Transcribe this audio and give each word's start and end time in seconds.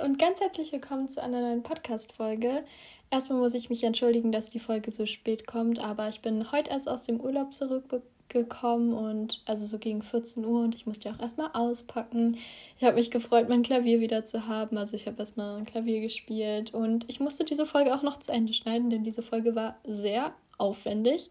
Und 0.00 0.18
ganz 0.18 0.40
herzlich 0.40 0.72
willkommen 0.72 1.08
zu 1.08 1.22
einer 1.22 1.42
neuen 1.42 1.62
Podcast-Folge. 1.62 2.64
Erstmal 3.10 3.38
muss 3.38 3.52
ich 3.52 3.68
mich 3.68 3.84
entschuldigen, 3.84 4.32
dass 4.32 4.48
die 4.48 4.58
Folge 4.58 4.90
so 4.90 5.04
spät 5.04 5.46
kommt, 5.46 5.84
aber 5.84 6.08
ich 6.08 6.20
bin 6.20 6.50
heute 6.50 6.70
erst 6.70 6.88
aus 6.88 7.02
dem 7.02 7.20
Urlaub 7.20 7.52
zurückgekommen 7.52 8.94
und 8.94 9.42
also 9.44 9.66
so 9.66 9.78
gegen 9.78 10.00
14 10.02 10.46
Uhr 10.46 10.62
und 10.62 10.74
ich 10.74 10.86
musste 10.86 11.10
auch 11.10 11.20
erstmal 11.20 11.50
auspacken. 11.52 12.38
Ich 12.78 12.84
habe 12.84 12.94
mich 12.94 13.10
gefreut, 13.10 13.50
mein 13.50 13.62
Klavier 13.62 14.00
wieder 14.00 14.24
zu 14.24 14.46
haben. 14.46 14.78
Also 14.78 14.96
ich 14.96 15.06
habe 15.06 15.18
erstmal 15.18 15.58
ein 15.58 15.66
Klavier 15.66 16.00
gespielt 16.00 16.72
und 16.72 17.04
ich 17.08 17.20
musste 17.20 17.44
diese 17.44 17.66
Folge 17.66 17.94
auch 17.94 18.02
noch 18.02 18.16
zu 18.16 18.32
Ende 18.32 18.54
schneiden, 18.54 18.88
denn 18.88 19.04
diese 19.04 19.22
Folge 19.22 19.54
war 19.54 19.76
sehr 19.84 20.32
aufwendig. 20.56 21.28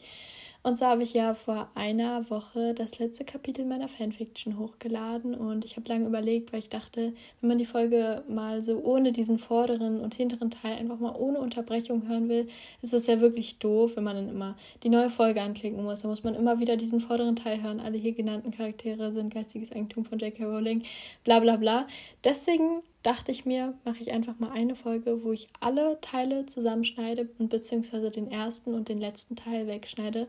Und 0.63 0.77
zwar 0.77 0.91
habe 0.91 1.01
ich 1.01 1.13
ja 1.13 1.33
vor 1.33 1.69
einer 1.73 2.29
Woche 2.29 2.75
das 2.75 2.99
letzte 2.99 3.25
Kapitel 3.25 3.65
meiner 3.65 3.87
Fanfiction 3.87 4.59
hochgeladen 4.59 5.33
und 5.33 5.65
ich 5.65 5.75
habe 5.75 5.89
lange 5.89 6.05
überlegt, 6.05 6.53
weil 6.53 6.59
ich 6.59 6.69
dachte, 6.69 7.13
wenn 7.39 7.47
man 7.47 7.57
die 7.57 7.65
Folge 7.65 8.23
mal 8.29 8.61
so 8.61 8.77
ohne 8.77 9.11
diesen 9.11 9.39
vorderen 9.39 9.99
und 9.99 10.13
hinteren 10.13 10.51
Teil 10.51 10.77
einfach 10.77 10.99
mal 10.99 11.15
ohne 11.15 11.39
Unterbrechung 11.39 12.07
hören 12.07 12.29
will, 12.29 12.47
ist 12.83 12.93
es 12.93 13.07
ja 13.07 13.19
wirklich 13.19 13.57
doof, 13.57 13.93
wenn 13.95 14.03
man 14.03 14.15
dann 14.15 14.29
immer 14.29 14.55
die 14.83 14.89
neue 14.89 15.09
Folge 15.09 15.41
anklicken 15.41 15.83
muss. 15.83 16.01
Da 16.01 16.07
muss 16.07 16.23
man 16.23 16.35
immer 16.35 16.59
wieder 16.59 16.77
diesen 16.77 17.01
vorderen 17.01 17.35
Teil 17.35 17.63
hören. 17.63 17.79
Alle 17.79 17.97
hier 17.97 18.13
genannten 18.13 18.51
Charaktere 18.51 19.11
sind 19.11 19.33
geistiges 19.33 19.71
Eigentum 19.71 20.05
von 20.05 20.19
J.K. 20.19 20.45
Rowling, 20.45 20.83
bla 21.23 21.39
bla 21.39 21.55
bla. 21.55 21.87
Deswegen 22.23 22.83
dachte 23.03 23.31
ich 23.31 23.45
mir, 23.45 23.73
mache 23.83 24.01
ich 24.01 24.11
einfach 24.11 24.37
mal 24.39 24.51
eine 24.51 24.75
Folge, 24.75 25.23
wo 25.23 25.31
ich 25.31 25.49
alle 25.59 25.99
Teile 26.01 26.45
zusammenschneide 26.45 27.29
und 27.39 27.49
beziehungsweise 27.49 28.11
den 28.11 28.29
ersten 28.29 28.73
und 28.73 28.89
den 28.89 28.99
letzten 28.99 29.35
Teil 29.35 29.67
wegschneide, 29.67 30.27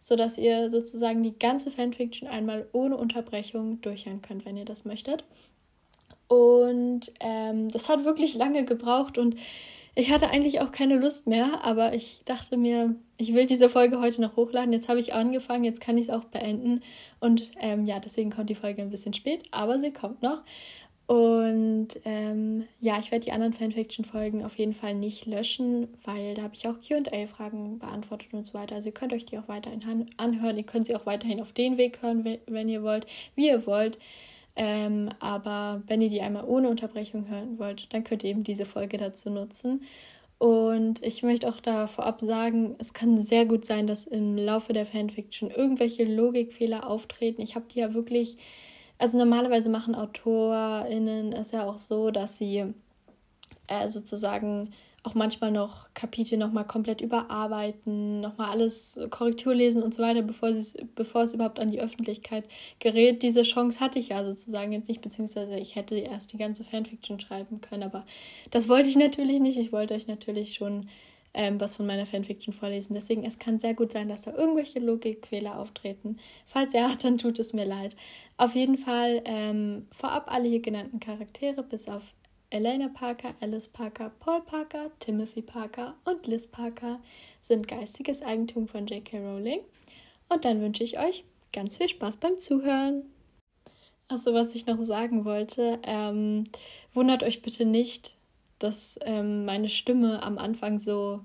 sodass 0.00 0.38
ihr 0.38 0.70
sozusagen 0.70 1.22
die 1.22 1.38
ganze 1.38 1.70
Fanfiction 1.70 2.28
einmal 2.28 2.68
ohne 2.72 2.96
Unterbrechung 2.96 3.80
durchhören 3.80 4.22
könnt, 4.22 4.44
wenn 4.44 4.56
ihr 4.56 4.64
das 4.64 4.84
möchtet. 4.84 5.24
Und 6.28 7.12
ähm, 7.20 7.68
das 7.70 7.88
hat 7.88 8.04
wirklich 8.04 8.34
lange 8.34 8.64
gebraucht 8.64 9.16
und 9.16 9.36
ich 9.94 10.12
hatte 10.12 10.30
eigentlich 10.30 10.60
auch 10.60 10.70
keine 10.70 10.96
Lust 10.96 11.26
mehr, 11.26 11.64
aber 11.64 11.92
ich 11.92 12.22
dachte 12.24 12.56
mir, 12.56 12.94
ich 13.16 13.34
will 13.34 13.46
diese 13.46 13.68
Folge 13.68 14.00
heute 14.00 14.20
noch 14.20 14.36
hochladen. 14.36 14.72
Jetzt 14.72 14.88
habe 14.88 15.00
ich 15.00 15.12
angefangen, 15.12 15.64
jetzt 15.64 15.80
kann 15.80 15.98
ich 15.98 16.04
es 16.04 16.10
auch 16.10 16.22
beenden. 16.22 16.82
Und 17.18 17.50
ähm, 17.58 17.84
ja, 17.84 17.98
deswegen 17.98 18.30
kommt 18.30 18.48
die 18.48 18.54
Folge 18.54 18.80
ein 18.80 18.90
bisschen 18.90 19.12
spät, 19.12 19.42
aber 19.50 19.80
sie 19.80 19.92
kommt 19.92 20.22
noch. 20.22 20.42
Und 21.08 21.88
ähm, 22.04 22.64
ja, 22.80 22.98
ich 23.00 23.10
werde 23.10 23.24
die 23.24 23.32
anderen 23.32 23.54
Fanfiction-Folgen 23.54 24.44
auf 24.44 24.58
jeden 24.58 24.74
Fall 24.74 24.94
nicht 24.94 25.24
löschen, 25.24 25.88
weil 26.04 26.34
da 26.34 26.42
habe 26.42 26.54
ich 26.54 26.68
auch 26.68 26.78
QA-Fragen 26.82 27.78
beantwortet 27.78 28.34
und 28.34 28.44
so 28.44 28.52
weiter. 28.52 28.74
Also 28.74 28.90
ihr 28.90 28.94
könnt 28.94 29.14
euch 29.14 29.24
die 29.24 29.38
auch 29.38 29.48
weiterhin 29.48 30.10
anhören. 30.18 30.58
Ihr 30.58 30.64
könnt 30.64 30.86
sie 30.86 30.94
auch 30.94 31.06
weiterhin 31.06 31.40
auf 31.40 31.52
den 31.52 31.78
Weg 31.78 32.02
hören, 32.02 32.38
wenn 32.46 32.68
ihr 32.68 32.82
wollt, 32.82 33.06
wie 33.36 33.46
ihr 33.46 33.66
wollt. 33.66 33.98
Ähm, 34.54 35.08
aber 35.18 35.82
wenn 35.86 36.02
ihr 36.02 36.10
die 36.10 36.20
einmal 36.20 36.44
ohne 36.44 36.68
Unterbrechung 36.68 37.26
hören 37.30 37.58
wollt, 37.58 37.90
dann 37.94 38.04
könnt 38.04 38.22
ihr 38.22 38.28
eben 38.28 38.44
diese 38.44 38.66
Folge 38.66 38.98
dazu 38.98 39.30
nutzen. 39.30 39.84
Und 40.36 41.02
ich 41.02 41.22
möchte 41.22 41.48
auch 41.48 41.60
da 41.60 41.86
vorab 41.86 42.20
sagen, 42.20 42.76
es 42.76 42.92
kann 42.92 43.18
sehr 43.18 43.46
gut 43.46 43.64
sein, 43.64 43.86
dass 43.86 44.06
im 44.06 44.36
Laufe 44.36 44.74
der 44.74 44.84
Fanfiction 44.84 45.50
irgendwelche 45.50 46.04
Logikfehler 46.04 46.86
auftreten. 46.86 47.40
Ich 47.40 47.54
habe 47.54 47.64
die 47.72 47.78
ja 47.78 47.94
wirklich 47.94 48.36
also 48.98 49.18
normalerweise 49.18 49.70
machen 49.70 49.94
AutorInnen 49.94 51.32
es 51.32 51.52
ja 51.52 51.64
auch 51.64 51.78
so, 51.78 52.10
dass 52.10 52.38
sie 52.38 52.74
äh, 53.68 53.88
sozusagen 53.88 54.72
auch 55.04 55.14
manchmal 55.14 55.52
noch 55.52 55.88
Kapitel 55.94 56.36
nochmal 56.36 56.66
komplett 56.66 57.00
überarbeiten, 57.00 58.20
nochmal 58.20 58.50
alles 58.50 58.98
Korrektur 59.10 59.54
lesen 59.54 59.82
und 59.82 59.94
so 59.94 60.02
weiter, 60.02 60.22
bevor, 60.22 60.50
bevor 60.96 61.22
es 61.22 61.34
überhaupt 61.34 61.60
an 61.60 61.68
die 61.68 61.80
Öffentlichkeit 61.80 62.44
gerät. 62.80 63.22
Diese 63.22 63.42
Chance 63.42 63.80
hatte 63.80 63.98
ich 63.98 64.08
ja 64.08 64.24
sozusagen 64.24 64.72
jetzt 64.72 64.88
nicht, 64.88 65.00
beziehungsweise 65.00 65.56
ich 65.56 65.76
hätte 65.76 65.96
erst 65.96 66.32
die 66.32 66.38
ganze 66.38 66.64
Fanfiction 66.64 67.20
schreiben 67.20 67.60
können, 67.60 67.84
aber 67.84 68.04
das 68.50 68.68
wollte 68.68 68.88
ich 68.88 68.96
natürlich 68.96 69.40
nicht. 69.40 69.56
Ich 69.56 69.72
wollte 69.72 69.94
euch 69.94 70.08
natürlich 70.08 70.54
schon 70.54 70.88
ähm, 71.34 71.60
was 71.60 71.76
von 71.76 71.86
meiner 71.86 72.06
Fanfiction 72.06 72.52
vorlesen. 72.52 72.94
Deswegen, 72.94 73.24
es 73.24 73.38
kann 73.38 73.60
sehr 73.60 73.74
gut 73.74 73.92
sein, 73.92 74.08
dass 74.08 74.22
da 74.22 74.34
irgendwelche 74.34 74.78
Logikfehler 74.78 75.58
auftreten. 75.58 76.18
Falls 76.46 76.72
ja, 76.72 76.90
dann 77.02 77.18
tut 77.18 77.38
es 77.38 77.52
mir 77.52 77.64
leid. 77.64 77.96
Auf 78.36 78.54
jeden 78.54 78.78
Fall 78.78 79.22
ähm, 79.24 79.86
vorab 79.90 80.32
alle 80.32 80.48
hier 80.48 80.60
genannten 80.60 81.00
Charaktere, 81.00 81.62
bis 81.62 81.88
auf 81.88 82.14
Elena 82.50 82.88
Parker, 82.88 83.34
Alice 83.40 83.68
Parker, 83.68 84.10
Paul 84.20 84.40
Parker, 84.40 84.90
Timothy 85.00 85.42
Parker 85.42 85.94
und 86.04 86.26
Liz 86.26 86.46
Parker 86.46 86.98
sind 87.42 87.68
geistiges 87.68 88.22
Eigentum 88.22 88.68
von 88.68 88.86
J.K. 88.86 89.18
Rowling. 89.18 89.60
Und 90.30 90.44
dann 90.44 90.60
wünsche 90.62 90.82
ich 90.82 90.98
euch 90.98 91.24
ganz 91.52 91.76
viel 91.76 91.88
Spaß 91.88 92.16
beim 92.18 92.38
Zuhören. 92.38 93.04
Achso, 94.08 94.32
was 94.32 94.54
ich 94.54 94.66
noch 94.66 94.80
sagen 94.80 95.26
wollte, 95.26 95.78
ähm, 95.82 96.44
wundert 96.94 97.22
euch 97.22 97.42
bitte 97.42 97.66
nicht, 97.66 98.16
dass 98.58 98.98
ähm, 99.04 99.44
meine 99.44 99.68
Stimme 99.68 100.22
am 100.22 100.38
Anfang 100.38 100.78
so 100.78 101.20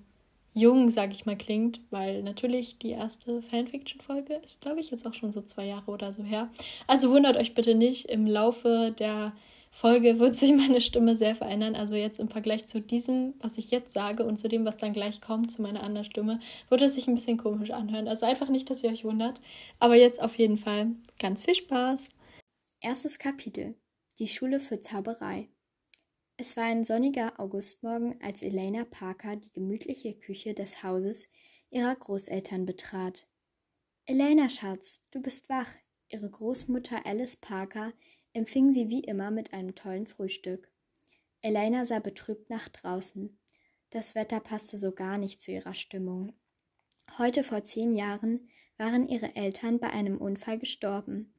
jung, 0.53 0.89
sag 0.89 1.11
ich 1.11 1.25
mal, 1.25 1.37
klingt, 1.37 1.81
weil 1.89 2.21
natürlich 2.21 2.77
die 2.77 2.91
erste 2.91 3.41
Fanfiction-Folge 3.41 4.35
ist, 4.43 4.61
glaube 4.61 4.79
ich, 4.79 4.91
jetzt 4.91 5.05
auch 5.05 5.13
schon 5.13 5.31
so 5.31 5.41
zwei 5.41 5.65
Jahre 5.65 5.89
oder 5.89 6.11
so 6.11 6.23
her. 6.23 6.49
Also 6.87 7.09
wundert 7.09 7.37
euch 7.37 7.55
bitte 7.55 7.75
nicht, 7.75 8.05
im 8.05 8.27
Laufe 8.27 8.93
der 8.97 9.33
Folge 9.71 10.19
wird 10.19 10.35
sich 10.35 10.51
meine 10.55 10.79
Stimme 10.79 11.15
sehr 11.15 11.35
verändern. 11.35 11.75
Also 11.75 11.95
jetzt 11.95 12.19
im 12.19 12.29
Vergleich 12.29 12.67
zu 12.67 12.79
diesem, 12.79 13.33
was 13.39 13.57
ich 13.57 13.71
jetzt 13.71 13.91
sage 13.93 14.23
und 14.23 14.37
zu 14.37 14.47
dem, 14.47 14.65
was 14.65 14.77
dann 14.77 14.93
gleich 14.93 15.19
kommt, 15.19 15.51
zu 15.51 15.61
meiner 15.63 15.83
anderen 15.83 16.05
Stimme, 16.05 16.39
wird 16.69 16.81
es 16.83 16.93
sich 16.93 17.07
ein 17.07 17.15
bisschen 17.15 17.37
komisch 17.37 17.71
anhören. 17.71 18.07
Also 18.07 18.27
einfach 18.27 18.49
nicht, 18.49 18.69
dass 18.69 18.83
ihr 18.83 18.91
euch 18.91 19.03
wundert. 19.03 19.41
Aber 19.79 19.95
jetzt 19.95 20.21
auf 20.21 20.37
jeden 20.37 20.57
Fall 20.57 20.91
ganz 21.19 21.43
viel 21.43 21.55
Spaß. 21.55 22.09
Erstes 22.81 23.17
Kapitel. 23.17 23.73
Die 24.19 24.27
Schule 24.27 24.59
für 24.59 24.79
Zauberei. 24.79 25.47
Es 26.45 26.57
war 26.57 26.65
ein 26.65 26.83
sonniger 26.83 27.39
Augustmorgen, 27.39 28.21
als 28.21 28.41
Elena 28.41 28.83
Parker 28.83 29.37
die 29.37 29.53
gemütliche 29.53 30.13
Küche 30.13 30.53
des 30.53 30.83
Hauses 30.83 31.31
ihrer 31.69 31.95
Großeltern 31.95 32.65
betrat. 32.65 33.29
Elena, 34.05 34.49
Schatz, 34.49 35.05
du 35.11 35.21
bist 35.21 35.47
wach. 35.47 35.69
Ihre 36.09 36.29
Großmutter 36.29 37.05
Alice 37.05 37.37
Parker 37.37 37.93
empfing 38.33 38.73
sie 38.73 38.89
wie 38.89 39.05
immer 39.05 39.31
mit 39.31 39.53
einem 39.53 39.73
tollen 39.73 40.05
Frühstück. 40.05 40.69
Elena 41.39 41.85
sah 41.85 41.99
betrübt 41.99 42.49
nach 42.49 42.67
draußen. 42.67 43.39
Das 43.91 44.13
Wetter 44.13 44.41
passte 44.41 44.75
so 44.75 44.91
gar 44.91 45.17
nicht 45.17 45.41
zu 45.41 45.53
ihrer 45.53 45.73
Stimmung. 45.73 46.33
Heute 47.17 47.45
vor 47.45 47.63
zehn 47.63 47.95
Jahren 47.95 48.49
waren 48.75 49.07
ihre 49.07 49.37
Eltern 49.37 49.79
bei 49.79 49.91
einem 49.91 50.17
Unfall 50.17 50.59
gestorben. 50.59 51.33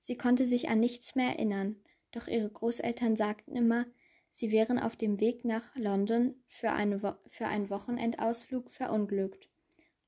Sie 0.00 0.16
konnte 0.16 0.44
sich 0.44 0.68
an 0.70 0.80
nichts 0.80 1.14
mehr 1.14 1.28
erinnern, 1.28 1.76
doch 2.10 2.26
ihre 2.26 2.50
Großeltern 2.50 3.14
sagten 3.14 3.54
immer, 3.54 3.86
Sie 4.30 4.52
wären 4.52 4.78
auf 4.78 4.96
dem 4.96 5.20
Weg 5.20 5.44
nach 5.44 5.74
London 5.76 6.34
für, 6.46 6.72
eine 6.72 7.18
für 7.26 7.46
einen 7.46 7.70
Wochenendausflug 7.70 8.70
verunglückt. 8.70 9.48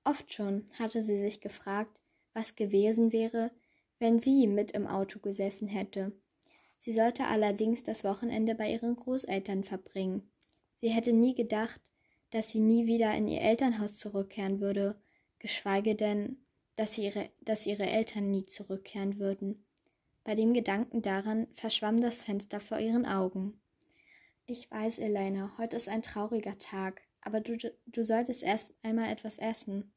Oft 0.04 0.32
schon 0.32 0.64
hatte 0.78 1.04
sie 1.04 1.18
sich 1.18 1.40
gefragt, 1.40 2.00
was 2.32 2.56
gewesen 2.56 3.12
wäre, 3.12 3.50
wenn 3.98 4.20
sie 4.20 4.46
mit 4.46 4.72
im 4.72 4.86
Auto 4.86 5.18
gesessen 5.20 5.68
hätte. 5.68 6.12
Sie 6.78 6.92
sollte 6.92 7.26
allerdings 7.26 7.84
das 7.84 8.02
Wochenende 8.02 8.54
bei 8.54 8.72
ihren 8.72 8.96
Großeltern 8.96 9.62
verbringen. 9.62 10.28
Sie 10.80 10.88
hätte 10.88 11.12
nie 11.12 11.34
gedacht, 11.34 11.80
dass 12.30 12.50
sie 12.50 12.58
nie 12.58 12.86
wieder 12.86 13.14
in 13.14 13.28
ihr 13.28 13.40
Elternhaus 13.42 13.94
zurückkehren 13.94 14.60
würde, 14.60 15.00
geschweige 15.38 15.94
denn, 15.94 16.38
dass, 16.74 16.98
ihre, 16.98 17.30
dass 17.40 17.66
ihre 17.66 17.86
Eltern 17.86 18.30
nie 18.30 18.46
zurückkehren 18.46 19.18
würden. 19.20 19.64
Bei 20.24 20.34
dem 20.34 20.54
Gedanken 20.54 21.02
daran 21.02 21.46
verschwamm 21.52 22.00
das 22.00 22.24
Fenster 22.24 22.58
vor 22.58 22.80
ihren 22.80 23.06
Augen. 23.06 23.60
Ich 24.52 24.70
weiß, 24.70 24.98
Elena, 24.98 25.50
heute 25.56 25.78
ist 25.78 25.88
ein 25.88 26.02
trauriger 26.02 26.58
Tag, 26.58 27.00
aber 27.22 27.40
du, 27.40 27.56
du 27.86 28.04
solltest 28.04 28.42
erst 28.42 28.74
einmal 28.82 29.10
etwas 29.10 29.38
essen. 29.38 29.94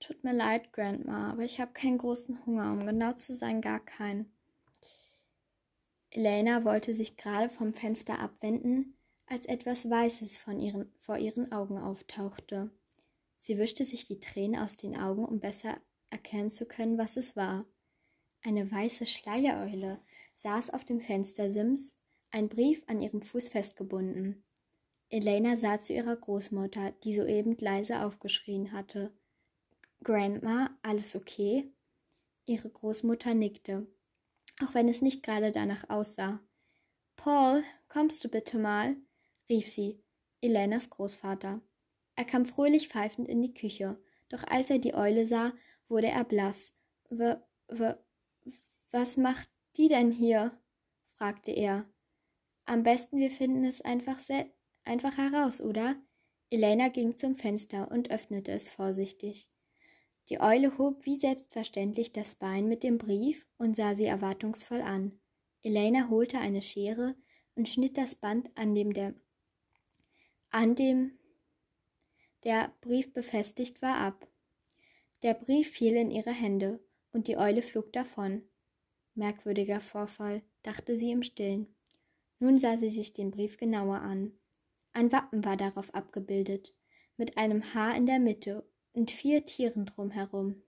Tut 0.00 0.24
mir 0.24 0.32
leid, 0.32 0.72
Grandma, 0.72 1.30
aber 1.30 1.44
ich 1.44 1.60
habe 1.60 1.72
keinen 1.72 1.98
großen 1.98 2.44
Hunger, 2.44 2.72
um 2.72 2.84
genau 2.84 3.12
zu 3.12 3.32
sein, 3.32 3.60
gar 3.60 3.78
keinen. 3.78 4.36
Elena 6.10 6.64
wollte 6.64 6.92
sich 6.92 7.16
gerade 7.16 7.48
vom 7.48 7.72
Fenster 7.72 8.18
abwenden, 8.18 8.98
als 9.26 9.46
etwas 9.46 9.88
Weißes 9.88 10.38
von 10.38 10.58
ihren, 10.58 10.92
vor 10.98 11.18
ihren 11.18 11.52
Augen 11.52 11.78
auftauchte. 11.78 12.72
Sie 13.36 13.58
wischte 13.58 13.84
sich 13.84 14.06
die 14.06 14.18
Tränen 14.18 14.60
aus 14.60 14.76
den 14.76 14.96
Augen, 14.96 15.24
um 15.24 15.38
besser 15.38 15.80
erkennen 16.10 16.50
zu 16.50 16.66
können, 16.66 16.98
was 16.98 17.16
es 17.16 17.36
war. 17.36 17.64
Eine 18.42 18.68
weiße 18.72 19.06
Schleiereule 19.06 20.00
saß 20.34 20.70
auf 20.70 20.84
dem 20.84 21.00
Fenstersims 21.00 22.00
ein 22.30 22.48
Brief 22.48 22.82
an 22.86 23.00
ihrem 23.00 23.22
Fuß 23.22 23.48
festgebunden. 23.48 24.44
Elena 25.08 25.56
sah 25.56 25.80
zu 25.80 25.92
ihrer 25.92 26.16
Großmutter, 26.16 26.92
die 27.04 27.14
soeben 27.14 27.56
leise 27.58 28.04
aufgeschrien 28.04 28.72
hatte. 28.72 29.12
Grandma, 30.02 30.76
alles 30.82 31.14
okay? 31.16 31.72
Ihre 32.44 32.70
Großmutter 32.70 33.34
nickte, 33.34 33.86
auch 34.62 34.74
wenn 34.74 34.88
es 34.88 35.02
nicht 35.02 35.22
gerade 35.22 35.52
danach 35.52 35.88
aussah. 35.88 36.40
Paul, 37.16 37.62
kommst 37.88 38.24
du 38.24 38.28
bitte 38.28 38.58
mal? 38.58 38.96
rief 39.48 39.68
sie, 39.68 40.02
Elenas 40.40 40.90
Großvater. 40.90 41.60
Er 42.16 42.24
kam 42.24 42.44
fröhlich 42.44 42.88
pfeifend 42.88 43.28
in 43.28 43.42
die 43.42 43.54
Küche, 43.54 44.00
doch 44.28 44.44
als 44.44 44.70
er 44.70 44.78
die 44.78 44.94
Eule 44.94 45.26
sah, 45.26 45.52
wurde 45.88 46.08
er 46.08 46.24
blass. 46.24 46.74
W, 47.10 47.36
was 48.90 49.16
macht 49.16 49.50
die 49.76 49.88
denn 49.88 50.10
hier? 50.10 50.58
fragte 51.12 51.50
er. 51.50 51.88
Am 52.66 52.82
besten 52.82 53.18
wir 53.18 53.30
finden 53.30 53.64
es 53.64 53.80
einfach, 53.80 54.18
einfach 54.84 55.16
heraus, 55.16 55.60
oder? 55.60 55.96
Elena 56.50 56.88
ging 56.88 57.16
zum 57.16 57.36
Fenster 57.36 57.90
und 57.90 58.10
öffnete 58.10 58.50
es 58.50 58.68
vorsichtig. 58.68 59.48
Die 60.28 60.40
Eule 60.40 60.76
hob 60.76 61.06
wie 61.06 61.16
selbstverständlich 61.16 62.12
das 62.12 62.34
Bein 62.34 62.66
mit 62.66 62.82
dem 62.82 62.98
Brief 62.98 63.46
und 63.56 63.76
sah 63.76 63.94
sie 63.94 64.06
erwartungsvoll 64.06 64.82
an. 64.82 65.20
Elena 65.62 66.08
holte 66.08 66.38
eine 66.38 66.62
Schere 66.62 67.14
und 67.54 67.68
schnitt 67.68 67.96
das 67.96 68.16
Band, 68.16 68.50
an 68.56 68.74
dem 68.74 68.92
der, 68.92 69.14
an 70.50 70.74
dem 70.74 71.16
der 72.42 72.74
Brief 72.80 73.12
befestigt 73.12 73.80
war, 73.80 73.98
ab. 73.98 74.28
Der 75.22 75.34
Brief 75.34 75.70
fiel 75.70 75.94
in 75.94 76.10
ihre 76.10 76.32
Hände 76.32 76.80
und 77.12 77.28
die 77.28 77.36
Eule 77.36 77.62
flog 77.62 77.92
davon. 77.92 78.42
Merkwürdiger 79.14 79.80
Vorfall, 79.80 80.42
dachte 80.62 80.96
sie 80.96 81.12
im 81.12 81.22
Stillen. 81.22 81.75
Nun 82.38 82.58
sah 82.58 82.76
sie 82.76 82.90
sich 82.90 83.12
den 83.12 83.30
Brief 83.30 83.56
genauer 83.56 84.00
an. 84.00 84.32
Ein 84.92 85.12
Wappen 85.12 85.44
war 85.44 85.56
darauf 85.56 85.94
abgebildet, 85.94 86.74
mit 87.16 87.38
einem 87.38 87.74
Haar 87.74 87.96
in 87.96 88.06
der 88.06 88.18
Mitte 88.18 88.64
und 88.92 89.10
vier 89.10 89.44
Tieren 89.44 89.86
drumherum. 89.86 90.62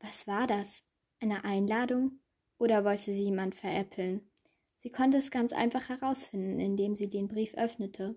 Was 0.00 0.26
war 0.26 0.46
das? 0.46 0.84
Eine 1.20 1.44
Einladung? 1.44 2.20
Oder 2.58 2.84
wollte 2.84 3.12
sie 3.12 3.24
jemand 3.24 3.54
veräppeln? 3.54 4.20
Sie 4.82 4.90
konnte 4.90 5.18
es 5.18 5.30
ganz 5.30 5.52
einfach 5.52 5.88
herausfinden, 5.88 6.58
indem 6.60 6.96
sie 6.96 7.08
den 7.08 7.28
Brief 7.28 7.54
öffnete. 7.54 8.16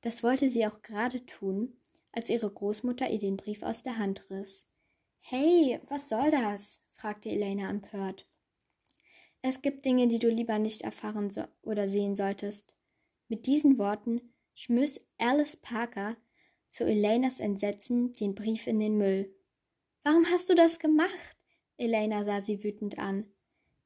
Das 0.00 0.22
wollte 0.22 0.48
sie 0.48 0.66
auch 0.66 0.82
gerade 0.82 1.24
tun, 1.26 1.76
als 2.12 2.30
ihre 2.30 2.50
Großmutter 2.50 3.10
ihr 3.10 3.18
den 3.18 3.36
Brief 3.36 3.62
aus 3.62 3.82
der 3.82 3.98
Hand 3.98 4.30
riss. 4.30 4.66
Hey, 5.20 5.78
was 5.88 6.08
soll 6.08 6.30
das? 6.30 6.80
fragte 6.92 7.28
Elena 7.28 7.68
empört. 7.70 8.26
Es 9.42 9.62
gibt 9.62 9.84
Dinge, 9.84 10.08
die 10.08 10.18
du 10.18 10.28
lieber 10.28 10.58
nicht 10.58 10.82
erfahren 10.82 11.30
so 11.30 11.44
oder 11.62 11.88
sehen 11.88 12.14
solltest. 12.14 12.74
Mit 13.28 13.46
diesen 13.46 13.78
Worten 13.78 14.20
schmiss 14.54 15.00
Alice 15.18 15.56
Parker 15.56 16.16
zu 16.68 16.84
Elenas 16.84 17.40
Entsetzen 17.40 18.12
den 18.12 18.34
Brief 18.34 18.66
in 18.66 18.78
den 18.78 18.96
Müll. 18.96 19.34
Warum 20.02 20.26
hast 20.30 20.50
du 20.50 20.54
das 20.54 20.78
gemacht? 20.78 21.36
Elena 21.76 22.24
sah 22.24 22.42
sie 22.42 22.62
wütend 22.62 22.98
an. 22.98 23.26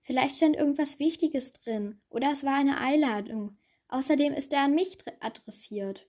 Vielleicht 0.02 0.36
stand 0.36 0.56
irgendwas 0.56 0.98
Wichtiges 0.98 1.52
drin, 1.52 2.00
oder 2.10 2.32
es 2.32 2.44
war 2.44 2.56
eine 2.56 2.78
Einladung. 2.78 3.56
Außerdem 3.88 4.32
ist 4.34 4.52
er 4.52 4.64
an 4.64 4.74
mich 4.74 4.98
adressiert. 5.20 6.06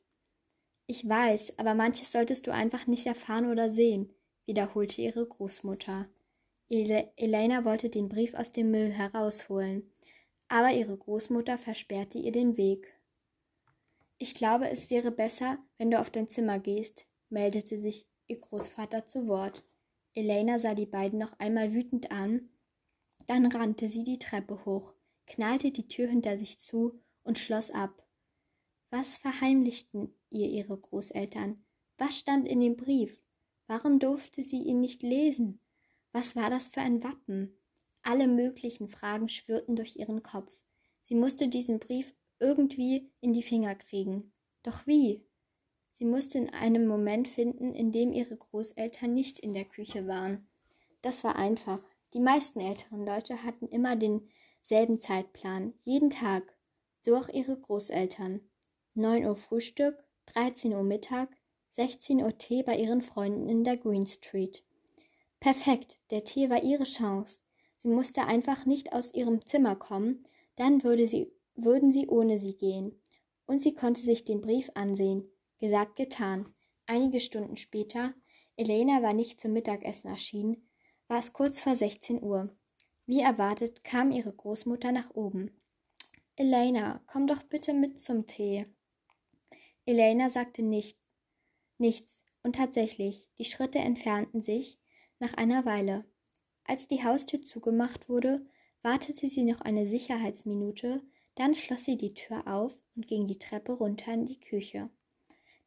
Ich 0.88 1.08
weiß, 1.08 1.58
aber 1.60 1.76
manches 1.76 2.12
solltest 2.12 2.48
du 2.48 2.52
einfach 2.52 2.88
nicht 2.88 3.06
erfahren 3.06 3.50
oder 3.50 3.70
sehen, 3.70 4.14
wiederholte 4.46 5.02
ihre 5.02 5.26
Großmutter. 5.26 6.08
Ele 6.70 7.12
Elena 7.16 7.64
wollte 7.64 7.90
den 7.90 8.10
Brief 8.10 8.34
aus 8.34 8.52
dem 8.52 8.72
Müll 8.72 8.92
herausholen, 8.92 9.92
aber 10.48 10.72
ihre 10.72 10.98
Großmutter 10.98 11.58
versperrte 11.58 12.18
ihr 12.18 12.32
den 12.32 12.58
Weg. 12.58 13.00
Ich 14.18 14.34
glaube, 14.34 14.70
es 14.70 14.90
wäre 14.90 15.12
besser, 15.12 15.60
wenn 15.78 15.92
du 15.92 16.00
auf 16.00 16.10
dein 16.10 16.30
Zimmer 16.30 16.60
gehst, 16.60 17.06
meldete 17.30 17.80
sich 17.80 18.08
ihr 18.28 18.40
Großvater 18.40 19.06
zu 19.06 19.28
Wort. 19.28 19.64
Elena 20.14 20.58
sah 20.58 20.74
die 20.74 20.86
beiden 20.86 21.20
noch 21.20 21.38
einmal 21.40 21.74
wütend 21.74 22.12
an, 22.12 22.50
dann 23.28 23.46
rannte 23.46 23.90
sie 23.90 24.04
die 24.04 24.20
Treppe 24.20 24.66
hoch, 24.66 24.94
knallte 25.28 25.72
die 25.72 25.88
Tür 25.88 26.08
hinter 26.08 26.38
sich 26.40 26.60
zu 26.60 27.00
und 27.24 27.38
schloss 27.38 27.72
ab. 27.72 28.08
Was 28.90 29.18
verheimlichten 29.18 30.16
ihr 30.30 30.48
ihre 30.48 30.78
Großeltern? 30.78 31.64
Was 31.98 32.18
stand 32.18 32.48
in 32.48 32.60
dem 32.60 32.78
Brief? 32.78 33.22
Warum 33.68 34.00
durfte 34.00 34.44
sie 34.44 34.62
ihn 34.62 34.80
nicht 34.80 35.04
lesen? 35.04 35.60
Was 36.16 36.38
war 36.38 36.50
das 36.50 36.70
für 36.70 36.80
ein 36.80 37.04
Wappen? 37.04 37.58
Alle 38.02 38.30
möglichen 38.30 38.88
Fragen 38.88 39.28
schwirrten 39.28 39.76
durch 39.76 39.98
ihren 39.98 40.24
Kopf. 40.24 40.64
Sie 41.02 41.14
musste 41.14 41.50
diesen 41.50 41.78
Brief 41.78 42.16
irgendwie 42.40 43.12
in 43.20 43.34
die 43.34 43.44
Finger 43.44 43.76
kriegen. 43.76 44.32
Doch 44.64 44.88
wie? 44.88 45.26
Sie 45.92 46.06
musste 46.06 46.38
in 46.38 46.54
einem 46.54 46.88
Moment 46.88 47.28
finden, 47.28 47.74
in 47.74 47.92
dem 47.92 48.14
ihre 48.14 48.38
Großeltern 48.38 49.14
nicht 49.14 49.40
in 49.40 49.52
der 49.52 49.66
Küche 49.66 50.08
waren. 50.08 50.48
Das 51.02 51.26
war 51.26 51.36
einfach. 51.36 51.84
Die 52.14 52.22
meisten 52.22 52.62
älteren 52.62 53.06
Leute 53.06 53.44
hatten 53.44 53.68
immer 53.68 53.98
denselben 53.98 55.02
Zeitplan, 55.02 55.74
jeden 55.84 56.12
Tag. 56.12 56.44
So 57.02 57.18
auch 57.18 57.28
ihre 57.28 57.60
Großeltern. 57.60 58.40
9 58.94 59.26
Uhr 59.26 59.36
Frühstück, 59.36 60.02
13 60.28 60.76
Uhr 60.76 60.84
Mittag, 60.84 61.28
16 61.72 62.24
Uhr 62.24 62.38
Tee 62.38 62.64
bei 62.64 62.78
ihren 62.78 63.02
Freunden 63.02 63.50
in 63.50 63.66
der 63.66 63.76
Green 63.76 64.08
Street. 64.08 64.64
Perfekt, 65.46 66.00
der 66.10 66.24
Tee 66.24 66.50
war 66.50 66.64
ihre 66.64 66.86
Chance. 66.86 67.40
Sie 67.78 67.88
musste 67.88 68.26
einfach 68.26 68.66
nicht 68.66 68.94
aus 68.94 69.14
ihrem 69.14 69.46
Zimmer 69.46 69.76
kommen, 69.76 70.28
dann 70.56 70.84
würde 70.84 71.08
sie 71.08 71.32
würden 71.54 71.92
sie 71.92 72.08
ohne 72.08 72.40
sie 72.40 72.58
gehen. 72.58 73.00
Und 73.46 73.62
sie 73.62 73.76
konnte 73.76 74.02
sich 74.02 74.26
den 74.26 74.42
Brief 74.42 74.72
ansehen. 74.74 75.30
Gesagt, 75.60 75.98
getan. 75.98 76.52
Einige 76.88 77.20
Stunden 77.20 77.58
später, 77.58 78.16
Elena 78.58 79.04
war 79.04 79.14
nicht 79.14 79.40
zum 79.40 79.54
Mittagessen 79.54 80.08
erschienen, 80.08 80.68
war 81.08 81.20
es 81.20 81.32
kurz 81.32 81.60
vor 81.60 81.76
16 81.76 82.24
Uhr. 82.24 82.50
Wie 83.06 83.20
erwartet 83.20 83.84
kam 83.84 84.12
ihre 84.12 84.34
Großmutter 84.34 84.92
nach 84.92 85.12
oben. 85.12 85.52
Elena, 86.38 87.04
komm 87.06 87.28
doch 87.28 87.44
bitte 87.44 87.76
mit 87.76 88.00
zum 88.00 88.26
Tee. 88.26 88.66
Elena 89.86 90.32
sagte 90.32 90.64
nicht, 90.64 90.98
nichts, 91.78 92.24
und 92.42 92.56
tatsächlich, 92.56 93.28
die 93.38 93.46
Schritte 93.46 93.78
entfernten 93.78 94.42
sich 94.42 94.80
nach 95.20 95.34
einer 95.36 95.66
Weile. 95.66 96.06
Als 96.64 96.88
die 96.88 97.04
Haustür 97.04 97.42
zugemacht 97.42 98.10
wurde, 98.10 98.46
wartete 98.82 99.30
sie 99.30 99.44
noch 99.44 99.62
eine 99.62 99.88
Sicherheitsminute, 99.88 101.02
dann 101.36 101.56
schloss 101.56 101.84
sie 101.86 101.98
die 101.98 102.14
Tür 102.14 102.48
auf 102.48 102.78
und 102.96 103.08
ging 103.08 103.28
die 103.28 103.40
Treppe 103.40 103.74
runter 103.74 104.14
in 104.14 104.26
die 104.26 104.40
Küche. 104.40 104.90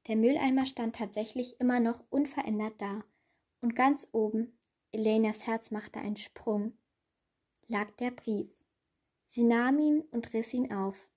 Der 0.07 0.17
Mülleimer 0.17 0.67
stand 0.67 0.97
tatsächlich 0.97 1.61
immer 1.61 1.81
noch 1.81 2.03
unverändert 2.11 2.81
da, 2.81 3.05
und 3.61 3.75
ganz 3.75 4.09
oben, 4.13 4.59
Elenas 4.93 5.47
Herz 5.47 5.71
machte 5.71 5.99
einen 5.99 6.17
Sprung, 6.17 6.79
lag 7.67 7.91
der 7.97 8.11
Brief. 8.11 8.57
Sie 9.27 9.43
nahm 9.43 9.79
ihn 9.79 10.01
und 10.11 10.33
riss 10.33 10.55
ihn 10.55 10.73
auf. 10.73 11.11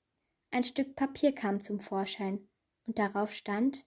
Ein 0.49 0.65
Stück 0.65 0.95
Papier 0.95 1.33
kam 1.33 1.61
zum 1.61 1.79
Vorschein, 1.79 2.49
und 2.85 2.99
darauf 2.99 3.33
stand 3.33 3.85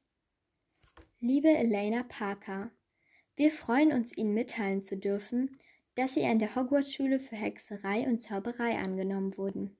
Liebe 1.20 1.48
Elena 1.48 2.04
Parker, 2.04 2.70
wir 3.36 3.50
freuen 3.50 3.92
uns, 3.92 4.16
Ihnen 4.16 4.34
mitteilen 4.34 4.84
zu 4.84 4.96
dürfen, 4.96 5.58
dass 5.94 6.14
Sie 6.14 6.24
an 6.24 6.38
der 6.38 6.54
Hogwarts-Schule 6.54 7.20
für 7.20 7.36
Hexerei 7.36 8.06
und 8.06 8.20
Zauberei 8.20 8.78
angenommen 8.78 9.36
wurden. 9.36 9.76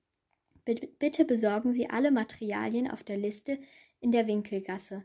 Bitte 0.65 1.25
besorgen 1.25 1.73
Sie 1.73 1.91
alle 1.91 2.11
Materialien 2.11 2.91
auf 2.91 3.03
der 3.03 3.19
Liste 3.19 3.59
in 4.01 4.13
der 4.13 4.27
Winkelgasse. 4.27 5.05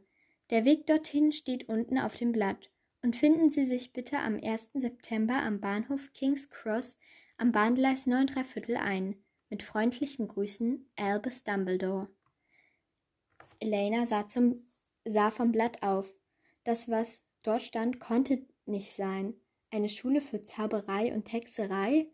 Der 0.50 0.66
Weg 0.66 0.88
dorthin 0.88 1.32
steht 1.32 1.70
unten 1.70 1.98
auf 1.98 2.16
dem 2.16 2.32
Blatt. 2.32 2.70
Und 3.02 3.16
finden 3.16 3.50
Sie 3.50 3.66
sich 3.66 3.94
bitte 3.94 4.20
am 4.20 4.40
1. 4.44 4.72
September 4.74 5.36
am 5.36 5.62
Bahnhof 5.62 6.12
King's 6.14 6.50
Cross 6.50 6.98
am 7.38 7.54
Bahngleis 7.54 8.08
9 8.08 8.28
Viertel 8.44 8.76
ein. 8.76 9.16
Mit 9.50 9.64
freundlichen 9.64 10.28
Grüßen, 10.28 10.86
Albus 10.96 11.44
Dumbledore. 11.44 12.10
Elena 13.60 14.06
sah, 14.06 14.28
zum, 14.28 14.68
sah 15.06 15.32
vom 15.32 15.52
Blatt 15.52 15.82
auf. 15.82 16.14
Das, 16.66 16.90
was 16.90 17.24
dort 17.50 17.64
stand, 17.64 18.00
konnte 18.00 18.46
nicht 18.66 18.94
sein. 18.94 19.34
Eine 19.72 19.90
Schule 19.90 20.22
für 20.22 20.42
Zauberei 20.42 21.12
und 21.14 21.34
Hexerei? 21.34 22.08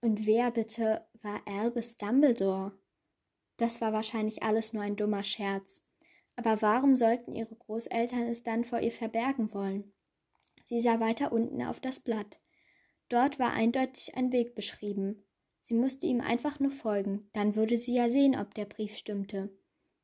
Und 0.00 0.24
wer 0.26 0.52
bitte 0.52 1.04
war 1.20 1.40
Albus 1.46 1.96
Dumbledore? 1.96 2.72
Das 3.56 3.80
war 3.80 3.92
wahrscheinlich 3.92 4.42
alles 4.44 4.72
nur 4.72 4.82
ein 4.82 4.96
dummer 4.96 5.24
Scherz. 5.24 5.84
Aber 6.36 6.62
warum 6.62 6.96
sollten 6.96 7.34
ihre 7.34 7.54
Großeltern 7.54 8.22
es 8.22 8.44
dann 8.44 8.62
vor 8.64 8.78
ihr 8.80 8.92
verbergen 8.92 9.52
wollen? 9.52 9.92
Sie 10.64 10.80
sah 10.80 11.00
weiter 11.00 11.32
unten 11.32 11.62
auf 11.62 11.80
das 11.80 11.98
Blatt. 12.00 12.40
Dort 13.08 13.38
war 13.40 13.52
eindeutig 13.52 14.16
ein 14.16 14.32
Weg 14.32 14.54
beschrieben. 14.54 15.24
Sie 15.60 15.74
musste 15.74 16.06
ihm 16.06 16.20
einfach 16.20 16.60
nur 16.60 16.70
folgen, 16.70 17.28
dann 17.32 17.56
würde 17.56 17.76
sie 17.76 17.94
ja 17.94 18.10
sehen, 18.10 18.36
ob 18.36 18.54
der 18.54 18.64
Brief 18.64 18.96
stimmte. 18.96 19.50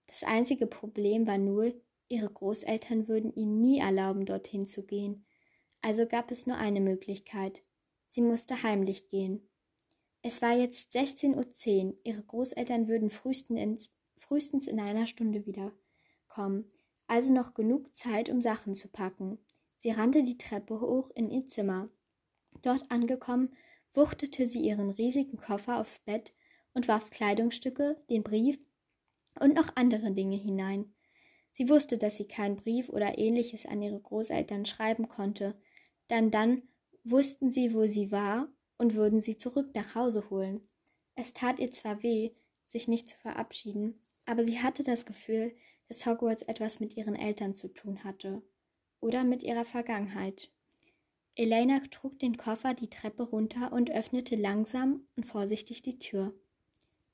Das 0.09 0.25
einzige 0.25 0.67
Problem 0.67 1.27
war 1.27 1.39
nur, 1.39 1.73
ihre 2.09 2.31
Großeltern 2.31 3.09
würden 3.09 3.33
ihnen 3.35 3.61
nie 3.61 3.79
erlauben, 3.79 4.27
dorthin 4.27 4.67
zu 4.67 4.85
gehen. 4.85 5.25
Also 5.83 6.07
gab 6.07 6.31
es 6.31 6.47
nur 6.47 6.57
eine 6.57 6.81
Möglichkeit. 6.81 7.63
Sie 8.09 8.23
musste 8.23 8.63
heimlich 8.63 9.09
gehen. 9.09 9.49
Es 10.23 10.43
war 10.43 10.53
jetzt 10.53 10.95
16.10 10.97 11.87
Uhr. 11.87 11.95
Ihre 12.05 12.23
Großeltern 12.23 12.89
würden 12.89 13.11
frühestens, 13.11 14.67
in 14.67 14.81
einer 14.81 15.07
Stunde 15.07 15.47
wiederkommen. 15.47 16.71
Also 17.07 17.33
noch 17.33 17.55
genug 17.55 17.95
Zeit, 17.95 18.29
um 18.29 18.43
Sachen 18.43 18.75
zu 18.75 18.89
packen. 18.89 19.39
Sie 19.77 19.91
rannte 19.91 20.25
die 20.25 20.37
Treppe 20.37 20.81
hoch 20.81 21.11
in 21.15 21.31
ihr 21.31 21.47
Zimmer. 21.49 21.89
Dort 22.63 22.91
angekommen, 22.91 23.55
wuchtete 23.93 24.47
sie 24.49 24.61
ihren 24.61 24.91
riesigen 24.91 25.39
Koffer 25.39 25.81
aufs 25.81 26.01
Bett 26.01 26.35
und 26.75 26.89
warf 26.89 27.11
Kleidungsstücke, 27.11 28.03
den 28.11 28.23
Brief 28.23 28.59
und 29.41 29.55
noch 29.55 29.71
andere 29.77 30.11
Dinge 30.11 30.37
hinein. 30.37 30.93
Sie 31.59 31.69
wusste, 31.69 31.99
dass 31.99 32.17
sie 32.17 32.29
keinen 32.29 32.57
Brief 32.57 32.89
oder 32.89 33.19
ähnliches 33.19 33.67
an 33.67 33.83
ihre 33.83 33.99
Großeltern 33.99 34.65
schreiben 34.65 35.09
konnte, 35.09 35.61
denn 36.09 36.31
dann 36.31 36.63
wussten 37.03 37.51
sie, 37.51 37.75
wo 37.75 37.87
sie 37.87 38.13
war 38.13 38.49
und 38.77 38.95
würden 38.95 39.21
sie 39.21 39.37
zurück 39.37 39.75
nach 39.75 39.97
Hause 39.97 40.31
holen. 40.31 40.61
Es 41.17 41.33
tat 41.33 41.59
ihr 41.59 41.73
zwar 41.73 42.05
weh, 42.05 42.31
sich 42.65 42.87
nicht 42.87 43.09
zu 43.09 43.17
verabschieden, 43.17 44.01
aber 44.25 44.45
sie 44.45 44.61
hatte 44.61 44.85
das 44.85 45.05
Gefühl, 45.05 45.53
dass 45.89 46.07
Hogwarts 46.07 46.43
etwas 46.43 46.79
mit 46.79 46.97
ihren 46.97 47.17
Eltern 47.17 47.57
zu 47.57 47.67
tun 47.67 48.05
hatte 48.05 48.41
oder 49.01 49.25
mit 49.25 49.43
ihrer 49.43 49.65
Vergangenheit. 49.65 50.53
Elena 51.35 51.81
trug 51.91 52.21
den 52.21 52.37
Koffer 52.37 52.75
die 52.75 52.91
Treppe 52.91 53.25
runter 53.25 53.73
und 53.73 53.91
öffnete 53.91 54.37
langsam 54.37 55.09
und 55.17 55.25
vorsichtig 55.25 55.83
die 55.83 55.99
Tür. 55.99 56.35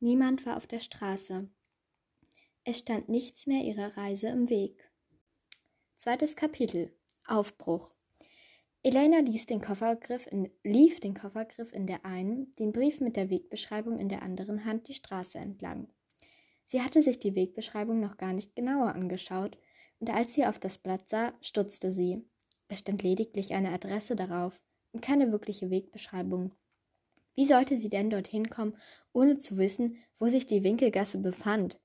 Niemand 0.00 0.44
war 0.44 0.58
auf 0.58 0.66
der 0.66 0.80
Straße. 0.80 1.48
Es 2.66 2.78
stand 2.78 3.11
nichts 3.11 3.47
mehr 3.47 3.62
ihrer 3.62 3.94
Reise 3.99 4.28
im 4.28 4.49
Weg. 4.49 4.90
Zweites 5.99 6.35
Kapitel 6.35 6.97
Aufbruch 7.26 7.92
Elena 8.83 9.18
ließ 9.18 9.44
den 9.44 9.61
Koffergriff 9.61 10.26
in, 10.26 10.50
lief 10.62 10.99
den 10.99 11.12
Koffergriff 11.12 11.75
in 11.75 11.87
der 11.87 12.06
einen, 12.06 12.52
den 12.52 12.73
Brief 12.73 13.00
mit 13.00 13.16
der 13.16 13.28
Wegbeschreibung 13.28 13.99
in 13.99 14.09
der 14.09 14.23
anderen 14.23 14.64
Hand 14.64 14.88
die 14.88 14.94
Straße 14.94 15.38
entlang. 15.38 15.88
Sie 16.64 16.80
hatte 16.80 17.02
sich 17.02 17.18
die 17.18 17.35
Wegbeschreibung 17.35 18.00
noch 18.00 18.16
gar 18.16 18.33
nicht 18.33 18.56
genauer 18.56 18.94
angeschaut, 18.94 19.59
und 20.00 20.09
als 20.09 20.33
sie 20.33 20.47
auf 20.47 20.59
das 20.59 20.78
Blatt 20.78 21.06
sah, 21.06 21.35
stutzte 21.42 21.92
sie. 21.92 22.25
Es 22.68 22.78
stand 22.78 23.02
lediglich 23.02 23.52
eine 23.52 23.73
Adresse 23.73 24.16
darauf 24.16 24.59
und 24.92 25.02
keine 25.02 25.33
wirkliche 25.33 25.68
Wegbeschreibung. 25.68 26.54
Wie 27.35 27.44
sollte 27.44 27.76
sie 27.76 27.90
denn 27.90 28.09
dorthin 28.09 28.49
kommen, 28.49 28.78
ohne 29.12 29.38
zu 29.38 29.59
wissen, 29.59 29.99
wo 30.18 30.30
sich 30.30 30.47
die 30.47 30.64
Winkelgasse 30.64 31.18
befand? 31.18 31.78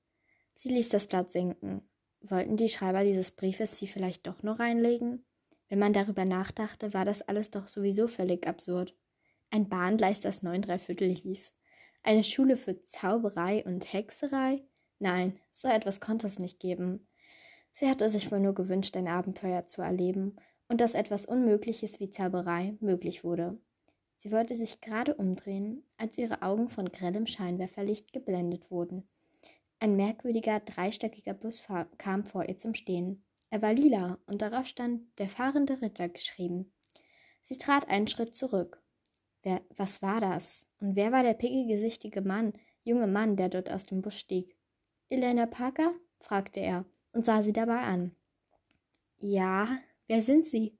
Sie 0.62 0.68
ließ 0.68 0.90
das 0.90 1.06
Blatt 1.06 1.32
sinken. 1.32 1.80
Wollten 2.20 2.58
die 2.58 2.68
Schreiber 2.68 3.02
dieses 3.02 3.30
Briefes 3.30 3.78
sie 3.78 3.86
vielleicht 3.86 4.26
doch 4.26 4.42
noch 4.42 4.58
reinlegen? 4.58 5.24
Wenn 5.70 5.78
man 5.78 5.94
darüber 5.94 6.26
nachdachte, 6.26 6.92
war 6.92 7.06
das 7.06 7.22
alles 7.22 7.50
doch 7.50 7.66
sowieso 7.66 8.08
völlig 8.08 8.46
absurd. 8.46 8.94
Ein 9.50 9.70
Bahngleis, 9.70 10.20
das 10.20 10.42
neun 10.42 10.60
Dreiviertel 10.60 11.14
hieß. 11.14 11.54
Eine 12.02 12.22
Schule 12.22 12.58
für 12.58 12.84
Zauberei 12.84 13.64
und 13.64 13.90
Hexerei? 13.90 14.62
Nein, 14.98 15.40
so 15.50 15.66
etwas 15.66 15.98
konnte 15.98 16.26
es 16.26 16.38
nicht 16.38 16.60
geben. 16.60 17.06
Sie 17.72 17.88
hatte 17.88 18.10
sich 18.10 18.30
wohl 18.30 18.40
nur 18.40 18.54
gewünscht, 18.54 18.98
ein 18.98 19.08
Abenteuer 19.08 19.66
zu 19.66 19.80
erleben 19.80 20.36
und 20.68 20.82
dass 20.82 20.92
etwas 20.92 21.24
Unmögliches 21.24 22.00
wie 22.00 22.10
Zauberei 22.10 22.76
möglich 22.80 23.24
wurde. 23.24 23.58
Sie 24.18 24.30
wollte 24.30 24.56
sich 24.56 24.82
gerade 24.82 25.14
umdrehen, 25.14 25.84
als 25.96 26.18
ihre 26.18 26.42
Augen 26.42 26.68
von 26.68 26.92
grellem 26.92 27.26
Scheinwerferlicht 27.26 28.12
geblendet 28.12 28.70
wurden. 28.70 29.08
Ein 29.82 29.96
merkwürdiger, 29.96 30.60
dreistöckiger 30.60 31.32
Bus 31.32 31.64
kam 31.96 32.26
vor 32.26 32.46
ihr 32.46 32.58
zum 32.58 32.74
Stehen. 32.74 33.24
Er 33.48 33.62
war 33.62 33.72
lila 33.72 34.18
und 34.26 34.42
darauf 34.42 34.66
stand 34.66 35.02
der 35.18 35.30
fahrende 35.30 35.80
Ritter 35.80 36.10
geschrieben. 36.10 36.70
Sie 37.40 37.56
trat 37.56 37.88
einen 37.88 38.06
Schritt 38.06 38.36
zurück. 38.36 38.82
Wer, 39.42 39.62
was 39.76 40.02
war 40.02 40.20
das? 40.20 40.70
Und 40.80 40.96
wer 40.96 41.12
war 41.12 41.22
der 41.22 41.32
pickigesichtige 41.32 42.20
Mann, 42.20 42.52
junge 42.84 43.06
Mann, 43.06 43.36
der 43.36 43.48
dort 43.48 43.70
aus 43.70 43.86
dem 43.86 44.02
Bus 44.02 44.18
stieg? 44.18 44.54
Elena 45.08 45.46
Parker? 45.46 45.94
fragte 46.20 46.60
er 46.60 46.84
und 47.12 47.24
sah 47.24 47.42
sie 47.42 47.54
dabei 47.54 47.78
an. 47.78 48.14
Ja, 49.18 49.66
wer 50.08 50.20
sind 50.20 50.46
Sie? 50.46 50.78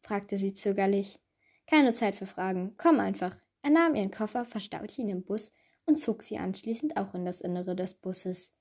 fragte 0.00 0.36
sie 0.36 0.52
zögerlich. 0.52 1.20
Keine 1.66 1.94
Zeit 1.94 2.16
für 2.16 2.26
Fragen, 2.26 2.74
komm 2.76 3.00
einfach. 3.00 3.34
Er 3.62 3.70
nahm 3.70 3.94
ihren 3.94 4.10
Koffer, 4.10 4.44
verstaute 4.44 5.00
ihn 5.00 5.08
im 5.08 5.24
Bus 5.24 5.52
und 5.86 5.98
zog 5.98 6.22
sie 6.22 6.38
anschließend 6.38 6.96
auch 6.96 7.14
in 7.14 7.24
das 7.24 7.40
Innere 7.40 7.76
des 7.76 7.94
Busses. 7.94 8.52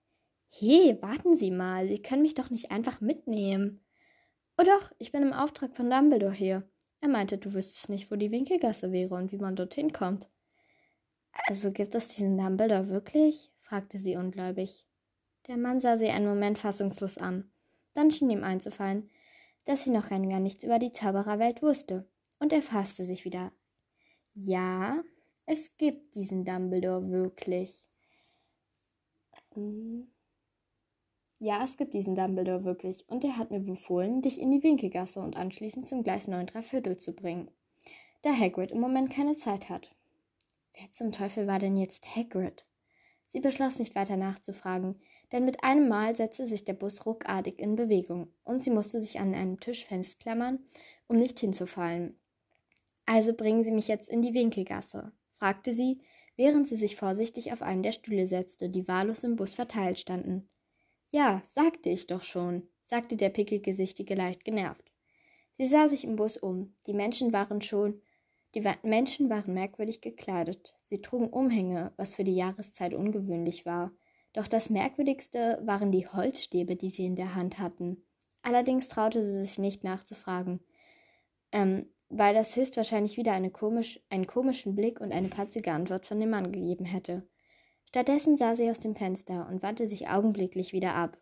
He, 0.47 0.97
warten 1.01 1.37
Sie 1.37 1.51
mal, 1.51 1.87
Sie 1.87 2.01
können 2.01 2.21
mich 2.21 2.33
doch 2.33 2.49
nicht 2.49 2.71
einfach 2.71 2.99
mitnehmen. 2.99 3.79
Oh 4.57 4.63
doch, 4.63 4.91
ich 4.97 5.11
bin 5.11 5.21
im 5.23 5.33
Auftrag 5.33 5.75
von 5.75 5.89
Dumbledore 5.89 6.33
hier. 6.33 6.69
Er 6.99 7.07
meinte, 7.07 7.37
du 7.37 7.53
wüsstest 7.53 7.89
nicht, 7.89 8.11
wo 8.11 8.15
die 8.15 8.31
Winkelgasse 8.31 8.91
wäre 8.91 9.15
und 9.15 9.31
wie 9.31 9.37
man 9.37 9.55
dorthin 9.55 9.93
kommt. 9.93 10.29
Also 11.47 11.71
gibt 11.71 11.95
es 11.95 12.09
diesen 12.09 12.37
Dumbledore 12.37 12.89
wirklich? 12.89 13.51
fragte 13.59 13.97
sie 13.97 14.17
ungläubig. 14.17 14.85
Der 15.47 15.57
Mann 15.57 15.79
sah 15.79 15.97
sie 15.97 16.09
einen 16.09 16.27
Moment 16.27 16.59
fassungslos 16.59 17.17
an. 17.17 17.49
Dann 17.93 18.11
schien 18.11 18.29
ihm 18.29 18.43
einzufallen, 18.43 19.09
dass 19.65 19.83
sie 19.83 19.89
noch 19.89 20.09
gar 20.09 20.19
nichts 20.19 20.63
über 20.63 20.79
die 20.79 20.93
Zaubererwelt 20.93 21.61
wusste, 21.61 22.07
und 22.39 22.53
er 22.53 22.61
fasste 22.61 23.05
sich 23.05 23.25
wieder. 23.25 23.51
Ja, 24.33 25.03
es 25.51 25.75
gibt 25.75 26.15
diesen 26.15 26.45
Dumbledore 26.45 27.11
wirklich. 27.11 27.89
Hm. 29.53 30.09
Ja, 31.39 31.61
es 31.65 31.75
gibt 31.75 31.93
diesen 31.93 32.15
Dumbledore 32.15 32.63
wirklich, 32.63 33.03
und 33.09 33.25
er 33.25 33.37
hat 33.37 33.51
mir 33.51 33.59
befohlen, 33.59 34.21
dich 34.21 34.39
in 34.39 34.51
die 34.51 34.63
Winkelgasse 34.63 35.19
und 35.19 35.35
anschließend 35.35 35.85
zum 35.85 36.03
Gleis 36.03 36.29
9 36.29 36.47
Viertel 36.47 36.95
zu 36.95 37.13
bringen, 37.13 37.51
da 38.21 38.33
Hagrid 38.33 38.71
im 38.71 38.79
Moment 38.79 39.11
keine 39.11 39.35
Zeit 39.35 39.67
hat. 39.67 39.93
Wer 40.73 40.89
zum 40.93 41.11
Teufel 41.11 41.47
war 41.47 41.59
denn 41.59 41.75
jetzt 41.75 42.15
Hagrid? 42.15 42.65
Sie 43.25 43.41
beschloss 43.41 43.77
nicht 43.77 43.93
weiter 43.93 44.15
nachzufragen, 44.15 45.01
denn 45.33 45.43
mit 45.43 45.65
einem 45.65 45.89
Mal 45.89 46.15
setzte 46.15 46.47
sich 46.47 46.63
der 46.63 46.73
Bus 46.73 47.05
ruckartig 47.05 47.59
in 47.59 47.75
Bewegung, 47.75 48.31
und 48.45 48.63
sie 48.63 48.71
musste 48.71 49.01
sich 49.01 49.19
an 49.19 49.35
einem 49.35 49.59
Tisch 49.59 49.83
festklammern, 49.83 50.59
um 51.07 51.17
nicht 51.17 51.39
hinzufallen. 51.39 52.17
Also 53.05 53.33
bringen 53.33 53.65
Sie 53.65 53.71
mich 53.71 53.89
jetzt 53.89 54.07
in 54.07 54.21
die 54.21 54.33
Winkelgasse, 54.33 55.11
fragte 55.41 55.73
sie, 55.73 55.99
während 56.37 56.67
sie 56.67 56.75
sich 56.75 56.95
vorsichtig 56.95 57.51
auf 57.51 57.63
einen 57.63 57.81
der 57.81 57.93
Stühle 57.93 58.27
setzte, 58.27 58.69
die 58.69 58.87
wahllos 58.87 59.23
im 59.23 59.35
Bus 59.35 59.55
verteilt 59.55 59.97
standen. 59.97 60.47
Ja, 61.09 61.41
sagte 61.49 61.89
ich 61.89 62.05
doch 62.05 62.21
schon, 62.21 62.69
sagte 62.85 63.17
der 63.17 63.29
Pickelgesichtige 63.29 64.13
leicht 64.13 64.45
genervt. 64.45 64.91
Sie 65.57 65.65
sah 65.65 65.87
sich 65.87 66.03
im 66.03 66.15
Bus 66.15 66.37
um. 66.37 66.75
Die 66.85 66.93
Menschen 66.93 67.33
waren 67.33 67.59
schon, 67.61 68.01
die 68.53 68.61
Menschen 68.83 69.31
waren 69.31 69.55
merkwürdig 69.55 69.99
gekleidet. 70.01 70.75
Sie 70.83 71.01
trugen 71.01 71.29
Umhänge, 71.29 71.91
was 71.97 72.13
für 72.13 72.23
die 72.23 72.35
Jahreszeit 72.35 72.93
ungewöhnlich 72.93 73.65
war. 73.65 73.91
Doch 74.33 74.47
das 74.47 74.69
Merkwürdigste 74.69 75.59
waren 75.65 75.91
die 75.91 76.07
Holzstäbe, 76.07 76.75
die 76.75 76.91
sie 76.91 77.05
in 77.05 77.15
der 77.15 77.33
Hand 77.33 77.57
hatten. 77.57 78.05
Allerdings 78.43 78.89
traute 78.89 79.23
sie 79.23 79.43
sich 79.43 79.57
nicht 79.57 79.83
nachzufragen, 79.83 80.59
ähm, 81.51 81.87
weil 82.11 82.33
das 82.33 82.55
höchstwahrscheinlich 82.55 83.17
wieder 83.17 83.31
eine 83.31 83.49
komisch, 83.49 83.99
einen 84.09 84.27
komischen 84.27 84.75
Blick 84.75 84.99
und 84.99 85.11
eine 85.11 85.29
patzige 85.29 85.71
Antwort 85.71 86.05
von 86.05 86.19
dem 86.19 86.29
Mann 86.29 86.51
gegeben 86.51 86.85
hätte. 86.85 87.27
Stattdessen 87.87 88.37
sah 88.37 88.55
sie 88.55 88.69
aus 88.69 88.79
dem 88.79 88.95
Fenster 88.95 89.47
und 89.49 89.63
wandte 89.63 89.87
sich 89.87 90.09
augenblicklich 90.09 90.73
wieder 90.73 90.95
ab. 90.95 91.17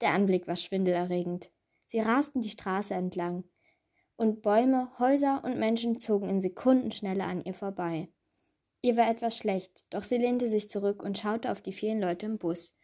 Der 0.00 0.10
Anblick 0.10 0.46
war 0.46 0.56
schwindelerregend. 0.56 1.50
Sie 1.86 2.00
rasten 2.00 2.40
die 2.40 2.50
Straße 2.50 2.94
entlang, 2.94 3.44
und 4.16 4.42
Bäume, 4.42 4.90
Häuser 4.98 5.42
und 5.44 5.58
Menschen 5.58 5.98
zogen 5.98 6.28
in 6.28 6.42
Sekundenschnelle 6.42 7.24
an 7.24 7.42
ihr 7.42 7.54
vorbei. 7.54 8.10
Ihr 8.82 8.96
war 8.98 9.10
etwas 9.10 9.34
schlecht, 9.34 9.86
doch 9.88 10.04
sie 10.04 10.18
lehnte 10.18 10.46
sich 10.46 10.68
zurück 10.68 11.02
und 11.02 11.18
schaute 11.18 11.50
auf 11.50 11.62
die 11.62 11.72
vielen 11.72 12.00
Leute 12.00 12.26
im 12.26 12.36
Bus. 12.36 12.76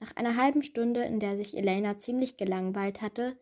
Nach 0.00 0.16
einer 0.16 0.36
halben 0.36 0.62
Stunde, 0.62 1.02
in 1.02 1.20
der 1.20 1.36
sich 1.36 1.54
Elena 1.56 1.98
ziemlich 1.98 2.38
gelangweilt 2.38 3.02
hatte, 3.02 3.38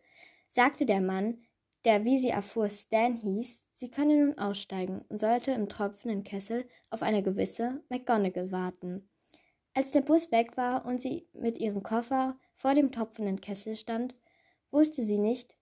sagte 0.49 0.85
der 0.85 0.99
Mann, 0.99 1.41
der, 1.85 2.05
wie 2.05 2.19
sie 2.19 2.29
erfuhr, 2.29 2.69
Stan 2.69 3.15
hieß, 3.15 3.65
sie 3.73 3.89
könne 3.89 4.25
nun 4.25 4.37
aussteigen 4.37 5.01
und 5.09 5.19
sollte 5.19 5.51
im 5.51 5.69
tropfenden 5.69 6.23
Kessel 6.23 6.67
auf 6.89 7.01
eine 7.01 7.23
gewisse 7.23 7.83
McGonagall 7.89 8.51
warten. 8.51 9.09
Als 9.73 9.91
der 9.91 10.01
Bus 10.01 10.31
weg 10.31 10.57
war 10.57 10.85
und 10.85 11.01
sie 11.01 11.27
mit 11.33 11.57
ihrem 11.57 11.81
Koffer 11.81 12.37
vor 12.55 12.75
dem 12.75 12.91
tropfenden 12.91 13.41
Kessel 13.41 13.75
stand, 13.75 14.15
wusste 14.69 15.03
sie 15.03 15.17
nicht, 15.17 15.57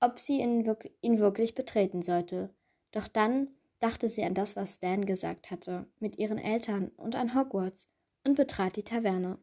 ob 0.00 0.18
sie 0.18 0.40
ihn, 0.40 0.66
wirk 0.66 0.90
ihn 1.02 1.18
wirklich 1.18 1.54
betreten 1.54 2.02
sollte. 2.02 2.54
Doch 2.90 3.06
dann 3.06 3.48
dachte 3.78 4.08
sie 4.08 4.24
an 4.24 4.34
das, 4.34 4.56
was 4.56 4.74
Stan 4.74 5.04
gesagt 5.04 5.50
hatte, 5.50 5.86
mit 5.98 6.18
ihren 6.18 6.38
Eltern 6.38 6.88
und 6.96 7.16
an 7.16 7.34
Hogwarts, 7.34 7.88
und 8.26 8.36
betrat 8.36 8.76
die 8.76 8.82
Taverne. 8.82 9.38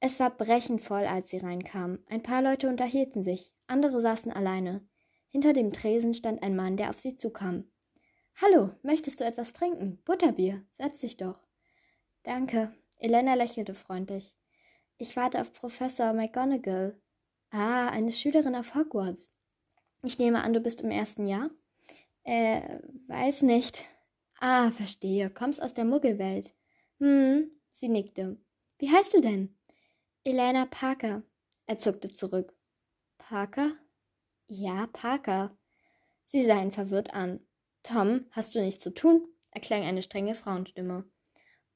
Es 0.00 0.18
war 0.20 0.30
brechend 0.30 0.82
voll, 0.82 1.06
als 1.06 1.30
sie 1.30 1.38
reinkam. 1.38 2.00
Ein 2.08 2.22
paar 2.22 2.42
Leute 2.42 2.68
unterhielten 2.68 3.22
sich, 3.22 3.52
andere 3.66 4.00
saßen 4.00 4.32
alleine. 4.32 4.86
Hinter 5.34 5.52
dem 5.52 5.72
Tresen 5.72 6.14
stand 6.14 6.44
ein 6.44 6.54
Mann, 6.54 6.76
der 6.76 6.90
auf 6.90 7.00
sie 7.00 7.16
zukam. 7.16 7.64
Hallo, 8.40 8.70
möchtest 8.84 9.18
du 9.18 9.24
etwas 9.24 9.52
trinken? 9.52 10.00
Butterbier, 10.04 10.64
setz 10.70 11.00
dich 11.00 11.16
doch. 11.16 11.42
Danke. 12.22 12.72
Elena 12.98 13.34
lächelte 13.34 13.74
freundlich. 13.74 14.32
Ich 14.96 15.16
warte 15.16 15.40
auf 15.40 15.52
Professor 15.52 16.12
McGonagall. 16.12 16.96
Ah, 17.50 17.88
eine 17.88 18.12
Schülerin 18.12 18.54
auf 18.54 18.76
Hogwarts. 18.76 19.34
Ich 20.04 20.20
nehme 20.20 20.40
an, 20.40 20.52
du 20.52 20.60
bist 20.60 20.82
im 20.82 20.92
ersten 20.92 21.26
Jahr? 21.26 21.50
Äh, 22.22 22.78
weiß 23.08 23.42
nicht. 23.42 23.84
Ah, 24.38 24.70
verstehe. 24.70 25.30
Kommst 25.30 25.60
aus 25.60 25.74
der 25.74 25.84
Muggelwelt. 25.84 26.54
Hm, 27.00 27.50
sie 27.72 27.88
nickte. 27.88 28.38
Wie 28.78 28.88
heißt 28.88 29.12
du 29.12 29.20
denn? 29.20 29.58
Elena 30.22 30.66
Parker. 30.66 31.24
Er 31.66 31.80
zuckte 31.80 32.12
zurück. 32.12 32.54
Parker? 33.18 33.72
Ja, 34.46 34.86
Parker. 34.92 35.56
Sie 36.26 36.44
sah 36.44 36.60
ihn 36.60 36.70
verwirrt 36.70 37.14
an. 37.14 37.40
Tom, 37.82 38.26
hast 38.30 38.54
du 38.54 38.60
nichts 38.60 38.82
zu 38.82 38.92
tun? 38.92 39.26
erklang 39.50 39.82
eine 39.84 40.02
strenge 40.02 40.34
Frauenstimme. 40.34 41.04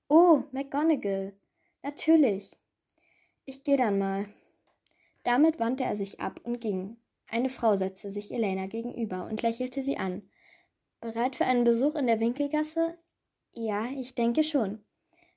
Oh, 0.09 0.43
McGonagall. 0.53 1.39
Natürlich. 1.83 2.51
Ich 3.45 3.63
gehe 3.63 3.77
dann 3.77 3.99
mal. 3.99 4.27
Damit 5.23 5.59
wandte 5.61 5.85
er 5.85 5.97
sich 5.97 6.21
ab 6.21 6.41
und 6.43 6.61
ging. 6.61 6.97
Eine 7.31 7.51
Frau 7.51 7.77
setzte 7.77 8.11
sich 8.11 8.33
Elena 8.33 8.67
gegenüber 8.67 9.27
und 9.27 9.43
lächelte 9.43 9.83
sie 9.83 9.97
an. 9.97 10.29
Bereit 11.01 11.37
für 11.37 11.45
einen 11.45 11.65
Besuch 11.65 11.95
in 11.95 12.07
der 12.07 12.21
Winkelgasse? 12.21 12.99
Ja, 13.53 13.87
ich 13.97 14.15
denke 14.15 14.43
schon. 14.43 14.85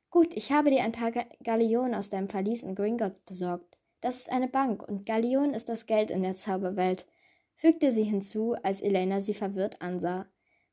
Gut, 0.10 0.36
ich 0.36 0.52
habe 0.52 0.72
dir 0.72 0.84
ein 0.84 0.92
paar 0.92 1.12
Gallionen 1.44 1.96
aus 1.96 2.10
deinem 2.10 2.28
Verlies 2.28 2.64
in 2.64 2.76
Gringotts 2.76 3.22
besorgt. 3.22 3.78
Das 4.02 4.18
ist 4.18 4.32
eine 4.32 4.48
Bank, 4.48 4.82
und 4.82 5.06
Gallion 5.06 5.54
ist 5.54 5.70
das 5.70 5.86
Geld 5.86 6.10
in 6.10 6.24
der 6.24 6.36
Zauberwelt, 6.36 7.06
fügte 7.62 7.92
sie 7.92 8.04
hinzu, 8.04 8.56
als 8.64 8.82
Elena 8.82 9.22
sie 9.22 9.36
verwirrt 9.36 9.84
ansah. 9.84 10.26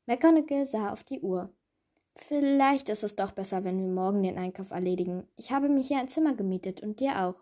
McGonagall 0.07 0.65
sah 0.65 0.91
auf 0.91 1.03
die 1.03 1.21
Uhr. 1.21 1.53
Vielleicht 2.15 2.89
ist 2.89 3.03
es 3.03 3.15
doch 3.15 3.31
besser, 3.31 3.63
wenn 3.63 3.79
wir 3.79 3.93
morgen 3.93 4.23
den 4.23 4.39
Einkauf 4.39 4.71
erledigen. 4.71 5.27
Ich 5.37 5.51
habe 5.51 5.69
mir 5.69 5.83
hier 5.83 5.99
ein 5.99 6.09
Zimmer 6.09 6.33
gemietet 6.33 6.81
und 6.81 6.99
dir 6.99 7.23
auch. 7.23 7.35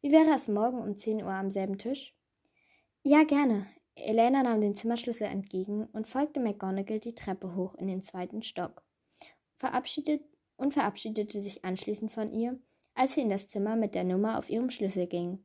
Wie 0.00 0.10
wäre 0.10 0.34
es 0.34 0.48
morgen 0.48 0.78
um 0.78 0.96
zehn 0.96 1.22
Uhr 1.22 1.30
am 1.30 1.50
selben 1.50 1.76
Tisch? 1.76 2.16
Ja, 3.02 3.24
gerne. 3.24 3.66
Elena 3.94 4.42
nahm 4.42 4.62
den 4.62 4.74
Zimmerschlüssel 4.74 5.26
entgegen 5.26 5.84
und 5.92 6.08
folgte 6.08 6.40
McGonagall 6.40 6.98
die 6.98 7.14
Treppe 7.14 7.54
hoch 7.54 7.74
in 7.74 7.88
den 7.88 8.00
zweiten 8.00 8.42
Stock. 8.42 8.82
Verabschiedet 9.56 10.22
und 10.56 10.72
verabschiedete 10.72 11.42
sich 11.42 11.62
anschließend 11.62 12.10
von 12.10 12.32
ihr, 12.32 12.58
als 12.94 13.14
sie 13.14 13.20
in 13.20 13.28
das 13.28 13.48
Zimmer 13.48 13.76
mit 13.76 13.94
der 13.94 14.04
Nummer 14.04 14.38
auf 14.38 14.48
ihrem 14.48 14.70
Schlüssel 14.70 15.06
ging. 15.06 15.44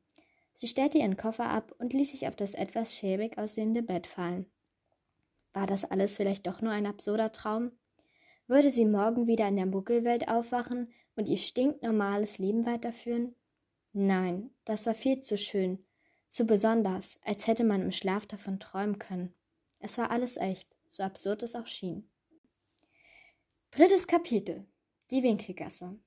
Sie 0.60 0.68
stellte 0.68 0.98
ihren 0.98 1.16
Koffer 1.16 1.50
ab 1.50 1.74
und 1.80 1.94
ließ 1.94 2.12
sich 2.12 2.28
auf 2.28 2.36
das 2.36 2.54
etwas 2.54 2.94
schäbig 2.94 3.38
aussehende 3.38 3.82
Bett 3.82 4.08
fallen. 4.08 4.46
War 5.54 5.66
das 5.66 5.86
alles 5.86 6.18
vielleicht 6.18 6.48
doch 6.48 6.60
nur 6.60 6.74
ein 6.74 6.86
absurder 6.86 7.32
Traum? 7.32 7.72
Würde 8.46 8.70
sie 8.70 8.84
morgen 8.84 9.26
wieder 9.26 9.48
in 9.48 9.56
der 9.56 9.68
Muggelwelt 9.68 10.28
aufwachen 10.28 10.92
und 11.16 11.28
ihr 11.30 11.38
stinknormales 11.38 12.40
Leben 12.40 12.66
weiterführen? 12.66 13.36
Nein, 13.94 14.50
das 14.66 14.86
war 14.86 14.96
viel 14.96 15.22
zu 15.22 15.38
schön, 15.38 15.80
zu 16.28 16.44
besonders, 16.44 17.22
als 17.24 17.48
hätte 17.48 17.64
man 17.64 17.82
im 17.82 17.94
Schlaf 17.94 18.26
davon 18.26 18.60
träumen 18.60 19.00
können. 19.00 19.34
Es 19.80 19.98
war 19.98 20.12
alles 20.12 20.36
echt, 20.36 20.76
so 20.90 21.04
absurd 21.04 21.42
es 21.42 21.56
auch 21.56 21.68
schien. 21.68 22.10
Drittes 23.72 24.08
Kapitel 24.08 24.66
die 25.10 25.24
Winkelgasse. 25.24 25.98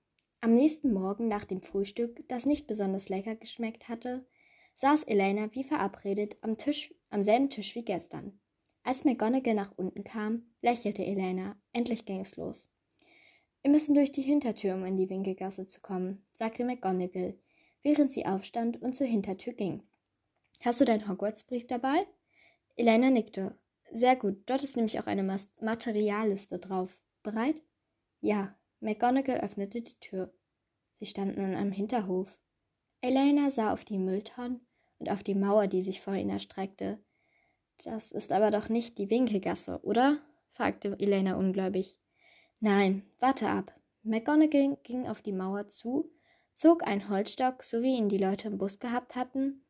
Am 0.43 0.55
nächsten 0.55 0.93
Morgen 0.93 1.27
nach 1.27 1.47
dem 1.47 1.63
Frühstück, 1.63 2.23
das 2.29 2.45
nicht 2.45 2.67
besonders 2.67 3.09
lecker 3.09 3.35
geschmeckt 3.35 3.89
hatte, 3.89 4.27
saß 4.75 5.05
Elena 5.05 5.49
wie 5.55 5.65
verabredet 5.65 6.37
am 6.41 6.57
Tisch, 6.57 6.95
am 7.11 7.25
selben 7.25 7.51
Tisch 7.51 7.75
wie 7.75 7.85
gestern. 7.85 8.39
Als 8.85 9.05
McGonagall 9.05 9.55
nach 9.55 9.73
unten 9.77 10.03
kam, 10.03 10.43
lächelte 10.61 11.05
Elena. 11.05 11.57
Endlich 11.73 12.05
ging 12.05 12.21
es 12.21 12.37
los. 12.37 12.73
Wir 13.63 13.71
müssen 13.71 13.95
durch 13.95 14.11
die 14.11 14.23
Hintertür, 14.23 14.75
um 14.75 14.85
in 14.85 14.97
die 14.97 15.09
Winkelgasse 15.09 15.69
zu 15.69 15.81
kommen, 15.81 16.25
sagte 16.35 16.65
McGonagall, 16.65 17.39
während 17.83 18.13
sie 18.13 18.27
aufstand 18.27 18.83
und 18.83 18.95
zur 18.95 19.07
Hintertür 19.07 19.53
ging. 19.53 19.85
Hast 20.61 20.81
du 20.81 20.85
deinen 20.85 21.09
Hogwarts-Brief 21.09 21.67
dabei? 21.67 22.07
Elena 22.77 23.11
nickte. 23.11 23.57
Sehr 23.93 24.17
gut, 24.17 24.43
dort 24.47 24.65
ist 24.65 24.77
nämlich 24.77 24.99
auch 24.99 25.07
eine 25.07 25.23
Mas 25.23 25.53
Materialliste 25.61 26.59
drauf. 26.59 26.99
Bereit? 27.23 27.57
Ja, 28.21 28.57
McGonagall 28.81 29.41
öffnete 29.41 29.83
die 29.83 29.99
Tür. 30.01 30.33
Sie 30.99 31.07
standen 31.07 31.41
in 31.41 31.55
einem 31.55 31.73
Hinterhof. 31.73 32.37
Elena 33.03 33.51
sah 33.51 33.73
auf 33.73 33.85
die 33.85 33.99
Mülltonnen 33.99 34.61
und 34.99 35.11
auf 35.11 35.23
die 35.23 35.35
Mauer, 35.35 35.67
die 35.67 35.83
sich 35.83 36.01
vor 36.01 36.15
ihnen 36.15 36.31
erstreckte. 36.31 36.99
Das 37.85 38.13
ist 38.13 38.33
aber 38.33 38.51
doch 38.51 38.69
nicht 38.69 38.97
die 38.99 39.11
Winkelgasse, 39.11 39.81
oder? 39.83 40.19
fragte 40.51 40.97
Elena 40.99 41.35
ungläubig. 41.35 41.99
Nein, 42.61 43.03
warte 43.19 43.49
ab. 43.49 43.79
McGonagall 44.05 44.79
ging 44.85 45.09
auf 45.09 45.21
die 45.21 45.33
Mauer 45.33 45.69
zu, 45.69 46.11
zog 46.55 46.87
einen 46.87 47.09
Holzstock, 47.09 47.65
so 47.65 47.83
wie 47.83 47.97
ihn 47.97 48.09
die 48.09 48.19
Leute 48.19 48.49
im 48.49 48.59
Bus 48.59 48.79
gehabt 48.79 49.17
hatten, 49.17 49.65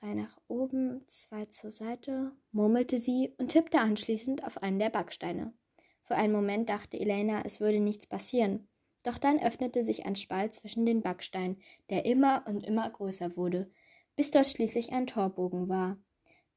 drei 0.00 0.14
nach 0.14 0.38
oben, 0.48 1.04
zwei 1.08 1.46
zur 1.46 1.70
Seite, 1.70 2.32
murmelte 2.52 2.98
sie 2.98 3.34
und 3.38 3.48
tippte 3.48 3.80
anschließend 3.80 4.44
auf 4.44 4.62
einen 4.62 4.78
der 4.78 4.90
Backsteine. 4.90 5.52
Für 6.04 6.14
einen 6.14 6.32
Moment 6.32 6.68
dachte 6.68 6.98
Elena, 6.98 7.42
es 7.44 7.60
würde 7.60 7.80
nichts 7.80 8.06
passieren. 8.06 8.68
Doch 9.02 9.18
dann 9.18 9.38
öffnete 9.38 9.84
sich 9.84 10.06
ein 10.06 10.16
Spalt 10.16 10.54
zwischen 10.54 10.84
den 10.84 11.02
Backsteinen, 11.02 11.56
der 11.88 12.04
immer 12.04 12.44
und 12.46 12.64
immer 12.64 12.88
größer 12.90 13.36
wurde, 13.36 13.70
bis 14.16 14.30
dort 14.30 14.46
schließlich 14.46 14.92
ein 14.92 15.06
Torbogen 15.06 15.68
war, 15.68 15.96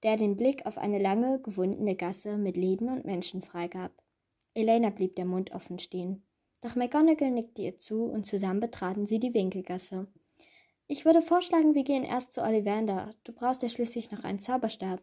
der 0.03 0.17
den 0.17 0.35
Blick 0.35 0.65
auf 0.65 0.77
eine 0.77 0.99
lange, 0.99 1.39
gewundene 1.41 1.95
Gasse 1.95 2.37
mit 2.37 2.57
Läden 2.57 2.89
und 2.89 3.05
Menschen 3.05 3.41
freigab. 3.41 3.91
Elena 4.53 4.89
blieb 4.89 5.15
der 5.15 5.25
Mund 5.25 5.51
offen 5.51 5.79
stehen. 5.79 6.23
Doch 6.61 6.75
McGonagall 6.75 7.31
nickte 7.31 7.61
ihr 7.61 7.79
zu 7.79 8.05
und 8.05 8.25
zusammen 8.25 8.59
betraten 8.59 9.05
sie 9.05 9.19
die 9.19 9.33
Winkelgasse. 9.33 10.07
Ich 10.87 11.05
würde 11.05 11.21
vorschlagen, 11.21 11.75
wir 11.75 11.83
gehen 11.83 12.03
erst 12.03 12.33
zu 12.33 12.41
Ollivander. 12.41 13.15
Du 13.23 13.33
brauchst 13.33 13.63
ja 13.63 13.69
schließlich 13.69 14.11
noch 14.11 14.23
einen 14.23 14.39
Zauberstab. 14.39 15.01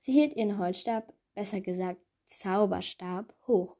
Sie 0.00 0.12
hielt 0.12 0.34
ihren 0.34 0.58
Holzstab, 0.58 1.12
besser 1.34 1.60
gesagt 1.60 2.00
Zauberstab, 2.26 3.34
hoch. 3.46 3.76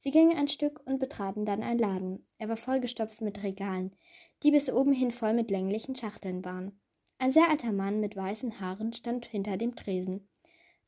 Sie 0.00 0.10
gingen 0.10 0.36
ein 0.36 0.48
Stück 0.48 0.80
und 0.86 0.98
betraten 0.98 1.44
dann 1.44 1.62
einen 1.62 1.78
Laden. 1.78 2.26
Er 2.38 2.48
war 2.48 2.56
vollgestopft 2.56 3.20
mit 3.20 3.42
Regalen, 3.42 3.94
die 4.42 4.50
bis 4.50 4.72
oben 4.72 4.94
hin 4.94 5.12
voll 5.12 5.34
mit 5.34 5.50
länglichen 5.50 5.94
Schachteln 5.94 6.42
waren. 6.44 6.80
Ein 7.18 7.34
sehr 7.34 7.50
alter 7.50 7.70
Mann 7.70 8.00
mit 8.00 8.16
weißen 8.16 8.60
Haaren 8.60 8.94
stand 8.94 9.26
hinter 9.26 9.58
dem 9.58 9.76
Tresen. 9.76 10.26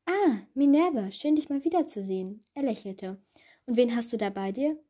Ah, 0.06 0.38
Minerva, 0.54 1.12
schön 1.12 1.36
dich 1.36 1.50
mal 1.50 1.62
wiederzusehen. 1.62 2.42
Er 2.54 2.62
lächelte. 2.62 3.22
Und 3.66 3.76
wen 3.76 3.94
hast 3.94 4.14
du 4.14 4.16
da 4.16 4.30
bei 4.30 4.50
dir? 4.50 4.82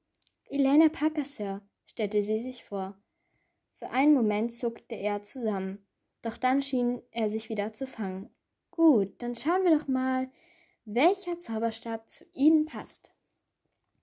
Elena 0.49 0.89
Parker, 0.89 1.25
Sir, 1.25 1.61
stellte 1.87 2.23
sie 2.23 2.39
sich 2.39 2.63
vor. 2.63 2.97
Für 3.81 3.91
einen 3.91 4.15
Moment 4.15 4.53
zuckte 4.53 4.95
er 4.95 5.25
zusammen, 5.25 5.85
doch 6.23 6.37
dann 6.37 6.63
schien 6.63 7.03
er 7.11 7.29
sich 7.29 7.49
wieder 7.49 7.73
zu 7.73 7.89
fangen. 7.89 8.31
Gut, 8.71 9.21
dann 9.21 9.35
schauen 9.35 9.65
wir 9.65 9.77
doch 9.77 9.89
mal, 9.89 10.31
welcher 10.85 11.41
Zauberstab 11.41 12.09
zu 12.09 12.25
Ihnen 12.33 12.67
passt. 12.67 13.12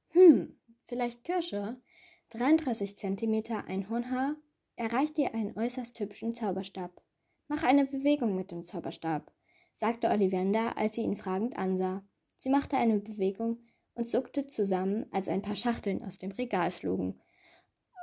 Hm, 0.10 0.60
vielleicht 0.86 1.24
Kirsche? 1.24 1.82
33 2.30 2.98
cm 2.98 3.44
Einhornhaar 3.68 4.36
erreicht 4.76 5.18
dir 5.18 5.34
einen 5.34 5.58
äußerst 5.58 6.00
hübschen 6.00 6.34
Zauberstab. 6.34 7.02
Mach 7.48 7.64
eine 7.64 7.86
Bewegung 7.86 8.36
mit 8.36 8.52
dem 8.52 8.64
Zauberstab, 8.64 9.32
sagte 9.74 10.10
Ollivander, 10.10 10.78
als 10.78 10.96
sie 10.96 11.02
ihn 11.02 11.18
fragend 11.18 11.58
ansah. 11.58 12.04
Sie 12.38 12.50
machte 12.50 12.78
eine 12.78 13.00
Bewegung 13.00 13.60
und 13.96 14.08
zuckte 14.08 14.48
zusammen, 14.48 15.08
als 15.12 15.28
ein 15.28 15.42
paar 15.42 15.56
Schachteln 15.56 16.04
aus 16.04 16.18
dem 16.18 16.32
Regal 16.32 16.72
flogen. 16.72 17.20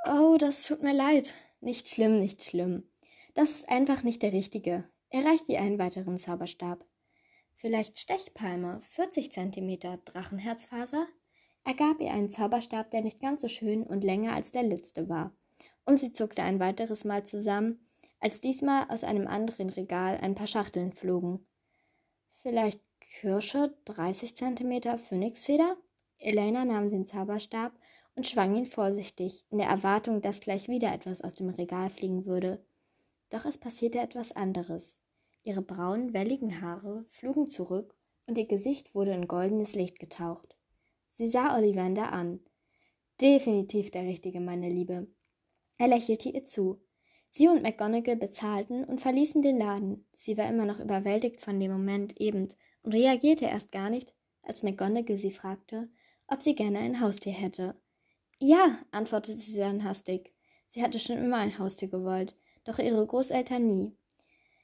Oh, 0.05 0.37
das 0.37 0.63
tut 0.63 0.83
mir 0.83 0.93
leid. 0.93 1.33
Nicht 1.59 1.87
schlimm, 1.87 2.19
nicht 2.19 2.43
schlimm. 2.43 2.89
Das 3.33 3.49
ist 3.51 3.69
einfach 3.69 4.03
nicht 4.03 4.21
der 4.21 4.33
richtige. 4.33 4.87
Erreicht 5.09 5.49
ihr 5.49 5.59
einen 5.59 5.79
weiteren 5.79 6.17
Zauberstab. 6.17 6.85
Vielleicht 7.55 7.97
Stechpalme, 7.97 8.79
40 8.81 9.31
cm 9.31 9.79
Drachenherzfaser, 10.05 11.07
er 11.67 11.73
gab 11.73 11.99
ihr 11.99 12.13
einen 12.13 12.29
Zauberstab, 12.29 12.91
der 12.91 13.01
nicht 13.01 13.19
ganz 13.19 13.41
so 13.41 13.49
schön 13.49 13.83
und 13.83 14.01
länger 14.01 14.33
als 14.33 14.53
der 14.53 14.63
letzte 14.63 15.09
war. 15.09 15.33
Und 15.85 15.99
sie 15.99 16.13
zuckte 16.13 16.41
ein 16.41 16.61
weiteres 16.61 17.03
Mal 17.03 17.25
zusammen, 17.25 17.85
als 18.21 18.39
diesmal 18.39 18.85
aus 18.87 19.03
einem 19.03 19.27
anderen 19.27 19.67
Regal 19.67 20.17
ein 20.21 20.33
paar 20.33 20.47
Schachteln 20.47 20.93
flogen. 20.93 21.45
Vielleicht 22.41 22.79
Kirsche, 23.01 23.75
30 23.83 24.33
cm 24.37 24.97
Phönixfeder? 24.97 25.75
Elena 26.19 26.63
nahm 26.63 26.89
den 26.89 27.05
Zauberstab 27.05 27.73
und 28.15 28.25
schwang 28.25 28.55
ihn 28.55 28.65
vorsichtig, 28.65 29.45
in 29.49 29.57
der 29.57 29.67
Erwartung, 29.67 30.21
dass 30.21 30.39
gleich 30.39 30.69
wieder 30.69 30.93
etwas 30.93 31.21
aus 31.21 31.35
dem 31.35 31.49
Regal 31.49 31.89
fliegen 31.89 32.25
würde. 32.25 32.65
Doch 33.29 33.43
es 33.43 33.57
passierte 33.57 33.99
etwas 33.99 34.31
anderes. 34.31 35.03
Ihre 35.43 35.61
braunen, 35.61 36.13
welligen 36.13 36.61
Haare 36.61 37.03
flogen 37.09 37.49
zurück 37.49 37.93
und 38.25 38.37
ihr 38.37 38.47
Gesicht 38.47 38.95
wurde 38.95 39.11
in 39.11 39.27
goldenes 39.27 39.75
Licht 39.75 39.99
getaucht. 39.99 40.56
Sie 41.17 41.27
sah 41.27 41.57
Ollivander 41.57 42.13
an. 42.13 42.41
Definitiv 43.19 43.89
der 43.89 44.03
Richtige, 44.03 44.39
meine 44.39 44.69
Liebe. 44.69 45.07
Er 45.79 45.87
lächelte 45.87 46.29
ihr 46.29 46.45
zu. 46.45 46.79
Sie 47.31 47.47
und 47.47 47.63
McGonagall 47.63 48.17
bezahlten 48.17 48.83
und 48.83 49.01
verließen 49.01 49.41
den 49.41 49.57
Laden. 49.57 50.07
Sie 50.13 50.37
war 50.37 50.47
immer 50.47 50.65
noch 50.65 50.79
überwältigt 50.79 51.41
von 51.41 51.59
dem 51.59 51.71
Moment 51.71 52.21
eben 52.21 52.47
und 52.83 52.93
reagierte 52.93 53.45
erst 53.45 53.71
gar 53.71 53.89
nicht, 53.89 54.13
als 54.43 54.61
McGonagall 54.61 55.17
sie 55.17 55.31
fragte, 55.31 55.89
ob 56.27 56.43
sie 56.43 56.53
gerne 56.53 56.77
ein 56.77 57.01
Haustier 57.01 57.33
hätte. 57.33 57.81
Ja, 58.37 58.77
antwortete 58.91 59.39
sie 59.39 59.59
dann 59.59 59.83
hastig. 59.83 60.35
Sie 60.67 60.83
hatte 60.83 60.99
schon 60.99 61.17
immer 61.17 61.37
ein 61.37 61.57
Haustier 61.57 61.87
gewollt, 61.87 62.35
doch 62.63 62.77
ihre 62.77 63.03
Großeltern 63.03 63.65
nie. 63.65 63.97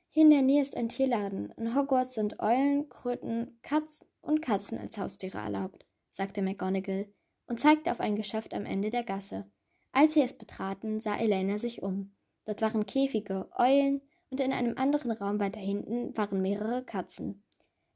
Hier 0.09 0.21
in 0.21 0.29
der 0.29 0.43
Nähe 0.43 0.61
ist 0.61 0.77
ein 0.77 0.89
Tierladen. 0.89 1.51
In 1.57 1.75
Hogwarts 1.75 2.13
sind 2.13 2.39
Eulen, 2.39 2.89
Kröten, 2.89 3.57
Katz 3.63 4.05
und 4.21 4.43
Katzen 4.43 4.77
als 4.77 4.99
Haustiere 4.99 5.39
erlaubt 5.39 5.87
sagte 6.13 6.41
McGonagall 6.41 7.11
und 7.47 7.59
zeigte 7.59 7.91
auf 7.91 7.99
ein 7.99 8.15
Geschäft 8.15 8.53
am 8.53 8.65
Ende 8.65 8.89
der 8.89 9.03
Gasse. 9.03 9.51
Als 9.91 10.13
sie 10.13 10.21
es 10.21 10.37
betraten, 10.37 11.01
sah 11.01 11.17
Elena 11.17 11.57
sich 11.57 11.83
um. 11.83 12.15
Dort 12.45 12.61
waren 12.61 12.85
Käfige, 12.85 13.49
Eulen 13.57 14.01
und 14.29 14.39
in 14.39 14.51
einem 14.51 14.77
anderen 14.77 15.11
Raum 15.11 15.39
weiter 15.39 15.59
hinten 15.59 16.15
waren 16.17 16.41
mehrere 16.41 16.83
Katzen. 16.83 17.43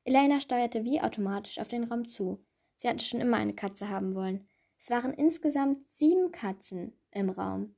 Elena 0.04 0.40
steuerte 0.40 0.84
wie 0.84 1.02
automatisch 1.02 1.60
auf 1.60 1.68
den 1.68 1.84
Raum 1.86 2.06
zu. 2.06 2.46
Sie 2.76 2.88
hatte 2.88 3.04
schon 3.04 3.20
immer 3.20 3.38
eine 3.38 3.56
Katze 3.56 3.90
haben 3.90 4.14
wollen. 4.14 4.48
Es 4.80 4.90
waren 4.90 5.14
insgesamt 5.14 5.90
sieben 5.90 6.32
Katzen 6.32 6.94
im 7.12 7.30
Raum. 7.30 7.76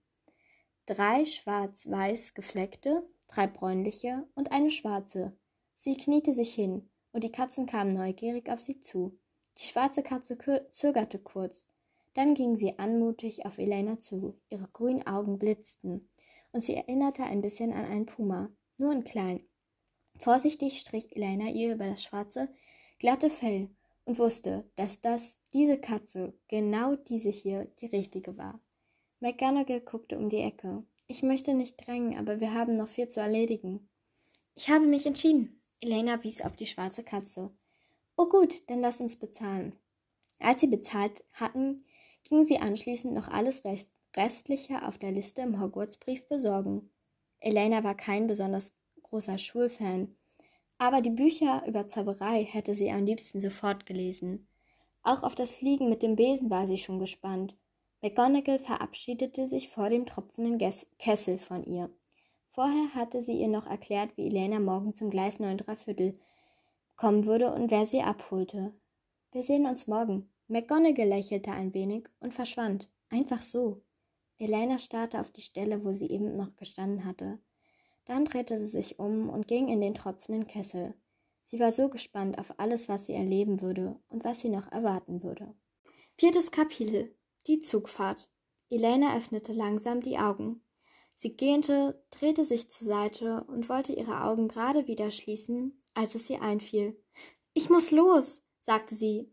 Drei 0.85 1.25
schwarz-weiß 1.25 2.33
gefleckte, 2.33 3.07
drei 3.27 3.47
bräunliche 3.47 4.27
und 4.35 4.51
eine 4.51 4.71
schwarze. 4.71 5.37
Sie 5.75 5.95
kniete 5.95 6.33
sich 6.33 6.53
hin, 6.53 6.89
und 7.11 7.23
die 7.23 7.31
Katzen 7.31 7.65
kamen 7.65 7.93
neugierig 7.93 8.49
auf 8.49 8.59
sie 8.59 8.79
zu. 8.79 9.18
Die 9.59 9.65
schwarze 9.65 10.03
Katze 10.03 10.37
zögerte 10.71 11.19
kurz. 11.19 11.67
Dann 12.13 12.33
ging 12.33 12.55
sie 12.55 12.79
anmutig 12.79 13.45
auf 13.45 13.57
Elena 13.57 13.99
zu, 13.99 14.39
ihre 14.49 14.67
grünen 14.69 15.05
Augen 15.05 15.37
blitzten, 15.37 16.09
und 16.51 16.63
sie 16.63 16.75
erinnerte 16.75 17.23
ein 17.23 17.41
bisschen 17.41 17.73
an 17.73 17.85
einen 17.85 18.05
Puma, 18.05 18.51
nur 18.77 18.93
in 18.93 19.03
klein. 19.03 19.45
Vorsichtig 20.19 20.79
strich 20.79 21.15
Elena 21.15 21.49
ihr 21.49 21.73
über 21.73 21.87
das 21.87 22.03
schwarze, 22.03 22.49
glatte 22.99 23.29
Fell 23.29 23.69
und 24.05 24.17
wusste, 24.17 24.69
dass 24.75 25.01
das, 25.01 25.39
diese 25.53 25.77
Katze, 25.77 26.33
genau 26.47 26.95
diese 26.95 27.29
hier, 27.29 27.65
die 27.79 27.85
richtige 27.85 28.37
war. 28.37 28.59
McGonagall 29.19 29.81
guckte 29.81 30.17
um 30.17 30.29
die 30.29 30.41
Ecke. 30.41 30.83
Ich 31.07 31.21
möchte 31.21 31.53
nicht 31.53 31.75
drängen, 31.85 32.17
aber 32.17 32.39
wir 32.39 32.53
haben 32.53 32.77
noch 32.77 32.87
viel 32.87 33.09
zu 33.09 33.19
erledigen. 33.19 33.89
Ich 34.55 34.69
habe 34.69 34.85
mich 34.85 35.05
entschieden. 35.05 35.61
Elena 35.81 36.23
wies 36.23 36.41
auf 36.41 36.55
die 36.55 36.65
schwarze 36.65 37.03
Katze. 37.03 37.51
Oh 38.21 38.27
gut, 38.27 38.69
dann 38.69 38.81
lass 38.81 38.99
uns 38.99 39.15
bezahlen. 39.15 39.77
Als 40.39 40.59
sie 40.59 40.67
bezahlt 40.67 41.23
hatten, 41.31 41.85
gingen 42.25 42.43
sie 42.43 42.57
anschließend 42.57 43.13
noch 43.13 43.29
alles 43.29 43.63
Restliche 44.13 44.85
auf 44.85 44.97
der 44.97 45.13
Liste 45.13 45.41
im 45.41 45.61
Hogwarts-Brief 45.61 46.27
besorgen. 46.27 46.89
Elena 47.39 47.81
war 47.85 47.95
kein 47.95 48.27
besonders 48.27 48.75
großer 49.03 49.37
Schulfan, 49.37 50.17
aber 50.77 50.99
die 50.99 51.11
Bücher 51.11 51.63
über 51.65 51.87
Zauberei 51.87 52.43
hätte 52.43 52.75
sie 52.75 52.91
am 52.91 53.05
liebsten 53.05 53.39
sofort 53.39 53.85
gelesen. 53.85 54.49
Auch 55.01 55.23
auf 55.23 55.33
das 55.33 55.55
Fliegen 55.55 55.87
mit 55.87 56.03
dem 56.03 56.17
Besen 56.17 56.49
war 56.49 56.67
sie 56.67 56.77
schon 56.77 56.99
gespannt. 56.99 57.55
McGonagall 58.01 58.59
verabschiedete 58.59 59.47
sich 59.47 59.69
vor 59.69 59.87
dem 59.87 60.05
tropfenden 60.05 60.57
Kessel 60.97 61.37
von 61.37 61.63
ihr. 61.63 61.89
Vorher 62.49 62.93
hatte 62.95 63.23
sie 63.23 63.39
ihr 63.39 63.47
noch 63.47 63.65
erklärt, 63.65 64.17
wie 64.17 64.27
Elena 64.27 64.59
morgen 64.59 64.93
zum 64.93 65.09
Gleis 65.09 65.39
9 65.39 65.59
Viertel 65.77 66.19
kommen 66.99 67.25
würde 67.25 67.53
und 67.53 67.71
wer 67.71 67.85
sie 67.85 68.01
abholte. 68.01 68.73
Wir 69.31 69.41
sehen 69.41 69.65
uns 69.65 69.87
morgen. 69.87 70.29
McGonagall 70.49 71.07
lächelte 71.07 71.51
ein 71.51 71.73
wenig 71.73 72.09
und 72.19 72.33
verschwand. 72.33 72.89
Einfach 73.09 73.41
so. 73.41 73.81
Elena 74.37 74.77
starrte 74.79 75.21
auf 75.21 75.31
die 75.31 75.41
Stelle, 75.41 75.85
wo 75.85 75.93
sie 75.93 76.09
eben 76.09 76.35
noch 76.35 76.57
gestanden 76.57 77.05
hatte. 77.05 77.39
Dann 78.03 78.25
drehte 78.25 78.59
sie 78.59 78.67
sich 78.67 78.99
um 78.99 79.29
und 79.29 79.47
ging 79.47 79.69
in 79.69 79.79
den 79.79 79.93
tropfenden 79.93 80.45
Kessel. 80.45 80.93
Sie 81.45 81.59
war 81.61 81.71
so 81.71 81.87
gespannt 81.87 82.37
auf 82.37 82.59
alles, 82.59 82.89
was 82.89 83.05
sie 83.05 83.13
erleben 83.13 83.61
würde 83.61 83.97
und 84.09 84.25
was 84.25 84.41
sie 84.41 84.49
noch 84.49 84.69
erwarten 84.69 85.23
würde. 85.23 85.55
Viertes 86.17 86.51
Kapitel 86.51 87.15
Die 87.47 87.61
Zugfahrt. 87.61 88.29
Elena 88.69 89.15
öffnete 89.15 89.53
langsam 89.53 90.01
die 90.01 90.17
Augen. 90.17 90.61
Sie 91.21 91.35
gähnte, 91.35 92.01
drehte 92.11 92.45
sich 92.45 92.71
zur 92.71 92.87
Seite 92.87 93.43
und 93.49 93.67
wollte 93.67 93.91
ihre 93.91 94.23
Augen 94.23 94.47
gerade 94.47 94.87
wieder 94.87 95.11
schließen, 95.11 95.83
als 95.93 96.15
es 96.15 96.29
ihr 96.29 96.41
einfiel. 96.41 96.97
Ich 97.51 97.69
muss 97.69 97.91
los, 97.91 98.41
sagte 98.61 98.95
sie, 98.95 99.29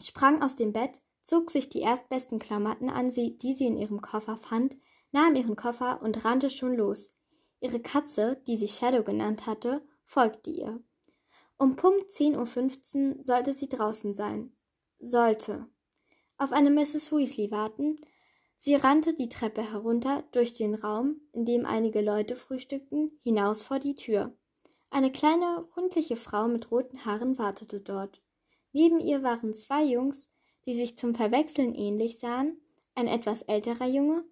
sprang 0.00 0.42
aus 0.42 0.56
dem 0.56 0.72
Bett, 0.72 1.02
zog 1.24 1.50
sich 1.50 1.68
die 1.68 1.80
erstbesten 1.80 2.38
Klamotten 2.38 2.88
an, 2.88 3.10
die 3.10 3.52
sie 3.52 3.66
in 3.66 3.76
ihrem 3.76 4.00
Koffer 4.00 4.38
fand, 4.38 4.78
nahm 5.12 5.34
ihren 5.34 5.56
Koffer 5.56 6.00
und 6.00 6.24
rannte 6.24 6.48
schon 6.48 6.74
los. 6.74 7.14
Ihre 7.60 7.80
Katze, 7.80 8.42
die 8.46 8.56
sie 8.56 8.68
Shadow 8.68 9.04
genannt 9.04 9.46
hatte, 9.46 9.86
folgte 10.06 10.48
ihr. 10.48 10.82
Um 11.58 11.76
Punkt 11.76 12.08
10.15 12.08 13.18
Uhr 13.18 13.24
sollte 13.26 13.52
sie 13.52 13.68
draußen 13.68 14.14
sein. 14.14 14.56
Sollte. 14.98 15.68
Auf 16.38 16.52
eine 16.52 16.70
Mrs. 16.70 17.12
Weasley 17.12 17.50
warten. 17.50 18.00
Sie 18.62 18.74
rannte 18.74 19.14
die 19.14 19.30
Treppe 19.30 19.62
herunter, 19.72 20.22
durch 20.32 20.52
den 20.52 20.74
Raum, 20.74 21.22
in 21.32 21.46
dem 21.46 21.64
einige 21.64 22.02
Leute 22.02 22.36
frühstückten, 22.36 23.18
hinaus 23.22 23.62
vor 23.62 23.78
die 23.78 23.94
Tür. 23.94 24.34
Eine 24.90 25.10
kleine, 25.10 25.66
rundliche 25.76 26.14
Frau 26.14 26.46
mit 26.46 26.70
roten 26.70 27.06
Haaren 27.06 27.38
wartete 27.38 27.80
dort. 27.80 28.20
Neben 28.72 29.00
ihr 29.00 29.22
waren 29.22 29.54
zwei 29.54 29.82
Jungs, 29.82 30.30
die 30.66 30.74
sich 30.74 30.98
zum 30.98 31.14
Verwechseln 31.14 31.74
ähnlich 31.74 32.18
sahen, 32.18 32.60
ein 32.94 33.06
etwas 33.06 33.40
älterer 33.42 33.86
Junge, 33.86 34.24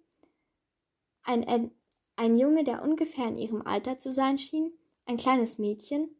ein 1.23 1.71
ein 2.15 2.35
Junge, 2.35 2.65
der 2.65 2.83
ungefähr 2.83 3.29
in 3.29 3.37
ihrem 3.37 3.61
Alter 3.61 3.97
zu 3.97 4.11
sein 4.11 4.37
schien, 4.37 4.73
ein 5.05 5.17
kleines 5.17 5.57
Mädchen 5.57 6.13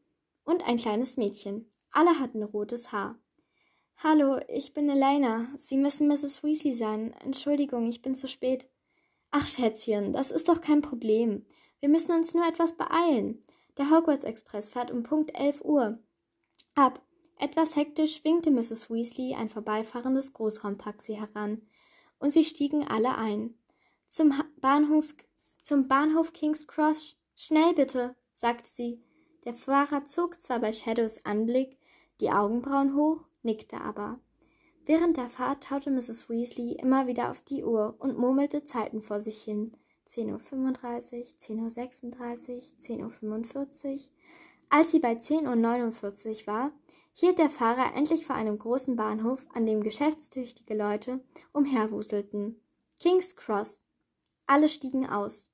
und 0.46 0.66
ein 0.66 0.78
kleines 0.78 1.18
Mädchen. 1.18 1.70
Alle 1.92 2.18
hatten 2.20 2.42
rotes 2.42 2.92
Haar. 2.92 3.20
Hallo, 4.02 4.40
ich 4.48 4.74
bin 4.74 4.90
Elena. 4.90 5.50
Sie 5.58 5.76
müssen 5.76 6.08
Mrs. 6.08 6.42
Weasley 6.42 6.74
sein. 6.74 7.14
Entschuldigung, 7.20 7.86
ich 7.86 8.02
bin 8.02 8.16
zu 8.16 8.30
spät. 8.30 8.70
Ach, 9.30 9.46
Schätzchen, 9.46 10.14
das 10.14 10.32
ist 10.32 10.48
doch 10.48 10.62
kein 10.62 10.82
Problem. 10.82 11.46
Wir 11.82 11.90
müssen 11.90 12.14
uns 12.16 12.34
nur 12.34 12.48
etwas 12.48 12.78
beeilen. 12.78 13.44
Der 13.78 13.92
Hogwarts 13.92 14.24
Express 14.24 14.70
fährt 14.70 14.90
um 14.90 15.04
Punkt 15.04 15.38
11 15.38 15.66
Uhr. 15.66 16.00
Ab. 16.76 17.02
Etwas 17.40 17.76
hektisch 17.76 18.24
winkte 18.24 18.52
Mrs. 18.52 18.90
Weasley 18.90 19.36
ein 19.36 19.50
vorbeifahrendes 19.50 20.32
Großraumtaxi 20.32 21.16
heran, 21.16 21.62
und 22.20 22.32
sie 22.32 22.46
stiegen 22.46 22.88
alle 22.88 23.18
ein. 23.18 23.54
Zum 24.08 24.34
Bahnhofs 24.62 25.18
zum 25.62 25.90
Bahnhof 25.90 26.32
King's 26.32 26.68
Cross. 26.68 27.18
Schnell 27.36 27.74
bitte, 27.74 28.16
sagte 28.34 28.70
sie. 28.72 29.04
Der 29.44 29.56
Fahrer 29.56 30.06
zog 30.06 30.40
zwar 30.40 30.60
bei 30.60 30.72
Shadows 30.72 31.26
Anblick 31.26 31.78
die 32.22 32.32
Augenbrauen 32.32 32.96
hoch, 32.96 33.29
nickte 33.50 33.82
aber. 33.82 34.20
Während 34.86 35.18
der 35.18 35.28
Fahrt 35.28 35.64
taute 35.64 35.90
Mrs. 35.90 36.30
Weasley 36.30 36.74
immer 36.74 37.08
wieder 37.08 37.32
auf 37.32 37.42
die 37.42 37.64
Uhr 37.64 37.96
und 37.98 38.18
murmelte 38.18 38.64
Zeiten 38.64 39.02
vor 39.02 39.20
sich 39.22 39.42
hin. 39.42 39.72
10.35 40.08 41.18
Uhr, 41.18 41.70
10.36 41.70 42.50
Uhr, 42.50 43.10
10.45 43.10 43.86
Uhr. 43.86 44.00
Als 44.70 44.92
sie 44.92 45.00
bei 45.00 45.14
10.49 45.14 46.42
Uhr 46.42 46.48
war, 46.48 46.72
hielt 47.14 47.40
der 47.40 47.50
Fahrer 47.50 47.96
endlich 47.96 48.26
vor 48.26 48.36
einem 48.36 48.58
großen 48.60 48.96
Bahnhof, 48.96 49.48
an 49.54 49.66
dem 49.66 49.84
geschäftstüchtige 49.84 50.76
Leute 50.76 51.20
umherwuselten. 51.52 52.62
King's 53.00 53.36
Cross. 53.36 53.84
Alle 54.46 54.68
stiegen 54.68 55.08
aus. 55.08 55.52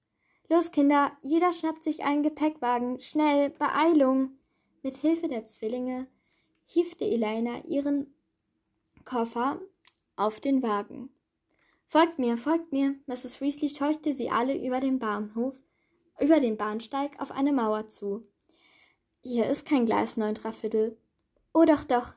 Los, 0.50 0.72
Kinder, 0.72 1.12
jeder 1.22 1.54
schnappt 1.54 1.84
sich 1.84 2.04
einen 2.04 2.24
Gepäckwagen. 2.24 3.00
Schnell, 3.00 3.52
Beeilung! 3.52 4.38
Mit 4.84 4.98
Hilfe 4.98 5.28
der 5.28 5.48
Zwillinge 5.48 6.08
hiefte 6.66 7.06
Elena 7.06 7.64
ihren 7.66 8.14
Koffer 9.04 9.62
auf 10.16 10.40
den 10.40 10.64
Wagen. 10.64 11.10
Folgt 11.88 12.20
mir, 12.20 12.38
folgt 12.38 12.72
mir! 12.72 12.96
Mrs. 13.06 13.40
Weasley 13.42 13.70
scheuchte 13.70 14.14
sie 14.14 14.30
alle 14.30 14.58
über 14.58 14.80
den 14.80 15.00
Bahnhof, 15.00 15.56
über 16.20 16.40
den 16.40 16.58
Bahnsteig 16.58 17.22
auf 17.22 17.32
eine 17.32 17.54
Mauer 17.54 17.90
zu. 17.90 18.28
Hier 19.22 19.48
ist 19.48 19.66
kein 19.68 19.86
Gleis 19.86 20.18
neun 20.18 20.36
Viertel. 20.36 20.98
Oh 21.54 21.66
doch, 21.66 21.84
doch. 21.84 22.16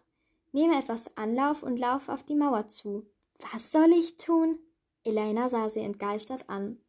Nehme 0.52 0.78
etwas 0.78 1.16
Anlauf 1.16 1.62
und 1.62 1.78
lauf 1.78 2.08
auf 2.08 2.22
die 2.22 2.34
Mauer 2.34 2.68
zu. 2.68 3.06
Was 3.52 3.70
soll 3.70 3.92
ich 3.92 4.16
tun? 4.16 4.58
Elena 5.04 5.48
sah 5.48 5.68
sie 5.68 5.80
entgeistert 5.80 6.48
an. 6.48 6.80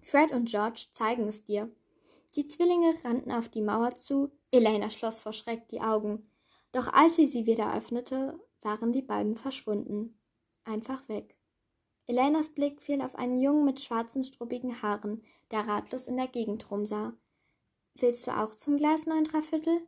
Fred 0.00 0.32
und 0.32 0.48
George 0.48 0.86
zeigen 0.92 1.28
es 1.28 1.44
dir. 1.44 1.70
Die 2.34 2.46
Zwillinge 2.46 2.94
rannten 3.04 3.32
auf 3.32 3.48
die 3.48 3.62
Mauer 3.62 3.96
zu, 3.96 4.30
Elena 4.50 4.90
schloss 4.90 5.20
vor 5.20 5.32
Schreck 5.32 5.68
die 5.68 5.80
Augen. 5.80 6.30
Doch 6.72 6.92
als 6.92 7.16
sie 7.16 7.26
sie 7.26 7.46
wieder 7.46 7.74
öffnete, 7.74 8.38
waren 8.62 8.92
die 8.92 9.02
beiden 9.02 9.36
verschwunden. 9.36 10.18
Einfach 10.64 11.08
weg. 11.08 11.36
Elenas 12.06 12.50
Blick 12.50 12.80
fiel 12.80 13.02
auf 13.02 13.14
einen 13.16 13.36
Jungen 13.36 13.64
mit 13.64 13.80
schwarzen, 13.80 14.24
struppigen 14.24 14.82
Haaren, 14.82 15.22
der 15.50 15.66
ratlos 15.66 16.08
in 16.08 16.16
der 16.16 16.26
Gegend 16.26 16.70
rumsah. 16.70 17.14
Willst 17.94 18.26
du 18.26 18.30
auch 18.30 18.54
zum 18.54 18.76
Gleis 18.76 19.06
neun 19.06 19.24
Dreiviertel? 19.24 19.80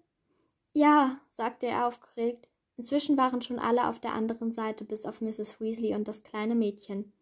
Ja, 0.72 1.20
sagte 1.28 1.66
er 1.66 1.86
aufgeregt. 1.86 2.48
Inzwischen 2.76 3.16
waren 3.16 3.42
schon 3.42 3.58
alle 3.58 3.88
auf 3.88 3.98
der 3.98 4.14
anderen 4.14 4.52
Seite, 4.52 4.84
bis 4.84 5.04
auf 5.04 5.20
Mrs. 5.20 5.60
Weasley 5.60 5.94
und 5.94 6.08
das 6.08 6.22
kleine 6.22 6.54
Mädchen. 6.54 7.12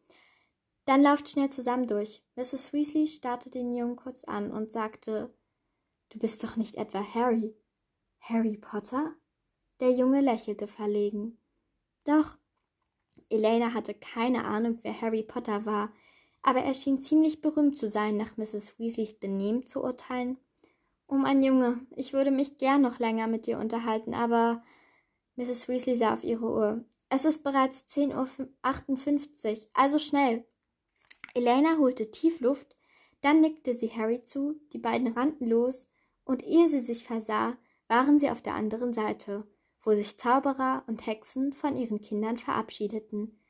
Dann 0.84 1.02
lauft 1.02 1.28
schnell 1.28 1.50
zusammen 1.50 1.86
durch. 1.86 2.22
Mrs. 2.36 2.72
Weasley 2.72 3.08
starrte 3.08 3.50
den 3.50 3.72
Jungen 3.72 3.96
kurz 3.96 4.24
an 4.24 4.50
und 4.50 4.72
sagte 4.72 5.34
Du 6.10 6.18
bist 6.18 6.42
doch 6.42 6.56
nicht 6.56 6.76
etwa 6.76 7.02
Harry. 7.14 7.54
Harry 8.20 8.56
Potter? 8.56 9.14
Der 9.80 9.92
Junge 9.92 10.20
lächelte 10.20 10.66
verlegen. 10.66 11.38
Doch. 12.04 12.36
Elena 13.30 13.74
hatte 13.74 13.94
keine 13.94 14.44
Ahnung, 14.44 14.78
wer 14.82 15.00
Harry 15.00 15.22
Potter 15.22 15.66
war, 15.66 15.92
aber 16.42 16.60
er 16.60 16.74
schien 16.74 17.00
ziemlich 17.00 17.40
berühmt 17.40 17.76
zu 17.76 17.90
sein, 17.90 18.16
nach 18.16 18.36
Mrs. 18.36 18.78
Weasleys 18.78 19.14
Benehmen 19.14 19.66
zu 19.66 19.82
urteilen. 19.82 20.38
Oh 21.06 21.16
mein 21.16 21.42
Junge, 21.42 21.86
ich 21.94 22.12
würde 22.12 22.30
mich 22.30 22.58
gern 22.58 22.82
noch 22.82 22.98
länger 22.98 23.28
mit 23.28 23.46
dir 23.46 23.58
unterhalten, 23.58 24.14
aber 24.14 24.62
Mrs. 25.36 25.68
Weasley 25.68 25.96
sah 25.96 26.14
auf 26.14 26.24
ihre 26.24 26.46
Uhr. 26.46 26.84
Es 27.10 27.24
ist 27.24 27.42
bereits 27.42 27.84
10.58 27.88 29.62
Uhr, 29.62 29.68
also 29.72 29.98
schnell. 29.98 30.44
Elena 31.34 31.78
holte 31.78 32.10
tief 32.10 32.40
Luft, 32.40 32.76
dann 33.20 33.40
nickte 33.40 33.74
sie 33.74 33.90
Harry 33.90 34.22
zu, 34.22 34.60
die 34.72 34.78
beiden 34.78 35.08
rannten 35.08 35.48
los, 35.48 35.88
und 36.24 36.44
ehe 36.44 36.68
sie 36.68 36.80
sich 36.80 37.04
versah, 37.04 37.56
waren 37.86 38.18
sie 38.18 38.30
auf 38.30 38.42
der 38.42 38.54
anderen 38.54 38.92
Seite, 38.92 39.46
wo 39.80 39.94
sich 39.94 40.18
Zauberer 40.18 40.84
und 40.86 41.06
Hexen 41.06 41.52
von 41.52 41.76
ihren 41.76 42.00
Kindern 42.00 42.36
verabschiedeten. 42.36 43.40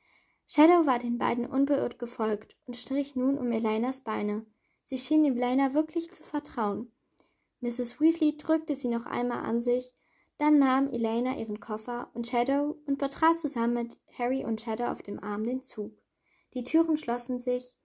Shadow 0.47 0.87
war 0.87 0.99
den 0.99 1.19
beiden 1.19 1.47
unbeirrt 1.47 1.99
gefolgt 1.99 2.57
und 2.67 2.77
strich 2.77 3.17
nun 3.17 3.39
um 3.39 3.53
Elenas 3.53 4.01
Beine. 4.01 4.47
Sie 4.85 4.99
schien 4.99 5.25
Elena 5.25 5.75
wirklich 5.75 6.11
zu 6.13 6.23
vertrauen. 6.23 6.91
Mrs. 7.61 8.01
Weasley 8.01 8.37
drückte 8.37 8.75
sie 8.75 8.89
noch 8.89 9.07
einmal 9.07 9.45
an 9.45 9.61
sich, 9.61 9.95
Dann 10.39 10.59
nahm 10.61 10.89
Elena 10.89 11.37
ihren 11.37 11.59
Koffer 11.59 12.11
und 12.15 12.29
Shadow 12.29 12.79
und 12.87 12.99
betrat 12.99 13.41
zusammen 13.41 13.75
mit 13.75 13.99
Harry 14.17 14.45
und 14.45 14.61
Shadow 14.61 14.85
auf 14.85 15.03
dem 15.03 15.23
Arm 15.23 15.43
den 15.43 15.63
Zug. 15.63 15.93
Die 16.55 16.63
Türen 16.63 16.97
schlossen 16.97 17.41
sich 17.41 17.77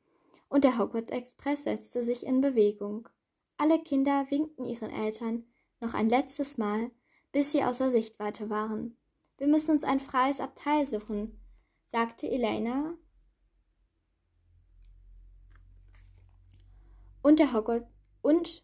und 0.50 0.64
der 0.64 0.78
Hogwarts 0.78 1.12
Express 1.12 1.64
setzte 1.64 2.04
sich 2.04 2.26
in 2.26 2.42
Bewegung. 2.42 3.10
Alle 3.58 3.80
Kinder 3.80 4.28
winkten 4.30 4.66
ihren 4.66 4.92
Eltern 4.92 5.48
noch 5.80 5.96
ein 5.96 6.10
letztes 6.10 6.58
Mal, 6.58 6.92
bis 7.34 7.52
sie 7.52 7.64
außer 7.64 7.92
Sichtweite 7.92 8.50
waren. 8.50 8.96
Wir 9.38 9.48
müssen 9.48 9.72
uns 9.72 9.84
ein 9.84 10.00
freies 10.00 10.40
Abteil 10.40 10.86
suchen, 10.86 11.38
sagte 11.88 12.30
Elena. 12.30 12.94
Und 17.22 17.40
der 17.40 17.52
Hogwarts 17.52 17.92
und 18.22 18.64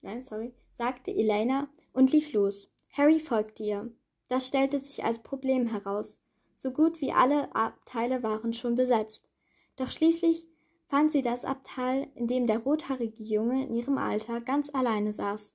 nein, 0.00 0.22
sorry, 0.22 0.54
sagte 0.70 1.10
Elena 1.10 1.68
und 1.92 2.12
lief 2.12 2.32
los. 2.32 2.72
Harry 2.94 3.20
folgte 3.20 3.62
ihr. 3.62 3.92
Das 4.28 4.46
stellte 4.46 4.78
sich 4.78 5.04
als 5.04 5.22
Problem 5.22 5.66
heraus. 5.66 6.20
So 6.54 6.70
gut 6.70 7.00
wie 7.00 7.12
alle 7.12 7.54
Abteile 7.54 8.22
waren 8.22 8.52
schon 8.52 8.76
besetzt. 8.76 9.28
Doch 9.76 9.90
schließlich 9.90 10.46
fand 10.86 11.12
sie 11.12 11.22
das 11.22 11.44
Abteil, 11.44 12.08
in 12.14 12.28
dem 12.28 12.46
der 12.46 12.60
rothaarige 12.60 13.22
Junge 13.22 13.66
in 13.66 13.74
ihrem 13.74 13.98
Alter 13.98 14.40
ganz 14.40 14.72
alleine 14.72 15.12
saß. 15.12 15.54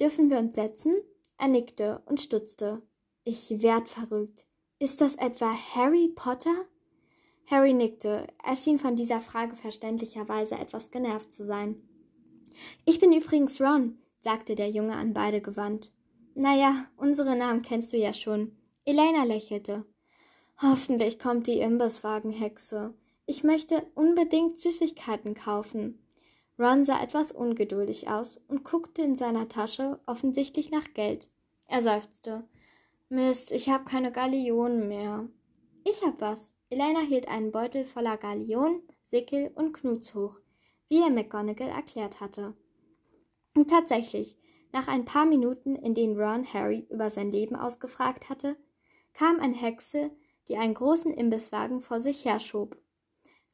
Dürfen 0.00 0.30
wir 0.30 0.38
uns 0.38 0.54
setzen? 0.54 0.96
Er 1.38 1.48
nickte 1.48 2.02
und 2.06 2.20
stutzte. 2.20 2.82
Ich 3.24 3.62
werd 3.62 3.88
verrückt. 3.88 4.46
Ist 4.78 5.00
das 5.00 5.14
etwa 5.14 5.52
Harry 5.74 6.08
Potter? 6.14 6.66
Harry 7.46 7.72
nickte. 7.72 8.26
Er 8.42 8.56
schien 8.56 8.78
von 8.78 8.96
dieser 8.96 9.20
Frage 9.20 9.56
verständlicherweise 9.56 10.56
etwas 10.56 10.90
genervt 10.90 11.32
zu 11.32 11.44
sein. 11.44 11.82
Ich 12.84 13.00
bin 13.00 13.12
übrigens 13.12 13.60
Ron, 13.60 13.98
sagte 14.18 14.54
der 14.54 14.70
Junge 14.70 14.94
an 14.94 15.12
beide 15.12 15.40
gewandt. 15.40 15.92
Naja, 16.34 16.86
unsere 16.96 17.36
Namen 17.36 17.62
kennst 17.62 17.92
du 17.92 17.96
ja 17.96 18.12
schon. 18.12 18.56
Elena 18.84 19.24
lächelte. 19.24 19.84
Hoffentlich 20.60 21.18
kommt 21.18 21.46
die 21.46 21.60
Imbisswagenhexe. 21.60 22.94
Ich 23.26 23.44
möchte 23.44 23.86
unbedingt 23.94 24.58
Süßigkeiten 24.58 25.34
kaufen. 25.34 26.03
Ron 26.58 26.84
sah 26.84 27.02
etwas 27.02 27.32
ungeduldig 27.32 28.08
aus 28.08 28.40
und 28.48 28.64
guckte 28.64 29.02
in 29.02 29.16
seiner 29.16 29.48
Tasche 29.48 29.98
offensichtlich 30.06 30.70
nach 30.70 30.94
Geld. 30.94 31.28
Er 31.66 31.82
seufzte. 31.82 32.44
Mist, 33.08 33.52
ich 33.52 33.68
habe 33.68 33.84
keine 33.84 34.12
Gallionen 34.12 34.88
mehr. 34.88 35.28
Ich 35.84 36.02
hab 36.04 36.20
was. 36.20 36.52
Elena 36.70 37.00
hielt 37.00 37.28
einen 37.28 37.52
Beutel 37.52 37.84
voller 37.84 38.16
Gallionen, 38.16 38.82
Sickel 39.02 39.50
und 39.54 39.72
Knuts 39.72 40.14
hoch, 40.14 40.40
wie 40.88 41.02
er 41.02 41.10
McGonagall 41.10 41.68
erklärt 41.68 42.20
hatte. 42.20 42.54
Und 43.54 43.70
tatsächlich, 43.70 44.38
nach 44.72 44.88
ein 44.88 45.04
paar 45.04 45.24
Minuten, 45.26 45.76
in 45.76 45.94
denen 45.94 46.18
Ron 46.18 46.52
Harry 46.52 46.86
über 46.90 47.10
sein 47.10 47.30
Leben 47.30 47.54
ausgefragt 47.54 48.28
hatte, 48.28 48.56
kam 49.12 49.38
eine 49.38 49.54
Hexe, 49.54 50.10
die 50.48 50.56
einen 50.56 50.74
großen 50.74 51.12
Imbisswagen 51.12 51.80
vor 51.80 52.00
sich 52.00 52.24
herschob. 52.24 52.76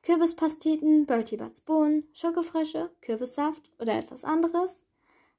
Kürbispasteten, 0.03 1.05
Bertie 1.05 1.37
Butts 1.37 1.61
Bohnen, 1.61 2.09
Schokofrösche, 2.15 2.91
Kürbissaft 3.03 3.71
oder 3.79 3.99
etwas 3.99 4.25
anderes? 4.25 4.83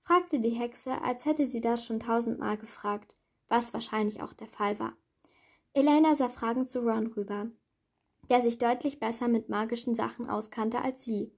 fragte 0.02 0.40
die 0.40 0.52
Hexe, 0.52 1.02
als 1.02 1.26
hätte 1.26 1.48
sie 1.48 1.62
das 1.62 1.86
schon 1.86 2.00
tausendmal 2.00 2.58
gefragt, 2.58 3.16
was 3.48 3.74
wahrscheinlich 3.74 4.22
auch 4.22 4.34
der 4.34 4.48
Fall 4.48 4.78
war. 4.80 4.94
Elena 5.74 6.16
sah 6.16 6.30
fragend 6.30 6.70
zu 6.70 6.82
Ron 6.82 7.08
rüber, 7.08 7.50
der 8.30 8.42
sich 8.42 8.60
deutlich 8.60 9.00
besser 9.00 9.28
mit 9.28 9.50
magischen 9.50 9.96
Sachen 9.96 10.30
auskannte 10.30 10.82
als 10.82 11.06
sie. 11.06 11.32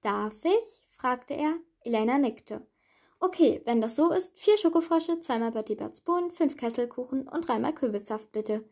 Darf 0.00 0.44
ich? 0.44 0.84
fragte 0.88 1.34
er. 1.34 1.58
Elena 1.84 2.16
nickte. 2.18 2.66
Okay, 3.18 3.60
wenn 3.64 3.80
das 3.80 3.96
so 3.96 4.12
ist, 4.12 4.38
vier 4.38 4.56
Schokofrösche, 4.56 5.20
zweimal 5.20 5.52
Bertie 5.52 5.74
Butts 5.74 6.00
Bohnen, 6.00 6.30
fünf 6.30 6.56
Kesselkuchen 6.56 7.28
und 7.28 7.48
dreimal 7.48 7.74
Kürbissaft, 7.74 8.32
bitte. 8.32 8.64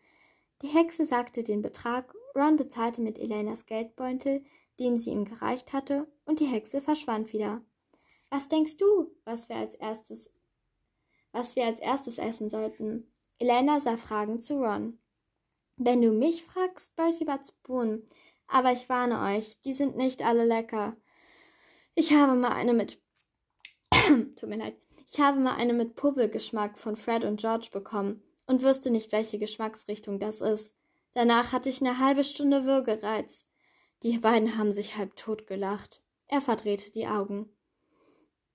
Die 0.62 0.68
Hexe 0.68 1.06
sagte 1.06 1.42
den 1.42 1.62
Betrag, 1.62 2.14
Ron 2.34 2.56
bezahlte 2.56 3.00
mit 3.00 3.18
Elenas 3.18 3.66
Geldbeutel, 3.66 4.44
den 4.78 4.96
sie 4.96 5.10
ihm 5.10 5.24
gereicht 5.24 5.72
hatte, 5.72 6.06
und 6.24 6.40
die 6.40 6.46
Hexe 6.46 6.80
verschwand 6.80 7.32
wieder. 7.32 7.62
Was 8.30 8.48
denkst 8.48 8.76
du, 8.76 9.10
was 9.24 9.48
wir 9.48 9.56
als 9.56 9.74
erstes, 9.76 10.32
was 11.32 11.54
wir 11.56 11.64
als 11.64 11.80
erstes 11.80 12.18
essen 12.18 12.50
sollten? 12.50 13.06
Elena 13.38 13.78
sah 13.80 13.96
fragend 13.96 14.42
zu 14.42 14.54
Ron. 14.54 14.98
Wenn 15.76 16.02
du 16.02 16.12
mich 16.12 16.44
fragst, 16.44 16.94
Bertie 16.96 17.24
Butts 17.24 17.52
Bohnen, 17.52 18.06
aber 18.46 18.72
ich 18.72 18.88
warne 18.88 19.20
euch, 19.20 19.60
die 19.62 19.72
sind 19.72 19.96
nicht 19.96 20.24
alle 20.24 20.44
lecker. 20.44 20.96
Ich 21.94 22.12
habe 22.12 22.34
mal 22.34 22.52
eine 22.52 22.74
mit 22.74 23.00
Tut 24.36 24.48
mir 24.48 24.56
leid. 24.56 24.76
Ich 25.06 25.20
habe 25.20 25.38
mal 25.40 25.54
eine 25.54 25.72
mit 25.72 25.94
Pubbelgeschmack 25.94 26.78
von 26.78 26.96
Fred 26.96 27.24
und 27.24 27.40
George 27.40 27.68
bekommen 27.72 28.22
und 28.46 28.62
wusste 28.62 28.90
nicht, 28.90 29.12
welche 29.12 29.38
Geschmacksrichtung 29.38 30.18
das 30.18 30.40
ist. 30.40 30.74
Danach 31.14 31.52
hatte 31.52 31.68
ich 31.68 31.80
eine 31.80 31.98
halbe 31.98 32.24
Stunde 32.24 32.64
Würgereiz. 32.64 33.48
Die 34.02 34.18
beiden 34.18 34.58
haben 34.58 34.72
sich 34.72 34.96
halb 34.96 35.16
tot 35.16 35.46
gelacht. 35.46 36.02
Er 36.26 36.40
verdrehte 36.40 36.90
die 36.90 37.06
Augen. 37.06 37.48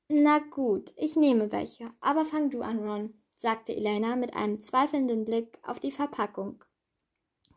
Na 0.09 0.39
gut, 0.39 0.91
ich 0.95 1.15
nehme 1.15 1.51
welche, 1.51 1.91
aber 2.01 2.25
fang 2.25 2.49
du 2.49 2.61
an, 2.61 2.79
Ron, 2.79 3.13
sagte 3.35 3.75
Elena 3.75 4.15
mit 4.15 4.35
einem 4.35 4.59
zweifelnden 4.59 5.23
Blick 5.23 5.57
auf 5.63 5.79
die 5.79 5.91
Verpackung. 5.91 6.63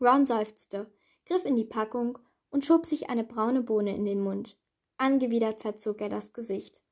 Ron 0.01 0.27
seufzte, 0.27 0.93
griff 1.27 1.45
in 1.45 1.57
die 1.57 1.65
Packung 1.65 2.19
und 2.51 2.65
schob 2.65 2.87
sich 2.87 3.11
eine 3.11 3.25
braune 3.25 3.63
Bohne 3.63 3.97
in 3.97 4.05
den 4.05 4.23
Mund. 4.23 4.57
Angewidert 4.99 5.61
verzog 5.61 6.01
er 6.01 6.11
das 6.11 6.33
Gesicht. 6.33 6.83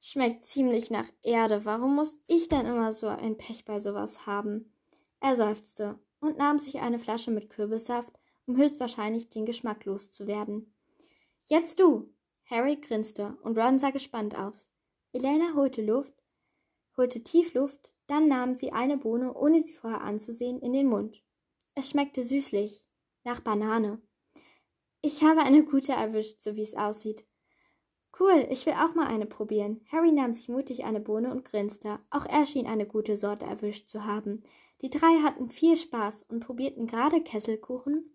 Schmeckt 0.00 0.44
ziemlich 0.44 0.90
nach 0.90 1.08
Erde. 1.22 1.64
Warum 1.64 1.96
muss 1.96 2.18
ich 2.26 2.48
denn 2.48 2.66
immer 2.66 2.92
so 2.92 3.08
ein 3.08 3.36
Pech 3.36 3.64
bei 3.64 3.78
sowas 3.78 4.26
haben? 4.26 4.72
Er 5.20 5.36
seufzte 5.36 5.98
und 6.22 6.38
nahm 6.38 6.58
sich 6.58 6.80
eine 6.80 6.98
Flasche 6.98 7.30
mit 7.30 7.50
Kürbissaft, 7.50 8.12
um 8.46 8.56
höchstwahrscheinlich 8.56 9.28
den 9.28 9.44
Geschmack 9.44 9.84
loszuwerden. 9.84 10.72
Jetzt 11.44 11.80
du! 11.80 12.14
Harry 12.46 12.76
grinste 12.76 13.36
und 13.42 13.58
Ron 13.58 13.78
sah 13.78 13.90
gespannt 13.90 14.38
aus. 14.38 14.70
Elena 15.12 15.54
holte 15.54 15.82
Luft, 15.82 16.14
holte 16.96 17.22
tief 17.22 17.54
Luft, 17.54 17.92
dann 18.06 18.28
nahm 18.28 18.56
sie 18.56 18.72
eine 18.72 18.96
Bohne, 18.96 19.34
ohne 19.34 19.60
sie 19.60 19.74
vorher 19.74 20.02
anzusehen, 20.02 20.60
in 20.60 20.72
den 20.72 20.86
Mund. 20.86 21.22
Es 21.74 21.90
schmeckte 21.90 22.22
süßlich, 22.22 22.84
nach 23.24 23.40
Banane. 23.40 24.00
Ich 25.00 25.22
habe 25.22 25.40
eine 25.40 25.64
gute 25.64 25.92
erwischt, 25.92 26.40
so 26.40 26.54
wie 26.54 26.62
es 26.62 26.74
aussieht. 26.74 27.24
Cool, 28.18 28.46
ich 28.50 28.66
will 28.66 28.74
auch 28.74 28.94
mal 28.94 29.06
eine 29.06 29.26
probieren. 29.26 29.80
Harry 29.90 30.12
nahm 30.12 30.34
sich 30.34 30.48
mutig 30.48 30.84
eine 30.84 31.00
Bohne 31.00 31.30
und 31.32 31.44
grinste. 31.44 31.98
Auch 32.10 32.26
er 32.26 32.44
schien 32.44 32.66
eine 32.66 32.86
gute 32.86 33.16
Sorte 33.16 33.46
erwischt 33.46 33.88
zu 33.88 34.04
haben. 34.04 34.44
Die 34.82 34.90
drei 34.90 35.20
hatten 35.22 35.48
viel 35.48 35.76
Spaß 35.76 36.24
und 36.24 36.40
probierten 36.40 36.86
gerade 36.86 37.22
Kesselkuchen, 37.22 38.10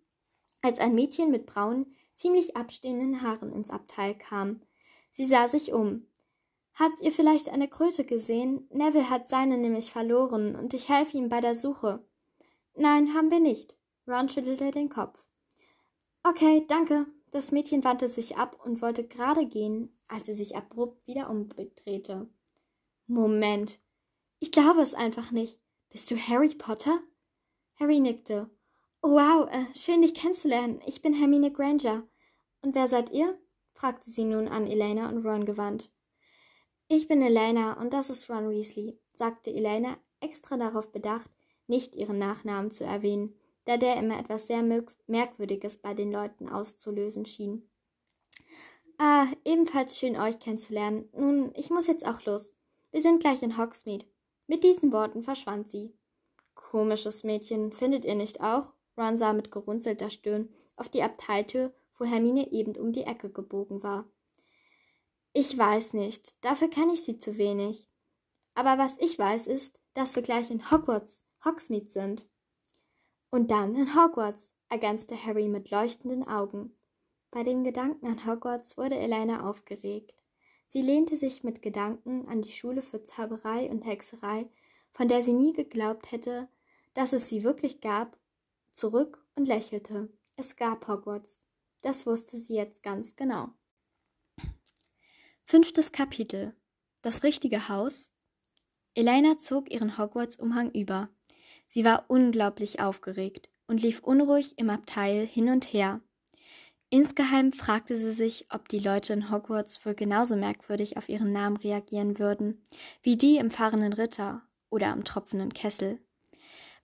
als 0.61 0.79
ein 0.79 0.95
Mädchen 0.95 1.31
mit 1.31 1.45
braunen, 1.45 1.95
ziemlich 2.15 2.57
abstehenden 2.57 3.21
Haaren 3.21 3.53
ins 3.53 3.69
Abteil 3.69 4.15
kam. 4.15 4.61
Sie 5.11 5.25
sah 5.25 5.47
sich 5.47 5.71
um. 5.71 6.07
Habt 6.73 7.01
ihr 7.01 7.11
vielleicht 7.11 7.49
eine 7.49 7.67
Kröte 7.67 8.03
gesehen? 8.03 8.67
Neville 8.71 9.09
hat 9.09 9.27
seine 9.27 9.57
nämlich 9.57 9.91
verloren 9.91 10.55
und 10.55 10.73
ich 10.73 10.89
helfe 10.89 11.17
ihm 11.17 11.29
bei 11.29 11.41
der 11.41 11.55
Suche. 11.55 12.05
Nein, 12.75 13.13
haben 13.13 13.31
wir 13.31 13.39
nicht. 13.39 13.75
Ron 14.07 14.29
schüttelte 14.29 14.71
den 14.71 14.89
Kopf. 14.89 15.25
Okay, 16.23 16.65
danke. 16.67 17.07
Das 17.31 17.51
Mädchen 17.51 17.83
wandte 17.83 18.09
sich 18.09 18.37
ab 18.37 18.57
und 18.63 18.81
wollte 18.81 19.07
gerade 19.07 19.45
gehen, 19.47 19.97
als 20.07 20.27
sie 20.27 20.33
sich 20.33 20.55
abrupt 20.55 21.07
wieder 21.07 21.29
umdrehte. 21.29 22.29
Moment. 23.07 23.79
Ich 24.39 24.51
glaube 24.51 24.81
es 24.81 24.93
einfach 24.93 25.31
nicht. 25.31 25.59
Bist 25.89 26.11
du 26.11 26.17
Harry 26.17 26.49
Potter? 26.49 26.99
Harry 27.79 27.99
nickte. 27.99 28.49
Oh, 29.01 29.11
wow, 29.11 29.49
äh, 29.51 29.65
schön 29.75 30.01
dich 30.01 30.13
kennenzulernen. 30.13 30.81
Ich 30.85 31.01
bin 31.01 31.13
Hermine 31.13 31.51
Granger. 31.51 32.07
Und 32.61 32.75
wer 32.75 32.87
seid 32.87 33.11
ihr? 33.11 33.39
fragte 33.73 34.09
sie 34.09 34.25
nun 34.25 34.47
an 34.47 34.65
Elena 34.67 35.09
und 35.09 35.25
Ron 35.25 35.45
gewandt. 35.45 35.91
Ich 36.87 37.07
bin 37.07 37.21
Elena 37.21 37.73
und 37.73 37.93
das 37.93 38.09
ist 38.09 38.29
Ron 38.29 38.49
Weasley, 38.49 38.99
sagte 39.13 39.51
Elena, 39.51 39.97
extra 40.19 40.57
darauf 40.57 40.91
bedacht, 40.91 41.29
nicht 41.67 41.95
ihren 41.95 42.17
Nachnamen 42.17 42.71
zu 42.71 42.83
erwähnen 42.83 43.35
da 43.67 43.75
der 43.75 43.97
immer 43.97 44.17
etwas 44.17 44.47
sehr 44.47 44.63
Merkwürdiges 45.07 45.77
bei 45.77 45.93
den 45.93 46.09
Leuten 46.09 46.47
auszulösen 46.47 47.25
schien. 47.25 47.69
Ah, 48.97 49.27
ebenfalls 49.43 49.99
schön 49.99 50.17
euch 50.17 50.39
kennenzulernen. 50.39 51.09
Nun, 51.11 51.51
ich 51.53 51.69
muss 51.69 51.87
jetzt 51.87 52.07
auch 52.07 52.23
los. 52.25 52.55
Wir 52.91 53.01
sind 53.01 53.19
gleich 53.19 53.43
in 53.43 53.57
Hogsmeade. 53.57 54.05
Mit 54.47 54.63
diesen 54.63 54.91
Worten 54.91 55.21
verschwand 55.21 55.69
sie. 55.69 55.93
Komisches 56.55 57.23
Mädchen, 57.23 57.71
findet 57.71 58.05
ihr 58.05 58.15
nicht 58.15 58.41
auch? 58.41 58.73
Ron 58.97 59.17
sah 59.17 59.33
mit 59.33 59.51
gerunzelter 59.51 60.09
Stirn 60.09 60.49
auf 60.75 60.89
die 60.89 61.03
Abteiltür, 61.03 61.73
wo 61.95 62.05
Hermine 62.05 62.51
eben 62.51 62.75
um 62.77 62.93
die 62.93 63.03
Ecke 63.03 63.29
gebogen 63.29 63.83
war. 63.83 64.09
Ich 65.33 65.55
weiß 65.57 65.93
nicht, 65.93 66.43
dafür 66.43 66.69
kenne 66.69 66.93
ich 66.93 67.03
sie 67.03 67.17
zu 67.17 67.37
wenig. 67.37 67.87
Aber 68.55 68.77
was 68.77 68.97
ich 68.99 69.19
weiß 69.19 69.47
ist, 69.47 69.79
dass 69.93 70.15
wir 70.15 70.23
gleich 70.23 70.49
in 70.49 70.71
Hogwarts, 70.71 71.23
Hogsmeade 71.45 71.89
sind. 71.89 72.29
Und 73.29 73.51
dann 73.51 73.75
in 73.75 73.95
Hogwarts, 73.95 74.53
ergänzte 74.69 75.15
Harry 75.23 75.47
mit 75.47 75.69
leuchtenden 75.69 76.27
Augen. 76.27 76.75
Bei 77.29 77.43
dem 77.43 77.63
Gedanken 77.63 78.07
an 78.07 78.25
Hogwarts 78.25 78.77
wurde 78.77 78.95
Elena 78.95 79.47
aufgeregt. 79.47 80.16
Sie 80.67 80.81
lehnte 80.81 81.17
sich 81.17 81.43
mit 81.43 81.61
Gedanken 81.61 82.27
an 82.27 82.41
die 82.41 82.51
Schule 82.51 82.81
für 82.81 83.03
Zauberei 83.03 83.69
und 83.69 83.85
Hexerei 83.85 84.49
von 84.97 85.07
der 85.07 85.21
sie 85.21 85.33
nie 85.33 85.53
geglaubt 85.53 86.11
hätte, 86.11 86.47
dass 86.95 87.13
es 87.13 87.29
sie 87.29 87.43
wirklich 87.43 87.81
gab, 87.81 88.17
zurück 88.73 89.23
und 89.35 89.47
lächelte. 89.47 90.09
Es 90.37 90.55
gab 90.55 90.87
Hogwarts. 90.87 91.43
Das 91.81 92.07
wusste 92.07 92.37
sie 92.37 92.55
jetzt 92.55 92.81
ganz 92.81 93.15
genau. 93.15 93.49
Fünftes 95.43 95.91
Kapitel. 95.91 96.55
Das 97.03 97.23
richtige 97.23 97.69
Haus. 97.69 98.11
Elena 98.95 99.37
zog 99.37 99.71
ihren 99.71 99.99
Hogwarts-Umhang 99.99 100.71
über. 100.71 101.09
Sie 101.67 101.83
war 101.83 102.05
unglaublich 102.07 102.79
aufgeregt 102.79 103.49
und 103.67 103.79
lief 103.79 103.99
unruhig 103.99 104.57
im 104.57 104.71
Abteil 104.71 105.27
hin 105.27 105.49
und 105.49 105.71
her. 105.73 106.01
Insgeheim 106.89 107.51
fragte 107.51 107.97
sie 107.97 108.13
sich, 108.13 108.45
ob 108.49 108.69
die 108.69 108.79
Leute 108.79 109.11
in 109.11 109.29
Hogwarts 109.29 109.85
wohl 109.85 109.93
genauso 109.93 110.37
merkwürdig 110.37 110.95
auf 110.95 111.09
ihren 111.09 111.33
Namen 111.33 111.57
reagieren 111.57 112.17
würden, 112.17 112.63
wie 113.01 113.17
die 113.17 113.37
im 113.37 113.51
fahrenden 113.51 113.91
Ritter 113.91 114.41
oder 114.69 114.87
am 114.87 115.03
tropfenden 115.03 115.53
Kessel. 115.53 115.99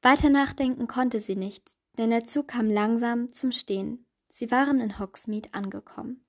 Weiter 0.01 0.29
nachdenken 0.29 0.87
konnte 0.87 1.21
sie 1.21 1.37
nicht, 1.37 1.71
denn 1.97 2.09
der 2.09 2.25
Zug 2.25 2.49
kam 2.49 2.69
langsam 2.69 3.33
zum 3.33 3.53
Stehen. 3.53 4.05
Sie 4.27 4.51
waren 4.51 4.81
in 4.81 4.99
Hogsmeade 4.99 5.49
angekommen. 5.53 6.25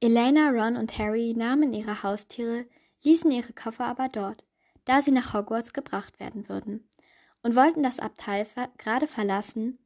Elena, 0.00 0.50
Ron 0.50 0.76
und 0.76 0.98
Harry 0.98 1.34
nahmen 1.36 1.72
ihre 1.72 2.02
Haustiere, 2.02 2.66
ließen 3.02 3.30
ihre 3.30 3.52
Koffer 3.52 3.84
aber 3.84 4.08
dort, 4.08 4.44
da 4.84 5.02
sie 5.02 5.10
nach 5.12 5.34
Hogwarts 5.34 5.72
gebracht 5.72 6.18
werden 6.18 6.48
würden, 6.48 6.88
und 7.42 7.54
wollten 7.54 7.84
das 7.84 8.00
Abteil 8.00 8.46
gerade 8.78 9.06
verlassen, 9.06 9.78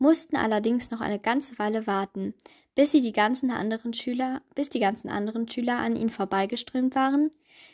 mussten 0.00 0.36
allerdings 0.36 0.90
noch 0.90 1.00
eine 1.00 1.20
ganze 1.20 1.58
Weile 1.58 1.86
warten, 1.86 2.34
bis 2.74 2.90
sie 2.90 3.02
die 3.02 3.12
ganzen 3.12 3.50
anderen 3.50 3.94
Schüler, 3.94 4.42
bis 4.54 4.70
die 4.70 4.80
ganzen 4.80 5.08
anderen 5.08 5.48
Schüler 5.48 5.76
an 5.76 5.94
ihnen 5.94 6.10
vorbeigeströmt 6.10 6.94
waren, 6.94 7.30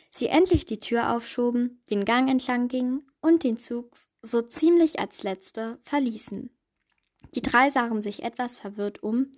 sie 0.09 0.27
endlich 0.27 0.65
die 0.65 0.79
Tür 0.79 1.15
aufschoben, 1.15 1.81
den 1.89 2.05
Gang 2.05 2.29
entlang 2.29 2.67
gingen 2.67 3.09
und 3.21 3.43
den 3.43 3.57
Zug 3.57 3.91
so 4.21 4.41
ziemlich 4.41 4.99
als 4.99 5.23
letzte 5.23 5.79
verließen. 5.83 6.49
Die 7.33 7.41
drei 7.41 7.69
sahen 7.69 8.01
sich 8.01 8.23
etwas 8.23 8.57
verwirrt 8.57 9.01
um, 9.01 9.31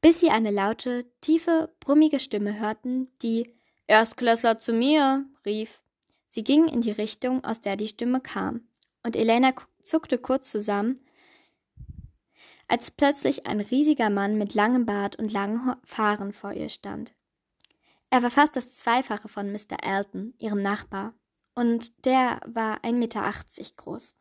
bis 0.00 0.20
sie 0.20 0.30
eine 0.30 0.50
laute, 0.50 1.06
tiefe, 1.20 1.74
brummige 1.80 2.20
Stimme 2.20 2.58
hörten, 2.58 3.08
die 3.22 3.52
Erstklässler 3.86 4.58
zu 4.58 4.72
mir 4.72 5.26
rief. 5.44 5.82
Sie 6.28 6.44
gingen 6.44 6.68
in 6.68 6.80
die 6.80 6.92
Richtung, 6.92 7.44
aus 7.44 7.60
der 7.60 7.76
die 7.76 7.88
Stimme 7.88 8.20
kam, 8.20 8.68
und 9.02 9.16
Elena 9.16 9.52
zuckte 9.82 10.18
kurz 10.18 10.50
zusammen, 10.50 11.00
als 12.70 12.92
plötzlich 12.92 13.48
ein 13.48 13.60
riesiger 13.60 14.10
Mann 14.10 14.38
mit 14.38 14.54
langem 14.54 14.86
Bart 14.86 15.16
und 15.16 15.32
langen 15.32 15.74
Haaren 15.96 16.32
vor 16.32 16.52
ihr 16.52 16.68
stand. 16.68 17.12
Er 18.10 18.22
war 18.22 18.30
fast 18.30 18.54
das 18.54 18.72
Zweifache 18.72 19.28
von 19.28 19.50
Mr. 19.50 19.82
Elton, 19.82 20.34
ihrem 20.38 20.62
Nachbar, 20.62 21.14
und 21.56 22.06
der 22.06 22.40
war 22.46 22.78
1,80 22.84 22.92
Meter 22.92 23.32
groß. 23.76 24.16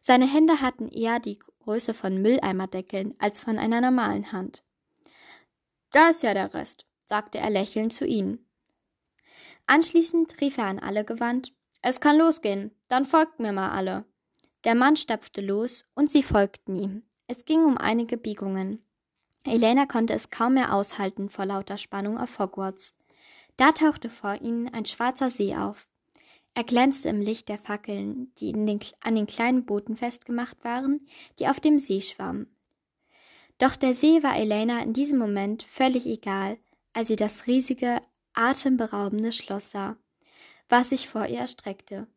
Seine 0.00 0.26
Hände 0.26 0.62
hatten 0.62 0.88
eher 0.88 1.20
die 1.20 1.38
Größe 1.64 1.92
von 1.92 2.22
Mülleimerdeckeln 2.22 3.14
als 3.18 3.42
von 3.42 3.58
einer 3.58 3.82
normalen 3.82 4.32
Hand. 4.32 4.64
Da 5.90 6.08
ist 6.08 6.22
ja 6.22 6.32
der 6.32 6.54
Rest, 6.54 6.86
sagte 7.04 7.38
er 7.38 7.50
lächelnd 7.50 7.92
zu 7.92 8.06
ihnen. 8.06 8.48
Anschließend 9.66 10.40
rief 10.40 10.56
er 10.56 10.64
an 10.64 10.78
alle 10.78 11.04
gewandt 11.04 11.52
Es 11.82 12.00
kann 12.00 12.16
losgehen, 12.16 12.74
dann 12.88 13.04
folgt 13.04 13.38
mir 13.38 13.52
mal 13.52 13.70
alle. 13.70 14.06
Der 14.64 14.74
Mann 14.74 14.96
stapfte 14.96 15.42
los 15.42 15.84
und 15.94 16.10
sie 16.10 16.22
folgten 16.22 16.74
ihm. 16.74 17.02
Es 17.32 17.46
ging 17.46 17.64
um 17.64 17.78
einige 17.78 18.18
Biegungen. 18.18 18.84
Elena 19.44 19.86
konnte 19.86 20.12
es 20.12 20.28
kaum 20.28 20.52
mehr 20.52 20.74
aushalten 20.74 21.30
vor 21.30 21.46
lauter 21.46 21.78
Spannung 21.78 22.18
auf 22.18 22.38
Hogwarts. 22.38 22.94
Da 23.56 23.72
tauchte 23.72 24.10
vor 24.10 24.42
ihnen 24.42 24.68
ein 24.68 24.84
schwarzer 24.84 25.30
See 25.30 25.56
auf. 25.56 25.88
Er 26.52 26.64
glänzte 26.64 27.08
im 27.08 27.22
Licht 27.22 27.48
der 27.48 27.56
Fackeln, 27.56 28.34
die 28.34 28.52
den, 28.52 28.80
an 29.00 29.14
den 29.14 29.26
kleinen 29.26 29.64
Booten 29.64 29.96
festgemacht 29.96 30.62
waren, 30.62 31.06
die 31.38 31.48
auf 31.48 31.58
dem 31.58 31.78
See 31.78 32.02
schwammen. 32.02 32.54
Doch 33.56 33.76
der 33.76 33.94
See 33.94 34.22
war 34.22 34.36
Elena 34.36 34.82
in 34.82 34.92
diesem 34.92 35.18
Moment 35.18 35.62
völlig 35.62 36.04
egal, 36.04 36.58
als 36.92 37.08
sie 37.08 37.16
das 37.16 37.46
riesige, 37.46 38.02
atemberaubende 38.34 39.32
Schloss 39.32 39.70
sah, 39.70 39.96
was 40.68 40.90
sich 40.90 41.08
vor 41.08 41.24
ihr 41.24 41.38
erstreckte. 41.38 42.08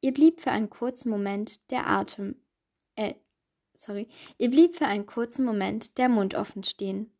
Ihr 0.00 0.14
blieb 0.14 0.40
für 0.40 0.52
einen 0.52 0.70
kurzen 0.70 1.10
Moment 1.10 1.58
der 1.72 1.88
Atem, 1.88 2.36
äh, 2.94 3.14
sorry, 3.74 4.08
ihr 4.38 4.50
blieb 4.50 4.76
für 4.76 4.86
einen 4.86 5.06
kurzen 5.06 5.44
Moment 5.44 5.98
der 5.98 6.08
Mund 6.08 6.34
offen 6.34 6.64
stehen. 6.64 7.12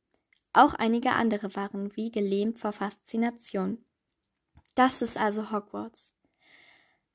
Auch 0.53 0.75
einige 0.75 1.13
andere 1.13 1.55
waren 1.55 1.97
wie 1.97 2.11
gelähmt 2.11 2.59
vor 2.59 2.73
Faszination. 2.73 3.85
Das 4.75 5.03
ist 5.03 5.19
also 5.19 5.51
Hogwarts 5.51 6.15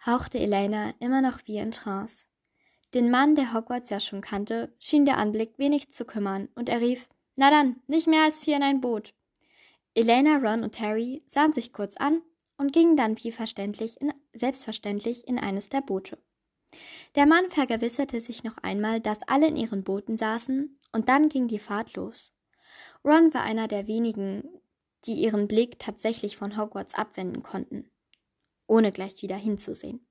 hauchte 0.06 0.39
Elena 0.39 0.93
immer 0.99 1.21
noch 1.21 1.39
wie 1.45 1.58
in 1.58 1.71
Trance. 1.71 2.25
Den 2.93 3.12
Mann, 3.12 3.36
der 3.36 3.54
Hogwarts 3.54 3.89
ja 3.89 3.99
schon 3.99 4.21
kannte, 4.21 4.73
schien 4.80 5.06
der 5.06 5.17
Anblick 5.17 5.58
wenig 5.58 5.89
zu 5.89 6.06
kümmern, 6.06 6.49
und 6.56 6.69
er 6.69 6.82
rief 6.82 7.08
Na 7.36 7.49
dann, 7.49 7.82
nicht 7.88 8.08
mehr 8.08 8.23
als 8.23 8.39
vier 8.39 8.58
in 8.58 8.63
ein 8.63 8.82
Boot. 8.82 9.13
Elena, 9.93 10.38
Ron 10.38 10.63
und 10.63 10.80
Harry 10.80 11.23
sahen 11.25 11.54
sich 11.54 11.71
kurz 11.73 11.97
an 11.97 12.21
und 12.58 12.73
gingen 12.73 12.97
dann 12.97 13.17
wie 13.23 13.32
verständlich 13.32 13.99
in, 14.02 14.13
selbstverständlich 14.34 15.28
in 15.28 15.38
eines 15.38 15.69
der 15.69 15.82
Boote. 15.82 16.17
Der 17.15 17.25
Mann 17.25 17.49
vergewisserte 17.49 18.19
sich 18.19 18.43
noch 18.43 18.58
einmal, 18.60 18.99
dass 18.99 19.27
alle 19.27 19.47
in 19.47 19.58
ihren 19.58 19.84
Booten 19.84 20.17
saßen, 20.17 20.79
und 20.91 21.10
dann 21.10 21.29
ging 21.29 21.47
die 21.47 21.60
Fahrt 21.60 21.95
los. 21.95 22.34
Ron 23.03 23.34
war 23.34 23.43
einer 23.43 23.67
der 23.67 23.88
wenigen, 23.88 24.43
die 25.05 25.13
ihren 25.13 25.47
Blick 25.47 25.79
tatsächlich 25.79 26.38
von 26.38 26.58
Hogwarts 26.58 26.95
abwenden 26.95 27.43
konnten 27.43 27.89
ohne 28.69 28.91
gleich 28.91 29.21
wieder 29.21 29.36
hinzusehen. 29.36 30.05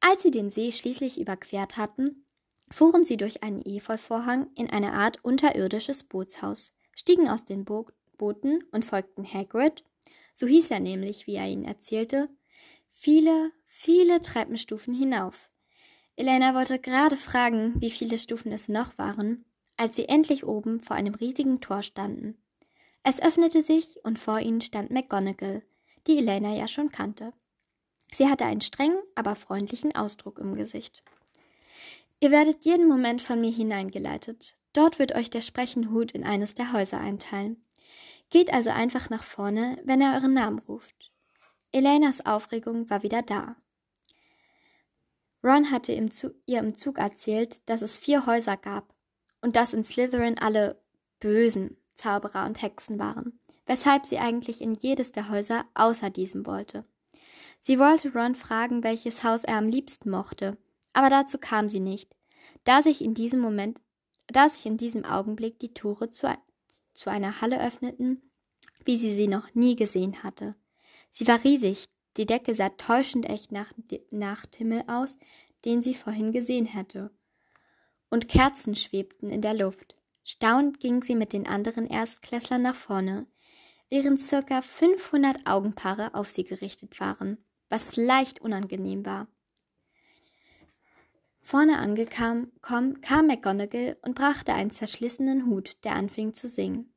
Als 0.00 0.22
sie 0.22 0.30
den 0.30 0.48
See 0.48 0.72
schließlich 0.72 1.20
überquert 1.20 1.76
hatten, 1.76 2.24
fuhren 2.70 3.04
sie 3.04 3.16
durch 3.16 3.42
einen 3.42 3.62
Efeuvorhang 3.66 4.48
in 4.54 4.70
eine 4.70 4.92
Art 4.92 5.22
unterirdisches 5.22 6.04
Bootshaus, 6.04 6.72
stiegen 6.94 7.28
aus 7.28 7.44
den 7.44 7.64
Bo 7.64 7.88
Booten 8.16 8.62
und 8.70 8.84
folgten 8.84 9.24
Hagrid, 9.24 9.82
so 10.34 10.46
hieß 10.46 10.70
er 10.72 10.80
nämlich, 10.80 11.26
wie 11.26 11.36
er 11.36 11.48
ihnen 11.48 11.64
erzählte, 11.64 12.28
viele, 12.90 13.50
viele 13.72 14.20
Treppenstufen 14.20 14.92
hinauf. 14.92 15.48
Elena 16.16 16.54
wollte 16.54 16.78
gerade 16.78 17.16
fragen, 17.16 17.80
wie 17.80 17.90
viele 17.90 18.18
Stufen 18.18 18.52
es 18.52 18.68
noch 18.68 18.98
waren, 18.98 19.44
als 19.76 19.96
sie 19.96 20.08
endlich 20.08 20.44
oben 20.44 20.80
vor 20.80 20.96
einem 20.96 21.14
riesigen 21.14 21.60
Tor 21.60 21.82
standen. 21.82 22.36
Es 23.04 23.22
öffnete 23.22 23.62
sich 23.62 23.96
und 24.04 24.18
vor 24.18 24.40
ihnen 24.40 24.60
stand 24.60 24.90
McGonagall, 24.90 25.62
die 26.06 26.18
Elena 26.18 26.54
ja 26.54 26.68
schon 26.68 26.90
kannte. 26.90 27.32
Sie 28.12 28.28
hatte 28.28 28.44
einen 28.44 28.60
strengen, 28.60 29.00
aber 29.14 29.34
freundlichen 29.36 29.94
Ausdruck 29.94 30.38
im 30.40 30.54
Gesicht. 30.54 31.02
Ihr 32.18 32.32
werdet 32.32 32.64
jeden 32.66 32.88
Moment 32.88 33.22
von 33.22 33.40
mir 33.40 33.52
hineingeleitet. 33.52 34.56
Dort 34.74 34.98
wird 34.98 35.14
euch 35.14 35.30
der 35.30 35.40
sprechende 35.40 35.90
Hut 35.90 36.10
in 36.12 36.24
eines 36.24 36.54
der 36.54 36.72
Häuser 36.72 37.00
einteilen. 37.00 37.64
Geht 38.28 38.52
also 38.52 38.70
einfach 38.70 39.08
nach 39.10 39.24
vorne, 39.24 39.80
wenn 39.84 40.00
er 40.00 40.14
euren 40.16 40.34
Namen 40.34 40.58
ruft. 40.58 41.09
Elenas 41.72 42.26
Aufregung 42.26 42.90
war 42.90 43.02
wieder 43.02 43.22
da. 43.22 43.56
Ron 45.42 45.70
hatte 45.70 45.92
im 45.92 46.10
ihr 46.46 46.58
im 46.58 46.74
Zug 46.74 46.98
erzählt, 46.98 47.68
dass 47.68 47.80
es 47.80 47.96
vier 47.96 48.26
Häuser 48.26 48.56
gab 48.56 48.92
und 49.40 49.56
dass 49.56 49.72
in 49.72 49.84
Slytherin 49.84 50.38
alle 50.38 50.82
bösen 51.20 51.76
Zauberer 51.94 52.46
und 52.46 52.60
Hexen 52.60 52.98
waren, 52.98 53.38
weshalb 53.66 54.04
sie 54.04 54.18
eigentlich 54.18 54.60
in 54.60 54.74
jedes 54.74 55.12
der 55.12 55.30
Häuser 55.30 55.64
außer 55.74 56.10
diesem 56.10 56.44
wollte. 56.44 56.84
Sie 57.60 57.78
wollte 57.78 58.12
Ron 58.12 58.34
fragen, 58.34 58.82
welches 58.82 59.22
Haus 59.22 59.44
er 59.44 59.56
am 59.56 59.68
liebsten 59.68 60.10
mochte, 60.10 60.58
aber 60.92 61.08
dazu 61.08 61.38
kam 61.38 61.68
sie 61.68 61.80
nicht, 61.80 62.16
da 62.64 62.82
sich 62.82 63.02
in 63.02 63.14
diesem 63.14 63.40
Moment, 63.40 63.80
da 64.26 64.48
sich 64.48 64.66
in 64.66 64.76
diesem 64.76 65.04
Augenblick 65.04 65.58
die 65.58 65.74
Tore 65.74 66.10
zu, 66.10 66.36
zu 66.94 67.10
einer 67.10 67.40
Halle 67.40 67.64
öffneten, 67.64 68.30
wie 68.84 68.96
sie 68.96 69.14
sie 69.14 69.28
noch 69.28 69.54
nie 69.54 69.76
gesehen 69.76 70.22
hatte. 70.22 70.54
Sie 71.12 71.26
war 71.26 71.42
riesig, 71.44 71.84
die 72.16 72.26
Decke 72.26 72.54
sah 72.54 72.70
täuschend 72.70 73.28
echt 73.28 73.52
nach 73.52 73.72
Nachthimmel 74.10 74.84
aus, 74.86 75.18
den 75.64 75.82
sie 75.82 75.94
vorhin 75.94 76.32
gesehen 76.32 76.66
hätte. 76.66 77.10
Und 78.10 78.28
Kerzen 78.28 78.74
schwebten 78.74 79.30
in 79.30 79.42
der 79.42 79.54
Luft. 79.54 79.94
Staunend 80.24 80.80
ging 80.80 81.02
sie 81.02 81.14
mit 81.14 81.32
den 81.32 81.46
anderen 81.46 81.86
Erstklässlern 81.86 82.62
nach 82.62 82.76
vorne, 82.76 83.26
während 83.88 84.20
circa 84.20 84.62
500 84.62 85.46
Augenpaare 85.46 86.14
auf 86.14 86.30
sie 86.30 86.44
gerichtet 86.44 87.00
waren 87.00 87.38
was 87.70 87.96
leicht 87.96 88.40
unangenehm 88.40 89.06
war. 89.06 89.28
Vorne 91.40 91.78
angekommen 91.78 92.52
kam 92.60 93.26
McGonagall 93.26 93.96
und 94.02 94.14
brachte 94.14 94.52
einen 94.52 94.70
zerschlissenen 94.70 95.46
Hut, 95.46 95.82
der 95.84 95.94
anfing 95.94 96.34
zu 96.34 96.48
singen. 96.48 96.92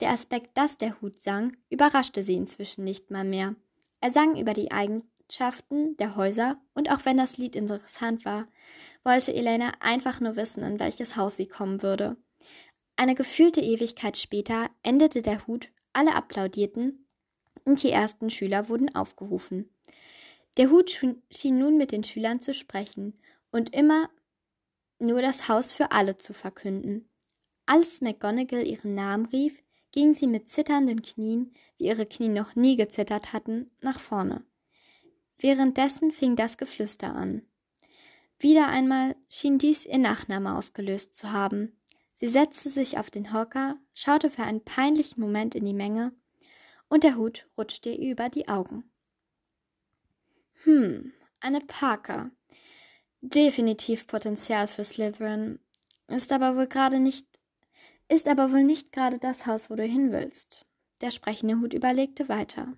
Der 0.00 0.10
Aspekt, 0.10 0.56
dass 0.56 0.76
der 0.76 1.00
Hut 1.00 1.20
sang, 1.20 1.56
überraschte 1.70 2.22
sie 2.22 2.34
inzwischen 2.34 2.84
nicht 2.84 3.10
mal 3.10 3.24
mehr. 3.24 3.56
Er 4.00 4.12
sang 4.12 4.38
über 4.38 4.54
die 4.54 4.70
Eigenschaften 4.70 5.96
der 5.96 6.14
Häuser, 6.14 6.60
und 6.74 6.90
auch 6.90 7.04
wenn 7.04 7.16
das 7.16 7.36
Lied 7.36 7.56
interessant 7.56 8.24
war, 8.24 8.46
wollte 9.02 9.34
Elena 9.34 9.72
einfach 9.80 10.20
nur 10.20 10.36
wissen, 10.36 10.62
in 10.62 10.78
welches 10.78 11.16
Haus 11.16 11.36
sie 11.36 11.48
kommen 11.48 11.82
würde. 11.82 12.16
Eine 12.96 13.14
gefühlte 13.14 13.60
Ewigkeit 13.60 14.16
später 14.16 14.70
endete 14.82 15.22
der 15.22 15.46
Hut, 15.46 15.68
alle 15.92 16.14
applaudierten 16.14 17.06
und 17.64 17.82
die 17.82 17.90
ersten 17.90 18.30
Schüler 18.30 18.68
wurden 18.68 18.94
aufgerufen. 18.94 19.68
Der 20.56 20.70
Hut 20.70 20.90
schien 20.90 21.58
nun 21.58 21.76
mit 21.76 21.92
den 21.92 22.02
Schülern 22.02 22.40
zu 22.40 22.54
sprechen 22.54 23.18
und 23.50 23.74
immer 23.74 24.10
nur 24.98 25.22
das 25.22 25.48
Haus 25.48 25.70
für 25.72 25.92
alle 25.92 26.16
zu 26.16 26.32
verkünden. 26.32 27.08
Als 27.66 28.00
McGonagall 28.00 28.66
ihren 28.66 28.94
Namen 28.94 29.26
rief, 29.26 29.62
ging 29.98 30.14
sie 30.14 30.28
mit 30.28 30.48
zitternden 30.48 31.02
Knien, 31.02 31.52
wie 31.76 31.86
ihre 31.86 32.06
Knie 32.06 32.28
noch 32.28 32.54
nie 32.54 32.76
gezittert 32.76 33.32
hatten, 33.32 33.68
nach 33.80 33.98
vorne. 33.98 34.44
Währenddessen 35.38 36.12
fing 36.12 36.36
das 36.36 36.56
Geflüster 36.56 37.12
an. 37.12 37.42
Wieder 38.38 38.68
einmal 38.68 39.16
schien 39.28 39.58
dies 39.58 39.84
ihr 39.84 39.98
Nachname 39.98 40.56
ausgelöst 40.56 41.16
zu 41.16 41.32
haben. 41.32 41.76
Sie 42.14 42.28
setzte 42.28 42.70
sich 42.70 42.96
auf 42.96 43.10
den 43.10 43.32
Hocker, 43.32 43.74
schaute 43.92 44.30
für 44.30 44.44
einen 44.44 44.62
peinlichen 44.62 45.20
Moment 45.20 45.56
in 45.56 45.64
die 45.64 45.74
Menge, 45.74 46.12
und 46.88 47.02
der 47.02 47.16
Hut 47.16 47.48
rutschte 47.58 47.90
ihr 47.90 48.12
über 48.12 48.28
die 48.28 48.46
Augen. 48.46 48.88
Hm, 50.62 51.12
eine 51.40 51.58
Parker. 51.60 52.30
Definitiv 53.20 54.06
Potenzial 54.06 54.68
für 54.68 54.84
Slytherin. 54.84 55.58
Ist 56.06 56.30
aber 56.30 56.54
wohl 56.54 56.68
gerade 56.68 57.00
nicht, 57.00 57.26
ist 58.08 58.28
aber 58.28 58.52
wohl 58.52 58.62
nicht 58.62 58.92
gerade 58.92 59.18
das 59.18 59.46
Haus, 59.46 59.70
wo 59.70 59.74
du 59.74 59.84
hin 59.84 60.12
willst. 60.12 60.66
Der 61.00 61.10
sprechende 61.10 61.60
Hut 61.60 61.74
überlegte 61.74 62.28
weiter. 62.28 62.72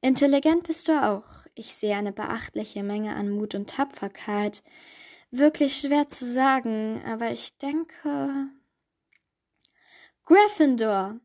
Intelligent 0.00 0.66
bist 0.66 0.88
du 0.88 1.02
auch. 1.02 1.24
Ich 1.54 1.74
sehe 1.74 1.96
eine 1.96 2.12
beachtliche 2.12 2.82
Menge 2.82 3.14
an 3.14 3.30
Mut 3.30 3.54
und 3.54 3.70
Tapferkeit. 3.70 4.62
Wirklich 5.30 5.76
schwer 5.76 6.08
zu 6.08 6.24
sagen, 6.24 7.02
aber 7.04 7.32
ich 7.32 7.58
denke. 7.58 8.48
Gryffindor! 10.24 11.18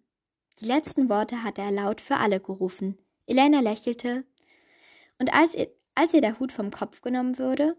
Die 0.60 0.66
letzten 0.66 1.10
Worte 1.10 1.44
hatte 1.44 1.62
er 1.62 1.72
laut 1.72 2.02
für 2.02 2.18
alle 2.18 2.40
gerufen. 2.40 2.98
Elena 3.26 3.60
lächelte, 3.60 4.26
und 5.20 5.34
als 5.34 5.54
ihr, 5.54 5.70
als 5.96 6.14
ihr 6.14 6.22
der 6.22 6.40
Hut 6.40 6.52
vom 6.52 6.72
Kopf 6.72 7.02
genommen 7.02 7.38
wurde, 7.38 7.78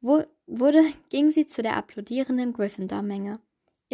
wurde, 0.00 0.84
ging 1.08 1.30
sie 1.30 1.46
zu 1.46 1.62
der 1.62 1.76
applaudierenden 1.76 2.52
Gryffindor-Menge. 2.52 3.40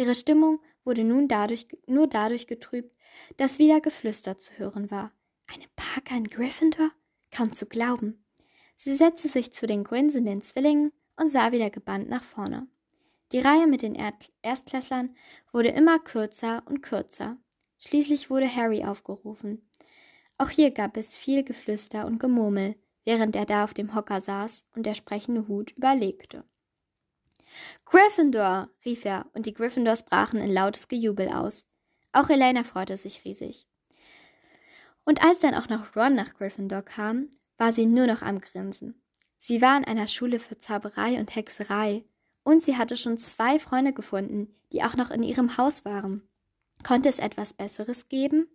Ihre 0.01 0.15
Stimmung 0.15 0.59
wurde 0.83 1.03
nun 1.03 1.27
dadurch, 1.27 1.67
nur 1.85 2.07
dadurch 2.07 2.47
getrübt, 2.47 2.91
dass 3.37 3.59
wieder 3.59 3.81
Geflüster 3.81 4.35
zu 4.35 4.51
hören 4.57 4.89
war. 4.89 5.11
Eine 5.45 5.65
Parker 5.75 6.17
in 6.17 6.23
Gryffindor? 6.23 6.89
Kaum 7.29 7.53
zu 7.53 7.67
glauben. 7.67 8.25
Sie 8.75 8.95
setzte 8.95 9.27
sich 9.27 9.53
zu 9.53 9.67
den 9.67 9.83
grinsenden 9.83 10.41
Zwillingen 10.41 10.91
und 11.17 11.29
sah 11.29 11.51
wieder 11.51 11.69
gebannt 11.69 12.09
nach 12.09 12.23
vorne. 12.23 12.65
Die 13.31 13.37
Reihe 13.37 13.67
mit 13.67 13.83
den 13.83 13.95
Erstklässlern 14.41 15.15
wurde 15.51 15.69
immer 15.69 15.99
kürzer 15.99 16.63
und 16.65 16.81
kürzer. 16.81 17.37
Schließlich 17.77 18.31
wurde 18.31 18.53
Harry 18.55 18.83
aufgerufen. 18.83 19.69
Auch 20.39 20.49
hier 20.49 20.71
gab 20.71 20.97
es 20.97 21.15
viel 21.15 21.43
Geflüster 21.43 22.07
und 22.07 22.19
Gemurmel, 22.19 22.73
während 23.05 23.35
er 23.35 23.45
da 23.45 23.65
auf 23.65 23.75
dem 23.75 23.93
Hocker 23.93 24.19
saß 24.19 24.65
und 24.75 24.87
der 24.87 24.95
sprechende 24.95 25.47
Hut 25.47 25.73
überlegte. 25.77 26.43
Gryffindor! 27.85 28.69
rief 28.85 29.05
er, 29.05 29.25
und 29.33 29.45
die 29.45 29.53
Gryffindors 29.53 30.03
brachen 30.03 30.39
in 30.39 30.51
lautes 30.51 30.87
Gejubel 30.87 31.29
aus. 31.29 31.67
Auch 32.13 32.29
Elena 32.29 32.63
freute 32.63 32.97
sich 32.97 33.25
riesig. 33.25 33.67
Und 35.03 35.23
als 35.23 35.39
dann 35.39 35.55
auch 35.55 35.69
noch 35.69 35.95
Ron 35.95 36.15
nach 36.15 36.33
Gryffindor 36.35 36.83
kam, 36.83 37.29
war 37.57 37.73
sie 37.73 37.85
nur 37.85 38.07
noch 38.07 38.21
am 38.21 38.39
Grinsen. 38.39 39.01
Sie 39.37 39.61
war 39.61 39.77
in 39.77 39.85
einer 39.85 40.07
Schule 40.07 40.39
für 40.39 40.57
Zauberei 40.57 41.19
und 41.19 41.35
Hexerei, 41.35 42.03
und 42.43 42.63
sie 42.63 42.77
hatte 42.77 42.97
schon 42.97 43.17
zwei 43.17 43.59
Freunde 43.59 43.93
gefunden, 43.93 44.55
die 44.71 44.83
auch 44.83 44.95
noch 44.95 45.11
in 45.11 45.23
ihrem 45.23 45.57
Haus 45.57 45.85
waren. 45.85 46.27
Konnte 46.83 47.09
es 47.09 47.19
etwas 47.19 47.53
Besseres 47.53 48.07
geben? 48.07 48.47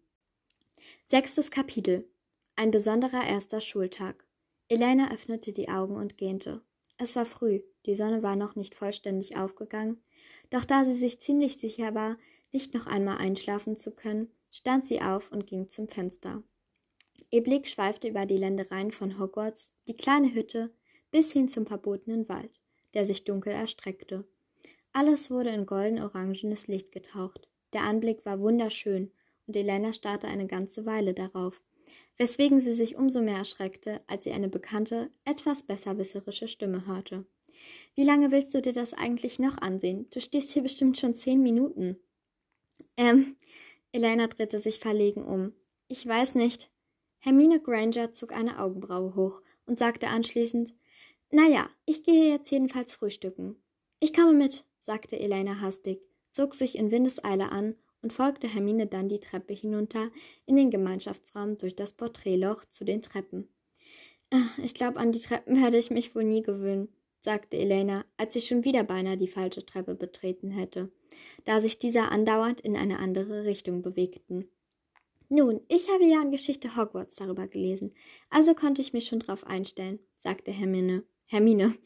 Sechstes 1.05 1.51
Kapitel 1.51 2.09
Ein 2.57 2.71
besonderer 2.71 3.25
erster 3.25 3.61
Schultag. 3.61 4.25
Elena 4.69 5.13
öffnete 5.13 5.53
die 5.53 5.69
Augen 5.69 5.97
und 5.97 6.17
gähnte. 6.19 6.63
Es 6.99 7.15
war 7.15 7.27
früh, 7.27 7.61
die 7.87 7.95
Sonne 7.95 8.23
war 8.23 8.37
noch 8.37 8.57
nicht 8.57 8.75
vollständig 8.75 9.37
aufgegangen, 9.37 10.03
doch 10.51 10.65
da 10.65 10.85
sie 10.85 10.95
sich 10.95 11.21
ziemlich 11.21 11.57
sicher 11.57 11.95
war, 11.95 12.19
nicht 12.53 12.75
noch 12.75 12.87
einmal 12.87 13.19
einschlafen 13.19 13.77
zu 13.77 13.93
können, 13.93 14.31
stand 14.51 14.87
sie 14.87 15.01
auf 15.01 15.33
und 15.33 15.47
ging 15.47 15.69
zum 15.69 15.89
Fenster. 15.89 16.43
Ihr 17.31 17.43
Blick 17.43 17.69
schweifte 17.69 18.09
über 18.09 18.27
die 18.27 18.39
Ländereien 18.39 18.93
von 18.93 19.19
Hogwarts, 19.19 19.71
die 19.89 19.97
kleine 19.97 20.35
Hütte, 20.35 20.73
bis 21.11 21.33
hin 21.33 21.49
zum 21.49 21.67
verbotenen 21.67 22.29
Wald, 22.29 22.61
der 22.95 23.07
sich 23.07 23.25
dunkel 23.25 23.53
erstreckte. 23.53 24.27
Alles 24.93 25.31
wurde 25.31 25.51
in 25.51 25.67
golden-orangenes 25.67 26.69
Licht 26.69 26.93
getaucht. 26.93 27.49
Der 27.73 27.83
Anblick 27.83 28.25
war 28.25 28.41
wunderschön, 28.41 29.13
und 29.47 29.57
Elena 29.57 29.93
starrte 29.93 30.27
eine 30.29 30.47
ganze 30.47 30.87
Weile 30.87 31.15
darauf, 31.15 31.63
weswegen 32.17 32.61
sie 32.61 32.73
sich 32.73 32.97
umso 32.97 33.21
mehr 33.21 33.37
erschreckte, 33.37 34.01
als 34.07 34.25
sie 34.25 34.33
eine 34.33 34.49
bekannte, 34.49 35.11
etwas 35.25 35.65
besserwisserische 35.65 36.49
Stimme 36.49 36.87
hörte. 36.87 37.27
Wie 37.95 38.05
lange 38.05 38.31
willst 38.31 38.55
du 38.55 38.61
dir 38.61 38.73
das 38.73 38.93
eigentlich 38.93 39.39
noch 39.39 39.59
ansehen? 39.59 40.07
Du 40.11 40.21
stehst 40.21 40.51
hier 40.51 40.63
bestimmt 40.63 40.99
schon 40.99 41.15
zehn 41.15 41.43
Minuten. 41.43 41.97
Ähm, 42.97 43.37
Elena 43.93 44.27
drehte 44.27 44.59
sich 44.59 44.79
verlegen 44.79 45.25
um. 45.25 45.53
Ich 45.89 46.07
weiß 46.07 46.35
nicht. 46.35 46.71
Hermine 47.19 47.61
Granger 47.61 48.13
zog 48.13 48.33
eine 48.33 48.59
Augenbraue 48.59 49.15
hoch 49.15 49.43
und 49.65 49.79
sagte 49.79 50.09
anschließend 50.09 50.75
Na 51.31 51.49
ja, 51.49 51.69
ich 51.87 52.03
gehe 52.03 52.31
jetzt 52.31 52.51
jedenfalls 52.51 52.95
frühstücken. 52.95 53.57
Ich 53.99 54.13
komme 54.13 54.35
mit, 54.35 54.65
sagte 54.79 55.19
Elena 55.19 55.61
hastig, 55.61 56.01
zog 56.31 56.55
sich 56.55 56.77
in 56.77 56.91
Windeseile 56.91 57.51
an 57.51 57.77
und 58.03 58.13
folgte 58.13 58.47
Hermine 58.47 58.87
dann 58.87 59.09
die 59.09 59.21
Treppe 59.21 59.55
hinunter 59.55 60.11
in 60.45 60.57
den 60.57 60.71
Gemeinschaftsraum 60.71 61.59
durch 61.59 61.75
das 61.75 61.95
Porträtloch 61.95 62.65
zu 62.67 62.85
den 62.85 63.03
Treppen. 63.03 63.49
Ah, 64.31 64.49
ich 64.63 64.75
glaube, 64.75 64.99
an 64.99 65.13
die 65.13 65.21
Treppen 65.21 65.61
werde 65.61 65.79
ich 65.79 65.91
mich 65.91 66.15
wohl 66.15 66.25
nie 66.25 66.43
gewöhnen, 66.43 66.89
sagte 67.27 67.57
Elena, 67.57 68.05
als 68.17 68.35
sie 68.35 68.41
schon 68.41 68.65
wieder 68.65 68.85
beinahe 68.85 69.17
die 69.17 69.27
falsche 69.27 69.67
Treppe 69.67 69.97
betreten 69.97 70.49
hätte, 70.49 70.93
da 71.45 71.61
sich 71.61 71.81
diese 71.81 72.03
andauernd 72.03 72.61
in 72.61 72.77
eine 72.77 73.01
andere 73.01 73.45
Richtung 73.45 73.83
bewegten. 73.83 74.49
Nun, 75.29 75.61
ich 75.67 75.91
habe 75.91 76.05
ja 76.07 76.23
in 76.23 76.31
Geschichte 76.31 76.77
Hogwarts 76.77 77.17
darüber 77.17 77.49
gelesen, 77.49 77.93
also 78.31 78.55
konnte 78.55 78.81
ich 78.81 78.93
mich 78.93 79.09
schon 79.09 79.19
darauf 79.19 79.45
einstellen, 79.45 79.99
sagte 80.21 80.53
Hermine. 80.53 81.03
Hermine. 81.27 81.77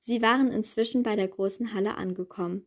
Sie 0.00 0.20
waren 0.20 0.48
inzwischen 0.48 1.04
bei 1.04 1.14
der 1.14 1.28
großen 1.28 1.72
Halle 1.72 1.96
angekommen. 1.96 2.66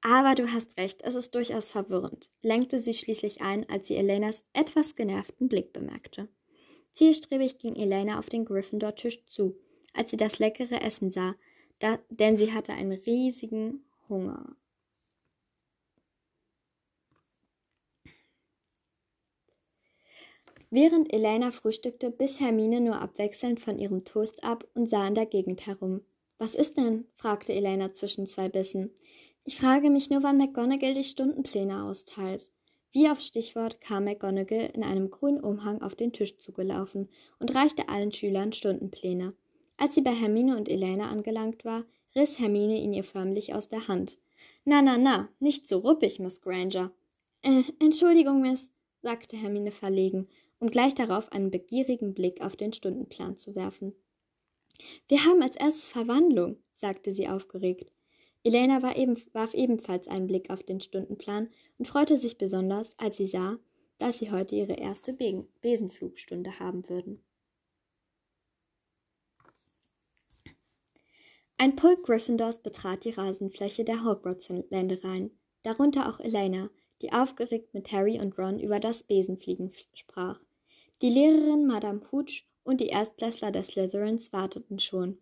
Aber 0.00 0.34
du 0.34 0.50
hast 0.50 0.78
recht, 0.78 1.02
es 1.02 1.14
ist 1.14 1.34
durchaus 1.34 1.70
verwirrend, 1.70 2.30
lenkte 2.40 2.78
sie 2.78 2.94
schließlich 2.94 3.42
ein, 3.42 3.68
als 3.68 3.88
sie 3.88 3.96
Elenas 3.96 4.42
etwas 4.54 4.96
genervten 4.96 5.48
Blick 5.48 5.74
bemerkte. 5.74 6.28
Zielstrebig 6.92 7.58
ging 7.58 7.76
Elena 7.76 8.18
auf 8.18 8.30
den 8.30 8.46
Gryffindor-Tisch 8.46 9.26
zu, 9.26 9.58
als 9.92 10.10
sie 10.10 10.16
das 10.16 10.38
leckere 10.38 10.80
Essen 10.80 11.10
sah, 11.10 11.34
da, 11.78 11.98
denn 12.10 12.36
sie 12.36 12.52
hatte 12.52 12.72
einen 12.72 12.92
riesigen 12.92 13.84
Hunger. 14.08 14.56
Während 20.70 21.12
Elena 21.12 21.52
frühstückte, 21.52 22.10
biss 22.10 22.40
Hermine 22.40 22.80
nur 22.80 22.98
abwechselnd 22.98 23.60
von 23.60 23.78
ihrem 23.78 24.04
Toast 24.04 24.42
ab 24.42 24.66
und 24.74 24.88
sah 24.88 25.06
in 25.06 25.14
der 25.14 25.26
Gegend 25.26 25.66
herum. 25.66 26.00
Was 26.38 26.54
ist 26.54 26.78
denn? 26.78 27.04
fragte 27.14 27.52
Elena 27.52 27.92
zwischen 27.92 28.26
zwei 28.26 28.48
Bissen. 28.48 28.90
Ich 29.44 29.56
frage 29.56 29.90
mich 29.90 30.08
nur, 30.08 30.22
wann 30.22 30.38
McGonagall 30.38 30.94
die 30.94 31.04
Stundenpläne 31.04 31.84
austeilt. 31.84 32.50
Wie 32.90 33.08
auf 33.10 33.20
Stichwort 33.20 33.80
kam 33.82 34.04
McGonagall 34.04 34.70
in 34.72 34.82
einem 34.82 35.10
grünen 35.10 35.44
Umhang 35.44 35.82
auf 35.82 35.94
den 35.94 36.12
Tisch 36.12 36.38
zugelaufen 36.38 37.10
und 37.38 37.54
reichte 37.54 37.90
allen 37.90 38.12
Schülern 38.12 38.54
Stundenpläne. 38.54 39.34
Als 39.76 39.94
sie 39.94 40.02
bei 40.02 40.14
Hermine 40.14 40.56
und 40.56 40.68
Elena 40.68 41.10
angelangt 41.10 41.64
war, 41.64 41.84
riss 42.14 42.38
Hermine 42.38 42.80
ihn 42.80 42.92
ihr 42.92 43.04
förmlich 43.04 43.54
aus 43.54 43.68
der 43.68 43.88
Hand. 43.88 44.18
Na, 44.64 44.82
na, 44.82 44.98
na, 44.98 45.28
nicht 45.40 45.66
so 45.66 45.78
ruppig, 45.78 46.18
Miss 46.18 46.40
Granger. 46.40 46.92
Äh, 47.42 47.62
Entschuldigung, 47.80 48.42
Miss, 48.42 48.70
sagte 49.02 49.36
Hermine 49.36 49.72
verlegen, 49.72 50.28
um 50.60 50.70
gleich 50.70 50.94
darauf 50.94 51.32
einen 51.32 51.50
begierigen 51.50 52.14
Blick 52.14 52.40
auf 52.40 52.54
den 52.54 52.72
Stundenplan 52.72 53.36
zu 53.36 53.56
werfen. 53.56 53.94
Wir 55.08 55.24
haben 55.24 55.42
als 55.42 55.56
erstes 55.56 55.90
Verwandlung, 55.90 56.56
sagte 56.72 57.12
sie 57.12 57.28
aufgeregt. 57.28 57.90
Elena 58.44 58.82
war 58.82 58.96
eben, 58.96 59.16
warf 59.32 59.54
ebenfalls 59.54 60.08
einen 60.08 60.26
Blick 60.26 60.50
auf 60.50 60.62
den 60.62 60.80
Stundenplan 60.80 61.48
und 61.78 61.86
freute 61.86 62.18
sich 62.18 62.38
besonders, 62.38 62.98
als 62.98 63.16
sie 63.16 63.26
sah, 63.26 63.58
dass 63.98 64.18
sie 64.18 64.30
heute 64.30 64.56
ihre 64.56 64.74
erste 64.74 65.12
Be 65.12 65.46
Besenflugstunde 65.60 66.58
haben 66.58 66.88
würden. 66.88 67.22
Ein 71.58 71.76
Pulk 71.76 72.04
Gryffindors 72.04 72.58
betrat 72.58 73.04
die 73.04 73.10
Rasenfläche 73.10 73.84
der 73.84 74.04
Hogwarts-Ländereien, 74.04 75.30
darunter 75.62 76.08
auch 76.08 76.20
Elena, 76.20 76.70
die 77.00 77.12
aufgeregt 77.12 77.74
mit 77.74 77.92
Harry 77.92 78.20
und 78.20 78.38
Ron 78.38 78.58
über 78.58 78.80
das 78.80 79.04
Besenfliegen 79.04 79.72
sprach. 79.94 80.40
Die 81.02 81.10
Lehrerin 81.10 81.66
Madame 81.66 82.00
Hooch 82.10 82.44
und 82.64 82.80
die 82.80 82.88
Erstklässler 82.88 83.50
des 83.50 83.68
Slytherins 83.68 84.32
warteten 84.32 84.78
schon. 84.78 85.18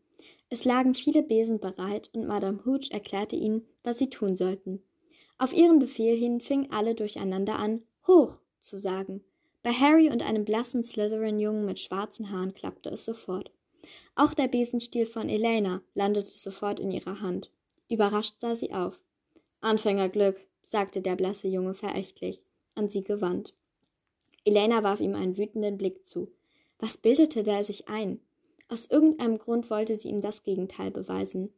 Es 0.50 0.64
lagen 0.64 0.94
viele 0.94 1.22
Besen 1.22 1.60
bereit, 1.60 2.10
und 2.12 2.26
Madame 2.26 2.64
Hooch 2.64 2.90
erklärte 2.90 3.36
ihnen, 3.36 3.66
was 3.82 3.98
sie 3.98 4.10
tun 4.10 4.36
sollten. 4.36 4.82
Auf 5.38 5.54
ihren 5.54 5.78
Befehl 5.78 6.18
hin 6.18 6.40
fingen 6.40 6.70
alle 6.70 6.94
durcheinander 6.94 7.58
an, 7.58 7.82
hoch 8.06 8.40
zu 8.60 8.76
sagen. 8.76 9.24
Bei 9.62 9.72
Harry 9.72 10.10
und 10.10 10.22
einem 10.22 10.44
blassen 10.44 10.84
Slytherin-Jungen 10.84 11.64
mit 11.64 11.78
schwarzen 11.78 12.30
Haaren 12.30 12.52
klappte 12.52 12.90
es 12.90 13.04
sofort. 13.04 13.50
Auch 14.14 14.34
der 14.34 14.48
Besenstiel 14.48 15.06
von 15.06 15.28
Elena 15.28 15.82
landete 15.94 16.36
sofort 16.36 16.80
in 16.80 16.90
ihrer 16.90 17.20
Hand. 17.20 17.50
Überrascht 17.88 18.34
sah 18.38 18.56
sie 18.56 18.72
auf. 18.72 19.00
Anfängerglück, 19.60 20.46
sagte 20.62 21.00
der 21.00 21.16
blasse 21.16 21.48
Junge 21.48 21.74
verächtlich, 21.74 22.42
an 22.74 22.88
sie 22.90 23.02
gewandt. 23.02 23.54
Elena 24.44 24.82
warf 24.82 25.00
ihm 25.00 25.14
einen 25.14 25.36
wütenden 25.36 25.76
Blick 25.76 26.06
zu. 26.06 26.32
Was 26.78 26.96
bildete 26.96 27.42
der 27.42 27.64
sich 27.64 27.88
ein? 27.88 28.20
Aus 28.68 28.86
irgendeinem 28.86 29.38
Grund 29.38 29.68
wollte 29.68 29.96
sie 29.96 30.08
ihm 30.08 30.20
das 30.20 30.42
Gegenteil 30.44 30.90
beweisen. 30.90 31.52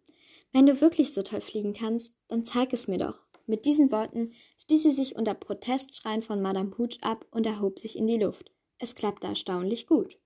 Wenn 0.53 0.67
du 0.67 0.81
wirklich 0.81 1.13
so 1.13 1.23
toll 1.23 1.41
fliegen 1.41 1.75
kannst, 1.75 2.15
dann 2.29 2.45
zeig 2.45 2.73
es 2.73 2.89
mir 2.89 2.99
doch. 2.99 3.25
Mit 3.47 3.65
diesen 3.65 3.93
Worten 3.93 4.33
stieß 4.59 4.83
sie 4.83 4.93
sich 4.93 5.17
unter 5.17 5.35
Protestschreien 5.35 6.23
von 6.23 6.41
Madame 6.41 6.77
Hooch 6.79 6.99
ab 7.03 7.27
und 7.31 7.47
erhob 7.47 7.79
sich 7.79 7.97
in 7.97 8.07
die 8.07 8.19
Luft. 8.19 8.51
Es 8.79 8.95
klappte 8.95 9.27
erstaunlich 9.27 9.87
gut. 9.87 10.19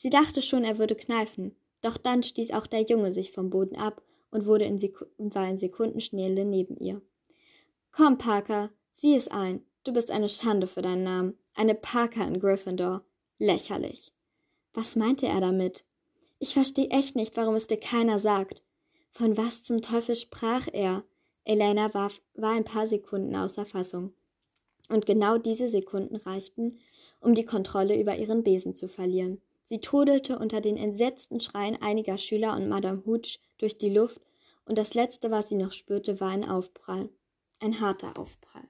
Sie 0.00 0.08
dachte 0.08 0.40
schon, 0.40 0.64
er 0.64 0.78
würde 0.78 0.94
kneifen, 0.94 1.54
doch 1.82 1.98
dann 1.98 2.22
stieß 2.22 2.52
auch 2.52 2.66
der 2.66 2.80
Junge 2.80 3.12
sich 3.12 3.32
vom 3.32 3.50
Boden 3.50 3.76
ab 3.76 4.02
und 4.30 4.46
wurde 4.46 4.64
in 4.64 4.80
war 5.18 5.46
in 5.46 5.58
Sekundenschnelle 5.58 6.46
neben 6.46 6.78
ihr. 6.78 7.02
Komm, 7.92 8.16
Parker, 8.16 8.70
sieh 8.92 9.14
es 9.14 9.28
ein. 9.28 9.62
Du 9.84 9.92
bist 9.92 10.10
eine 10.10 10.30
Schande 10.30 10.66
für 10.66 10.80
deinen 10.80 11.04
Namen. 11.04 11.34
Eine 11.54 11.74
Parker 11.74 12.26
in 12.26 12.40
Gryffindor. 12.40 13.04
Lächerlich. 13.36 14.14
Was 14.72 14.96
meinte 14.96 15.26
er 15.26 15.42
damit? 15.42 15.84
Ich 16.38 16.54
verstehe 16.54 16.88
echt 16.88 17.14
nicht, 17.14 17.36
warum 17.36 17.54
es 17.54 17.66
dir 17.66 17.78
keiner 17.78 18.18
sagt. 18.20 18.62
Von 19.10 19.36
was 19.36 19.62
zum 19.64 19.82
Teufel 19.82 20.16
sprach 20.16 20.66
er? 20.72 21.04
Elena 21.44 21.92
war, 21.92 22.10
war 22.32 22.52
ein 22.52 22.64
paar 22.64 22.86
Sekunden 22.86 23.36
außer 23.36 23.66
Fassung. 23.66 24.14
Und 24.88 25.04
genau 25.04 25.36
diese 25.36 25.68
Sekunden 25.68 26.16
reichten, 26.16 26.78
um 27.20 27.34
die 27.34 27.44
Kontrolle 27.44 28.00
über 28.00 28.16
ihren 28.16 28.42
Besen 28.42 28.74
zu 28.74 28.88
verlieren. 28.88 29.42
Sie 29.70 29.80
trudelte 29.80 30.36
unter 30.36 30.60
den 30.60 30.76
entsetzten 30.76 31.40
Schreien 31.40 31.80
einiger 31.80 32.18
Schüler 32.18 32.56
und 32.56 32.68
Madame 32.68 33.04
Hooch 33.06 33.38
durch 33.56 33.78
die 33.78 33.88
Luft, 33.88 34.20
und 34.64 34.76
das 34.76 34.94
Letzte, 34.94 35.30
was 35.30 35.48
sie 35.48 35.54
noch 35.54 35.72
spürte, 35.72 36.18
war 36.18 36.30
ein 36.30 36.48
Aufprall. 36.48 37.08
Ein 37.60 37.80
harter 37.80 38.18
Aufprall. 38.18 38.66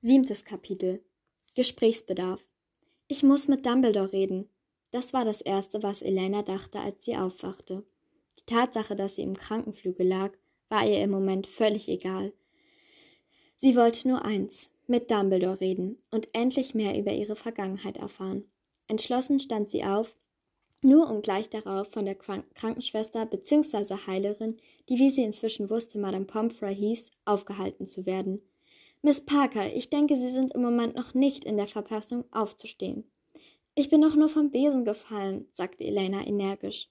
Siebtes 0.00 0.44
Kapitel 0.44 1.04
Gesprächsbedarf 1.54 2.44
Ich 3.06 3.22
muss 3.22 3.46
mit 3.46 3.64
Dumbledore 3.64 4.12
reden. 4.12 4.48
Das 4.90 5.12
war 5.12 5.24
das 5.24 5.42
Erste, 5.42 5.80
was 5.84 6.02
Elena 6.02 6.42
dachte, 6.42 6.80
als 6.80 7.04
sie 7.04 7.16
aufwachte. 7.16 7.84
Die 8.40 8.46
Tatsache, 8.46 8.96
dass 8.96 9.14
sie 9.14 9.22
im 9.22 9.36
Krankenflügel 9.36 10.08
lag, 10.08 10.32
war 10.68 10.84
ihr 10.84 11.00
im 11.00 11.10
Moment 11.10 11.46
völlig 11.46 11.88
egal. 11.88 12.32
Sie 13.58 13.76
wollte 13.76 14.08
nur 14.08 14.24
eins, 14.24 14.70
mit 14.92 15.10
Dumbledore 15.10 15.60
reden 15.60 15.96
und 16.10 16.28
endlich 16.34 16.74
mehr 16.74 16.98
über 16.98 17.12
ihre 17.12 17.34
Vergangenheit 17.34 17.96
erfahren. 17.96 18.44
Entschlossen 18.88 19.40
stand 19.40 19.70
sie 19.70 19.84
auf, 19.84 20.14
nur 20.82 21.10
um 21.10 21.22
gleich 21.22 21.48
darauf 21.48 21.90
von 21.90 22.04
der 22.04 22.14
Krankenschwester 22.14 23.24
bzw. 23.24 23.96
Heilerin, 24.06 24.58
die 24.90 24.98
wie 24.98 25.10
sie 25.10 25.22
inzwischen 25.22 25.70
wusste 25.70 25.98
Madame 25.98 26.26
Pomfrey 26.26 26.76
hieß, 26.76 27.10
aufgehalten 27.24 27.86
zu 27.86 28.04
werden. 28.04 28.42
Miss 29.00 29.24
Parker, 29.24 29.74
ich 29.74 29.88
denke, 29.88 30.16
Sie 30.16 30.30
sind 30.30 30.52
im 30.52 30.60
Moment 30.60 30.94
noch 30.94 31.14
nicht 31.14 31.44
in 31.44 31.56
der 31.56 31.68
Verfassung, 31.68 32.24
aufzustehen. 32.30 33.10
Ich 33.74 33.88
bin 33.88 34.02
doch 34.02 34.14
nur 34.14 34.28
vom 34.28 34.50
Besen 34.50 34.84
gefallen, 34.84 35.48
sagte 35.54 35.84
Elena 35.84 36.26
energisch. 36.26 36.90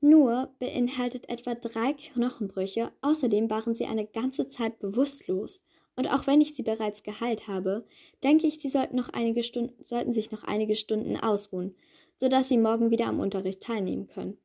Nur 0.00 0.54
beinhaltet 0.60 1.28
etwa 1.28 1.56
drei 1.56 1.92
Knochenbrüche, 1.92 2.92
außerdem 3.00 3.50
waren 3.50 3.74
sie 3.74 3.86
eine 3.86 4.06
ganze 4.06 4.48
Zeit 4.48 4.78
bewusstlos. 4.78 5.64
Und 5.96 6.08
auch 6.08 6.26
wenn 6.26 6.42
ich 6.42 6.54
sie 6.54 6.62
bereits 6.62 7.02
geheilt 7.02 7.48
habe, 7.48 7.84
denke 8.22 8.46
ich, 8.46 8.60
sie 8.60 8.68
sollten, 8.68 8.96
noch 8.96 9.08
einige 9.08 9.42
Stunden, 9.42 9.82
sollten 9.84 10.12
sich 10.12 10.30
noch 10.30 10.44
einige 10.44 10.76
Stunden 10.76 11.16
ausruhen, 11.16 11.74
so 12.16 12.28
dass 12.28 12.48
sie 12.48 12.58
morgen 12.58 12.90
wieder 12.90 13.06
am 13.06 13.18
Unterricht 13.18 13.62
teilnehmen 13.62 14.06
können. 14.06 14.36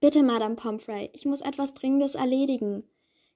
Bitte, 0.00 0.22
Madame 0.22 0.56
Pomfrey, 0.56 1.08
ich 1.14 1.24
muss 1.24 1.40
etwas 1.40 1.72
Dringendes 1.74 2.16
erledigen. 2.16 2.82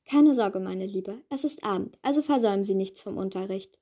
Keine 0.04 0.34
Sorge, 0.34 0.60
meine 0.60 0.86
Liebe, 0.86 1.22
es 1.30 1.44
ist 1.44 1.64
Abend, 1.64 1.98
also 2.02 2.20
versäumen 2.20 2.64
Sie 2.64 2.74
nichts 2.74 3.00
vom 3.00 3.16
Unterricht. 3.16 3.78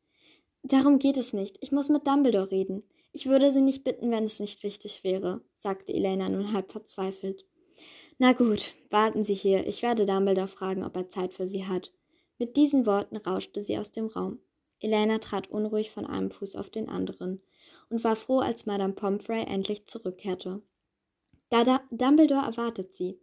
Darum 0.62 0.98
geht 0.98 1.16
es 1.16 1.32
nicht, 1.32 1.56
ich 1.62 1.72
muss 1.72 1.88
mit 1.88 2.06
Dumbledore 2.06 2.50
reden. 2.50 2.82
Ich 3.12 3.26
würde 3.26 3.50
Sie 3.52 3.62
nicht 3.62 3.82
bitten, 3.82 4.10
wenn 4.10 4.24
es 4.24 4.38
nicht 4.38 4.62
wichtig 4.62 5.02
wäre, 5.04 5.40
sagte 5.58 5.94
Elena 5.94 6.28
nun 6.28 6.52
halb 6.52 6.70
verzweifelt. 6.70 7.46
Na 8.18 8.32
gut, 8.32 8.74
warten 8.90 9.24
Sie 9.24 9.34
hier, 9.34 9.66
ich 9.66 9.82
werde 9.82 10.04
Dumbledore 10.04 10.48
fragen, 10.48 10.84
ob 10.84 10.94
er 10.96 11.08
Zeit 11.08 11.32
für 11.32 11.46
Sie 11.46 11.64
hat. 11.64 11.92
Mit 12.38 12.56
diesen 12.56 12.86
Worten 12.86 13.16
rauschte 13.16 13.62
sie 13.62 13.78
aus 13.78 13.90
dem 13.90 14.06
Raum. 14.06 14.38
Elena 14.80 15.18
trat 15.18 15.50
unruhig 15.50 15.90
von 15.90 16.06
einem 16.06 16.30
Fuß 16.30 16.54
auf 16.56 16.70
den 16.70 16.88
anderen 16.88 17.42
und 17.90 18.04
war 18.04 18.16
froh, 18.16 18.38
als 18.38 18.66
Madame 18.66 18.92
Pomfrey 18.92 19.42
endlich 19.42 19.86
zurückkehrte. 19.86 20.62
Da, 21.50 21.80
Dumbledore 21.90 22.46
erwartet 22.46 22.94
sie. 22.94 23.18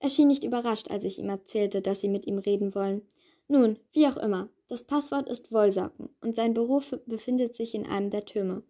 Er 0.00 0.10
schien 0.10 0.28
nicht 0.28 0.44
überrascht, 0.44 0.90
als 0.90 1.04
ich 1.04 1.18
ihm 1.18 1.28
erzählte, 1.28 1.80
dass 1.80 2.00
sie 2.00 2.08
mit 2.08 2.26
ihm 2.26 2.38
reden 2.38 2.74
wollen. 2.74 3.02
Nun, 3.48 3.78
wie 3.92 4.06
auch 4.06 4.16
immer, 4.16 4.50
das 4.68 4.84
Passwort 4.84 5.28
ist 5.28 5.50
Wollsocken 5.50 6.10
und 6.20 6.34
sein 6.34 6.54
Büro 6.54 6.82
befindet 7.06 7.56
sich 7.56 7.74
in 7.74 7.86
einem 7.86 8.10
der 8.10 8.26
Türme. 8.26 8.62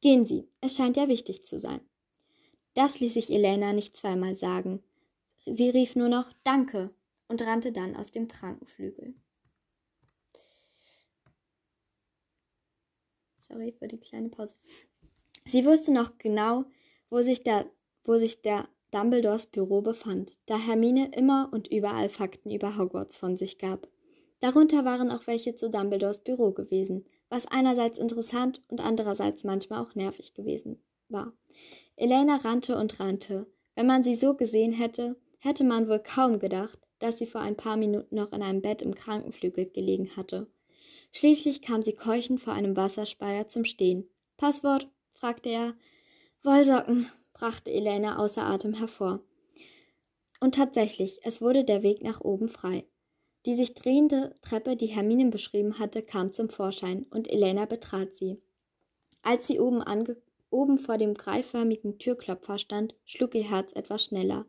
Gehen 0.00 0.24
Sie, 0.24 0.48
es 0.60 0.76
scheint 0.76 0.96
ja 0.96 1.08
wichtig 1.08 1.44
zu 1.44 1.58
sein. 1.58 1.80
Das 2.74 3.00
ließ 3.00 3.14
sich 3.14 3.30
Elena 3.30 3.72
nicht 3.72 3.96
zweimal 3.96 4.36
sagen. 4.36 4.82
Sie 5.44 5.68
rief 5.70 5.96
nur 5.96 6.08
noch 6.08 6.32
Danke 6.44 6.90
und 7.28 7.42
rannte 7.42 7.72
dann 7.72 7.96
aus 7.96 8.10
dem 8.10 8.28
Krankenflügel. 8.28 9.14
Sorry 13.52 13.72
für 13.78 13.88
die 13.88 13.98
kleine 13.98 14.30
Pause. 14.30 14.56
Sie 15.44 15.64
wusste 15.66 15.92
noch 15.92 16.16
genau, 16.18 16.64
wo 17.10 17.20
sich 17.20 17.42
der, 17.42 17.66
wo 18.04 18.16
sich 18.16 18.40
der 18.40 18.68
Dumbledores 18.92 19.46
Büro 19.46 19.82
befand, 19.82 20.38
da 20.46 20.58
Hermine 20.58 21.10
immer 21.14 21.50
und 21.52 21.68
überall 21.68 22.08
Fakten 22.08 22.50
über 22.50 22.78
Hogwarts 22.78 23.16
von 23.16 23.36
sich 23.36 23.58
gab. 23.58 23.88
Darunter 24.40 24.84
waren 24.84 25.10
auch 25.10 25.26
welche 25.26 25.54
zu 25.54 25.70
Dumbledores 25.70 26.20
Büro 26.20 26.52
gewesen, 26.52 27.04
was 27.28 27.46
einerseits 27.46 27.98
interessant 27.98 28.62
und 28.68 28.80
andererseits 28.80 29.44
manchmal 29.44 29.82
auch 29.82 29.94
nervig 29.94 30.34
gewesen 30.34 30.82
war. 31.08 31.32
Elena 31.96 32.36
rannte 32.36 32.76
und 32.76 33.00
rannte. 33.00 33.46
Wenn 33.74 33.86
man 33.86 34.04
sie 34.04 34.14
so 34.14 34.34
gesehen 34.34 34.72
hätte, 34.72 35.16
hätte 35.38 35.64
man 35.64 35.88
wohl 35.88 36.00
kaum 36.00 36.38
gedacht, 36.38 36.78
dass 36.98 37.18
sie 37.18 37.26
vor 37.26 37.40
ein 37.40 37.56
paar 37.56 37.76
Minuten 37.76 38.14
noch 38.14 38.32
in 38.32 38.42
einem 38.42 38.62
Bett 38.62 38.82
im 38.82 38.94
Krankenflügel 38.94 39.70
gelegen 39.70 40.16
hatte. 40.16 40.50
Schließlich 41.12 41.62
kam 41.62 41.82
sie 41.82 41.94
keuchend 41.94 42.40
vor 42.40 42.54
einem 42.54 42.76
Wasserspeier 42.76 43.46
zum 43.46 43.64
Stehen. 43.64 44.08
Passwort? 44.36 44.88
fragte 45.12 45.50
er. 45.50 45.74
Wollsocken, 46.42 47.08
brachte 47.32 47.70
Elena 47.70 48.18
außer 48.18 48.44
Atem 48.44 48.74
hervor. 48.74 49.20
Und 50.40 50.56
tatsächlich, 50.56 51.20
es 51.22 51.40
wurde 51.40 51.64
der 51.64 51.82
Weg 51.82 52.02
nach 52.02 52.20
oben 52.20 52.48
frei. 52.48 52.84
Die 53.44 53.54
sich 53.54 53.74
drehende 53.74 54.36
Treppe, 54.40 54.74
die 54.74 54.86
Hermine 54.86 55.30
beschrieben 55.30 55.78
hatte, 55.78 56.02
kam 56.02 56.32
zum 56.32 56.48
Vorschein, 56.48 57.06
und 57.10 57.30
Elena 57.30 57.66
betrat 57.66 58.16
sie. 58.16 58.40
Als 59.22 59.46
sie 59.46 59.60
oben, 59.60 59.82
oben 60.50 60.78
vor 60.78 60.98
dem 60.98 61.14
greiförmigen 61.14 61.98
Türklopfer 61.98 62.58
stand, 62.58 62.94
schlug 63.04 63.34
ihr 63.34 63.48
Herz 63.48 63.72
etwas 63.72 64.04
schneller. 64.04 64.46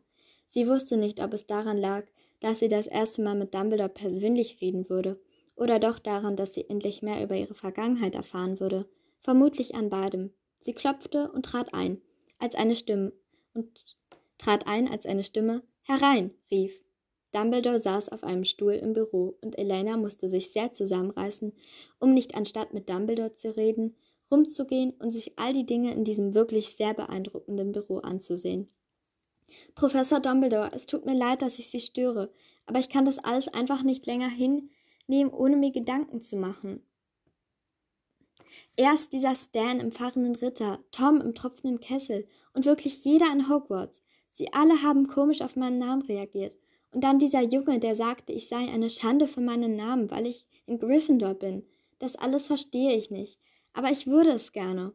Sie 0.48 0.66
wusste 0.68 0.96
nicht, 0.96 1.20
ob 1.22 1.32
es 1.32 1.46
daran 1.46 1.78
lag, 1.78 2.06
dass 2.40 2.60
sie 2.60 2.68
das 2.68 2.86
erste 2.86 3.22
Mal 3.22 3.34
mit 3.34 3.54
Dumbledore 3.54 3.88
persönlich 3.88 4.60
reden 4.60 4.88
würde, 4.88 5.20
oder 5.56 5.78
doch 5.78 5.98
daran, 5.98 6.36
dass 6.36 6.54
sie 6.54 6.68
endlich 6.68 7.02
mehr 7.02 7.22
über 7.22 7.36
ihre 7.36 7.54
Vergangenheit 7.54 8.14
erfahren 8.14 8.60
würde. 8.60 8.88
Vermutlich 9.20 9.74
an 9.74 9.90
beidem. 9.90 10.32
Sie 10.58 10.72
klopfte 10.72 11.30
und 11.32 11.44
trat 11.44 11.74
ein, 11.74 12.00
als 12.38 12.54
eine 12.54 12.76
Stimme 12.76 13.12
und 13.54 13.96
trat 14.38 14.66
ein, 14.66 14.88
als 14.88 15.06
eine 15.06 15.24
Stimme 15.24 15.62
Herein, 15.82 16.32
rief. 16.50 16.82
Dumbledore 17.32 17.78
saß 17.78 18.08
auf 18.10 18.22
einem 18.22 18.44
Stuhl 18.44 18.72
im 18.74 18.94
Büro 18.94 19.36
und 19.42 19.58
Elena 19.58 19.96
musste 19.96 20.28
sich 20.28 20.52
sehr 20.52 20.72
zusammenreißen, 20.72 21.52
um 21.98 22.14
nicht 22.14 22.34
anstatt 22.36 22.72
mit 22.72 22.88
Dumbledore 22.88 23.34
zu 23.34 23.54
reden, 23.54 23.96
rumzugehen 24.30 24.92
und 24.92 25.10
sich 25.10 25.38
all 25.38 25.52
die 25.52 25.66
Dinge 25.66 25.92
in 25.92 26.04
diesem 26.04 26.32
wirklich 26.32 26.76
sehr 26.76 26.94
beeindruckenden 26.94 27.72
Büro 27.72 27.98
anzusehen. 27.98 28.70
Professor 29.74 30.20
Dumbledore, 30.20 30.70
es 30.72 30.86
tut 30.86 31.04
mir 31.04 31.14
leid, 31.14 31.42
dass 31.42 31.58
ich 31.58 31.68
Sie 31.68 31.80
störe, 31.80 32.32
aber 32.66 32.78
ich 32.78 32.88
kann 32.88 33.04
das 33.04 33.18
alles 33.18 33.48
einfach 33.48 33.82
nicht 33.82 34.06
länger 34.06 34.30
hinnehmen, 35.06 35.32
ohne 35.32 35.56
mir 35.56 35.72
Gedanken 35.72 36.20
zu 36.20 36.36
machen. 36.36 36.82
Erst 38.76 39.12
dieser 39.12 39.36
Stan 39.36 39.78
im 39.78 39.92
fahrenden 39.92 40.34
Ritter, 40.34 40.82
Tom 40.90 41.20
im 41.20 41.34
tropfenden 41.34 41.80
Kessel 41.80 42.26
und 42.54 42.64
wirklich 42.64 43.04
jeder 43.04 43.32
in 43.32 43.48
Hogwarts. 43.48 44.02
Sie 44.32 44.52
alle 44.52 44.82
haben 44.82 45.06
komisch 45.06 45.42
auf 45.42 45.54
meinen 45.54 45.78
Namen 45.78 46.02
reagiert. 46.02 46.56
Und 46.90 47.02
dann 47.04 47.18
dieser 47.18 47.42
Junge, 47.42 47.78
der 47.78 47.94
sagte, 47.94 48.32
ich 48.32 48.48
sei 48.48 48.68
eine 48.72 48.90
Schande 48.90 49.28
für 49.28 49.40
meinen 49.40 49.76
Namen, 49.76 50.10
weil 50.10 50.26
ich 50.26 50.46
in 50.66 50.78
Gryffindor 50.78 51.34
bin. 51.34 51.64
Das 51.98 52.16
alles 52.16 52.46
verstehe 52.46 52.96
ich 52.96 53.10
nicht. 53.10 53.38
Aber 53.72 53.90
ich 53.90 54.06
würde 54.06 54.30
es 54.30 54.52
gerne. 54.52 54.92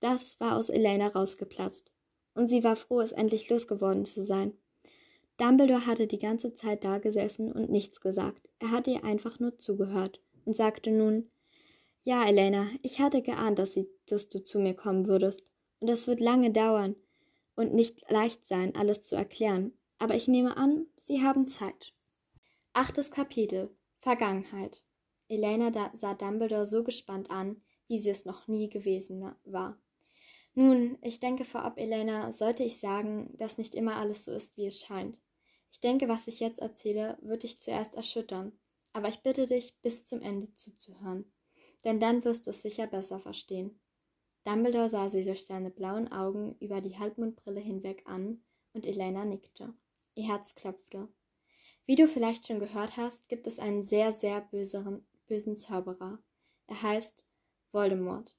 Das 0.00 0.38
war 0.40 0.56
aus 0.56 0.68
Elena 0.68 1.08
rausgeplatzt. 1.08 1.90
Und 2.34 2.48
sie 2.48 2.64
war 2.64 2.76
froh, 2.76 3.00
es 3.00 3.12
endlich 3.12 3.48
losgeworden 3.48 4.04
zu 4.04 4.22
sein. 4.22 4.56
Dumbledore 5.36 5.86
hatte 5.86 6.06
die 6.06 6.18
ganze 6.18 6.54
Zeit 6.54 6.84
da 6.84 6.98
gesessen 6.98 7.52
und 7.52 7.70
nichts 7.70 8.00
gesagt. 8.00 8.48
Er 8.60 8.70
hatte 8.70 8.92
ihr 8.92 9.04
einfach 9.04 9.40
nur 9.40 9.58
zugehört 9.58 10.20
und 10.44 10.54
sagte 10.54 10.90
nun, 10.90 11.30
Ja, 12.02 12.26
Elena, 12.26 12.68
ich 12.82 13.00
hatte 13.00 13.22
geahnt, 13.22 13.58
dass, 13.58 13.72
sie, 13.72 13.88
dass 14.06 14.28
du 14.28 14.44
zu 14.44 14.58
mir 14.58 14.74
kommen 14.74 15.06
würdest. 15.06 15.42
Und 15.80 15.88
es 15.88 16.06
wird 16.06 16.20
lange 16.20 16.50
dauern 16.50 16.96
und 17.56 17.74
nicht 17.74 18.08
leicht 18.10 18.46
sein, 18.46 18.74
alles 18.74 19.02
zu 19.02 19.16
erklären. 19.16 19.72
Aber 19.98 20.14
ich 20.14 20.28
nehme 20.28 20.56
an, 20.56 20.86
Sie 21.00 21.22
haben 21.22 21.48
Zeit. 21.48 21.92
Achtes 22.72 23.10
Kapitel 23.10 23.70
Vergangenheit. 24.00 24.84
Elena 25.28 25.90
sah 25.94 26.14
Dumbledore 26.14 26.66
so 26.66 26.84
gespannt 26.84 27.30
an, 27.30 27.60
wie 27.88 27.98
sie 27.98 28.10
es 28.10 28.24
noch 28.24 28.48
nie 28.48 28.68
gewesen 28.68 29.34
war. 29.44 29.78
Nun, 30.54 30.98
ich 31.02 31.18
denke 31.18 31.44
vorab, 31.44 31.78
Elena, 31.78 32.30
sollte 32.30 32.62
ich 32.62 32.78
sagen, 32.78 33.34
dass 33.38 33.58
nicht 33.58 33.74
immer 33.74 33.96
alles 33.96 34.24
so 34.24 34.32
ist, 34.32 34.56
wie 34.56 34.66
es 34.66 34.80
scheint. 34.80 35.20
Ich 35.72 35.80
denke, 35.80 36.08
was 36.08 36.28
ich 36.28 36.38
jetzt 36.38 36.60
erzähle, 36.60 37.18
wird 37.20 37.42
dich 37.42 37.60
zuerst 37.60 37.96
erschüttern, 37.96 38.52
aber 38.92 39.08
ich 39.08 39.22
bitte 39.22 39.46
dich, 39.46 39.76
bis 39.82 40.04
zum 40.04 40.22
Ende 40.22 40.52
zuzuhören, 40.52 41.32
denn 41.84 41.98
dann 41.98 42.24
wirst 42.24 42.46
du 42.46 42.50
es 42.50 42.62
sicher 42.62 42.86
besser 42.86 43.18
verstehen. 43.18 43.80
Dumbledore 44.44 44.90
sah 44.90 45.10
sie 45.10 45.24
durch 45.24 45.46
seine 45.46 45.70
blauen 45.70 46.12
Augen 46.12 46.56
über 46.60 46.80
die 46.80 46.98
Halbmondbrille 46.98 47.60
hinweg 47.60 48.02
an, 48.06 48.44
und 48.74 48.86
Elena 48.86 49.24
nickte. 49.24 49.74
Ihr 50.14 50.28
Herz 50.28 50.54
klopfte. 50.54 51.08
Wie 51.86 51.96
du 51.96 52.08
vielleicht 52.08 52.46
schon 52.46 52.60
gehört 52.60 52.96
hast, 52.96 53.28
gibt 53.28 53.46
es 53.46 53.58
einen 53.58 53.82
sehr, 53.82 54.12
sehr 54.12 54.40
böseren, 54.40 55.06
bösen 55.26 55.56
Zauberer. 55.56 56.18
Er 56.66 56.82
heißt 56.82 57.24
Voldemort. 57.72 58.34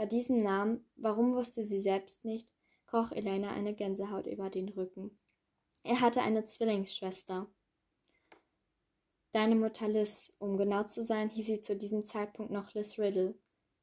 Bei 0.00 0.06
diesem 0.06 0.38
Namen, 0.38 0.82
warum 0.96 1.34
wusste 1.34 1.62
sie 1.62 1.78
selbst 1.78 2.24
nicht, 2.24 2.48
kroch 2.86 3.12
Elena 3.12 3.50
eine 3.50 3.74
Gänsehaut 3.74 4.26
über 4.26 4.48
den 4.48 4.70
Rücken. 4.70 5.10
Er 5.82 6.00
hatte 6.00 6.22
eine 6.22 6.46
Zwillingsschwester. 6.46 7.46
Deine 9.32 9.56
Mutter 9.56 9.88
Liz, 9.88 10.32
um 10.38 10.56
genau 10.56 10.84
zu 10.84 11.04
sein, 11.04 11.28
hieß 11.28 11.44
sie 11.44 11.60
zu 11.60 11.76
diesem 11.76 12.06
Zeitpunkt 12.06 12.50
noch 12.50 12.72
Liz 12.72 12.98
Riddle. 12.98 13.34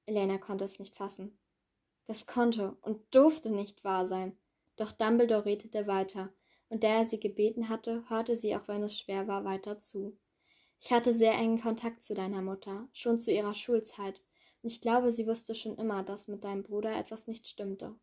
Elena 0.08 0.40
konnte 0.40 0.66
es 0.66 0.80
nicht 0.80 0.96
fassen. 0.96 1.38
Das 2.06 2.26
konnte 2.26 2.76
und 2.82 3.00
durfte 3.14 3.52
nicht 3.52 3.84
wahr 3.84 4.08
sein. 4.08 4.36
Doch 4.76 4.94
Dumbledore 4.94 5.46
redete 5.46 5.86
weiter, 5.86 6.34
und 6.70 6.84
da 6.84 6.88
er 6.98 7.06
sie 7.06 7.20
gebeten 7.20 7.70
hatte, 7.70 8.10
hörte 8.10 8.36
sie, 8.38 8.56
auch 8.56 8.68
wenn 8.68 8.82
es 8.82 8.98
schwer 8.98 9.28
war, 9.28 9.46
weiter 9.46 9.78
zu. 9.78 10.18
Ich 10.82 10.92
hatte 10.92 11.14
sehr 11.14 11.34
engen 11.34 11.62
Kontakt 11.62 12.04
zu 12.04 12.16
deiner 12.16 12.42
Mutter, 12.42 12.88
schon 12.92 13.20
zu 13.20 13.32
ihrer 13.32 13.54
Schulzeit, 13.54 14.20
ich 14.68 14.82
glaube, 14.82 15.12
sie 15.12 15.28
wusste 15.28 15.56
schon 15.56 15.76
immer, 15.78 16.04
dass 16.04 16.28
mit 16.28 16.44
deinem 16.44 16.64
Bruder 16.64 16.98
etwas 16.98 17.28
nicht 17.28 17.48
stimmte. 17.48 17.96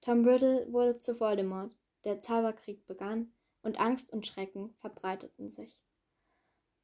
Tom 0.00 0.26
Riddle 0.26 0.70
wurde 0.72 0.98
zu 0.98 1.20
Voldemort, 1.20 1.72
der 2.04 2.20
Zauberkrieg 2.20 2.86
begann, 2.86 3.32
und 3.62 3.78
Angst 3.78 4.12
und 4.12 4.26
Schrecken 4.26 4.74
verbreiteten 4.78 5.50
sich. 5.50 5.78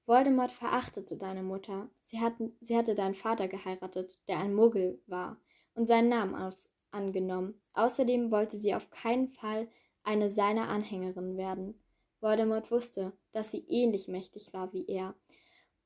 Voldemort 0.04 0.52
verachtete 0.52 1.16
deine 1.16 1.42
Mutter. 1.42 1.90
Sie, 2.02 2.20
hatten, 2.20 2.56
sie 2.60 2.76
hatte 2.76 2.94
deinen 2.94 3.14
Vater 3.14 3.48
geheiratet, 3.48 4.18
der 4.28 4.38
ein 4.38 4.54
Muggel 4.54 5.02
war, 5.06 5.40
und 5.74 5.86
seinen 5.86 6.08
Namen 6.08 6.34
aus, 6.34 6.68
angenommen. 6.90 7.60
Außerdem 7.74 8.30
wollte 8.30 8.58
sie 8.58 8.74
auf 8.74 8.90
keinen 8.90 9.28
Fall 9.28 9.68
eine 10.02 10.30
seiner 10.30 10.68
Anhängerin 10.68 11.36
werden. 11.36 11.80
Voldemort 12.20 12.70
wusste, 12.70 13.12
dass 13.32 13.50
sie 13.50 13.66
ähnlich 13.68 14.08
mächtig 14.08 14.52
war 14.52 14.72
wie 14.72 14.86
er 14.86 15.14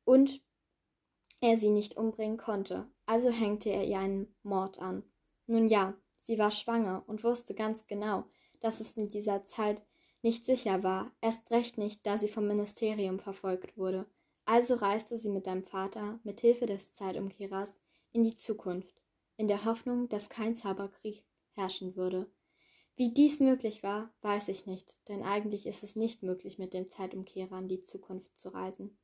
und 0.04 0.42
er 1.40 1.56
sie 1.56 1.70
nicht 1.70 1.96
umbringen 1.96 2.36
konnte, 2.36 2.86
also 3.06 3.30
hängte 3.30 3.70
er 3.70 3.84
ihr 3.84 3.98
einen 3.98 4.34
Mord 4.42 4.78
an. 4.78 5.02
Nun 5.46 5.68
ja, 5.68 5.94
sie 6.16 6.38
war 6.38 6.50
schwanger 6.50 7.02
und 7.06 7.24
wusste 7.24 7.54
ganz 7.54 7.86
genau, 7.86 8.24
dass 8.60 8.80
es 8.80 8.96
in 8.96 9.08
dieser 9.08 9.44
Zeit 9.44 9.82
nicht 10.22 10.44
sicher 10.44 10.82
war, 10.82 11.10
erst 11.20 11.50
recht 11.50 11.78
nicht, 11.78 12.06
da 12.06 12.18
sie 12.18 12.28
vom 12.28 12.46
Ministerium 12.46 13.18
verfolgt 13.18 13.78
wurde. 13.78 14.06
Also 14.44 14.74
reiste 14.74 15.16
sie 15.16 15.30
mit 15.30 15.46
deinem 15.46 15.64
Vater 15.64 16.20
mit 16.24 16.40
Hilfe 16.40 16.66
des 16.66 16.92
Zeitumkehrers 16.92 17.78
in 18.12 18.22
die 18.22 18.36
Zukunft, 18.36 19.00
in 19.36 19.48
der 19.48 19.64
Hoffnung, 19.64 20.08
dass 20.08 20.28
kein 20.28 20.56
Zauberkrieg 20.56 21.24
herrschen 21.52 21.96
würde. 21.96 22.30
Wie 22.96 23.14
dies 23.14 23.40
möglich 23.40 23.82
war, 23.82 24.12
weiß 24.20 24.48
ich 24.48 24.66
nicht, 24.66 24.98
denn 25.08 25.22
eigentlich 25.22 25.66
ist 25.66 25.82
es 25.82 25.96
nicht 25.96 26.22
möglich, 26.22 26.58
mit 26.58 26.74
dem 26.74 26.90
Zeitumkehrer 26.90 27.58
in 27.58 27.68
die 27.68 27.82
Zukunft 27.82 28.36
zu 28.38 28.50
reisen. 28.50 28.98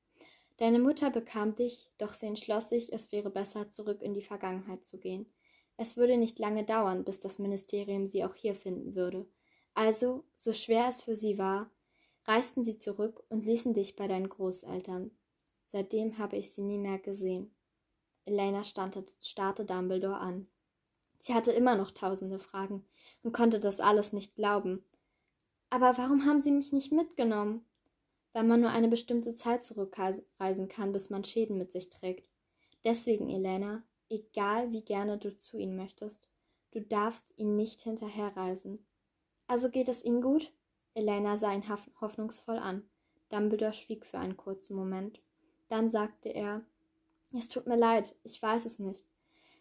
Deine 0.59 0.79
Mutter 0.79 1.11
bekam 1.11 1.55
dich, 1.55 1.91
doch 1.99 2.15
sie 2.15 2.27
entschloss 2.27 2.71
sich, 2.71 2.93
es 2.93 3.13
wäre 3.13 3.31
besser, 3.31 3.71
zurück 3.71 4.01
in 4.03 4.15
die 4.15 4.23
Vergangenheit 4.23 4.87
zu 4.87 4.99
gehen. 4.99 5.27
Es 5.77 5.97
würde 5.97 6.17
nicht 6.17 6.39
lange 6.39 6.65
dauern, 6.65 7.05
bis 7.05 7.21
das 7.21 7.39
Ministerium 7.39 8.07
sie 8.07 8.25
auch 8.25 8.35
hier 8.35 8.55
finden 8.55 8.95
würde. 8.95 9.27
Also, 9.75 10.25
so 10.37 10.55
schwer 10.55 10.89
es 10.89 11.03
für 11.03 11.15
sie 11.15 11.37
war, 11.37 11.71
reisten 12.25 12.65
sie 12.65 12.79
zurück 12.79 13.23
und 13.29 13.45
ließen 13.45 13.75
dich 13.75 13.97
bei 13.97 14.09
deinen 14.09 14.31
Großeltern. 14.31 15.11
Seitdem 15.67 16.17
habe 16.17 16.37
ich 16.37 16.53
sie 16.53 16.63
nie 16.63 16.79
mehr 16.79 16.99
gesehen. 16.99 17.55
Elena 18.25 18.65
starrte 18.65 19.65
Dumbledore 19.65 20.19
an. 20.19 20.49
Sie 21.19 21.35
hatte 21.35 21.53
immer 21.53 21.77
noch 21.77 21.91
tausende 21.91 22.39
Fragen 22.39 22.85
und 23.23 23.33
konnte 23.33 23.61
das 23.61 23.81
alles 23.81 24.13
nicht 24.13 24.35
glauben. 24.35 24.85
Aber 25.71 25.99
warum 25.99 26.25
haben 26.25 26.41
Sie 26.41 26.53
mich 26.53 26.73
nicht 26.73 26.93
mitgenommen? 26.93 27.65
Weil 28.37 28.45
man 28.45 28.61
nur 28.61 28.69
eine 28.69 28.89
bestimmte 28.89 29.35
Zeit 29.35 29.65
zurückreisen 29.65 30.69
kann, 30.69 30.93
bis 30.93 31.09
man 31.09 31.25
Schäden 31.25 31.57
mit 31.57 31.73
sich 31.73 31.89
trägt. 31.89 32.29
Deswegen, 32.85 33.31
Elena, 33.31 33.83
egal 34.11 34.73
wie 34.73 34.83
gerne 34.83 35.17
du 35.17 35.39
zu 35.39 35.57
ihnen 35.57 35.75
möchtest, 35.75 36.29
du 36.73 36.83
darfst 36.83 37.25
ihn 37.39 37.57
nicht 37.57 37.81
hinterherreisen. 37.81 38.85
Also 39.47 39.71
geht 39.71 39.89
es 39.89 40.05
Ihnen 40.05 40.21
gut? 40.21 40.53
Elena 40.93 41.39
sah 41.39 41.55
ihn 41.55 41.67
hoffnungsvoll 41.99 42.59
an. 42.59 42.83
Dumbledore 43.31 43.73
schwieg 43.73 44.05
für 44.05 44.19
einen 44.19 44.37
kurzen 44.37 44.77
Moment. 44.77 45.23
Dann 45.69 45.89
sagte 45.89 46.29
er 46.29 46.61
Es 47.33 47.49
tut 47.49 47.67
mir 47.67 47.79
leid, 47.79 48.17
ich 48.23 48.43
weiß 48.43 48.67
es 48.67 48.79
nicht. 48.79 49.07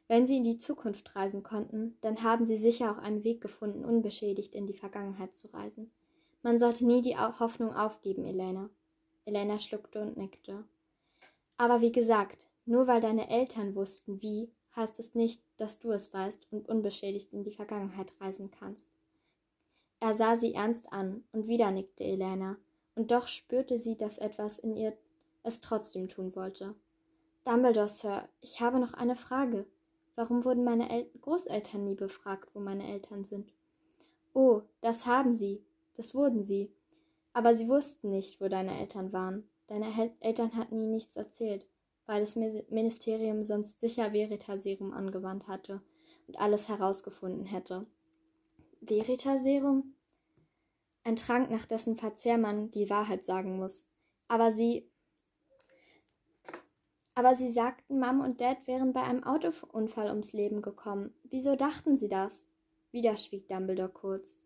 Wenn 0.09 0.27
Sie 0.27 0.35
in 0.35 0.43
die 0.43 0.57
Zukunft 0.57 1.15
reisen 1.15 1.43
konnten, 1.43 1.97
dann 2.01 2.23
haben 2.23 2.45
Sie 2.45 2.57
sicher 2.57 2.91
auch 2.91 2.97
einen 2.97 3.23
Weg 3.23 3.39
gefunden, 3.39 3.85
unbeschädigt 3.85 4.53
in 4.53 4.67
die 4.67 4.73
Vergangenheit 4.73 5.33
zu 5.33 5.47
reisen. 5.53 5.93
Man 6.45 6.59
sollte 6.59 6.85
nie 6.85 7.01
die 7.01 7.17
Hoffnung 7.17 7.73
aufgeben, 7.73 8.23
Elena. 8.23 8.69
Elena 9.25 9.57
schluckte 9.57 9.99
und 9.99 10.15
nickte. 10.15 10.63
Aber 11.57 11.81
wie 11.81 11.91
gesagt, 11.91 12.47
nur 12.67 12.85
weil 12.85 13.01
deine 13.01 13.31
Eltern 13.31 13.73
wussten, 13.73 14.21
wie, 14.21 14.51
heißt 14.75 14.99
es 14.99 15.15
nicht, 15.15 15.41
dass 15.57 15.79
du 15.79 15.89
es 15.89 16.13
weißt 16.13 16.45
und 16.51 16.69
unbeschädigt 16.69 17.33
in 17.33 17.43
die 17.43 17.51
Vergangenheit 17.51 18.13
reisen 18.21 18.51
kannst. 18.51 18.91
Er 19.99 20.13
sah 20.13 20.35
sie 20.35 20.53
ernst 20.53 20.93
an, 20.93 21.23
und 21.31 21.47
wieder 21.47 21.71
nickte 21.71 22.03
Elena, 22.03 22.57
und 22.93 23.09
doch 23.09 23.25
spürte 23.25 23.79
sie, 23.79 23.97
dass 23.97 24.19
etwas 24.19 24.59
in 24.59 24.75
ihr 24.75 24.95
es 25.41 25.61
trotzdem 25.61 26.09
tun 26.09 26.35
wollte. 26.35 26.75
Dumbledore, 27.43 27.89
Sir, 27.89 28.29
ich 28.41 28.61
habe 28.61 28.79
noch 28.79 28.93
eine 28.93 29.15
Frage. 29.15 29.65
Warum 30.13 30.45
wurden 30.45 30.63
meine 30.63 30.91
El 30.91 31.09
Großeltern 31.21 31.83
nie 31.83 31.95
befragt, 31.95 32.51
wo 32.53 32.59
meine 32.59 32.87
Eltern 32.87 33.25
sind? 33.25 33.51
Oh, 34.35 34.61
das 34.81 35.07
haben 35.07 35.35
sie, 35.35 35.65
das 35.95 36.13
wurden 36.13 36.43
sie. 36.43 36.71
Aber 37.33 37.53
sie 37.53 37.67
wussten 37.67 38.09
nicht, 38.09 38.39
wo 38.39 38.47
deine 38.47 38.79
Eltern 38.79 39.11
waren. 39.11 39.49
Deine 39.67 40.13
Eltern 40.19 40.55
hatten 40.55 40.79
ihnen 40.79 40.91
nichts 40.91 41.15
erzählt, 41.15 41.65
weil 42.05 42.21
das 42.21 42.35
Ministerium 42.35 43.43
sonst 43.43 43.79
sicher 43.81 44.13
Veritaserum 44.13 44.93
angewandt 44.93 45.47
hatte 45.47 45.81
und 46.27 46.39
alles 46.39 46.69
herausgefunden 46.69 47.45
hätte. 47.45 47.85
Veritaserum? 48.81 49.95
Ein 51.03 51.15
Trank, 51.15 51.51
nach 51.51 51.65
dessen 51.65 51.97
Verzehr 51.97 52.37
man 52.37 52.71
die 52.71 52.89
Wahrheit 52.89 53.25
sagen 53.25 53.57
muss. 53.57 53.87
Aber 54.27 54.51
sie. 54.51 54.89
Aber 57.13 57.35
sie 57.35 57.49
sagten, 57.49 57.99
Mom 57.99 58.21
und 58.21 58.41
Dad 58.41 58.65
wären 58.65 58.91
bei 58.91 59.03
einem 59.03 59.23
Autounfall 59.23 60.09
ums 60.09 60.33
Leben 60.33 60.61
gekommen. 60.61 61.13
Wieso 61.23 61.55
dachten 61.55 61.97
sie 61.97 62.09
das? 62.09 62.45
Wieder 62.91 63.17
schwieg 63.17 63.47
Dumbledore 63.47 63.89
kurz. 63.89 64.37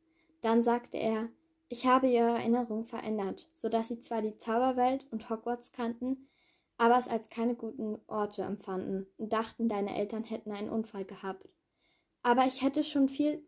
Dann 0.41 0.61
sagte 0.61 0.97
er, 0.97 1.29
ich 1.69 1.85
habe 1.85 2.07
ihre 2.07 2.37
Erinnerung 2.37 2.83
verändert, 2.83 3.49
so 3.53 3.69
dass 3.69 3.87
sie 3.87 3.99
zwar 3.99 4.21
die 4.21 4.37
Zauberwelt 4.37 5.07
und 5.11 5.29
Hogwarts 5.29 5.71
kannten, 5.71 6.27
aber 6.77 6.97
es 6.97 7.07
als 7.07 7.29
keine 7.29 7.55
guten 7.55 7.99
Orte 8.07 8.41
empfanden 8.41 9.07
und 9.17 9.33
dachten, 9.33 9.69
deine 9.69 9.97
Eltern 9.97 10.23
hätten 10.23 10.51
einen 10.51 10.69
Unfall 10.69 11.05
gehabt. 11.05 11.47
Aber 12.21 12.45
ich 12.45 12.61
hätte 12.61 12.83
schon 12.83 13.07
viel 13.07 13.43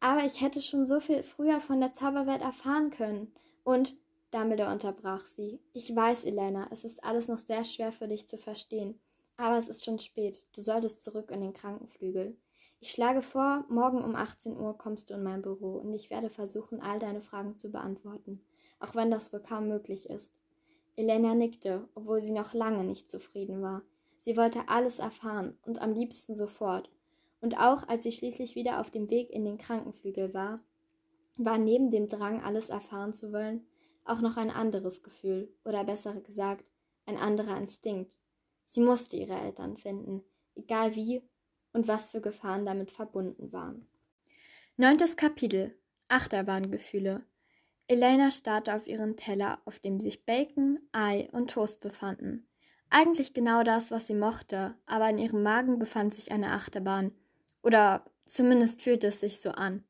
aber 0.00 0.24
ich 0.24 0.40
hätte 0.40 0.62
schon 0.62 0.86
so 0.86 1.00
viel 1.00 1.22
früher 1.22 1.60
von 1.60 1.80
der 1.80 1.92
Zauberwelt 1.92 2.42
erfahren 2.42 2.90
können. 2.90 3.32
Und 3.64 3.96
Dumbledore 4.30 4.72
unterbrach 4.72 5.26
sie. 5.26 5.60
Ich 5.72 5.94
weiß, 5.94 6.24
Elena, 6.24 6.68
es 6.70 6.84
ist 6.84 7.02
alles 7.02 7.28
noch 7.28 7.38
sehr 7.38 7.64
schwer 7.64 7.92
für 7.92 8.06
dich 8.06 8.28
zu 8.28 8.38
verstehen. 8.38 9.00
Aber 9.36 9.58
es 9.58 9.68
ist 9.68 9.84
schon 9.84 9.98
spät. 9.98 10.46
Du 10.54 10.60
solltest 10.60 11.02
zurück 11.02 11.30
in 11.30 11.40
den 11.40 11.52
Krankenflügel. 11.52 12.36
Ich 12.80 12.90
schlage 12.90 13.22
vor, 13.22 13.64
morgen 13.68 14.04
um 14.04 14.14
18 14.14 14.56
Uhr 14.56 14.76
kommst 14.76 15.10
du 15.10 15.14
in 15.14 15.22
mein 15.22 15.42
Büro 15.42 15.76
und 15.78 15.94
ich 15.94 16.10
werde 16.10 16.28
versuchen, 16.28 16.80
all 16.80 16.98
deine 16.98 17.22
Fragen 17.22 17.56
zu 17.56 17.70
beantworten, 17.70 18.42
auch 18.80 18.94
wenn 18.94 19.10
das 19.10 19.32
wohl 19.32 19.40
kaum 19.40 19.68
möglich 19.68 20.10
ist. 20.10 20.34
Elena 20.94 21.34
nickte, 21.34 21.88
obwohl 21.94 22.20
sie 22.20 22.32
noch 22.32 22.54
lange 22.54 22.84
nicht 22.84 23.10
zufrieden 23.10 23.62
war. 23.62 23.82
Sie 24.18 24.36
wollte 24.36 24.68
alles 24.68 24.98
erfahren 24.98 25.58
und 25.66 25.80
am 25.80 25.92
liebsten 25.92 26.34
sofort. 26.34 26.90
Und 27.40 27.58
auch 27.58 27.86
als 27.88 28.04
sie 28.04 28.12
schließlich 28.12 28.54
wieder 28.56 28.80
auf 28.80 28.90
dem 28.90 29.10
Weg 29.10 29.30
in 29.30 29.44
den 29.44 29.58
Krankenflügel 29.58 30.34
war, 30.34 30.60
war 31.36 31.58
neben 31.58 31.90
dem 31.90 32.08
Drang, 32.08 32.42
alles 32.42 32.70
erfahren 32.70 33.12
zu 33.12 33.32
wollen, 33.32 33.66
auch 34.04 34.20
noch 34.20 34.36
ein 34.36 34.50
anderes 34.50 35.02
Gefühl, 35.02 35.52
oder 35.64 35.84
besser 35.84 36.14
gesagt, 36.20 36.64
ein 37.04 37.16
anderer 37.16 37.56
Instinkt. 37.56 38.16
Sie 38.66 38.80
musste 38.80 39.16
ihre 39.16 39.38
Eltern 39.38 39.76
finden, 39.76 40.24
egal 40.54 40.94
wie 40.94 41.22
und 41.76 41.88
was 41.88 42.08
für 42.08 42.22
Gefahren 42.22 42.64
damit 42.64 42.90
verbunden 42.90 43.52
waren. 43.52 43.86
Neuntes 44.78 45.16
Kapitel 45.16 45.76
Achterbahngefühle 46.08 47.22
Elena 47.86 48.30
starrte 48.30 48.74
auf 48.74 48.86
ihren 48.86 49.16
Teller, 49.16 49.60
auf 49.66 49.78
dem 49.78 50.00
sich 50.00 50.24
Bacon, 50.24 50.80
Ei 50.92 51.28
und 51.32 51.50
Toast 51.50 51.80
befanden. 51.80 52.48
Eigentlich 52.88 53.34
genau 53.34 53.62
das, 53.62 53.90
was 53.90 54.06
sie 54.06 54.14
mochte, 54.14 54.74
aber 54.86 55.10
in 55.10 55.18
ihrem 55.18 55.42
Magen 55.42 55.78
befand 55.78 56.14
sich 56.14 56.32
eine 56.32 56.52
Achterbahn. 56.52 57.12
Oder 57.62 58.04
zumindest 58.24 58.80
fühlte 58.80 59.08
es 59.08 59.20
sich 59.20 59.40
so 59.40 59.50
an. 59.50 59.84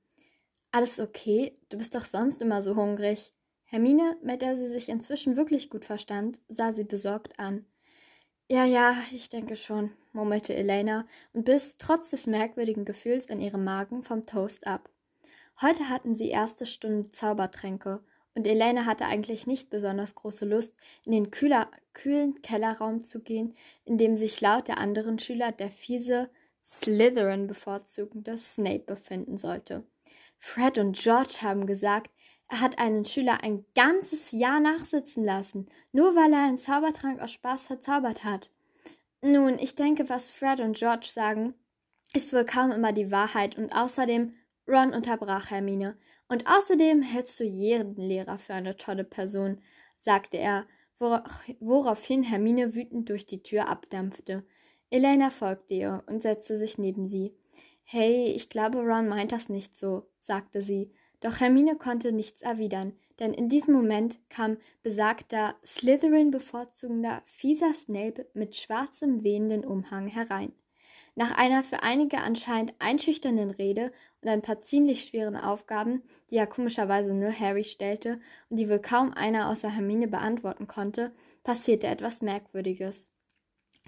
Alles 0.73 0.99
okay? 0.99 1.57
Du 1.69 1.79
bist 1.79 1.95
doch 1.95 2.05
sonst 2.05 2.43
immer 2.43 2.63
so 2.63 2.75
hungrig. 2.75 3.33
Hermine, 3.65 4.17
mit 4.23 4.43
der 4.43 4.57
sie 4.57 4.67
sich 4.67 4.89
inzwischen 4.89 5.37
wirklich 5.37 5.71
gut 5.71 5.85
verstand, 5.85 6.41
sah 6.49 6.73
sie 6.73 6.85
besorgt 6.85 7.39
an. 7.39 7.65
Ja, 8.49 8.65
ja, 8.65 8.97
ich 9.13 9.29
denke 9.29 9.57
schon, 9.57 9.91
murmelte 10.13 10.55
Elena 10.55 11.07
und 11.33 11.45
biss 11.45 11.79
trotz 11.79 12.11
des 12.11 12.29
merkwürdigen 12.29 12.85
Gefühls 12.85 13.27
in 13.27 13.41
ihrem 13.41 13.65
Magen 13.65 14.05
vom 14.05 14.25
Toast 14.25 14.69
ab. 14.69 14.89
Heute 15.61 15.89
hatten 15.89 16.15
sie 16.15 16.29
erste 16.29 16.65
Stunde 16.65 17.11
Zaubertränke, 17.11 18.05
und 18.37 18.47
Elena 18.47 18.85
hatte 18.85 19.07
eigentlich 19.07 19.47
nicht 19.49 19.71
besonders 19.71 20.15
große 20.15 20.45
Lust, 20.45 20.77
in 21.05 21.13
den 21.13 21.31
kühler, 21.33 21.71
kühlen 21.95 22.41
Kellerraum 22.43 23.03
zu 23.03 23.23
gehen, 23.23 23.55
in 23.85 23.99
dem 23.99 24.17
sich 24.17 24.41
laut 24.41 24.69
der 24.69 24.79
anderen 24.79 25.19
Schüler 25.19 25.51
der 25.53 25.71
fiese, 25.71 26.31
Slytherin 26.63 27.47
bevorzugende 27.49 28.37
Snape 28.39 28.85
befinden 28.87 29.39
sollte. 29.39 29.85
Fred 30.39 30.79
und 30.79 30.97
George 30.97 31.39
haben 31.43 31.67
gesagt, 31.67 32.11
hat 32.49 32.79
einen 32.79 33.05
Schüler 33.05 33.43
ein 33.43 33.65
ganzes 33.75 34.31
Jahr 34.31 34.61
nachsitzen 34.61 35.25
lassen, 35.25 35.69
nur 35.93 36.15
weil 36.15 36.33
er 36.33 36.45
einen 36.45 36.59
Zaubertrank 36.59 37.21
aus 37.21 37.33
Spaß 37.33 37.67
verzaubert 37.67 38.25
hat. 38.25 38.51
Nun, 39.23 39.59
ich 39.59 39.75
denke, 39.75 40.09
was 40.09 40.31
Fred 40.31 40.61
und 40.61 40.77
George 40.77 41.09
sagen, 41.13 41.55
ist 42.15 42.33
wohl 42.33 42.45
kaum 42.45 42.71
immer 42.71 42.93
die 42.93 43.11
Wahrheit 43.11 43.59
und 43.59 43.73
außerdem 43.73 44.35
Ron 44.69 44.93
unterbrach 44.93 45.51
Hermine. 45.51 45.97
Und 46.29 46.47
außerdem 46.47 47.03
hältst 47.03 47.39
du 47.39 47.45
jeden 47.45 47.97
Lehrer 47.97 48.39
für 48.39 48.55
eine 48.55 48.77
tolle 48.77 49.05
Person, 49.05 49.61
sagte 49.99 50.39
er, 50.39 50.67
woraufhin 50.99 52.23
Hermine 52.23 52.75
wütend 52.75 53.09
durch 53.09 53.27
die 53.27 53.43
Tür 53.43 53.69
abdampfte. 53.69 54.45
Elena 54.91 55.31
folgte 55.31 55.75
ihr 55.75 56.05
und 56.07 56.23
setzte 56.23 56.59
sich 56.59 56.79
neben 56.79 57.07
sie. 57.07 57.37
Hey, 57.85 58.33
ich 58.33 58.49
glaube, 58.49 58.79
Ron 58.79 59.09
meint 59.09 59.33
das 59.33 59.49
nicht 59.49 59.77
so, 59.77 60.09
sagte 60.19 60.63
sie. 60.63 60.93
Doch 61.27 61.41
Hermine 61.41 61.75
konnte 61.75 62.13
nichts 62.13 62.41
erwidern, 62.41 62.93
denn 63.19 63.35
in 63.35 63.49
diesem 63.49 63.75
Moment 63.75 64.21
kam 64.29 64.59
besagter 64.85 65.57
Slytherin 65.65 66.31
bevorzugender 66.31 67.21
fieser 67.27 67.75
Snape 67.75 68.29
mit 68.33 68.55
schwarzem 68.55 69.25
wehenden 69.25 69.65
Umhang 69.65 70.07
herein. 70.07 70.53
Nach 71.17 71.37
einer 71.37 71.65
für 71.65 71.83
einige 71.83 72.19
anscheinend 72.19 72.77
einschüchternden 72.79 73.51
Rede 73.51 73.91
und 74.21 74.29
ein 74.29 74.41
paar 74.41 74.61
ziemlich 74.61 75.03
schweren 75.03 75.35
Aufgaben, 75.35 76.05
die 76.31 76.37
ja 76.37 76.47
komischerweise 76.47 77.13
nur 77.13 77.33
Harry 77.33 77.65
stellte 77.65 78.21
und 78.49 78.59
die 78.59 78.71
wohl 78.71 78.79
kaum 78.79 79.13
einer 79.13 79.51
außer 79.51 79.69
Hermine 79.69 80.07
beantworten 80.07 80.69
konnte, 80.69 81.13
passierte 81.43 81.89
etwas 81.89 82.23
Merkwürdiges. 82.23 83.11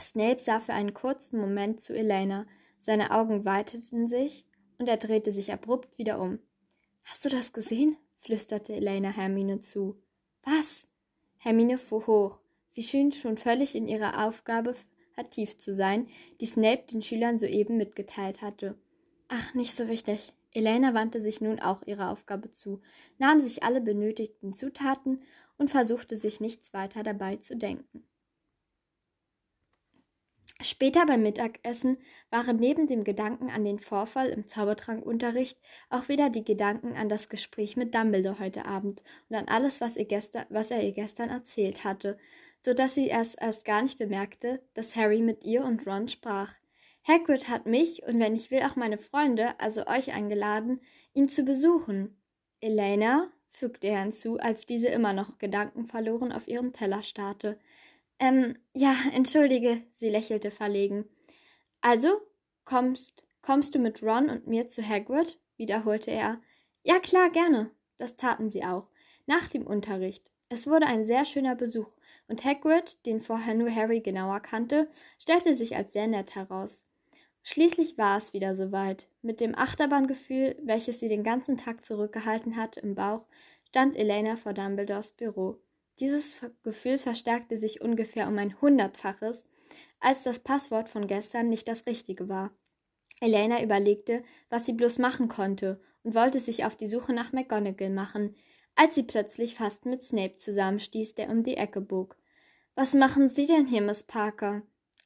Snape 0.01 0.41
sah 0.41 0.59
für 0.59 0.73
einen 0.73 0.93
kurzen 0.93 1.41
Moment 1.41 1.81
zu 1.81 1.95
Elena, 1.95 2.47
seine 2.81 3.13
Augen 3.13 3.45
weiteten 3.45 4.09
sich 4.09 4.45
und 4.79 4.89
er 4.89 4.97
drehte 4.97 5.31
sich 5.31 5.53
abrupt 5.53 5.99
wieder 5.99 6.21
um. 6.21 6.41
Hast 7.11 7.25
du 7.25 7.31
das 7.31 7.53
gesehen? 7.53 7.97
flüsterte 8.19 8.75
Elena 8.75 9.09
Hermine 9.09 9.61
zu. 9.61 9.97
Was? 10.43 10.87
Hermine 11.39 11.79
fuhr 11.79 12.07
hoch. 12.07 12.39
Sie 12.69 12.83
schien 12.83 13.13
schon 13.13 13.39
völlig 13.39 13.75
in 13.75 13.89
ihrer 13.89 14.27
Aufgabe 14.27 14.77
vertieft 15.15 15.63
zu 15.63 15.73
sein, 15.73 16.07
die 16.41 16.47
Snape 16.47 16.85
den 16.93 17.01
Schülern 17.01 17.39
soeben 17.39 17.77
mitgeteilt 17.79 18.43
hatte. 18.43 18.77
Ach, 19.29 19.55
nicht 19.55 19.75
so 19.75 19.89
wichtig. 19.89 20.35
Elena 20.53 20.95
wandte 20.95 21.23
sich 21.23 21.41
nun 21.41 21.61
auch 21.61 21.83
ihrer 21.87 22.11
Aufgabe 22.11 22.51
zu, 22.51 22.81
nahm 23.19 23.41
sich 23.41 23.63
alle 23.63 23.81
benötigten 23.81 24.53
Zutaten 24.53 25.23
und 25.57 25.71
versuchte 25.71 26.17
sich 26.17 26.41
nichts 26.41 26.75
weiter 26.75 27.03
dabei 27.03 27.37
zu 27.37 27.57
denken. 27.57 28.05
Später 30.61 31.07
beim 31.07 31.23
Mittagessen 31.23 31.99
waren 32.31 32.57
neben 32.57 32.89
dem 32.89 33.05
Gedanken 33.05 33.49
an 33.49 33.65
den 33.65 33.79
Vorfall 33.79 34.29
im 34.31 34.49
Zaubertrankunterricht 34.49 35.57
auch 35.89 36.09
wieder 36.09 36.31
die 36.31 36.45
Gedanken 36.45 36.97
an 36.97 37.09
das 37.09 37.29
Gespräch 37.29 37.77
mit 37.77 37.95
Dumbledore 37.95 38.41
heute 38.41 38.65
Abend 38.65 39.05
und 39.29 39.37
an 39.37 39.47
alles, 39.47 39.81
was, 39.81 39.95
gestern, 39.97 40.47
was 40.51 40.73
er 40.73 40.83
ihr 40.83 40.93
gestern 40.93 41.31
erzählt 41.31 41.85
hatte, 41.85 42.19
so 42.65 42.75
dass 42.75 42.95
sie 42.95 43.09
es 43.09 43.37
erst 43.37 43.65
gar 43.65 43.83
nicht 43.83 43.99
bemerkte, 43.99 44.61
dass 44.75 44.97
Harry 44.97 45.23
mit 45.23 45.45
ihr 45.45 45.65
und 45.65 45.87
Ron 45.87 46.09
sprach. 46.09 46.53
Hagrid 47.07 47.49
hat 47.49 47.67
mich 47.67 48.03
und 48.03 48.19
wenn 48.19 48.35
ich 48.35 48.51
will 48.51 48.63
auch 48.63 48.75
meine 48.75 48.99
Freunde, 48.99 49.59
also 49.61 49.87
euch 49.87 50.13
eingeladen, 50.13 50.81
ihn 51.15 51.29
zu 51.29 51.45
besuchen. 51.45 52.21
Elena, 52.61 53.31
fügte 53.51 53.89
er 53.89 54.03
hinzu, 54.03 54.39
als 54.39 54.67
diese 54.67 54.89
immer 54.89 55.13
noch 55.13 55.39
gedankenverloren 55.39 56.33
auf 56.33 56.49
ihren 56.49 56.73
Teller 56.73 57.03
starrte. 57.03 57.59
Ähm, 58.19 58.59
ja, 58.75 58.95
entschuldige, 59.13 59.83
sie 59.95 60.11
lächelte 60.11 60.51
verlegen. 60.51 61.05
Also, 61.81 62.09
kommst, 62.65 63.25
kommst 63.43 63.75
du 63.75 63.79
mit 63.79 64.03
Ron 64.03 64.29
und 64.29 64.47
mir 64.47 64.69
zu 64.69 64.87
Hagrid? 64.87 65.39
wiederholte 65.57 66.11
er. 66.11 66.41
Ja, 66.83 67.01
klar, 67.01 67.31
gerne. 67.31 67.71
Das 67.97 68.17
taten 68.17 68.51
sie 68.51 68.65
auch. 68.65 68.89
Nach 69.27 69.49
dem 69.49 69.67
Unterricht. 69.67 70.25
Es 70.49 70.67
wurde 70.67 70.87
ein 70.87 71.05
sehr 71.05 71.25
schöner 71.25 71.55
Besuch 71.55 71.93
und 72.29 72.45
Hagrid, 72.45 73.05
den 73.05 73.21
vorher 73.21 73.55
nur 73.55 73.75
Harry 73.75 74.01
genauer 74.01 74.41
kannte, 74.41 74.89
stellte 75.19 75.55
sich 75.55 75.77
als 75.77 75.93
sehr 75.93 76.07
nett 76.07 76.35
heraus. 76.35 76.87
Schließlich 77.43 77.99
war 77.99 78.19
es 78.19 78.33
wieder 78.33 78.55
soweit. 78.55 79.09
Mit 79.23 79.41
dem 79.41 79.55
Achterbahngefühl, 79.55 80.57
welches 80.63 81.01
sie 81.01 81.09
den 81.09 81.23
ganzen 81.23 81.57
Tag 81.57 81.85
zurückgehalten 81.85 82.57
hatte, 82.57 82.81
im 82.81 82.95
Bauch, 82.95 83.27
stand 83.69 83.97
Elena 83.97 84.37
vor 84.37 84.55
Dumbledores 84.55 85.13
Büro. 85.13 85.59
Dieses 86.01 86.41
Gefühl 86.63 86.99
verstärkte 86.99 87.57
sich 87.57 87.81
ungefähr 87.81 88.29
um 88.29 88.39
ein 88.39 88.61
Hundertfaches, 88.61 89.45
als 90.01 90.23
das 90.23 90.41
Passwort 90.41 90.89
von 90.89 91.07
gestern 91.07 91.49
nicht 91.49 91.67
das 91.67 91.87
richtige 91.87 92.29
war. 92.29 92.53
Elena 93.21 93.63
überlegte, 93.63 94.23
was 94.49 94.67
sie 94.67 94.73
bloß 94.73 94.99
machen 94.99 95.29
konnte 95.29 95.81
und 96.05 96.15
wollte 96.15 96.39
sich 96.39 96.65
auf 96.65 96.77
die 96.77 96.87
Suche 96.87 97.13
nach 97.13 97.33
McGonagall 97.33 97.91
machen, 97.91 98.37
als 98.77 98.95
sie 98.95 99.03
plötzlich 99.03 99.57
fast 99.57 99.87
mit 99.87 100.05
Snape 100.05 100.37
zusammenstieß, 100.37 101.17
der 101.17 101.31
um 101.31 101.43
die 101.43 101.57
Ecke 101.57 101.81
bog. 101.81 102.17
Was 102.77 102.95
machen 102.95 103.29
Sie 103.29 103.47
denn 103.47 103.67
hier, 103.67 103.81
Miss 103.81 104.05
Parker? 104.05 104.63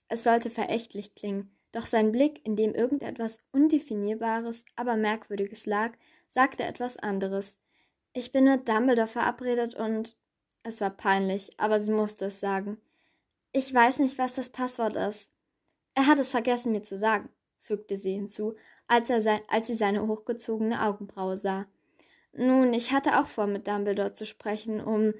Es 0.09 0.25
sollte 0.25 0.51
verächtlich 0.51 1.15
klingen, 1.15 1.57
doch 1.73 1.87
sein 1.87 2.13
Blick, 2.13 2.45
in 2.45 2.55
dem 2.55 2.75
irgendetwas 2.75 3.39
Undefinierbares, 3.51 4.67
aber 4.77 4.97
Merkwürdiges 4.97 5.65
lag, 5.65 5.93
sagte 6.29 6.65
etwas 6.65 6.99
anderes. 6.99 7.59
Ich 8.13 8.31
bin 8.31 8.45
mit 8.45 8.69
Dumbledore 8.69 9.09
verabredet 9.09 9.75
und. 9.75 10.19
Es 10.63 10.81
war 10.81 10.91
peinlich, 10.91 11.59
aber 11.59 11.81
sie 11.81 11.93
musste 11.93 12.27
es 12.27 12.41
sagen. 12.41 12.79
Ich 13.53 13.73
weiß 13.73 13.99
nicht, 13.99 14.19
was 14.19 14.35
das 14.35 14.51
Passwort 14.51 14.97
ist. 14.97 15.29
Er 15.95 16.07
hat 16.07 16.19
es 16.19 16.31
vergessen, 16.31 16.73
mir 16.73 16.83
zu 16.83 16.97
sagen, 16.97 17.29
fügte 17.61 17.97
sie 17.97 18.15
hinzu, 18.15 18.55
als, 18.87 19.11
er 19.11 19.23
sein, 19.23 19.41
als 19.49 19.67
sie 19.67 19.75
seine 19.75 20.07
hochgezogene 20.07 20.83
Augenbraue 20.83 21.37
sah. 21.37 21.67
Nun, 22.33 22.73
ich 22.73 22.93
hatte 22.93 23.21
auch 23.21 23.27
vor, 23.27 23.47
mit 23.47 23.67
Dumbledore 23.67 24.13
zu 24.13 24.25
sprechen, 24.25 24.81
um. 24.81 25.15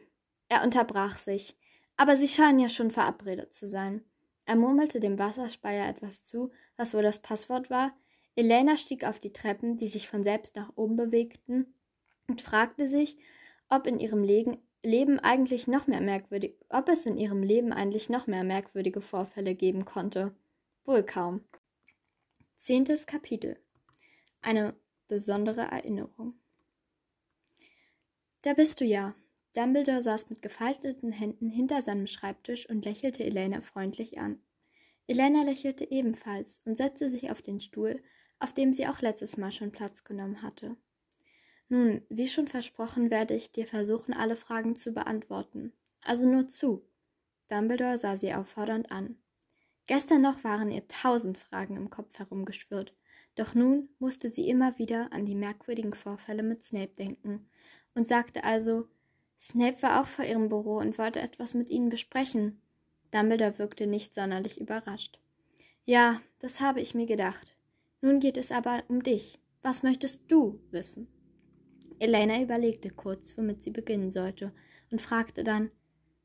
Er 0.49 0.63
unterbrach 0.65 1.19
sich. 1.19 1.57
Aber 1.97 2.17
sie 2.17 2.29
scheinen 2.29 2.59
ja 2.59 2.69
schon 2.69 2.91
verabredet 2.91 3.55
zu 3.55 3.67
sein. 3.67 4.05
Er 4.45 4.57
murmelte 4.57 5.01
dem 5.01 5.19
Wasserspeier 5.19 5.89
etwas 5.89 6.25
zu, 6.25 6.51
was 6.77 6.95
wohl 6.95 7.03
das 7.03 7.21
Passwort 7.21 7.71
war. 7.71 7.93
Elena 8.35 8.77
stieg 8.77 9.05
auf 9.05 9.19
die 9.19 9.33
Treppen, 9.33 9.77
die 9.77 9.89
sich 9.89 10.09
von 10.09 10.23
selbst 10.23 10.57
nach 10.57 10.73
oben 10.75 10.97
bewegten, 10.97 11.75
und 12.29 12.43
fragte 12.43 12.89
sich, 12.89 13.19
ob 13.69 13.87
in 13.87 14.01
ihrem 14.01 14.23
Leben 14.23 14.59
eigentlich 14.85 15.67
noch 15.67 15.87
mehr 15.87 16.01
merkwürdig, 16.01 16.57
ob 16.69 16.89
es 16.89 17.07
in 17.07 17.17
ihrem 17.17 17.43
Leben 17.43 17.73
eigentlich 17.73 18.09
noch 18.09 18.27
mehr 18.27 18.45
merkwürdige 18.45 19.01
Vorfälle 19.01 19.55
geben 19.55 19.85
konnte. 19.85 20.35
Wohl 20.85 21.05
kaum. 21.05 21.45
Zehntes 22.57 23.07
Kapitel. 23.07 23.57
Eine 24.41 24.75
besondere 25.09 25.63
Erinnerung. 25.63 26.35
Da 28.43 28.55
bist 28.55 28.81
du 28.81 28.85
ja. 28.85 29.15
Dumbledore 29.55 30.03
saß 30.03 30.31
mit 30.31 30.43
gefalteten 30.43 31.13
Händen 31.13 31.49
hinter 31.49 31.83
seinem 31.83 32.07
Schreibtisch 32.07 32.69
und 32.69 32.85
lächelte 32.85 33.23
Elena 33.23 33.61
freundlich 33.61 34.19
an. 34.19 34.41
Elena 35.07 35.43
lächelte 35.43 35.91
ebenfalls 35.91 36.61
und 36.65 36.77
setzte 36.77 37.11
sich 37.11 37.31
auf 37.31 37.43
den 37.43 37.61
Stuhl, 37.61 38.03
auf 38.39 38.53
dem 38.55 38.73
sie 38.73 38.87
auch 38.89 39.01
letztes 39.01 39.37
Mal 39.37 39.53
schon 39.53 39.71
Platz 39.71 40.05
genommen 40.05 40.43
hatte. 40.43 40.77
Nun, 41.69 42.03
wie 42.09 42.29
schon 42.29 42.47
versprochen, 42.47 43.11
werde 43.11 43.35
ich 43.35 43.53
dir 43.53 43.67
versuchen, 43.67 44.13
alle 44.13 44.37
Fragen 44.37 44.77
zu 44.77 44.93
beantworten. 44.93 45.73
Also 46.05 46.27
nur 46.27 46.49
zu. 46.49 46.85
Dumbledore 47.49 47.99
sah 47.99 48.17
sie 48.17 48.35
auffordernd 48.35 48.91
an. 48.91 49.17
Gestern 49.87 50.23
noch 50.23 50.45
waren 50.45 50.71
ihr 50.71 50.87
tausend 50.89 51.39
Fragen 51.39 51.77
im 51.77 51.91
Kopf 51.91 52.19
herumgeschwirrt, 52.19 52.95
doch 53.35 53.55
nun 53.55 53.89
musste 53.99 54.29
sie 54.29 54.49
immer 54.49 54.79
wieder 54.79 55.13
an 55.13 55.27
die 55.27 55.35
merkwürdigen 55.35 55.95
Vorfälle 55.95 56.43
mit 56.43 56.65
Snape 56.65 56.95
denken 56.99 57.47
und 57.95 58.07
sagte 58.07 58.45
also, 58.45 58.89
Snape 59.41 59.83
war 59.83 60.01
auch 60.01 60.07
vor 60.07 60.25
ihrem 60.25 60.49
Büro 60.49 60.77
und 60.77 60.99
wollte 60.99 61.21
etwas 61.21 61.55
mit 61.55 61.69
ihnen 61.69 61.89
besprechen. 61.89 62.61
Dumbledore 63.11 63.59
wirkte 63.59 63.87
nicht 63.87 64.15
sonderlich 64.15 64.61
überrascht. 64.61 65.19
Ja, 65.85 66.21
das 66.39 66.61
habe 66.61 66.81
ich 66.81 66.95
mir 66.95 67.07
gedacht. 67.07 67.57
Nun 68.01 68.21
geht 68.21 68.37
es 68.37 68.53
aber 68.53 68.85
um 68.89 69.03
dich. 69.03 69.41
Was 69.63 69.83
möchtest 69.83 70.23
du 70.29 70.61
wissen? 70.71 71.09
Elena 71.99 72.41
überlegte 72.41 72.91
kurz, 72.91 73.37
womit 73.37 73.63
sie 73.63 73.71
beginnen 73.71 74.11
sollte, 74.11 74.53
und 74.91 75.01
fragte 75.01 75.45
dann 75.45 75.71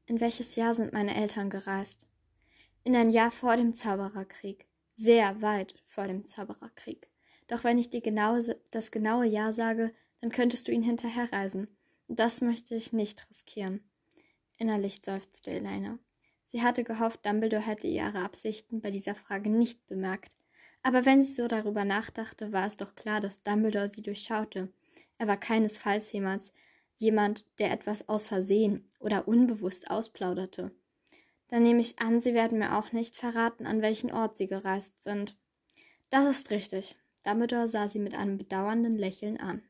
In 0.06 0.20
welches 0.20 0.56
Jahr 0.56 0.74
sind 0.74 0.94
meine 0.94 1.16
Eltern 1.16 1.50
gereist? 1.50 2.08
In 2.84 2.96
ein 2.96 3.10
Jahr 3.10 3.32
vor 3.32 3.58
dem 3.58 3.74
Zaubererkrieg, 3.74 4.68
sehr 4.94 5.42
weit 5.42 5.76
vor 5.86 6.08
dem 6.08 6.26
Zaubererkrieg. 6.28 7.10
Doch 7.48 7.64
wenn 7.64 7.78
ich 7.78 7.90
dir 7.90 8.02
genaue, 8.02 8.44
das 8.72 8.92
genaue 8.92 9.26
Jahr 9.26 9.54
sage, 9.54 9.94
dann 10.20 10.32
könntest 10.32 10.68
du 10.68 10.72
ihn 10.72 10.84
hinterherreisen. 10.84 11.68
Und 12.08 12.20
das 12.20 12.42
möchte 12.42 12.76
ich 12.76 12.94
nicht 12.94 13.30
riskieren. 13.30 13.82
Innerlich 14.58 15.00
seufzte 15.04 15.52
Elena. 15.52 16.00
Sie 16.46 16.62
hatte 16.62 16.84
gehofft, 16.84 17.26
Dumbledore 17.26 17.66
hätte 17.66 17.88
ihre 17.88 18.20
Absichten 18.20 18.82
bei 18.82 18.90
dieser 18.90 19.16
Frage 19.16 19.50
nicht 19.50 19.86
bemerkt. 19.88 20.36
Aber 20.82 21.06
wenn 21.06 21.24
sie 21.24 21.34
so 21.34 21.48
darüber 21.48 21.84
nachdachte, 21.84 22.54
war 22.54 22.66
es 22.66 22.78
doch 22.78 22.96
klar, 22.96 23.20
dass 23.20 23.44
Dumbledore 23.44 23.90
sie 23.90 24.02
durchschaute. 24.02 24.72
Er 25.18 25.28
war 25.28 25.38
keinesfalls 25.38 26.12
jemals 26.12 26.52
jemand, 26.96 27.46
der 27.60 27.72
etwas 27.72 28.10
aus 28.10 28.28
Versehen 28.28 28.90
oder 29.00 29.28
unbewusst 29.28 29.90
ausplauderte. 29.90 30.72
Dann 31.48 31.64
nehme 31.64 31.80
ich 31.80 32.00
an, 32.00 32.20
Sie 32.20 32.34
werden 32.34 32.60
mir 32.60 32.78
auch 32.78 32.92
nicht 32.92 33.16
verraten, 33.16 33.66
an 33.66 33.82
welchen 33.82 34.12
Ort 34.12 34.38
Sie 34.38 34.48
gereist 34.48 35.04
sind. 35.04 35.36
Das 36.10 36.26
ist 36.26 36.50
richtig. 36.50 36.96
Dumbledore 37.24 37.68
sah 37.68 37.88
sie 37.88 38.00
mit 38.00 38.16
einem 38.16 38.38
bedauernden 38.38 38.98
Lächeln 38.98 39.38
an. 39.38 39.62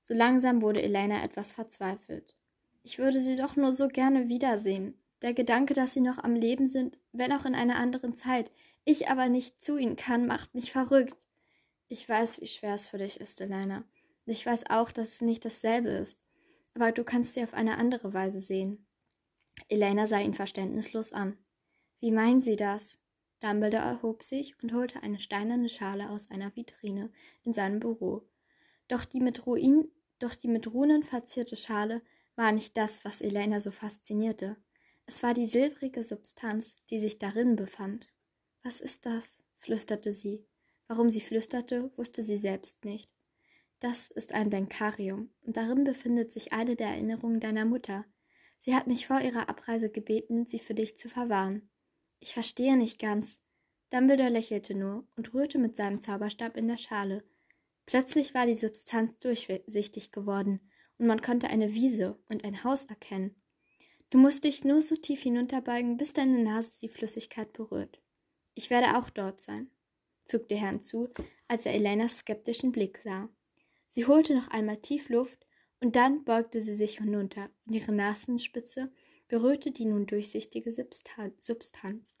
So 0.00 0.14
langsam 0.14 0.62
wurde 0.62 0.82
Elena 0.82 1.22
etwas 1.22 1.52
verzweifelt. 1.52 2.34
Ich 2.82 2.98
würde 2.98 3.20
sie 3.20 3.36
doch 3.36 3.56
nur 3.56 3.72
so 3.72 3.88
gerne 3.88 4.28
wiedersehen. 4.28 4.94
Der 5.22 5.34
Gedanke, 5.34 5.74
dass 5.74 5.92
sie 5.92 6.00
noch 6.00 6.18
am 6.18 6.34
Leben 6.34 6.68
sind, 6.68 6.98
wenn 7.12 7.32
auch 7.32 7.44
in 7.44 7.54
einer 7.54 7.76
anderen 7.76 8.14
Zeit, 8.14 8.50
ich 8.84 9.08
aber 9.08 9.28
nicht 9.28 9.60
zu 9.60 9.76
ihnen 9.76 9.96
kann, 9.96 10.26
macht 10.26 10.54
mich 10.54 10.72
verrückt. 10.72 11.16
Ich 11.88 12.08
weiß, 12.08 12.40
wie 12.40 12.46
schwer 12.46 12.74
es 12.74 12.88
für 12.88 12.98
dich 12.98 13.20
ist, 13.20 13.40
Elena. 13.40 13.84
Ich 14.26 14.44
weiß 14.44 14.64
auch, 14.70 14.90
dass 14.90 15.14
es 15.14 15.20
nicht 15.20 15.44
dasselbe 15.44 15.88
ist. 15.88 16.24
Aber 16.74 16.92
du 16.92 17.04
kannst 17.04 17.34
sie 17.34 17.42
auf 17.42 17.54
eine 17.54 17.78
andere 17.78 18.12
Weise 18.12 18.40
sehen. 18.40 18.86
Elena 19.68 20.06
sah 20.06 20.20
ihn 20.20 20.34
verständnislos 20.34 21.12
an. 21.12 21.38
Wie 22.00 22.10
meinen 22.10 22.40
Sie 22.40 22.56
das? 22.56 22.98
Dumbledore 23.40 23.82
erhob 23.82 24.22
sich 24.22 24.60
und 24.62 24.72
holte 24.72 25.02
eine 25.02 25.20
steinerne 25.20 25.68
Schale 25.68 26.10
aus 26.10 26.30
einer 26.30 26.54
Vitrine 26.54 27.10
in 27.44 27.54
seinem 27.54 27.80
Büro. 27.80 28.28
Doch 28.88 29.04
die 29.04 29.20
mit 29.20 29.46
Ruinen, 29.46 29.90
doch 30.18 30.34
die 30.34 30.48
mit 30.48 30.72
Runen 30.72 31.02
verzierte 31.02 31.56
Schale 31.56 32.02
war 32.34 32.52
nicht 32.52 32.76
das, 32.76 33.04
was 33.04 33.20
Elena 33.20 33.60
so 33.60 33.70
faszinierte. 33.70 34.56
Es 35.06 35.22
war 35.22 35.34
die 35.34 35.46
silbrige 35.46 36.02
Substanz, 36.02 36.76
die 36.90 36.98
sich 36.98 37.18
darin 37.18 37.56
befand. 37.56 38.08
Was 38.62 38.80
ist 38.80 39.06
das? 39.06 39.42
flüsterte 39.56 40.12
sie. 40.12 40.44
Warum 40.88 41.10
sie 41.10 41.20
flüsterte, 41.20 41.90
wusste 41.96 42.22
sie 42.22 42.36
selbst 42.36 42.84
nicht. 42.84 43.10
Das 43.80 44.10
ist 44.10 44.32
ein 44.32 44.50
Denkarium, 44.50 45.30
und 45.42 45.56
darin 45.56 45.84
befindet 45.84 46.32
sich 46.32 46.52
eine 46.52 46.76
der 46.76 46.88
Erinnerungen 46.88 47.40
deiner 47.40 47.64
Mutter. 47.64 48.06
Sie 48.58 48.74
hat 48.74 48.86
mich 48.86 49.06
vor 49.06 49.20
ihrer 49.20 49.48
Abreise 49.48 49.90
gebeten, 49.90 50.46
sie 50.46 50.58
für 50.58 50.74
dich 50.74 50.96
zu 50.96 51.08
verwahren. 51.08 51.68
Ich 52.18 52.32
verstehe 52.32 52.76
nicht 52.76 52.98
ganz. 52.98 53.40
Dumbledore 53.90 54.30
lächelte 54.30 54.74
nur 54.74 55.06
und 55.16 55.34
rührte 55.34 55.58
mit 55.58 55.76
seinem 55.76 56.00
Zauberstab 56.00 56.56
in 56.56 56.68
der 56.68 56.78
Schale. 56.78 57.22
Plötzlich 57.84 58.34
war 58.34 58.46
die 58.46 58.54
Substanz 58.54 59.18
durchsichtig 59.20 60.10
geworden, 60.10 60.60
und 60.98 61.06
man 61.06 61.20
konnte 61.20 61.48
eine 61.48 61.74
Wiese 61.74 62.18
und 62.28 62.44
ein 62.44 62.64
Haus 62.64 62.84
erkennen. 62.84 63.36
Du 64.10 64.18
musst 64.18 64.44
dich 64.44 64.64
nur 64.64 64.80
so 64.80 64.96
tief 64.96 65.22
hinunterbeugen, 65.22 65.98
bis 65.98 66.14
deine 66.14 66.42
Nase 66.42 66.78
die 66.80 66.88
Flüssigkeit 66.88 67.52
berührt. 67.52 68.00
Ich 68.54 68.70
werde 68.70 68.96
auch 68.96 69.10
dort 69.10 69.40
sein, 69.40 69.70
fügte 70.24 70.54
er 70.54 70.70
hinzu, 70.70 71.08
als 71.46 71.66
er 71.66 71.74
Elenas 71.74 72.18
skeptischen 72.18 72.72
Blick 72.72 72.98
sah. 72.98 73.28
Sie 73.88 74.06
holte 74.06 74.34
noch 74.34 74.48
einmal 74.48 74.78
tief 74.78 75.08
Luft 75.08 75.46
und 75.80 75.96
dann 75.96 76.24
beugte 76.24 76.60
sie 76.60 76.74
sich 76.74 76.98
hinunter 76.98 77.50
und 77.66 77.74
ihre 77.74 77.92
Nasenspitze 77.92 78.92
berührte 79.28 79.70
die 79.70 79.84
nun 79.84 80.06
durchsichtige 80.06 80.72
Substanz. 80.72 82.16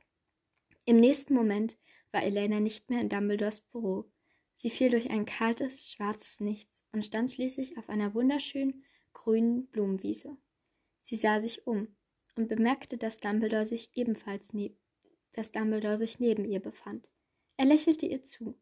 Im 0.84 0.96
nächsten 0.96 1.34
Moment 1.34 1.78
war 2.12 2.22
Elena 2.22 2.60
nicht 2.60 2.90
mehr 2.90 3.00
in 3.00 3.08
Dumbledores 3.08 3.60
Büro. 3.60 4.10
Sie 4.54 4.70
fiel 4.70 4.90
durch 4.90 5.10
ein 5.10 5.24
kaltes, 5.24 5.92
schwarzes 5.92 6.40
Nichts 6.40 6.84
und 6.92 7.04
stand 7.04 7.30
schließlich 7.32 7.76
auf 7.78 7.88
einer 7.88 8.14
wunderschönen, 8.14 8.84
grünen 9.12 9.66
Blumenwiese. 9.66 10.36
Sie 10.98 11.16
sah 11.16 11.40
sich 11.40 11.66
um 11.66 11.88
und 12.36 12.48
bemerkte, 12.48 12.98
dass 12.98 13.18
Dumbledore 13.18 13.66
sich 13.66 13.90
ebenfalls 13.94 14.52
neben, 14.52 14.76
dass 15.32 15.52
Dumbledore 15.52 15.98
sich 15.98 16.18
neben 16.18 16.44
ihr 16.44 16.60
befand. 16.60 17.10
Er 17.56 17.66
lächelte 17.66 18.06
ihr 18.06 18.22
zu. 18.22 18.58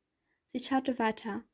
Sie 0.46 0.58
schaute 0.58 0.98
weiter 0.98 1.44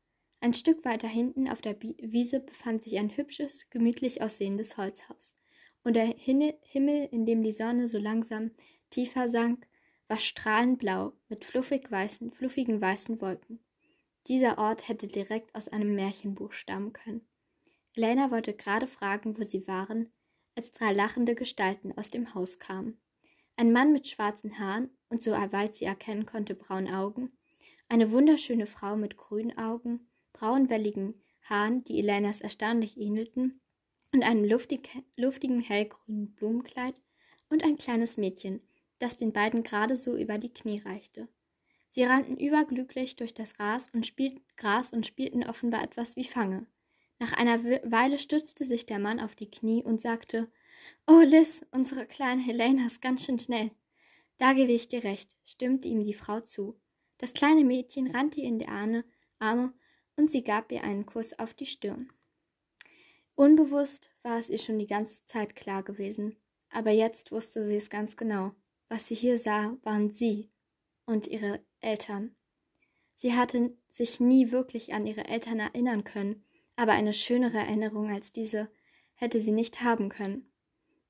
ein 0.40 0.54
Stück 0.54 0.84
weiter 0.86 1.08
hinten 1.08 1.48
auf 1.48 1.60
der 1.60 1.76
Wiese 1.80 2.40
befand 2.40 2.82
sich 2.82 2.98
ein 2.98 3.14
hübsches, 3.14 3.68
gemütlich 3.68 4.22
aussehendes 4.22 4.78
Holzhaus, 4.78 5.36
und 5.84 5.96
der 5.96 6.06
Himmel, 6.06 7.08
in 7.10 7.26
dem 7.26 7.42
die 7.42 7.52
Sonne 7.52 7.88
so 7.88 7.98
langsam 7.98 8.50
tiefer 8.88 9.28
sank, 9.28 9.66
war 10.08 10.18
strahlend 10.18 10.78
blau 10.78 11.12
mit 11.28 11.44
fluffig 11.44 11.90
weißen, 11.90 12.32
fluffigen 12.32 12.80
weißen 12.80 13.20
Wolken. 13.20 13.60
Dieser 14.26 14.58
Ort 14.58 14.88
hätte 14.88 15.08
direkt 15.08 15.54
aus 15.54 15.68
einem 15.68 15.94
Märchenbuch 15.94 16.52
stammen 16.52 16.92
können. 16.92 17.26
Elena 17.94 18.30
wollte 18.30 18.54
gerade 18.54 18.86
fragen, 18.86 19.38
wo 19.38 19.44
sie 19.44 19.66
waren, 19.66 20.12
als 20.56 20.72
drei 20.72 20.92
lachende 20.92 21.34
Gestalten 21.34 21.96
aus 21.96 22.10
dem 22.10 22.34
Haus 22.34 22.58
kamen. 22.58 23.00
Ein 23.56 23.72
Mann 23.72 23.92
mit 23.92 24.08
schwarzen 24.08 24.58
Haaren 24.58 24.90
und 25.08 25.22
so 25.22 25.32
weit 25.32 25.74
sie 25.74 25.84
erkennen 25.84 26.26
konnte, 26.26 26.54
braunen 26.54 26.92
Augen, 26.92 27.30
eine 27.88 28.10
wunderschöne 28.10 28.66
Frau 28.66 28.96
mit 28.96 29.16
grünen 29.16 29.56
Augen 29.58 30.09
braunwelligen 30.32 31.14
Haaren, 31.42 31.84
die 31.84 31.98
Elenas 31.98 32.40
erstaunlich 32.40 32.96
ähnelten, 32.96 33.60
und 34.12 34.24
einem 34.24 34.44
luftig, 34.44 34.88
luftigen 35.16 35.60
hellgrünen 35.60 36.34
Blumenkleid 36.34 36.94
und 37.48 37.64
ein 37.64 37.76
kleines 37.76 38.16
Mädchen, 38.16 38.60
das 38.98 39.16
den 39.16 39.32
beiden 39.32 39.62
gerade 39.62 39.96
so 39.96 40.16
über 40.16 40.38
die 40.38 40.52
Knie 40.52 40.80
reichte. 40.80 41.28
Sie 41.88 42.04
rannten 42.04 42.36
überglücklich 42.36 43.16
durch 43.16 43.34
das 43.34 43.54
Gras 43.54 43.90
und, 43.92 44.06
spielt, 44.06 44.40
Gras 44.56 44.92
und 44.92 45.06
spielten 45.06 45.44
offenbar 45.44 45.82
etwas 45.82 46.16
wie 46.16 46.24
Fange. 46.24 46.66
Nach 47.18 47.32
einer 47.32 47.62
Weile 47.64 48.18
stützte 48.18 48.64
sich 48.64 48.86
der 48.86 48.98
Mann 48.98 49.20
auf 49.20 49.34
die 49.34 49.50
Knie 49.50 49.82
und 49.82 50.00
sagte, 50.00 50.50
Oh, 51.06 51.20
Liz, 51.20 51.66
unsere 51.72 52.06
kleine 52.06 52.40
Helena 52.40 52.86
ist 52.86 53.02
ganz 53.02 53.24
schön 53.24 53.38
schnell. 53.38 53.70
Da 54.38 54.54
gebe 54.54 54.72
ich 54.72 54.88
dir 54.88 55.04
recht, 55.04 55.36
stimmte 55.44 55.88
ihm 55.88 56.02
die 56.02 56.14
Frau 56.14 56.40
zu. 56.40 56.80
Das 57.18 57.34
kleine 57.34 57.64
Mädchen 57.64 58.06
rannte 58.10 58.40
in 58.40 58.58
die 58.58 58.68
Arme 58.68 59.74
und 60.20 60.30
sie 60.30 60.44
gab 60.44 60.70
ihr 60.70 60.84
einen 60.84 61.06
Kuss 61.06 61.38
auf 61.38 61.54
die 61.54 61.64
Stirn. 61.64 62.12
Unbewusst 63.36 64.10
war 64.22 64.38
es 64.38 64.50
ihr 64.50 64.58
schon 64.58 64.78
die 64.78 64.86
ganze 64.86 65.24
Zeit 65.24 65.56
klar 65.56 65.82
gewesen, 65.82 66.36
aber 66.68 66.90
jetzt 66.90 67.32
wusste 67.32 67.64
sie 67.64 67.76
es 67.76 67.88
ganz 67.88 68.18
genau. 68.18 68.52
Was 68.90 69.08
sie 69.08 69.14
hier 69.14 69.38
sah, 69.38 69.78
waren 69.82 70.12
sie 70.12 70.50
und 71.06 71.26
ihre 71.26 71.60
Eltern. 71.80 72.36
Sie 73.14 73.32
hatte 73.34 73.74
sich 73.88 74.20
nie 74.20 74.50
wirklich 74.50 74.92
an 74.92 75.06
ihre 75.06 75.24
Eltern 75.24 75.58
erinnern 75.58 76.04
können, 76.04 76.44
aber 76.76 76.92
eine 76.92 77.14
schönere 77.14 77.56
Erinnerung 77.56 78.10
als 78.10 78.30
diese 78.30 78.68
hätte 79.14 79.40
sie 79.40 79.52
nicht 79.52 79.82
haben 79.82 80.10
können. 80.10 80.52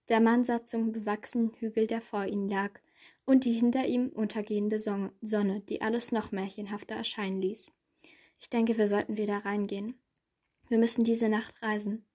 Der 0.09 0.21
Mann 0.21 0.45
sah 0.45 0.65
zum 0.65 0.93
bewachsenen 0.93 1.51
Hügel, 1.59 1.89
der 1.89 2.01
vor 2.01 2.27
ihnen 2.27 2.49
lag, 2.49 2.79
und 3.25 3.45
die 3.45 3.55
hinter 3.55 3.87
ihm 3.87 4.11
untergehende 4.11 4.79
Sonne, 4.79 5.61
die 5.69 5.83
alles 5.83 6.13
noch 6.13 6.31
märchenhafter 6.31 6.95
erscheinen 6.95 7.41
ließ. 7.41 7.73
Ich 8.41 8.49
denke, 8.49 8.79
wir 8.79 8.89
sollten 8.89 9.17
wieder 9.17 9.45
reingehen. 9.45 10.01
Wir 10.69 10.79
müssen 10.79 11.05
diese 11.05 11.29
Nacht 11.29 11.63
reisen. 11.63 12.07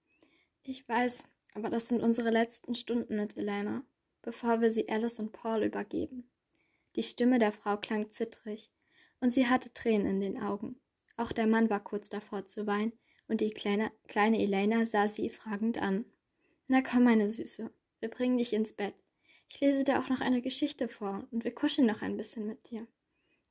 Ich 0.62 0.86
weiß, 0.88 1.28
aber 1.54 1.70
das 1.70 1.88
sind 1.88 2.02
unsere 2.02 2.30
letzten 2.30 2.74
Stunden 2.74 3.16
mit 3.16 3.36
Elena, 3.36 3.86
bevor 4.22 4.60
wir 4.60 4.70
sie 4.70 4.88
Alice 4.88 5.20
und 5.20 5.32
Paul 5.32 5.62
übergeben. 5.62 6.28
Die 6.96 7.04
Stimme 7.04 7.38
der 7.38 7.52
Frau 7.52 7.76
klang 7.76 8.10
zittrig, 8.10 8.72
und 9.20 9.32
sie 9.32 9.46
hatte 9.46 9.72
Tränen 9.72 10.06
in 10.06 10.20
den 10.20 10.42
Augen. 10.42 10.80
Auch 11.16 11.32
der 11.32 11.46
Mann 11.46 11.70
war 11.70 11.82
kurz 11.82 12.08
davor 12.08 12.46
zu 12.46 12.66
weinen, 12.66 12.92
und 13.28 13.40
die 13.40 13.50
kleine, 13.50 13.92
kleine 14.08 14.40
Elena 14.40 14.84
sah 14.84 15.08
sie 15.08 15.30
fragend 15.30 15.80
an. 15.80 16.04
Na 16.66 16.82
komm, 16.82 17.04
meine 17.04 17.30
Süße, 17.30 17.70
wir 18.00 18.10
bringen 18.10 18.38
dich 18.38 18.52
ins 18.52 18.72
Bett. 18.72 18.94
Ich 19.48 19.60
lese 19.60 19.84
dir 19.84 20.00
auch 20.00 20.08
noch 20.08 20.20
eine 20.20 20.42
Geschichte 20.42 20.88
vor, 20.88 21.28
und 21.30 21.44
wir 21.44 21.54
kuscheln 21.54 21.86
noch 21.86 22.02
ein 22.02 22.16
bisschen 22.16 22.46
mit 22.46 22.68
dir. 22.70 22.86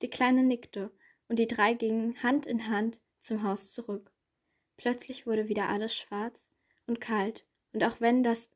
Die 0.01 0.09
Kleine 0.09 0.43
nickte 0.43 0.91
und 1.27 1.39
die 1.39 1.47
drei 1.47 1.73
gingen 1.73 2.21
Hand 2.23 2.45
in 2.45 2.67
Hand 2.69 3.01
zum 3.19 3.43
Haus 3.43 3.71
zurück. 3.71 4.11
Plötzlich 4.77 5.25
wurde 5.25 5.47
wieder 5.47 5.69
alles 5.69 5.95
schwarz 5.95 6.49
und 6.87 7.01
kalt, 7.01 7.45
und 7.73 7.83
auch 7.83 7.99
wenn 7.99 8.23
das, 8.23 8.49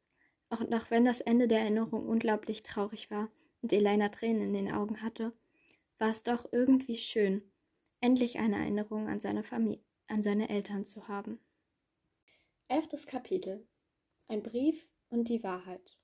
auch, 0.49 0.61
auch 0.61 0.91
wenn 0.91 1.05
das 1.05 1.21
Ende 1.21 1.47
der 1.47 1.59
Erinnerung 1.59 2.07
unglaublich 2.07 2.63
traurig 2.63 3.11
war 3.11 3.29
und 3.61 3.73
Elena 3.73 4.09
Tränen 4.09 4.43
in 4.43 4.53
den 4.53 4.71
Augen 4.71 5.01
hatte, 5.01 5.33
war 5.97 6.11
es 6.11 6.23
doch 6.23 6.47
irgendwie 6.51 6.97
schön, 6.97 7.43
endlich 8.01 8.39
eine 8.39 8.57
Erinnerung 8.57 9.07
an 9.07 9.19
seine 9.19 9.43
Familie, 9.43 9.83
an 10.07 10.23
seine 10.23 10.49
Eltern 10.49 10.85
zu 10.85 11.07
haben. 11.07 11.39
Elftes 12.67 13.07
Kapitel 13.07 13.67
Ein 14.27 14.43
Brief 14.43 14.87
und 15.09 15.27
die 15.27 15.43
Wahrheit. 15.43 15.97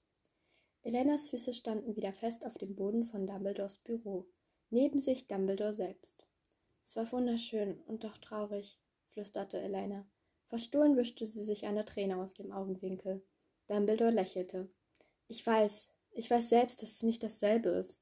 Elenas 0.82 1.30
Füße 1.30 1.54
standen 1.54 1.96
wieder 1.96 2.14
fest 2.14 2.46
auf 2.46 2.58
dem 2.58 2.76
Boden 2.76 3.06
von 3.06 3.26
Dumbledores 3.26 3.78
Büro, 3.78 4.28
neben 4.70 5.00
sich 5.00 5.28
Dumbledore 5.28 5.74
selbst. 5.74 6.25
Es 6.86 6.96
war 6.96 7.12
wunderschön 7.12 7.82
und 7.88 8.04
doch 8.04 8.16
traurig, 8.20 8.78
flüsterte 9.10 9.60
Elena. 9.60 10.06
Verstohlen 10.46 10.96
wischte 10.96 11.26
sie 11.26 11.44
sich 11.44 11.66
eine 11.66 11.84
Träne 11.84 12.18
aus 12.18 12.36
dem 12.36 12.52
Augenwinkel. 12.52 13.26
Dumbledore 13.68 14.12
lächelte. 14.12 14.70
Ich 15.28 15.46
weiß, 15.46 15.90
ich 16.12 16.30
weiß 16.30 16.48
selbst, 16.48 16.84
dass 16.84 16.92
es 16.92 17.04
nicht 17.04 17.24
dasselbe 17.24 17.70
ist. 17.70 18.02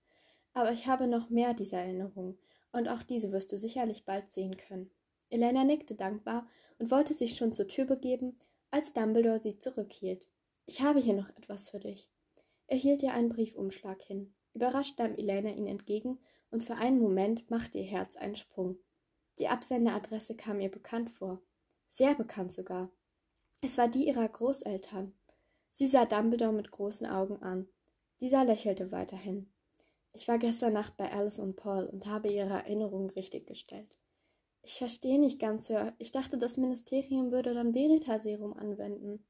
Aber 0.52 0.74
ich 0.74 0.86
habe 0.86 1.08
noch 1.08 1.30
mehr 1.30 1.54
dieser 1.54 1.78
Erinnerungen, 1.78 2.38
und 2.74 2.90
auch 2.90 3.04
diese 3.04 3.32
wirst 3.32 3.54
du 3.54 3.58
sicherlich 3.58 4.04
bald 4.04 4.34
sehen 4.34 4.58
können. 4.58 4.92
Elena 5.30 5.64
nickte 5.64 5.96
dankbar 5.96 6.46
und 6.78 6.92
wollte 6.92 7.14
sich 7.14 7.38
schon 7.38 7.54
zur 7.54 7.70
Tür 7.70 7.86
begeben, 7.86 8.38
als 8.70 8.92
Dumbledore 8.92 9.40
sie 9.40 9.60
zurückhielt. 9.60 10.28
Ich 10.66 10.82
habe 10.82 11.00
hier 11.00 11.14
noch 11.14 11.30
etwas 11.38 11.70
für 11.70 11.80
dich. 11.80 12.10
Er 12.68 12.78
hielt 12.78 13.02
ihr 13.02 13.14
einen 13.14 13.30
Briefumschlag 13.30 14.02
hin. 14.02 14.34
Überrascht 14.54 15.00
nahm 15.00 15.16
Elena 15.16 15.50
ihn 15.50 15.68
entgegen, 15.68 16.20
und 16.52 16.64
für 16.64 16.76
einen 16.76 17.02
Moment 17.02 17.50
machte 17.50 17.80
ihr 17.80 17.86
Herz 17.86 18.16
einen 18.16 18.36
Sprung. 18.36 18.78
Die 19.40 19.48
Absenderadresse 19.48 20.36
kam 20.36 20.60
ihr 20.60 20.70
bekannt 20.70 21.10
vor. 21.10 21.42
Sehr 21.90 22.14
bekannt 22.14 22.54
sogar. 22.54 22.92
Es 23.62 23.78
war 23.78 23.88
die 23.88 24.08
ihrer 24.08 24.28
Großeltern. 24.28 25.14
Sie 25.70 25.88
sah 25.88 26.06
Dumbledore 26.06 26.54
mit 26.54 26.70
großen 26.70 27.08
Augen 27.08 27.42
an. 27.42 27.68
Dieser 28.22 28.46
lächelte 28.46 28.92
weiterhin. 28.92 29.52
Ich 30.12 30.28
war 30.28 30.38
gestern 30.38 30.74
Nacht 30.74 30.96
bei 30.98 31.12
Alice 31.12 31.40
und 31.40 31.56
Paul 31.56 31.86
und 31.86 32.06
habe 32.06 32.32
ihre 32.32 32.54
Erinnerungen 32.54 33.10
richtiggestellt. 33.10 33.98
Ich 34.62 34.76
verstehe 34.76 35.20
nicht 35.20 35.40
ganz, 35.40 35.66
Sir. 35.66 35.94
Ich 35.98 36.12
dachte, 36.12 36.38
das 36.38 36.58
Ministerium 36.58 37.32
würde 37.32 37.54
dann 37.54 37.74
Veritaserum 37.74 38.54
anwenden. 38.54 39.26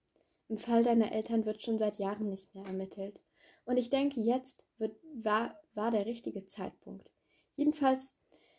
Im 0.49 0.57
Fall 0.57 0.83
deiner 0.83 1.13
Eltern 1.13 1.45
wird 1.45 1.61
schon 1.61 1.77
seit 1.77 1.97
Jahren 1.97 2.29
nicht 2.29 2.53
mehr 2.53 2.65
ermittelt. 2.65 3.21
Und 3.65 3.77
ich 3.77 3.89
denke, 3.89 4.19
jetzt 4.19 4.62
wird, 4.83 4.97
war, 5.15 5.57
war 5.73 5.89
der 5.89 6.05
richtige 6.05 6.45
Zeitpunkt. 6.45 7.09
Jedenfalls 7.55 8.13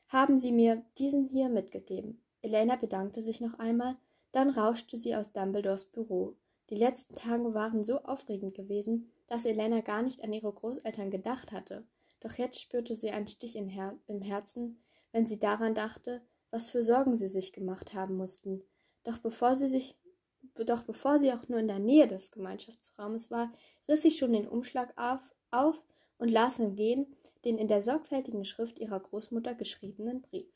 haben 0.09 0.39
sie 0.39 0.53
mir 0.53 0.85
diesen 0.99 1.25
hier 1.25 1.49
mitgegeben. 1.49 2.23
Elena 2.43 2.77
bedankte 2.77 3.23
sich 3.23 3.41
noch 3.41 3.59
einmal, 3.59 3.97
dann 4.33 4.51
rauschte 4.51 4.97
sie 4.97 5.15
aus 5.15 5.33
Dumbledores 5.33 5.85
Büro. 5.85 6.37
Die 6.71 6.77
letzten 6.77 7.15
Tage 7.15 7.55
waren 7.55 7.85
so 7.85 8.01
aufregend 8.01 8.55
gewesen, 8.55 9.11
dass 9.27 9.45
Elena 9.45 9.81
gar 9.81 10.03
nicht 10.03 10.25
an 10.25 10.33
ihre 10.33 10.53
Großeltern 10.53 11.11
gedacht 11.11 11.53
hatte. 11.53 11.87
Doch 12.21 12.33
jetzt 12.35 12.61
spürte 12.61 12.97
sie 12.97 13.11
einen 13.11 13.29
Stich 13.29 13.55
Her 13.55 13.99
im 14.07 14.23
Herzen, 14.23 14.83
wenn 15.13 15.27
sie 15.27 15.39
daran 15.39 15.75
dachte, 15.75 16.23
was 16.51 16.71
für 16.71 16.83
Sorgen 16.83 17.17
sie 17.17 17.29
sich 17.29 17.53
gemacht 17.53 17.95
haben 17.95 18.17
mussten. 18.17 18.63
Doch 19.05 19.19
bevor 19.19 19.57
sie 19.57 19.69
sich 19.69 19.97
doch 20.55 20.83
bevor 20.83 21.19
sie 21.19 21.33
auch 21.33 21.49
nur 21.49 21.59
in 21.59 21.69
der 21.69 21.79
Nähe 21.79 22.07
des 22.07 22.31
Gemeinschaftsraumes 22.31 23.31
war, 23.31 23.53
riss 23.89 24.03
sie 24.03 24.11
schon 24.11 24.33
den 24.33 24.47
Umschlag 24.47 24.93
auf, 24.97 25.21
auf 25.51 25.83
und 26.19 26.31
las 26.31 26.59
im 26.59 26.77
Gehen 26.77 27.15
den 27.45 27.59
in 27.59 27.69
der 27.69 27.83
sorgfältigen 27.83 28.45
Schrift 28.45 28.79
ihrer 28.79 29.01
Großmutter 29.01 29.55
geschriebenen 29.55 30.23
Brief. 30.23 30.49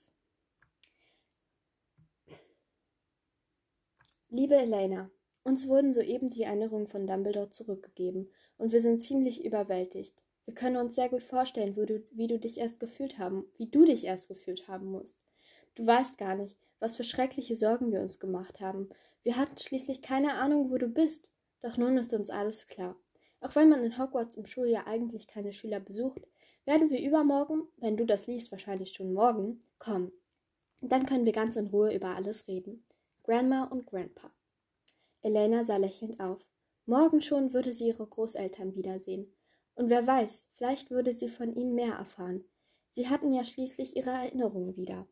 Liebe 4.31 4.57
Elena, 4.57 5.11
uns 5.43 5.69
wurden 5.69 5.95
soeben 5.95 6.31
die 6.31 6.43
Erinnerungen 6.43 6.87
von 6.87 7.07
Dumbledore 7.07 7.51
zurückgegeben, 7.51 8.31
und 8.59 8.73
wir 8.73 8.83
sind 8.83 9.01
ziemlich 9.01 9.45
überwältigt. 9.45 10.23
Wir 10.45 10.55
können 10.55 10.77
uns 10.77 10.95
sehr 10.95 11.09
gut 11.09 11.23
vorstellen, 11.23 11.77
wie 11.77 11.87
du, 11.87 12.03
wie 12.11 12.27
du 12.27 12.39
dich 12.39 12.59
erst 12.59 12.81
gefühlt 12.81 13.19
haben, 13.19 13.45
wie 13.57 13.67
du 13.67 13.85
dich 13.85 14.05
erst 14.05 14.29
gefühlt 14.29 14.67
haben 14.69 14.87
musst. 14.91 15.17
Du 15.75 15.87
weißt 15.87 16.19
gar 16.19 16.35
nicht, 16.35 16.59
was 16.81 16.97
für 16.97 17.05
schreckliche 17.05 17.55
Sorgen 17.55 17.93
wir 17.93 18.01
uns 18.01 18.19
gemacht 18.19 18.61
haben. 18.61 18.89
Wir 19.23 19.37
hatten 19.37 19.57
schließlich 19.57 20.03
keine 20.03 20.35
Ahnung, 20.35 20.71
wo 20.71 20.79
du 20.79 20.89
bist. 20.89 21.31
Doch 21.61 21.77
nun 21.77 21.97
ist 21.97 22.15
uns 22.15 22.31
alles 22.31 22.67
klar. 22.67 22.97
Auch 23.41 23.55
wenn 23.55 23.69
man 23.69 23.85
in 23.85 23.99
Hogwarts 23.99 24.37
im 24.37 24.47
Schuljahr 24.47 24.87
eigentlich 24.87 25.27
keine 25.27 25.53
Schüler 25.53 25.81
besucht, 25.81 26.23
werden 26.65 26.91
wir 26.91 27.01
übermorgen, 27.01 27.69
wenn 27.77 27.97
du 27.97 28.05
das 28.05 28.27
liest, 28.27 28.51
wahrscheinlich 28.51 28.93
schon 28.93 29.13
morgen, 29.13 29.61
kommen. 29.79 30.13
Dann 30.81 31.07
können 31.07 31.25
wir 31.25 31.33
ganz 31.33 31.57
in 31.57 31.69
Ruhe 31.69 31.95
über 31.95 32.15
alles 32.15 32.47
reden. 32.49 32.85
Grandma 33.23 33.65
und 33.65 33.87
Grandpa. 33.87 34.31
Elena 35.23 35.65
sah 35.65 35.77
lächelnd 35.77 36.21
auf. 36.21 36.41
Morgen 36.87 37.21
schon 37.21 37.53
würde 37.53 37.73
sie 37.73 37.89
ihre 37.89 38.07
Großeltern 38.07 38.75
wiedersehen. 38.75 39.33
Und 39.75 39.91
wer 39.91 40.07
weiß, 40.07 40.47
vielleicht 40.53 40.91
würde 40.91 41.17
sie 41.17 41.29
von 41.29 41.53
ihnen 41.53 41.75
mehr 41.75 41.95
erfahren. 41.95 42.45
Sie 42.91 43.09
hatten 43.09 43.33
ja 43.33 43.45
schließlich 43.45 43.97
ihre 43.97 44.11
Erinnerungen 44.11 44.77
wieder. 44.77 45.07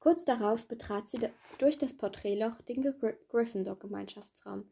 Kurz 0.00 0.24
darauf 0.24 0.66
betrat 0.66 1.08
sie 1.08 1.20
durch 1.58 1.78
das 1.78 1.96
Porträtloch 1.96 2.60
den 2.62 2.82
Gryffindor-Gemeinschaftsraum. 3.28 4.70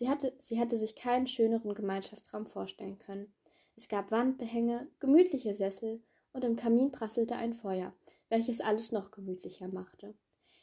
Sie 0.00 0.08
hatte, 0.08 0.32
sie 0.40 0.58
hatte 0.58 0.78
sich 0.78 0.94
keinen 0.94 1.26
schöneren 1.26 1.74
Gemeinschaftsraum 1.74 2.46
vorstellen 2.46 2.98
können. 2.98 3.34
Es 3.76 3.86
gab 3.86 4.10
Wandbehänge, 4.10 4.88
gemütliche 4.98 5.54
Sessel 5.54 6.02
und 6.32 6.42
im 6.42 6.56
Kamin 6.56 6.90
prasselte 6.90 7.36
ein 7.36 7.52
Feuer, 7.52 7.92
welches 8.30 8.62
alles 8.62 8.92
noch 8.92 9.10
gemütlicher 9.10 9.68
machte. 9.68 10.14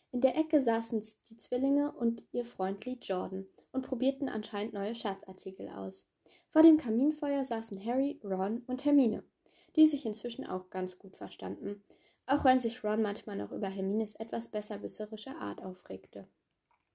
In 0.10 0.22
der 0.22 0.36
Ecke 0.36 0.60
saßen 0.64 1.06
die 1.30 1.38
Zwillinge 1.38 1.92
und 1.92 2.26
ihr 2.32 2.46
Freund 2.46 2.84
Lee 2.86 2.98
Jordan 3.00 3.46
und 3.72 3.86
probierten 3.86 4.28
anscheinend 4.28 4.74
neue 4.74 4.96
Schatzartikel 4.96 5.70
aus. 5.70 6.08
Vor 6.50 6.64
dem 6.64 6.78
Kaminfeuer 6.78 7.46
saßen 7.46 7.86
Harry, 7.86 8.20
Ron 8.24 8.64
und 8.66 8.86
Hermine, 8.86 9.24
die 9.76 9.86
sich 9.86 10.08
inzwischen 10.08 10.48
auch 10.48 10.72
ganz 10.72 10.98
gut 10.98 11.16
verstanden, 11.16 11.84
auch 12.26 12.44
wenn 12.44 12.60
sich 12.60 12.84
Ron 12.84 13.04
manchmal 13.04 13.38
noch 13.38 13.52
über 13.52 13.68
Hermines 13.68 14.16
etwas 14.16 14.48
besserwisserische 14.48 15.36
Art 15.38 15.62
aufregte. 15.62 16.28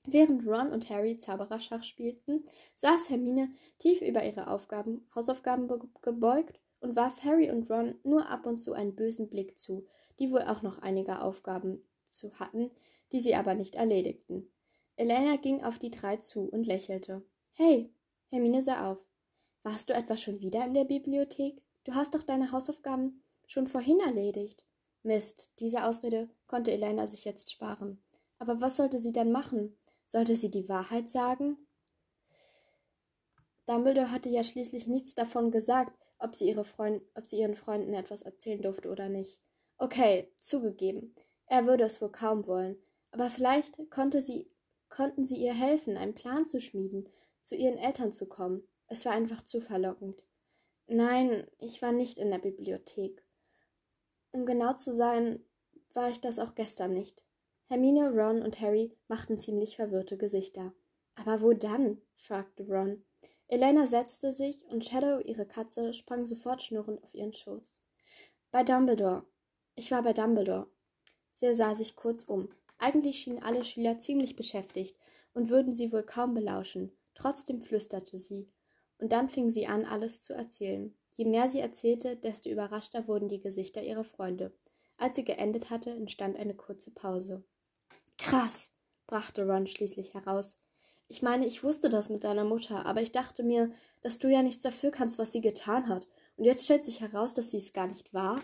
Während 0.06 0.46
Ron 0.46 0.72
und 0.72 0.90
Harry 0.90 1.16
Zaubererschach 1.16 1.84
spielten, 1.84 2.42
saß 2.74 3.10
Hermine 3.10 3.52
tief 3.78 4.00
über 4.00 4.24
ihre 4.24 4.48
Aufgaben, 4.48 5.06
Hausaufgaben 5.14 5.68
gebeugt 6.02 6.60
und 6.80 6.96
warf 6.96 7.22
Harry 7.24 7.50
und 7.50 7.70
Ron 7.70 7.94
nur 8.02 8.28
ab 8.28 8.46
und 8.46 8.58
zu 8.58 8.72
einen 8.72 8.96
bösen 8.96 9.28
Blick 9.28 9.58
zu, 9.60 9.86
die 10.18 10.32
wohl 10.32 10.42
auch 10.42 10.62
noch 10.62 10.78
einige 10.78 11.22
Aufgaben 11.22 11.86
zu 12.10 12.38
hatten, 12.40 12.70
die 13.12 13.20
sie 13.20 13.36
aber 13.36 13.54
nicht 13.54 13.76
erledigten. 13.76 14.50
Elena 14.96 15.36
ging 15.36 15.62
auf 15.62 15.78
die 15.78 15.90
drei 15.90 16.16
zu 16.16 16.42
und 16.42 16.66
lächelte. 16.66 17.24
Hey, 17.52 17.94
Hermine 18.30 18.62
sah 18.62 18.90
auf. 18.90 18.98
Warst 19.62 19.88
du 19.88 19.94
etwa 19.94 20.16
schon 20.16 20.40
wieder 20.40 20.64
in 20.64 20.74
der 20.74 20.84
Bibliothek? 20.84 21.62
Du 21.84 21.94
hast 21.94 22.14
doch 22.14 22.24
deine 22.24 22.50
Hausaufgaben 22.50 23.22
schon 23.46 23.68
vorhin 23.68 24.00
erledigt. 24.00 24.64
Mist, 25.02 25.52
diese 25.60 25.84
Ausrede 25.84 26.28
konnte 26.46 26.72
Elena 26.72 27.06
sich 27.06 27.24
jetzt 27.24 27.50
sparen. 27.50 28.02
Aber 28.38 28.60
was 28.60 28.76
sollte 28.76 28.98
sie 28.98 29.12
dann 29.12 29.30
machen? 29.30 29.76
Sollte 30.12 30.36
sie 30.36 30.50
die 30.50 30.68
Wahrheit 30.68 31.08
sagen? 31.08 31.56
Dumbledore 33.64 34.10
hatte 34.10 34.28
ja 34.28 34.44
schließlich 34.44 34.86
nichts 34.86 35.14
davon 35.14 35.50
gesagt, 35.50 35.98
ob 36.18 36.34
sie, 36.34 36.54
Freund 36.54 37.02
ob 37.14 37.24
sie 37.24 37.38
ihren 37.38 37.56
Freunden 37.56 37.94
etwas 37.94 38.20
erzählen 38.20 38.60
durfte 38.60 38.90
oder 38.90 39.08
nicht. 39.08 39.40
Okay, 39.78 40.30
zugegeben. 40.36 41.14
Er 41.46 41.66
würde 41.66 41.84
es 41.84 42.02
wohl 42.02 42.12
kaum 42.12 42.46
wollen, 42.46 42.76
aber 43.10 43.30
vielleicht 43.30 43.78
konnte 43.88 44.20
sie, 44.20 44.52
konnten 44.90 45.26
sie 45.26 45.36
ihr 45.36 45.54
helfen, 45.54 45.96
einen 45.96 46.12
Plan 46.12 46.46
zu 46.46 46.60
schmieden, 46.60 47.08
zu 47.42 47.56
ihren 47.56 47.78
Eltern 47.78 48.12
zu 48.12 48.28
kommen. 48.28 48.68
Es 48.88 49.06
war 49.06 49.12
einfach 49.12 49.42
zu 49.42 49.62
verlockend. 49.62 50.22
Nein, 50.88 51.46
ich 51.56 51.80
war 51.80 51.92
nicht 51.92 52.18
in 52.18 52.30
der 52.30 52.38
Bibliothek. 52.38 53.24
Um 54.32 54.44
genau 54.44 54.74
zu 54.74 54.94
sein, 54.94 55.42
war 55.94 56.10
ich 56.10 56.20
das 56.20 56.38
auch 56.38 56.54
gestern 56.54 56.92
nicht. 56.92 57.24
Hermine, 57.72 58.10
Ron 58.10 58.42
und 58.42 58.60
Harry 58.60 58.94
machten 59.08 59.38
ziemlich 59.38 59.76
verwirrte 59.76 60.18
Gesichter. 60.18 60.74
Aber 61.14 61.40
wo 61.40 61.54
dann? 61.54 62.02
fragte 62.16 62.64
Ron. 62.64 63.02
Elena 63.48 63.86
setzte 63.86 64.30
sich 64.30 64.66
und 64.66 64.84
Shadow, 64.84 65.20
ihre 65.20 65.46
Katze, 65.46 65.94
sprang 65.94 66.26
sofort 66.26 66.60
schnurrend 66.60 67.02
auf 67.02 67.14
ihren 67.14 67.32
Schoß. 67.32 67.80
Bei 68.50 68.62
Dumbledore. 68.62 69.24
Ich 69.74 69.90
war 69.90 70.02
bei 70.02 70.12
Dumbledore. 70.12 70.66
Sie 71.32 71.54
sah 71.54 71.74
sich 71.74 71.96
kurz 71.96 72.24
um. 72.24 72.50
Eigentlich 72.76 73.20
schienen 73.20 73.42
alle 73.42 73.64
Schüler 73.64 73.96
ziemlich 73.96 74.36
beschäftigt 74.36 74.98
und 75.32 75.48
würden 75.48 75.74
sie 75.74 75.92
wohl 75.92 76.02
kaum 76.02 76.34
belauschen. 76.34 76.92
Trotzdem 77.14 77.62
flüsterte 77.62 78.18
sie. 78.18 78.52
Und 78.98 79.12
dann 79.12 79.30
fing 79.30 79.50
sie 79.50 79.66
an, 79.66 79.86
alles 79.86 80.20
zu 80.20 80.34
erzählen. 80.34 80.94
Je 81.12 81.24
mehr 81.24 81.48
sie 81.48 81.60
erzählte, 81.60 82.16
desto 82.16 82.50
überraschter 82.50 83.08
wurden 83.08 83.30
die 83.30 83.40
Gesichter 83.40 83.82
ihrer 83.82 84.04
Freunde. 84.04 84.52
Als 84.98 85.16
sie 85.16 85.24
geendet 85.24 85.70
hatte, 85.70 85.88
entstand 85.88 86.36
eine 86.36 86.54
kurze 86.54 86.90
Pause. 86.90 87.42
Krass, 88.22 88.72
brachte 89.08 89.44
Ron 89.44 89.66
schließlich 89.66 90.14
heraus. 90.14 90.56
Ich 91.08 91.22
meine, 91.22 91.44
ich 91.44 91.64
wusste 91.64 91.88
das 91.88 92.08
mit 92.08 92.22
deiner 92.22 92.44
Mutter, 92.44 92.86
aber 92.86 93.02
ich 93.02 93.10
dachte 93.10 93.42
mir, 93.42 93.72
dass 94.00 94.18
du 94.18 94.28
ja 94.28 94.42
nichts 94.42 94.62
dafür 94.62 94.92
kannst, 94.92 95.18
was 95.18 95.32
sie 95.32 95.40
getan 95.40 95.88
hat. 95.88 96.06
Und 96.36 96.44
jetzt 96.44 96.64
stellt 96.64 96.84
sich 96.84 97.00
heraus, 97.00 97.34
dass 97.34 97.50
sie 97.50 97.58
es 97.58 97.72
gar 97.72 97.88
nicht 97.88 98.14
war? 98.14 98.40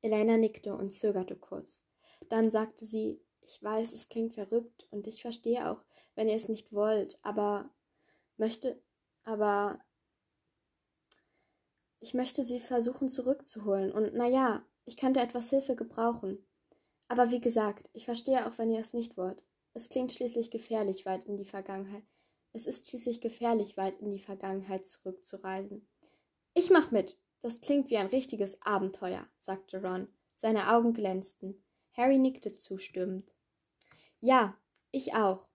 Elena 0.00 0.38
nickte 0.38 0.74
und 0.74 0.92
zögerte 0.92 1.36
kurz. 1.36 1.84
Dann 2.30 2.50
sagte 2.50 2.86
sie, 2.86 3.20
ich 3.42 3.62
weiß, 3.62 3.92
es 3.92 4.08
klingt 4.08 4.34
verrückt 4.34 4.86
und 4.90 5.06
ich 5.06 5.20
verstehe 5.20 5.70
auch, 5.70 5.84
wenn 6.14 6.28
ihr 6.28 6.36
es 6.36 6.48
nicht 6.48 6.72
wollt, 6.72 7.18
aber 7.22 7.70
möchte, 8.38 8.82
aber 9.24 9.78
ich 12.00 12.14
möchte 12.14 12.44
sie 12.44 12.60
versuchen 12.60 13.08
zurückzuholen 13.10 13.92
und 13.92 14.14
na 14.14 14.26
ja, 14.26 14.64
ich 14.86 14.96
könnte 14.96 15.20
etwas 15.20 15.50
Hilfe 15.50 15.76
gebrauchen. 15.76 16.47
Aber 17.08 17.30
wie 17.30 17.40
gesagt, 17.40 17.88
ich 17.92 18.04
verstehe 18.04 18.46
auch, 18.46 18.58
wenn 18.58 18.70
ihr 18.70 18.80
es 18.80 18.92
nicht 18.92 19.16
wollt. 19.16 19.44
Es 19.74 19.88
klingt 19.88 20.12
schließlich 20.12 20.50
gefährlich, 20.50 21.06
weit 21.06 21.24
in 21.24 21.36
die 21.36 21.44
Vergangenheit. 21.44 22.04
Es 22.52 22.66
ist 22.66 22.88
schließlich 22.88 23.20
gefährlich, 23.20 23.76
weit 23.76 23.98
in 23.98 24.10
die 24.10 24.18
Vergangenheit 24.18 24.86
zurückzureisen. 24.86 25.86
Ich 26.54 26.70
mach 26.70 26.90
mit. 26.90 27.16
Das 27.40 27.60
klingt 27.60 27.88
wie 27.90 27.96
ein 27.96 28.08
richtiges 28.08 28.60
Abenteuer, 28.62 29.26
sagte 29.38 29.80
Ron. 29.80 30.08
Seine 30.34 30.72
Augen 30.72 30.92
glänzten. 30.92 31.62
Harry 31.92 32.18
nickte 32.18 32.52
zustimmend. 32.52 33.32
Ja, 34.20 34.56
ich 34.90 35.14
auch. 35.14 35.46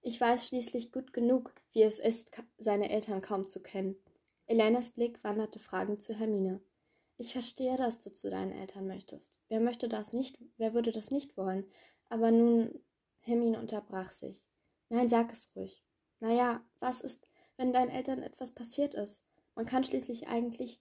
Ich 0.00 0.20
weiß 0.20 0.48
schließlich 0.48 0.92
gut 0.92 1.12
genug, 1.12 1.52
wie 1.72 1.82
es 1.82 1.98
ist, 1.98 2.30
seine 2.58 2.90
Eltern 2.90 3.20
kaum 3.20 3.48
zu 3.48 3.62
kennen. 3.62 3.96
Elenas 4.46 4.90
Blick 4.90 5.22
wanderte 5.22 5.58
fragend 5.58 6.02
zu 6.02 6.14
Hermine. 6.14 6.60
Ich 7.16 7.32
verstehe, 7.32 7.76
dass 7.76 8.00
du 8.00 8.12
zu 8.12 8.30
deinen 8.30 8.52
Eltern 8.52 8.86
möchtest. 8.86 9.40
Wer 9.48 9.60
möchte 9.60 9.88
das 9.88 10.12
nicht, 10.12 10.38
wer 10.56 10.74
würde 10.74 10.92
das 10.92 11.10
nicht 11.10 11.36
wollen? 11.36 11.66
Aber 12.08 12.30
nun, 12.30 12.80
Hermine 13.20 13.58
unterbrach 13.58 14.10
sich. 14.12 14.44
Nein, 14.88 15.08
sag 15.08 15.32
es 15.32 15.54
ruhig. 15.54 15.82
Naja, 16.20 16.64
was 16.80 17.00
ist, 17.00 17.26
wenn 17.56 17.72
deinen 17.72 17.90
Eltern 17.90 18.22
etwas 18.22 18.52
passiert 18.52 18.94
ist? 18.94 19.24
Man 19.54 19.66
kann 19.66 19.84
schließlich 19.84 20.28
eigentlich 20.28 20.80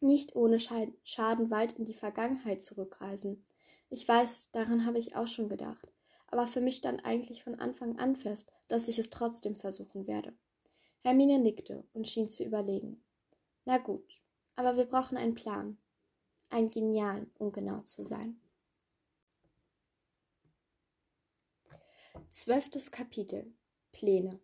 nicht 0.00 0.36
ohne 0.36 0.58
Schaden 0.60 1.50
weit 1.50 1.72
in 1.72 1.84
die 1.84 1.94
Vergangenheit 1.94 2.62
zurückreisen. 2.62 3.46
Ich 3.88 4.06
weiß, 4.06 4.50
daran 4.52 4.84
habe 4.84 4.98
ich 4.98 5.16
auch 5.16 5.28
schon 5.28 5.48
gedacht 5.48 5.94
aber 6.34 6.48
für 6.48 6.60
mich 6.60 6.74
stand 6.74 7.04
eigentlich 7.04 7.44
von 7.44 7.60
Anfang 7.60 7.96
an 8.00 8.16
fest, 8.16 8.50
dass 8.66 8.88
ich 8.88 8.98
es 8.98 9.08
trotzdem 9.08 9.54
versuchen 9.54 10.08
werde. 10.08 10.36
Hermine 11.02 11.38
nickte 11.38 11.84
und 11.92 12.08
schien 12.08 12.28
zu 12.28 12.42
überlegen. 12.42 13.04
Na 13.64 13.78
gut, 13.78 14.20
aber 14.56 14.76
wir 14.76 14.84
brauchen 14.84 15.16
einen 15.16 15.34
Plan. 15.34 15.78
Einen 16.50 16.70
genialen, 16.70 17.30
um 17.38 17.52
genau 17.52 17.80
zu 17.82 18.04
sein. 18.04 18.40
Zwölftes 22.30 22.90
Kapitel 22.90 23.52
Pläne 23.92 24.40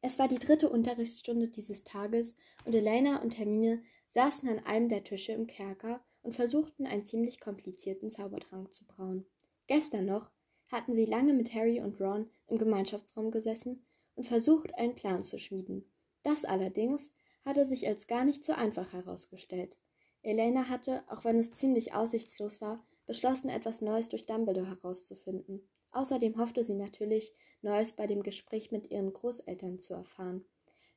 Es 0.00 0.18
war 0.18 0.28
die 0.28 0.38
dritte 0.38 0.68
Unterrichtsstunde 0.68 1.48
dieses 1.48 1.84
Tages 1.84 2.36
und 2.64 2.74
Elena 2.74 3.22
und 3.22 3.38
Hermine 3.38 3.82
saßen 4.08 4.48
an 4.48 4.60
einem 4.60 4.88
der 4.88 5.04
Tische 5.04 5.32
im 5.32 5.46
Kerker 5.46 6.04
und 6.22 6.34
versuchten 6.34 6.86
einen 6.86 7.06
ziemlich 7.06 7.38
komplizierten 7.38 8.10
Zaubertrank 8.10 8.74
zu 8.74 8.86
brauen. 8.86 9.26
Gestern 9.66 10.06
noch 10.06 10.30
hatten 10.72 10.94
sie 10.94 11.04
lange 11.04 11.34
mit 11.34 11.54
Harry 11.54 11.80
und 11.80 12.00
Ron 12.00 12.30
im 12.48 12.58
Gemeinschaftsraum 12.58 13.30
gesessen 13.30 13.84
und 14.14 14.24
versucht, 14.24 14.74
einen 14.74 14.94
Plan 14.94 15.22
zu 15.22 15.38
schmieden. 15.38 15.84
Das 16.22 16.44
allerdings 16.44 17.12
hatte 17.46 17.64
sich 17.64 17.86
als 17.88 18.06
gar 18.06 18.24
nicht 18.24 18.44
so 18.44 18.52
einfach 18.52 18.92
herausgestellt. 18.92 19.78
Elena 20.22 20.68
hatte, 20.68 21.04
auch 21.08 21.24
wenn 21.24 21.38
es 21.38 21.52
ziemlich 21.52 21.94
aussichtslos 21.94 22.60
war, 22.60 22.84
beschlossen, 23.06 23.48
etwas 23.48 23.80
Neues 23.80 24.08
durch 24.08 24.26
Dumbledore 24.26 24.68
herauszufinden. 24.68 25.66
Außerdem 25.92 26.36
hoffte 26.36 26.64
sie 26.64 26.74
natürlich, 26.74 27.32
Neues 27.62 27.92
bei 27.92 28.06
dem 28.06 28.22
Gespräch 28.22 28.72
mit 28.72 28.90
ihren 28.90 29.12
Großeltern 29.12 29.78
zu 29.78 29.94
erfahren. 29.94 30.44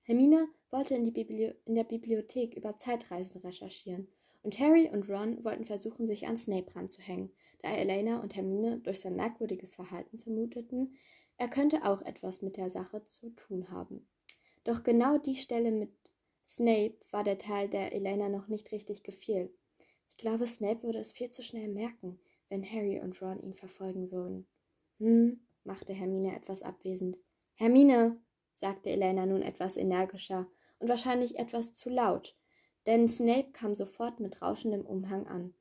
Hermine 0.02 0.47
wollte 0.72 0.95
in, 0.95 1.14
Bibli 1.14 1.54
in 1.66 1.76
der 1.76 1.84
Bibliothek 1.84 2.56
über 2.56 2.78
Zeitreisen 2.78 3.39
recherchieren, 3.41 4.08
und 4.41 4.60
Harry 4.60 4.89
und 4.89 5.10
Ron 5.10 5.43
wollten 5.43 5.66
versuchen, 5.66 6.08
sich 6.08 6.28
an 6.28 6.38
Snape 6.38 6.74
ranzuhängen, 6.76 7.32
da 7.62 7.72
Elena 7.72 8.22
und 8.22 8.36
Hermine 8.36 8.80
durch 8.80 9.02
sein 9.02 9.16
merkwürdiges 9.16 9.76
Verhalten 9.76 10.18
vermuteten, 10.18 10.95
er 11.38 11.50
könnte 11.50 11.86
auch 11.86 12.02
etwas 12.02 12.41
mit 12.41 12.58
der 12.58 12.70
Sache 12.70 13.06
zu 13.06 13.30
tun 13.32 13.70
haben. 13.70 14.08
Doch 14.64 14.84
genau 14.84 15.18
die 15.18 15.36
Stelle 15.36 15.72
mit 15.72 15.99
Snape 16.50 16.95
war 17.12 17.24
der 17.24 17.38
Teil, 17.38 17.70
der 17.70 17.93
Elena 17.93 18.28
noch 18.28 18.47
nicht 18.47 18.72
richtig 18.72 19.04
gefiel. 19.04 19.54
Ich 20.08 20.18
glaube, 20.18 20.47
Snape 20.47 20.82
würde 20.82 20.97
es 20.97 21.12
viel 21.12 21.30
zu 21.30 21.43
schnell 21.43 21.68
merken, 21.68 22.20
wenn 22.50 22.68
Harry 22.68 23.00
und 23.00 23.22
Ron 23.22 23.39
ihn 23.39 23.54
verfolgen 23.54 24.12
würden. 24.12 24.47
Hm, 24.97 25.41
machte 25.64 25.93
Hermine 25.93 26.36
etwas 26.36 26.64
abwesend. 26.64 27.20
Hermine, 27.54 28.20
sagte 28.56 28.89
Elena 28.89 29.28
nun 29.28 29.43
etwas 29.43 29.78
energischer 29.78 30.47
und 30.80 30.89
wahrscheinlich 30.89 31.38
etwas 31.38 31.76
zu 31.76 31.91
laut, 31.91 32.36
denn 32.88 33.08
Snape 33.08 33.52
kam 33.52 33.76
sofort 33.76 34.20
mit 34.20 34.41
rauschendem 34.41 34.88
Umhang 34.88 35.28
an. 35.28 35.54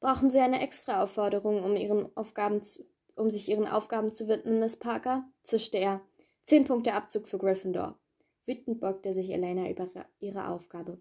Brauchen 0.00 0.28
Sie 0.28 0.40
eine 0.40 0.60
Extraaufforderung, 0.60 1.64
um, 1.64 1.76
ihren 1.76 2.14
Aufgaben 2.14 2.62
zu, 2.62 2.84
um 3.14 3.30
sich 3.30 3.48
Ihren 3.48 3.66
Aufgaben 3.66 4.12
zu 4.12 4.28
widmen, 4.28 4.60
Miss 4.60 4.76
Parker? 4.76 5.26
zischte 5.44 5.78
er. 5.78 6.02
Zehn 6.44 6.64
Punkte 6.64 6.92
Abzug 6.92 7.26
für 7.26 7.38
Gryffindor. 7.38 7.98
Wütend 8.46 8.80
beugte 8.80 9.12
sich 9.12 9.30
Elena 9.30 9.68
über 9.68 9.88
ihre 10.20 10.48
Aufgabe. 10.48 11.00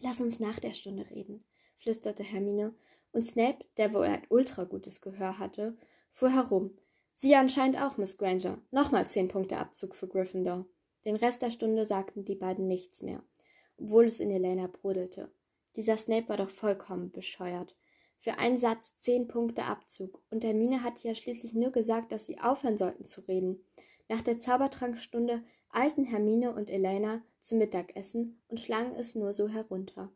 Lass 0.00 0.20
uns 0.20 0.40
nach 0.40 0.58
der 0.58 0.74
Stunde 0.74 1.08
reden, 1.10 1.44
flüsterte 1.76 2.22
Hermine, 2.22 2.74
und 3.12 3.22
Snape, 3.22 3.64
der 3.76 3.94
wohl 3.94 4.04
ein 4.04 4.26
ultra 4.28 4.64
gutes 4.64 5.00
Gehör 5.00 5.38
hatte, 5.38 5.76
fuhr 6.10 6.30
herum. 6.30 6.76
Sie 7.12 7.36
anscheinend 7.36 7.80
auch, 7.80 7.96
Miss 7.96 8.18
Granger. 8.18 8.60
Nochmal 8.72 9.08
zehn 9.08 9.28
Punkte 9.28 9.56
Abzug 9.56 9.94
für 9.94 10.08
Gryffindor. 10.08 10.66
Den 11.04 11.14
Rest 11.14 11.42
der 11.42 11.52
Stunde 11.52 11.86
sagten 11.86 12.24
die 12.24 12.34
beiden 12.34 12.66
nichts 12.66 13.02
mehr, 13.02 13.22
obwohl 13.76 14.06
es 14.06 14.18
in 14.18 14.32
Elena 14.32 14.66
brodelte. 14.66 15.32
Dieser 15.76 15.96
Snape 15.96 16.28
war 16.28 16.36
doch 16.36 16.50
vollkommen 16.50 17.12
bescheuert. 17.12 17.76
Für 18.18 18.38
einen 18.38 18.56
Satz 18.56 18.96
zehn 18.96 19.28
Punkte 19.28 19.64
Abzug. 19.64 20.22
Und 20.30 20.44
Hermine 20.44 20.82
hatte 20.82 21.06
ja 21.06 21.14
schließlich 21.14 21.54
nur 21.54 21.70
gesagt, 21.70 22.10
dass 22.10 22.26
sie 22.26 22.40
aufhören 22.40 22.78
sollten 22.78 23.04
zu 23.04 23.20
reden. 23.22 23.64
Nach 24.08 24.22
der 24.22 24.38
Zaubertrankstunde 24.38 25.44
eilten 25.74 26.04
Hermine 26.04 26.54
und 26.54 26.70
Elena 26.70 27.22
zum 27.40 27.58
Mittagessen 27.58 28.40
und 28.48 28.60
schlangen 28.60 28.94
es 28.94 29.14
nur 29.14 29.34
so 29.34 29.48
herunter, 29.48 30.10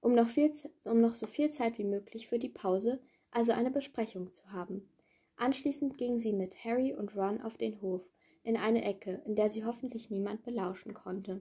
um 0.00 0.14
noch, 0.14 0.28
viel, 0.28 0.52
um 0.84 1.00
noch 1.00 1.14
so 1.14 1.26
viel 1.26 1.50
Zeit 1.50 1.78
wie 1.78 1.84
möglich 1.84 2.28
für 2.28 2.38
die 2.38 2.48
Pause, 2.48 3.00
also 3.30 3.52
eine 3.52 3.70
Besprechung 3.70 4.32
zu 4.32 4.52
haben. 4.52 4.88
Anschließend 5.36 5.98
gingen 5.98 6.18
sie 6.18 6.32
mit 6.32 6.64
Harry 6.64 6.94
und 6.94 7.16
Ron 7.16 7.40
auf 7.40 7.56
den 7.56 7.80
Hof, 7.80 8.02
in 8.42 8.56
eine 8.56 8.84
Ecke, 8.84 9.22
in 9.24 9.34
der 9.34 9.50
sie 9.50 9.64
hoffentlich 9.64 10.10
niemand 10.10 10.44
belauschen 10.44 10.94
konnte. 10.94 11.40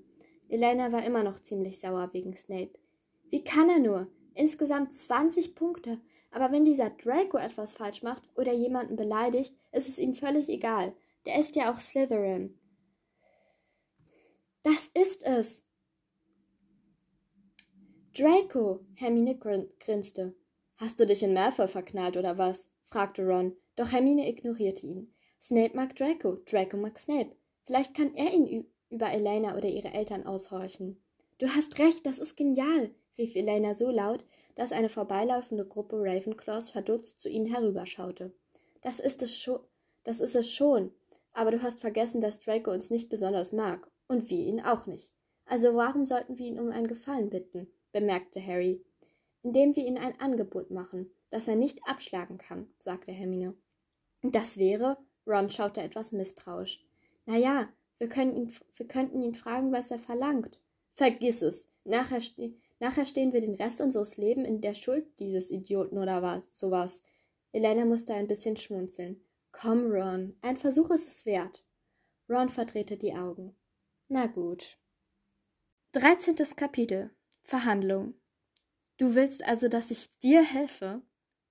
Elena 0.50 0.92
war 0.92 1.04
immer 1.04 1.24
noch 1.24 1.40
ziemlich 1.40 1.80
sauer 1.80 2.10
wegen 2.14 2.38
Snape. 2.38 2.74
Wie 3.30 3.44
kann 3.44 3.70
er 3.70 3.80
nur? 3.80 4.08
Insgesamt 4.36 4.94
20 4.94 5.56
Punkte. 5.56 6.00
Aber 6.32 6.52
wenn 6.52 6.66
dieser 6.66 6.90
Draco 6.90 7.38
etwas 7.38 7.74
falsch 7.74 8.02
macht 8.02 8.24
oder 8.36 8.54
jemanden 8.54 8.96
beleidigt, 8.96 9.54
ist 9.72 9.88
es 9.88 10.00
ihm 10.00 10.14
völlig 10.14 10.50
egal. 10.50 10.94
Der 11.26 11.40
ist 11.40 11.56
ja 11.56 11.72
auch 11.72 11.80
Slytherin. 11.80 12.58
Das 14.64 14.90
ist 14.94 15.24
es. 15.24 15.62
Draco, 18.16 18.80
Hermine 18.96 19.38
grin 19.38 19.70
grinste. 19.80 20.36
Hast 20.78 21.00
du 21.00 21.06
dich 21.06 21.22
in 21.22 21.34
Malfoy 21.34 21.68
verknallt 21.68 22.16
oder 22.16 22.38
was? 22.38 22.70
fragte 22.86 23.26
Ron, 23.26 23.58
doch 23.76 23.92
Hermine 23.92 24.30
ignorierte 24.30 24.88
ihn. 24.88 25.14
Snape 25.42 25.76
mag 25.76 25.98
Draco, 25.98 26.38
Draco 26.46 26.78
mag 26.78 26.98
Snape. 26.98 27.36
Vielleicht 27.66 27.94
kann 27.94 28.16
er 28.16 28.34
ihn 28.34 28.66
über 28.90 29.12
Elena 29.12 29.58
oder 29.58 29.68
ihre 29.68 29.94
Eltern 29.94 30.26
aushorchen. 30.26 30.98
Du 31.40 31.48
hast 31.50 31.78
recht, 31.80 32.06
das 32.06 32.20
ist 32.20 32.38
genial, 32.38 32.92
rief 33.18 33.36
Elena 33.36 33.74
so 33.74 33.90
laut, 33.90 34.24
dass 34.56 34.72
eine 34.72 34.88
vorbeilaufende 34.88 35.66
Gruppe 35.66 35.98
Ravenclaws 36.00 36.70
verdutzt 36.70 37.20
zu 37.20 37.28
ihnen 37.28 37.48
herüberschaute. 37.48 38.32
Das 38.82 39.02
ist 39.02 39.22
es 39.24 39.38
schon, 39.38 39.60
das 40.06 40.22
ist 40.22 40.36
es 40.36 40.50
schon. 40.54 40.94
Aber 41.34 41.52
du 41.52 41.62
hast 41.62 41.82
vergessen, 41.82 42.22
dass 42.22 42.40
Draco 42.40 42.72
uns 42.72 42.92
nicht 42.92 43.10
besonders 43.10 43.52
mag. 43.52 43.90
Und 44.14 44.30
wir 44.30 44.46
ihn 44.46 44.62
auch 44.62 44.86
nicht. 44.86 45.12
Also 45.46 45.74
warum 45.74 46.06
sollten 46.06 46.38
wir 46.38 46.46
ihn 46.46 46.60
um 46.60 46.70
einen 46.70 46.86
Gefallen 46.86 47.32
bitten? 47.32 47.68
bemerkte 47.92 48.46
Harry. 48.46 48.86
Indem 49.42 49.76
wir 49.76 49.84
ihm 49.88 49.98
ein 49.98 50.20
Angebot 50.20 50.70
machen, 50.70 51.10
das 51.32 51.48
er 51.48 51.56
nicht 51.56 51.80
abschlagen 51.88 52.38
kann, 52.38 52.68
sagte 52.78 53.12
Hermine. 53.12 53.56
Das 54.22 54.60
wäre, 54.60 55.00
Ron 55.26 55.50
schaute 55.50 55.82
etwas 55.82 56.12
misstrauisch. 56.12 56.86
Na 57.26 57.38
ja, 57.38 57.74
wir, 57.98 58.08
können 58.08 58.38
ihn, 58.38 58.54
wir 58.76 58.88
könnten 58.88 59.24
ihn 59.24 59.34
fragen, 59.34 59.72
was 59.72 59.90
er 59.90 59.98
verlangt. 59.98 60.60
Vergiss 60.92 61.42
es. 61.42 61.68
Nachher, 61.84 62.22
ste 62.22 62.54
Nachher 62.80 63.08
stehen 63.08 63.34
wir 63.34 63.42
den 63.42 63.56
Rest 63.56 63.82
unseres 63.82 64.18
Lebens 64.18 64.48
in 64.48 64.62
der 64.62 64.76
Schuld 64.76 65.08
dieses 65.18 65.50
Idioten 65.50 65.98
oder 65.98 66.22
was, 66.22 66.44
sowas. 66.52 67.02
Elena 67.52 67.86
musste 67.86 68.14
ein 68.14 68.28
bisschen 68.28 68.58
schmunzeln. 68.58 69.26
Komm, 69.52 69.92
Ron, 69.92 70.36
ein 70.44 70.58
Versuch 70.58 70.92
ist 70.92 71.08
es 71.08 71.26
wert. 71.26 71.64
Ron 72.30 72.50
verdrehte 72.50 72.96
die 72.96 73.16
Augen. 73.16 73.56
Na 74.14 74.28
gut. 74.28 74.78
Dreizehntes 75.92 76.56
Kapitel. 76.56 77.10
Verhandlung. 77.42 78.14
Du 78.98 79.16
willst 79.16 79.44
also, 79.44 79.70
dass 79.70 79.90
ich 79.90 80.16
dir 80.20 80.44
helfe? 80.44 81.02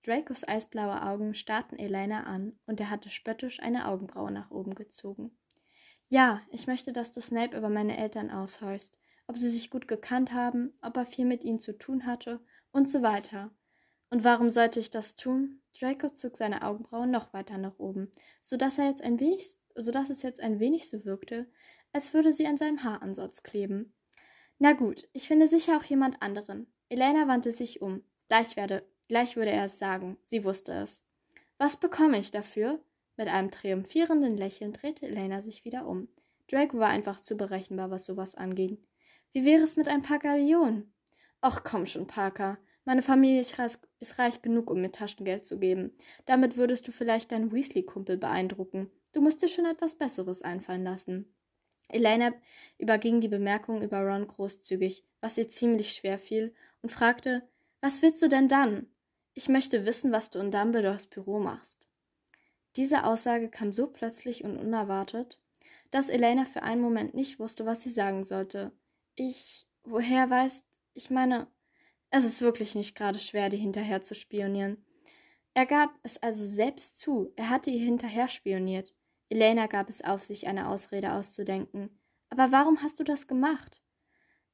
Dracos 0.05 0.47
eisblaue 0.47 1.03
Augen 1.03 1.35
starrten 1.35 1.77
Elena 1.77 2.23
an, 2.23 2.57
und 2.67 2.79
er 2.79 2.89
hatte 2.89 3.11
spöttisch 3.11 3.59
eine 3.59 3.89
Augenbraue 3.89 4.31
nach 4.31 4.53
oben 4.53 4.77
gezogen. 4.77 5.37
Ja, 6.09 6.41
ich 6.53 6.69
möchte, 6.69 6.93
dass 6.93 7.11
du 7.11 7.21
Snape 7.21 7.57
über 7.59 7.69
meine 7.69 7.99
Eltern 7.99 8.31
aushorchst 8.31 8.97
ob 9.27 9.39
sie 9.39 9.51
sich 9.51 9.71
gut 9.71 9.89
gekannt 9.89 10.33
haben, 10.33 10.73
ob 10.83 10.97
er 10.97 11.07
viel 11.07 11.25
mit 11.25 11.43
ihnen 11.43 11.59
zu 11.59 11.77
tun 11.77 12.07
hatte 12.07 12.41
und 12.71 12.89
so 12.89 13.03
weiter. 13.03 13.51
Und 14.11 14.25
warum 14.25 14.51
sollte 14.51 14.79
ich 14.79 14.91
das 14.91 15.17
tun? 15.17 15.63
Draco 15.81 16.11
zog 16.11 16.37
seine 16.37 16.63
Augenbrauen 16.63 17.11
noch 17.11 17.33
weiter 17.33 17.57
nach 17.57 17.79
oben, 17.79 18.13
so 18.43 18.57
dass 18.57 18.79
er 18.79 18.87
jetzt 18.87 19.03
ein 19.03 19.19
wenig, 19.21 19.57
so 19.75 19.91
dass 19.91 20.11
es 20.11 20.23
jetzt 20.23 20.41
ein 20.41 20.61
wenig 20.61 20.89
so 20.89 21.05
wirkte, 21.05 21.51
als 21.93 22.15
würde 22.15 22.33
sie 22.33 22.47
an 22.47 22.57
seinem 22.57 22.85
Haaransatz 22.85 23.43
kleben. 23.43 23.95
Na 24.59 24.73
gut, 24.73 25.09
ich 25.13 25.27
finde 25.29 25.49
sicher 25.49 25.77
auch 25.77 25.85
jemand 25.85 26.23
anderen. 26.23 26.73
Elena 26.89 27.27
wandte 27.29 27.53
sich 27.53 27.83
um. 27.83 28.03
Gleich 28.29 28.57
werde, 28.57 28.87
gleich 29.09 29.37
würde 29.37 29.51
er 29.51 29.65
es 29.65 29.79
sagen. 29.79 30.19
Sie 30.25 30.45
wusste 30.45 30.73
es. 30.73 31.05
Was 31.59 31.77
bekomme 31.77 32.19
ich 32.19 32.31
dafür? 32.31 32.81
Mit 33.17 33.29
einem 33.29 33.51
triumphierenden 33.51 34.37
Lächeln 34.37 34.73
drehte 34.73 35.07
Elena 35.07 35.43
sich 35.43 35.65
wieder 35.65 35.87
um. 35.87 36.09
Draco 36.49 36.79
war 36.79 36.89
einfach 36.89 37.21
zu 37.21 37.37
berechenbar, 37.37 37.91
was 37.91 38.05
sowas 38.05 38.35
anging. 38.35 38.79
Wie 39.33 39.45
wäre 39.45 39.63
es 39.63 39.77
mit 39.77 39.89
ein 39.89 40.03
paar 40.03 40.19
Gallionen? 40.19 40.93
Ach 41.41 41.63
komm 41.65 41.87
schon, 41.87 42.07
Parker. 42.07 42.59
Meine 42.85 43.03
Familie 43.03 43.41
ist 43.41 44.19
reich 44.19 44.43
genug, 44.43 44.71
um 44.71 44.81
mir 44.81 44.93
Taschengeld 44.93 45.47
zu 45.47 45.59
geben. 45.59 45.97
Damit 46.27 46.57
würdest 46.57 46.87
du 46.87 46.93
vielleicht 46.93 47.33
deinen 47.33 47.53
Weasley-Kumpel 47.53 48.17
beeindrucken. 48.17 48.91
Du 49.13 49.21
musst 49.21 49.41
dir 49.43 49.49
schon 49.49 49.67
etwas 49.67 49.97
Besseres 49.97 50.43
einfallen 50.43 50.85
lassen. 50.85 51.35
Elena 51.93 52.33
überging 52.79 53.21
die 53.21 53.29
Bemerkung 53.29 53.83
über 53.83 54.01
Ron 54.01 54.27
großzügig, 54.27 55.05
was 55.21 55.39
ihr 55.39 55.49
ziemlich 55.49 55.93
schwer 55.93 56.19
fiel, 56.19 56.55
und 56.83 56.91
fragte, 56.91 57.49
was 57.81 58.03
willst 58.03 58.23
du 58.23 58.29
denn 58.29 58.49
dann? 58.49 58.87
Ich 59.35 59.49
möchte 59.49 59.87
wissen, 59.87 60.13
was 60.13 60.31
du 60.31 60.39
in 60.39 60.51
Dumbledores 60.51 61.07
Büro 61.07 61.39
machst. 61.39 61.87
Diese 62.77 63.05
Aussage 63.05 63.49
kam 63.49 63.73
so 63.73 63.87
plötzlich 63.87 64.45
und 64.45 64.57
unerwartet, 64.57 65.39
dass 65.91 66.09
Elena 66.09 66.45
für 66.45 66.63
einen 66.63 66.81
Moment 66.81 67.15
nicht 67.15 67.39
wusste, 67.39 67.67
was 67.67 67.83
sie 67.83 67.91
sagen 67.91 68.25
sollte. 68.25 68.73
Ich, 69.15 69.67
woher 69.85 70.31
weißt, 70.31 70.65
ich 70.95 71.11
meine, 71.11 71.47
es 72.11 72.25
ist 72.25 72.43
wirklich 72.43 72.75
nicht 72.75 72.95
gerade 72.95 73.19
schwer, 73.19 73.49
dir 73.49 73.59
hinterher 73.59 74.03
zu 74.03 74.15
spionieren. 74.15 74.85
Er 75.55 75.67
gab 75.67 75.91
es 76.03 76.23
also 76.23 76.47
selbst 76.47 76.97
zu, 76.99 77.33
er 77.37 77.51
hatte 77.51 77.71
ihr 77.71 77.85
hinterher 77.85 78.29
spioniert. 78.29 78.95
Elena 79.33 79.67
gab 79.67 79.89
es 79.89 80.05
auf, 80.05 80.23
sich 80.23 80.47
eine 80.47 80.69
Ausrede 80.69 81.15
auszudenken. 81.15 81.89
Aber 82.29 82.53
warum 82.53 82.83
hast 82.83 83.01
du 83.01 83.05
das 83.05 83.27
gemacht? 83.27 83.81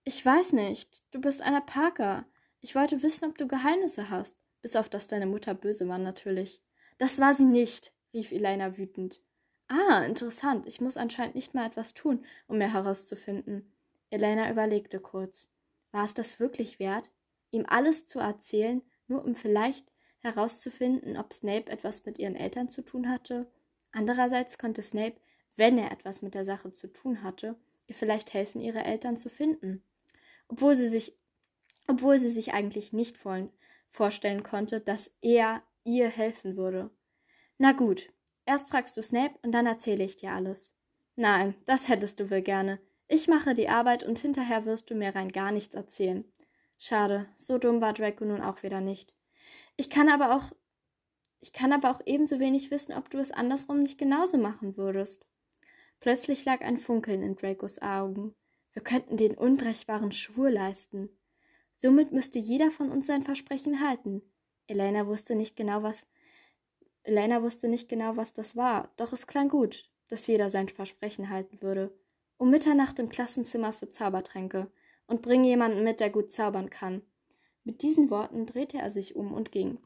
Ich 0.05 0.25
weiß 0.25 0.53
nicht. 0.53 1.03
Du 1.11 1.21
bist 1.21 1.43
einer 1.43 1.61
Parker. 1.61 2.25
Ich 2.61 2.77
wollte 2.77 3.03
wissen, 3.03 3.25
ob 3.25 3.37
du 3.37 3.49
Geheimnisse 3.49 4.09
hast. 4.09 4.39
Bis 4.63 4.77
auf 4.77 4.89
dass 4.89 5.09
deine 5.09 5.27
Mutter 5.27 5.53
böse 5.55 5.89
war, 5.89 5.99
natürlich. 5.99 6.63
Das 6.97 7.19
war 7.19 7.35
sie 7.35 7.45
nicht, 7.45 7.93
rief 8.15 8.31
Elena 8.31 8.79
wütend. 8.79 9.21
Ah, 9.67 10.05
interessant. 10.05 10.69
Ich 10.69 10.81
muss 10.81 10.97
anscheinend 10.97 11.35
nicht 11.35 11.55
mal 11.55 11.67
etwas 11.67 11.93
tun, 11.93 12.25
um 12.47 12.59
mehr 12.59 12.73
herauszufinden. 12.73 13.73
Elena 14.11 14.49
überlegte 14.49 15.01
kurz. 15.01 15.49
War 15.91 16.05
es 16.05 16.15
das 16.15 16.39
wirklich 16.39 16.79
wert, 16.79 17.11
ihm 17.51 17.67
alles 17.67 18.07
zu 18.07 18.21
erzählen, 18.21 18.83
nur 19.09 19.25
um 19.25 19.35
vielleicht 19.35 19.91
herauszufinden, 20.21 21.17
ob 21.17 21.35
Snape 21.35 21.69
etwas 21.69 22.07
mit 22.07 22.21
ihren 22.21 22.37
Eltern 22.37 22.69
zu 22.69 22.83
tun 22.83 23.09
hatte? 23.09 23.51
Andererseits 23.93 24.59
konnte 24.59 24.83
Snape, 24.83 25.17
wenn 25.57 25.79
er 25.79 25.91
etwas 25.91 26.23
mit 26.23 26.35
der 26.35 26.45
Sache 26.45 26.73
zu 26.73 26.87
tun 26.93 27.23
hatte, 27.23 27.57
ihr 27.87 27.95
vielleicht 27.95 28.35
helfen, 28.35 28.61
ihre 28.61 28.85
Eltern 28.85 29.17
zu 29.17 29.29
finden. 29.29 29.83
Obwohl 30.49 30.75
sie 30.75 30.89
sich, 30.89 31.17
obwohl 31.87 32.19
sie 32.19 32.31
sich 32.31 32.53
eigentlich 32.53 32.93
nicht 32.93 33.19
vorstellen 33.91 34.43
konnte, 34.43 34.81
dass 34.81 35.11
er 35.21 35.63
ihr 35.85 36.09
helfen 36.09 36.57
würde. 36.57 36.91
Na 37.57 37.73
gut, 37.73 38.07
erst 38.47 38.69
fragst 38.69 38.97
du 38.97 39.03
Snape 39.03 39.35
und 39.43 39.53
dann 39.53 39.67
erzähle 39.67 40.05
ich 40.05 40.17
dir 40.17 40.33
alles. 40.33 40.75
Nein, 41.17 41.55
das 41.67 41.89
hättest 41.89 42.21
du 42.21 42.31
wohl 42.31 42.43
gerne. 42.43 42.79
Ich 43.09 43.27
mache 43.27 43.55
die 43.55 43.69
Arbeit 43.69 44.05
und 44.05 44.19
hinterher 44.19 44.67
wirst 44.67 44.91
du 44.91 44.95
mir 44.95 45.15
rein 45.15 45.31
gar 45.31 45.51
nichts 45.51 45.75
erzählen. 45.75 46.25
Schade, 46.79 47.27
so 47.35 47.59
dumm 47.59 47.81
war 47.81 47.95
Draco 47.95 48.25
nun 48.25 48.41
auch 48.41 48.63
wieder 48.63 48.81
nicht. 48.81 49.15
Ich 49.77 49.91
kann 49.91 50.09
aber 50.09 50.37
auch 50.37 50.53
ich 51.41 51.53
kann 51.53 51.73
aber 51.73 51.91
auch 51.91 52.01
ebenso 52.05 52.41
wenig 52.41 52.71
wissen, 52.71 52.93
ob 52.95 53.11
du 53.11 53.19
es 53.19 53.31
andersrum 53.31 53.83
nicht 53.83 53.99
genauso 53.99 54.39
machen 54.39 54.77
würdest. 54.77 55.27
Plötzlich 56.01 56.45
lag 56.45 56.61
ein 56.61 56.79
Funkeln 56.79 57.23
in 57.23 57.37
Dracos 57.37 57.81
Augen. 57.81 58.35
Wir 58.73 58.83
könnten 58.83 59.17
den 59.17 59.37
unbrechbaren 59.37 60.13
Schwur 60.13 60.51
leisten. 60.51 61.09
Somit 61.77 62.13
müsste 62.13 62.39
jeder 62.39 62.71
von 62.71 62.91
uns 62.91 63.07
sein 63.07 63.23
Versprechen 63.23 63.81
halten. 63.81 64.23
Elena 64.67 65.07
wusste 65.07 65.35
nicht 65.35 65.57
genau, 65.57 65.83
was 65.83 66.07
Elena 67.05 67.43
wusste 67.43 67.69
nicht 67.69 67.89
genau, 67.89 68.17
was 68.17 68.33
das 68.33 68.55
war, 68.55 68.93
doch 68.97 69.13
es 69.13 69.27
klang 69.27 69.49
gut, 69.49 69.89
dass 70.09 70.27
jeder 70.27 70.51
sein 70.51 70.69
Versprechen 70.69 71.31
halten 71.31 71.63
würde. 71.63 71.97
Um 72.37 72.51
Mitternacht 72.51 72.99
im 72.99 73.09
Klassenzimmer 73.09 73.73
für 73.73 73.89
Zaubertränke 73.89 74.71
und 75.07 75.23
bring 75.23 75.43
jemanden 75.43 75.85
mit, 75.85 76.01
der 76.01 76.11
gut 76.11 76.31
zaubern 76.31 76.69
kann. 76.69 77.03
Mit 77.65 77.83
diesen 77.83 78.11
Worten 78.11 78.47
drehte 78.47 78.79
er 78.79 78.91
sich 78.91 79.17
um 79.17 79.33
und 79.33 79.53
ging. 79.53 79.79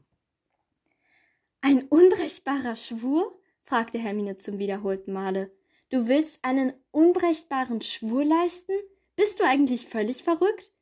Ein 1.65 1.83
unbrechbarer 1.83 2.75
Schwur? 2.75 3.39
fragte 3.61 3.97
Hermine 3.97 4.35
zum 4.35 4.59
wiederholten 4.59 5.13
Male. 5.13 5.49
Du 5.87 6.09
willst 6.09 6.43
einen 6.43 6.73
unbrechbaren 6.91 7.79
Schwur 7.79 8.25
leisten? 8.25 8.73
Bist 9.15 9.39
du 9.39 9.45
eigentlich 9.45 9.87
völlig 9.87 10.23
verrückt? 10.23 10.73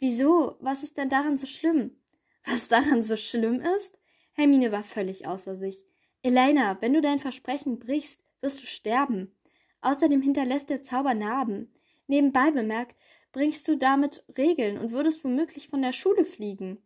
Wieso? 0.00 0.56
Was 0.58 0.82
ist 0.82 0.98
denn 0.98 1.08
daran 1.08 1.36
so 1.36 1.46
schlimm? 1.46 2.00
Was 2.44 2.66
daran 2.66 3.04
so 3.04 3.16
schlimm 3.16 3.60
ist? 3.76 3.96
Hermine 4.32 4.72
war 4.72 4.82
völlig 4.82 5.28
außer 5.28 5.54
sich. 5.54 5.84
Elena, 6.22 6.76
wenn 6.80 6.94
du 6.94 7.00
dein 7.00 7.20
Versprechen 7.20 7.78
brichst, 7.78 8.20
wirst 8.40 8.60
du 8.60 8.66
sterben. 8.66 9.32
Außerdem 9.82 10.20
hinterlässt 10.20 10.68
der 10.68 10.82
Zauber 10.82 11.14
Narben. 11.14 11.72
Nebenbei 12.08 12.50
bemerkt, 12.50 12.96
bringst 13.30 13.68
du 13.68 13.76
damit 13.76 14.24
Regeln 14.36 14.78
und 14.78 14.90
würdest 14.90 15.22
womöglich 15.22 15.68
von 15.68 15.80
der 15.80 15.92
Schule 15.92 16.24
fliegen. 16.24 16.82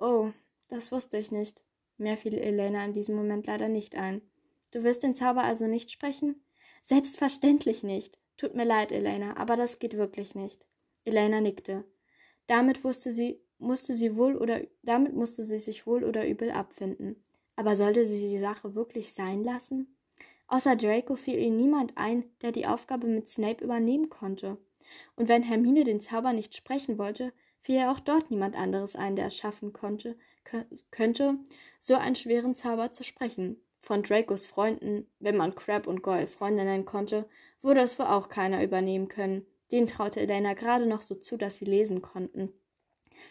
Oh, 0.00 0.32
das 0.66 0.90
wusste 0.90 1.18
ich 1.18 1.30
nicht. 1.30 1.62
Mehr 1.96 2.16
fiel 2.16 2.34
Elena 2.34 2.84
in 2.84 2.92
diesem 2.92 3.14
Moment 3.14 3.46
leider 3.46 3.68
nicht 3.68 3.94
ein. 3.94 4.22
Du 4.70 4.82
wirst 4.82 5.02
den 5.02 5.14
Zauber 5.14 5.44
also 5.44 5.66
nicht 5.66 5.90
sprechen? 5.90 6.42
Selbstverständlich 6.82 7.82
nicht. 7.82 8.18
Tut 8.36 8.54
mir 8.54 8.64
leid, 8.64 8.90
Elena, 8.90 9.36
aber 9.36 9.56
das 9.56 9.78
geht 9.78 9.96
wirklich 9.96 10.34
nicht. 10.34 10.66
Elena 11.04 11.40
nickte. 11.40 11.84
Damit 12.46 12.84
wusste 12.84 13.12
sie, 13.12 13.40
musste 13.58 13.94
sie 13.94 14.16
wohl 14.16 14.36
oder 14.36 14.60
damit 14.82 15.14
musste 15.14 15.44
sie 15.44 15.58
sich 15.58 15.86
wohl 15.86 16.04
oder 16.04 16.28
übel 16.28 16.50
abfinden. 16.50 17.22
Aber 17.56 17.76
sollte 17.76 18.04
sie 18.04 18.28
die 18.28 18.38
Sache 18.38 18.74
wirklich 18.74 19.12
sein 19.12 19.44
lassen? 19.44 19.96
Außer 20.46 20.76
Draco 20.76 21.14
fiel 21.14 21.38
ihr 21.38 21.50
niemand 21.50 21.96
ein, 21.96 22.24
der 22.42 22.52
die 22.52 22.66
Aufgabe 22.66 23.06
mit 23.06 23.28
Snape 23.28 23.64
übernehmen 23.64 24.10
konnte. 24.10 24.58
Und 25.16 25.28
wenn 25.28 25.42
Hermine 25.42 25.84
den 25.84 26.00
Zauber 26.00 26.32
nicht 26.32 26.54
sprechen 26.54 26.98
wollte, 26.98 27.32
fiel 27.60 27.76
ihr 27.76 27.90
auch 27.90 28.00
dort 28.00 28.30
niemand 28.30 28.56
anderes 28.56 28.96
ein, 28.96 29.16
der 29.16 29.26
es 29.26 29.36
schaffen 29.36 29.72
konnte, 29.72 30.18
könnte, 30.90 31.38
so 31.78 31.94
einen 31.94 32.16
schweren 32.16 32.54
Zauber 32.54 32.92
zu 32.92 33.02
sprechen. 33.02 33.60
Von 33.80 34.02
Dracos 34.02 34.46
Freunden, 34.46 35.06
wenn 35.18 35.36
man 35.36 35.54
Crab 35.54 35.86
und 35.86 36.02
Goyle 36.02 36.26
Freunde 36.26 36.64
nennen 36.64 36.86
konnte, 36.86 37.28
würde 37.60 37.80
es 37.80 37.98
wohl 37.98 38.06
auch 38.06 38.28
keiner 38.28 38.62
übernehmen 38.62 39.08
können. 39.08 39.46
Den 39.72 39.86
traute 39.86 40.20
Elena 40.20 40.54
gerade 40.54 40.86
noch 40.86 41.02
so 41.02 41.14
zu, 41.14 41.36
dass 41.36 41.58
sie 41.58 41.64
lesen 41.64 42.00
konnten. 42.00 42.52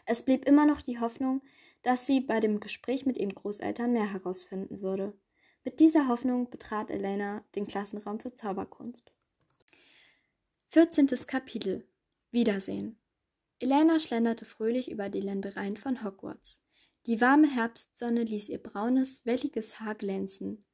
Es 0.06 0.24
blieb 0.24 0.46
immer 0.46 0.66
noch 0.66 0.82
die 0.82 1.00
Hoffnung, 1.00 1.42
dass 1.82 2.06
sie 2.06 2.22
bei 2.22 2.40
dem 2.40 2.60
Gespräch 2.60 3.06
mit 3.06 3.18
ihren 3.18 3.36
Großeltern 3.36 3.94
mehr 3.94 4.12
herausfinden 4.12 4.82
würde. 4.82 5.14
Mit 5.64 5.80
dieser 5.80 6.08
Hoffnung 6.08 6.50
betrat 6.50 6.90
Elena 6.90 7.44
den 7.56 7.68
Klassenraum 7.68 8.20
für 8.20 8.34
Zauberkunst. 8.34 9.14
14. 10.70 11.08
Kapitel 11.28 11.88
Wiedersehen 12.32 12.98
Elena 13.60 14.00
schlenderte 14.00 14.46
fröhlich 14.46 14.92
über 14.92 15.10
die 15.10 15.22
Ländereien 15.22 15.78
von 15.78 16.04
Hogwarts. 16.04 16.63
Die 17.06 17.20
warme 17.20 17.54
Herbstsonne 17.54 18.24
ließ 18.24 18.48
ihr 18.50 18.64
braunes, 18.64 19.26
welliges 19.26 19.82
Haar 19.82 19.96
glänzen. 19.96 20.66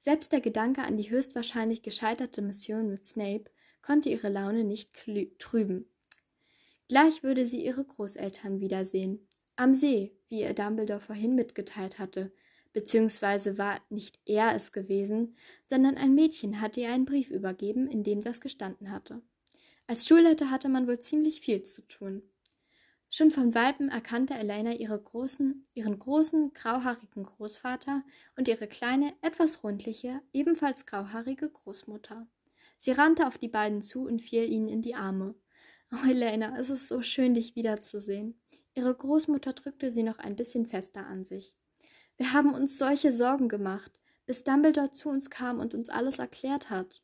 Selbst 0.00 0.32
der 0.32 0.40
Gedanke 0.40 0.82
an 0.82 0.96
die 0.96 1.10
höchstwahrscheinlich 1.10 1.82
gescheiterte 1.82 2.42
Mission 2.42 2.88
mit 2.88 3.06
Snape 3.06 3.44
konnte 3.82 4.08
ihre 4.08 4.28
Laune 4.28 4.64
nicht 4.64 4.92
trüben. 5.38 5.86
Gleich 6.88 7.22
würde 7.22 7.46
sie 7.46 7.64
ihre 7.64 7.84
Großeltern 7.84 8.60
wiedersehen. 8.60 9.28
Am 9.54 9.74
See, 9.74 10.16
wie 10.28 10.40
ihr 10.40 10.54
Dumbledore 10.54 11.00
vorhin 11.00 11.34
mitgeteilt 11.34 11.98
hatte, 11.98 12.32
beziehungsweise 12.72 13.56
war 13.56 13.80
nicht 13.88 14.20
er 14.26 14.54
es 14.54 14.72
gewesen, 14.72 15.36
sondern 15.66 15.96
ein 15.96 16.14
Mädchen 16.14 16.60
hatte 16.60 16.80
ihr 16.80 16.90
einen 16.90 17.04
Brief 17.04 17.30
übergeben, 17.30 17.88
in 17.88 18.04
dem 18.04 18.20
das 18.22 18.40
gestanden 18.40 18.90
hatte. 18.90 19.22
Als 19.86 20.06
Schulleiter 20.06 20.50
hatte 20.50 20.68
man 20.68 20.86
wohl 20.88 20.98
ziemlich 20.98 21.40
viel 21.40 21.62
zu 21.62 21.86
tun. 21.86 22.22
Schon 23.16 23.30
von 23.30 23.54
Weitem 23.54 23.88
erkannte 23.88 24.34
Elena 24.34 24.74
ihre 24.74 25.00
großen, 25.00 25.66
ihren 25.72 25.98
großen, 25.98 26.52
grauhaarigen 26.52 27.24
Großvater 27.24 28.04
und 28.36 28.46
ihre 28.46 28.66
kleine, 28.66 29.14
etwas 29.22 29.64
rundliche, 29.64 30.20
ebenfalls 30.34 30.84
grauhaarige 30.84 31.48
Großmutter. 31.48 32.26
Sie 32.76 32.90
rannte 32.90 33.26
auf 33.26 33.38
die 33.38 33.48
beiden 33.48 33.80
zu 33.80 34.04
und 34.04 34.20
fiel 34.20 34.44
ihnen 34.44 34.68
in 34.68 34.82
die 34.82 34.96
Arme. 34.96 35.34
Oh, 35.90 36.06
Elena, 36.06 36.58
es 36.58 36.68
ist 36.68 36.88
so 36.88 37.00
schön, 37.00 37.32
dich 37.32 37.56
wiederzusehen. 37.56 38.38
Ihre 38.74 38.94
Großmutter 38.94 39.54
drückte 39.54 39.90
sie 39.92 40.02
noch 40.02 40.18
ein 40.18 40.36
bisschen 40.36 40.66
fester 40.66 41.06
an 41.06 41.24
sich. 41.24 41.56
Wir 42.18 42.34
haben 42.34 42.52
uns 42.52 42.76
solche 42.76 43.14
Sorgen 43.14 43.48
gemacht, 43.48 43.98
bis 44.26 44.44
Dumbledore 44.44 44.90
zu 44.90 45.08
uns 45.08 45.30
kam 45.30 45.58
und 45.58 45.74
uns 45.74 45.88
alles 45.88 46.18
erklärt 46.18 46.68
hat. 46.68 47.02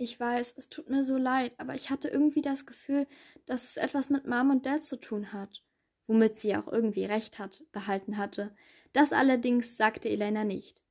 Ich 0.00 0.18
weiß, 0.18 0.54
es 0.56 0.68
tut 0.68 0.88
mir 0.88 1.02
so 1.02 1.16
leid, 1.16 1.54
aber 1.58 1.74
ich 1.74 1.90
hatte 1.90 2.06
irgendwie 2.08 2.40
das 2.40 2.66
Gefühl, 2.66 3.08
dass 3.46 3.64
es 3.64 3.76
etwas 3.76 4.10
mit 4.10 4.28
Mom 4.28 4.50
und 4.50 4.64
Dad 4.64 4.84
zu 4.84 4.96
tun 4.96 5.32
hat. 5.32 5.64
Womit 6.06 6.36
sie 6.36 6.56
auch 6.56 6.68
irgendwie 6.68 7.04
recht 7.04 7.40
hat, 7.40 7.64
behalten 7.72 8.16
hatte. 8.16 8.54
Das 8.92 9.12
allerdings 9.12 9.76
sagte 9.76 10.08
Elena 10.08 10.44
nicht. 10.44 10.82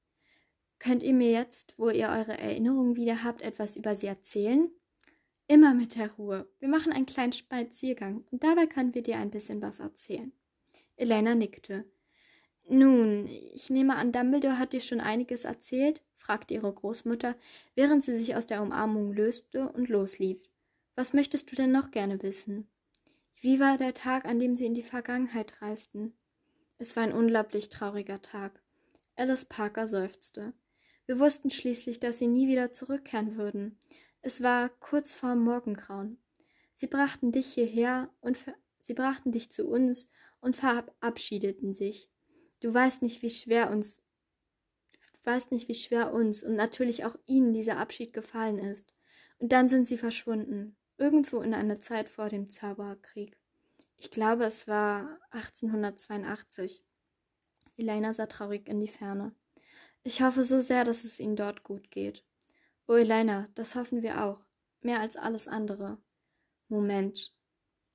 Könnt 0.77 1.03
ihr 1.03 1.13
mir 1.13 1.31
jetzt, 1.31 1.73
wo 1.77 1.89
ihr 1.89 2.09
eure 2.09 2.38
Erinnerungen 2.38 2.97
wieder 2.97 3.23
habt, 3.23 3.41
etwas 3.41 3.77
über 3.77 3.95
sie 3.95 4.07
erzählen? 4.07 4.69
Immer 5.47 5.73
mit 5.73 5.95
der 5.95 6.11
Ruhe. 6.11 6.51
Wir 6.59 6.67
machen 6.67 6.91
einen 6.91 7.05
kleinen 7.05 7.31
Spaziergang 7.31 8.25
und 8.29 8.43
dabei 8.43 8.67
können 8.67 8.93
wir 8.93 9.03
dir 9.03 9.17
ein 9.17 9.31
bisschen 9.31 9.61
was 9.61 9.79
erzählen. 9.79 10.34
Elena 10.97 11.34
nickte. 11.34 11.85
Nun, 12.69 13.27
ich 13.27 13.69
nehme 13.69 13.95
an, 13.95 14.11
Dumbledore 14.11 14.60
hat 14.60 14.73
dir 14.73 14.81
schon 14.81 14.99
einiges 14.99 15.45
erzählt? 15.45 16.03
fragte 16.15 16.53
ihre 16.53 16.73
Großmutter, 16.73 17.35
während 17.76 18.03
sie 18.03 18.15
sich 18.18 18.35
aus 18.35 18.45
der 18.45 18.61
Umarmung 18.61 19.14
löste 19.14 19.69
und 19.69 19.88
loslief. 19.88 20.41
Was 20.95 21.14
möchtest 21.14 21.49
du 21.52 21.56
denn 21.56 21.72
noch 21.72 21.91
gerne 21.91 22.22
wissen? 22.22 22.68
Wie 23.39 23.61
war 23.61 23.77
der 23.77 23.94
Tag, 23.94 24.26
an 24.26 24.39
dem 24.39 24.56
sie 24.56 24.65
in 24.65 24.73
die 24.73 24.81
Vergangenheit 24.81 25.61
reisten? 25.61 26.14
Es 26.77 26.95
war 26.95 27.03
ein 27.03 27.14
unglaublich 27.14 27.69
trauriger 27.69 28.22
Tag. 28.22 28.61
Alice 29.15 29.45
Parker 29.45 29.88
seufzte. 29.88 30.53
Wir 31.06 31.19
wussten 31.19 31.49
schließlich, 31.49 32.02
dass 32.02 32.18
sie 32.18 32.27
nie 32.27 32.48
wieder 32.48 32.73
zurückkehren 32.73 33.38
würden. 33.38 33.80
Es 34.22 34.44
war 34.44 34.68
kurz 34.68 35.14
vor 35.14 35.35
Morgengrauen. 35.35 36.18
Sie 36.76 36.88
brachten 36.88 37.31
dich 37.31 37.53
hierher 37.53 38.10
und 38.19 38.38
sie 38.81 38.94
brachten 38.94 39.31
dich 39.31 39.52
zu 39.52 39.68
uns 39.68 40.10
und 40.41 40.57
verabschiedeten 40.57 41.73
sich. 41.73 42.10
Du 42.59 42.73
weißt 42.73 43.01
nicht, 43.01 43.21
wie 43.21 43.29
schwer 43.29 43.69
uns 43.69 44.01
du 45.27 45.34
weißt 45.34 45.51
nicht, 45.51 45.67
wie 45.67 45.75
schwer 45.75 46.13
uns 46.13 46.41
und 46.41 46.55
natürlich 46.55 47.05
auch 47.05 47.15
ihnen 47.25 47.53
dieser 47.53 47.77
Abschied 47.77 48.13
gefallen 48.13 48.59
ist. 48.59 48.93
Und 49.39 49.51
dann 49.51 49.67
sind 49.67 49.85
sie 49.85 49.97
verschwunden, 49.97 50.77
irgendwo 50.97 51.41
in 51.41 51.53
einer 51.53 51.79
Zeit 51.79 52.09
vor 52.09 52.29
dem 52.29 52.49
Zauberkrieg. 52.49 53.38
Ich 53.97 54.09
glaube, 54.09 54.45
es 54.45 54.67
war 54.67 55.19
1882. 55.31 56.84
Elena 57.75 58.13
sah 58.13 58.25
traurig 58.25 58.67
in 58.67 58.79
die 58.79 58.88
Ferne. 58.88 59.35
Ich 60.03 60.21
hoffe 60.21 60.43
so 60.43 60.61
sehr, 60.61 60.84
dass 60.84 61.03
es 61.03 61.19
ihnen 61.19 61.35
dort 61.35 61.63
gut 61.63 61.91
geht. 61.91 62.23
Oh, 62.88 62.93
Elena, 62.93 63.49
das 63.53 63.75
hoffen 63.75 64.01
wir 64.01 64.23
auch. 64.23 64.39
Mehr 64.81 65.01
als 65.01 65.17
alles 65.17 65.47
andere. 65.47 65.97
Moment. 66.69 67.35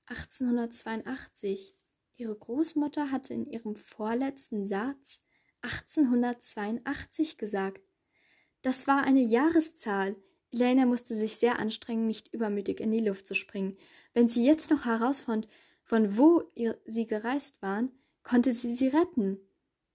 1882. 0.07 1.75
Ihre 2.17 2.37
Großmutter 2.37 3.11
hatte 3.11 3.35
in 3.35 3.47
ihrem 3.47 3.75
vorletzten 3.75 4.67
Satz 4.67 5.21
1882 5.63 7.39
gesagt. 7.39 7.83
Das 8.63 8.87
war 8.87 9.03
eine 9.03 9.23
Jahreszahl. 9.23 10.17
Elena 10.53 10.87
musste 10.87 11.15
sich 11.15 11.37
sehr 11.37 11.59
anstrengen, 11.59 12.07
nicht 12.07 12.33
übermütig 12.33 12.81
in 12.81 12.91
die 12.91 13.01
Luft 13.01 13.27
zu 13.27 13.35
springen. 13.35 13.77
Wenn 14.13 14.29
sie 14.29 14.45
jetzt 14.45 14.71
noch 14.71 14.85
herausfand, 14.85 15.49
von 15.83 16.17
wo 16.17 16.43
ihr, 16.55 16.79
sie 16.85 17.07
gereist 17.07 17.61
waren, 17.63 17.91
konnte 18.23 18.53
sie 18.53 18.75
sie 18.75 18.89
retten. 18.89 19.39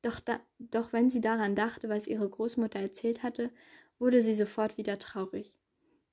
Doch, 0.02 0.20
da, 0.20 0.40
doch 0.58 0.94
wenn 0.94 1.10
sie 1.10 1.22
daran 1.22 1.56
dachte, 1.56 1.90
was 1.90 2.08
ihre 2.08 2.30
Großmutter 2.30 2.80
erzählt 2.80 3.24
hatte, 3.24 3.52
wurde 4.00 4.22
sie 4.22 4.34
sofort 4.34 4.78
wieder 4.78 5.00
traurig. 5.00 5.58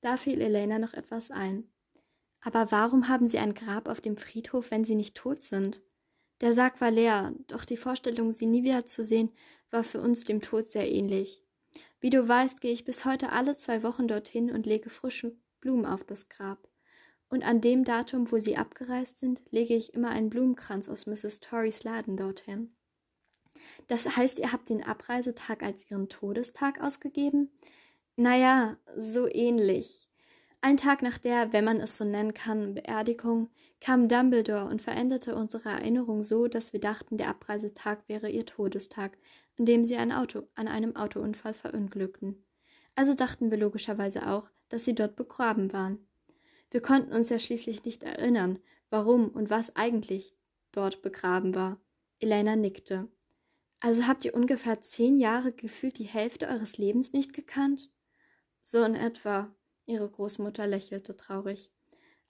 Da 0.01 0.17
fiel 0.17 0.41
Elena 0.41 0.79
noch 0.79 0.93
etwas 0.93 1.31
ein. 1.31 1.69
Aber 2.41 2.71
warum 2.71 3.07
haben 3.09 3.27
sie 3.27 3.39
ein 3.39 3.53
Grab 3.53 3.87
auf 3.87 4.01
dem 4.01 4.17
Friedhof, 4.17 4.69
wenn 4.69 4.85
sie 4.85 4.95
nicht 4.95 5.15
tot 5.15 5.41
sind? 5.41 5.81
Der 6.41 6.53
Sarg 6.53 6.81
war 6.81 6.91
leer, 6.91 7.33
doch 7.47 7.65
die 7.65 7.77
Vorstellung, 7.77 8.33
sie 8.33 8.45
nie 8.45 8.63
wieder 8.63 8.85
zu 8.85 9.03
sehen, 9.03 9.31
war 9.71 9.83
für 9.83 10.01
uns 10.01 10.23
dem 10.23 10.41
Tod 10.41 10.67
sehr 10.69 10.89
ähnlich. 10.89 11.43
Wie 11.99 12.09
du 12.09 12.27
weißt, 12.27 12.61
gehe 12.61 12.73
ich 12.73 12.85
bis 12.85 13.05
heute 13.05 13.31
alle 13.31 13.57
zwei 13.57 13.83
Wochen 13.83 14.07
dorthin 14.07 14.51
und 14.51 14.65
lege 14.65 14.89
frische 14.89 15.35
Blumen 15.61 15.85
auf 15.85 16.03
das 16.03 16.29
Grab. 16.29 16.67
Und 17.29 17.43
an 17.43 17.61
dem 17.61 17.83
Datum, 17.83 18.31
wo 18.31 18.37
sie 18.37 18.57
abgereist 18.57 19.17
sind, 19.17 19.41
lege 19.51 19.75
ich 19.75 19.93
immer 19.93 20.09
einen 20.09 20.29
Blumenkranz 20.29 20.89
aus 20.89 21.07
Mrs. 21.07 21.39
Torreys 21.39 21.83
Laden 21.83 22.17
dorthin. 22.17 22.75
Das 23.87 24.15
heißt, 24.15 24.39
ihr 24.39 24.51
habt 24.51 24.69
den 24.69 24.83
Abreisetag 24.83 25.63
als 25.63 25.89
ihren 25.89 26.09
Todestag 26.09 26.81
ausgegeben? 26.81 27.49
Naja, 28.15 28.77
so 28.95 29.27
ähnlich. 29.27 30.09
Ein 30.65 30.77
Tag 30.77 31.03
nach 31.03 31.19
der, 31.19 31.53
wenn 31.53 31.63
man 31.63 31.79
es 31.79 31.95
so 31.95 32.05
nennen 32.05 32.33
kann, 32.33 32.73
Beerdigung, 32.73 33.51
kam 33.79 34.07
Dumbledore 34.07 34.65
und 34.65 34.81
veränderte 34.81 35.35
unsere 35.35 35.69
Erinnerung 35.69 36.23
so, 36.23 36.47
dass 36.47 36.73
wir 36.73 36.79
dachten, 36.79 37.17
der 37.17 37.27
Abreisetag 37.27 37.99
wäre 38.07 38.31
ihr 38.31 38.47
Todestag, 38.47 39.15
an 39.59 39.65
dem 39.65 39.85
sie 39.85 39.95
ein 39.95 40.11
Auto, 40.11 40.47
an 40.55 40.67
einem 40.67 40.95
Autounfall 40.95 41.53
verunglückten. 41.53 42.43
Also 42.95 43.13
dachten 43.13 43.51
wir 43.51 43.59
logischerweise 43.59 44.27
auch, 44.27 44.49
dass 44.69 44.85
sie 44.85 44.95
dort 44.95 45.15
begraben 45.15 45.71
waren. 45.71 45.99
Wir 46.71 46.81
konnten 46.81 47.13
uns 47.13 47.29
ja 47.29 47.37
schließlich 47.37 47.85
nicht 47.85 48.03
erinnern, 48.03 48.57
warum 48.89 49.27
und 49.27 49.51
was 49.51 49.75
eigentlich 49.75 50.35
dort 50.71 51.03
begraben 51.03 51.53
war. 51.53 51.79
Elena 52.17 52.55
nickte. 52.55 53.07
Also 53.81 54.07
habt 54.07 54.25
ihr 54.25 54.33
ungefähr 54.33 54.81
zehn 54.81 55.15
Jahre 55.19 55.51
gefühlt 55.51 55.99
die 55.99 56.05
Hälfte 56.05 56.47
eures 56.47 56.79
Lebens 56.79 57.13
nicht 57.13 57.33
gekannt? 57.33 57.91
So 58.61 58.83
in 58.83 58.95
etwa. 58.95 59.55
Ihre 59.85 60.09
Großmutter 60.09 60.67
lächelte 60.67 61.15
traurig. 61.15 61.71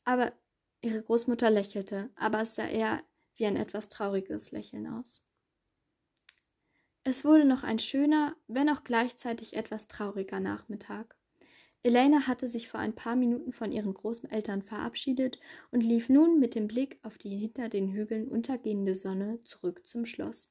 Aber 0.03 0.33
ihre 0.81 1.01
Großmutter 1.01 1.49
lächelte, 1.49 2.11
aber 2.15 2.41
es 2.41 2.55
sah 2.55 2.67
eher 2.67 3.03
wie 3.35 3.45
ein 3.45 3.55
etwas 3.55 3.89
trauriges 3.89 4.51
Lächeln 4.51 4.87
aus. 4.87 5.23
Es 7.03 7.23
wurde 7.23 7.45
noch 7.45 7.63
ein 7.63 7.79
schöner, 7.79 8.35
wenn 8.47 8.69
auch 8.69 8.83
gleichzeitig 8.83 9.55
etwas 9.55 9.87
trauriger 9.87 10.39
Nachmittag. 10.39 11.15
Elena 11.83 12.25
hatte 12.25 12.47
sich 12.47 12.67
vor 12.67 12.79
ein 12.79 12.95
paar 12.95 13.15
Minuten 13.15 13.53
von 13.53 13.71
ihren 13.71 13.93
Großeltern 13.93 14.63
verabschiedet 14.63 15.39
und 15.69 15.81
lief 15.81 16.09
nun 16.09 16.39
mit 16.39 16.55
dem 16.55 16.67
Blick 16.67 16.97
auf 17.03 17.19
die 17.19 17.37
hinter 17.37 17.69
den 17.69 17.91
Hügeln 17.91 18.27
untergehende 18.27 18.95
Sonne 18.95 19.39
zurück 19.43 19.85
zum 19.85 20.07
Schloss. 20.07 20.49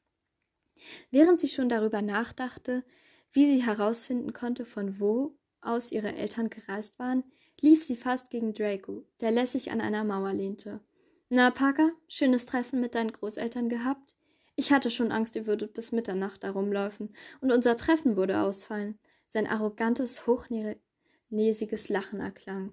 Während 1.10 1.40
sie 1.40 1.48
schon 1.48 1.68
darüber 1.68 2.02
nachdachte, 2.02 2.84
wie 3.32 3.46
sie 3.46 3.64
herausfinden 3.64 4.32
konnte, 4.32 4.64
von 4.64 5.00
wo 5.00 5.36
aus 5.66 5.92
ihre 5.92 6.14
Eltern 6.14 6.50
gereist 6.50 6.98
waren, 6.98 7.24
lief 7.60 7.84
sie 7.84 7.96
fast 7.96 8.30
gegen 8.30 8.54
Draco, 8.54 9.04
der 9.20 9.30
lässig 9.30 9.70
an 9.70 9.80
einer 9.80 10.04
Mauer 10.04 10.32
lehnte. 10.32 10.80
Na, 11.28 11.50
Parker, 11.50 11.90
schönes 12.08 12.46
Treffen 12.46 12.80
mit 12.80 12.94
deinen 12.94 13.12
Großeltern 13.12 13.68
gehabt? 13.68 14.14
Ich 14.56 14.72
hatte 14.72 14.90
schon 14.90 15.10
Angst, 15.10 15.34
ihr 15.36 15.46
würdet 15.46 15.74
bis 15.74 15.90
Mitternacht 15.90 16.44
herumlaufen, 16.44 17.14
und 17.40 17.50
unser 17.50 17.76
Treffen 17.76 18.16
würde 18.16 18.40
ausfallen. 18.40 18.98
Sein 19.26 19.46
arrogantes, 19.46 20.26
hochnäsiges 20.26 21.88
Lachen 21.88 22.20
erklang. 22.20 22.72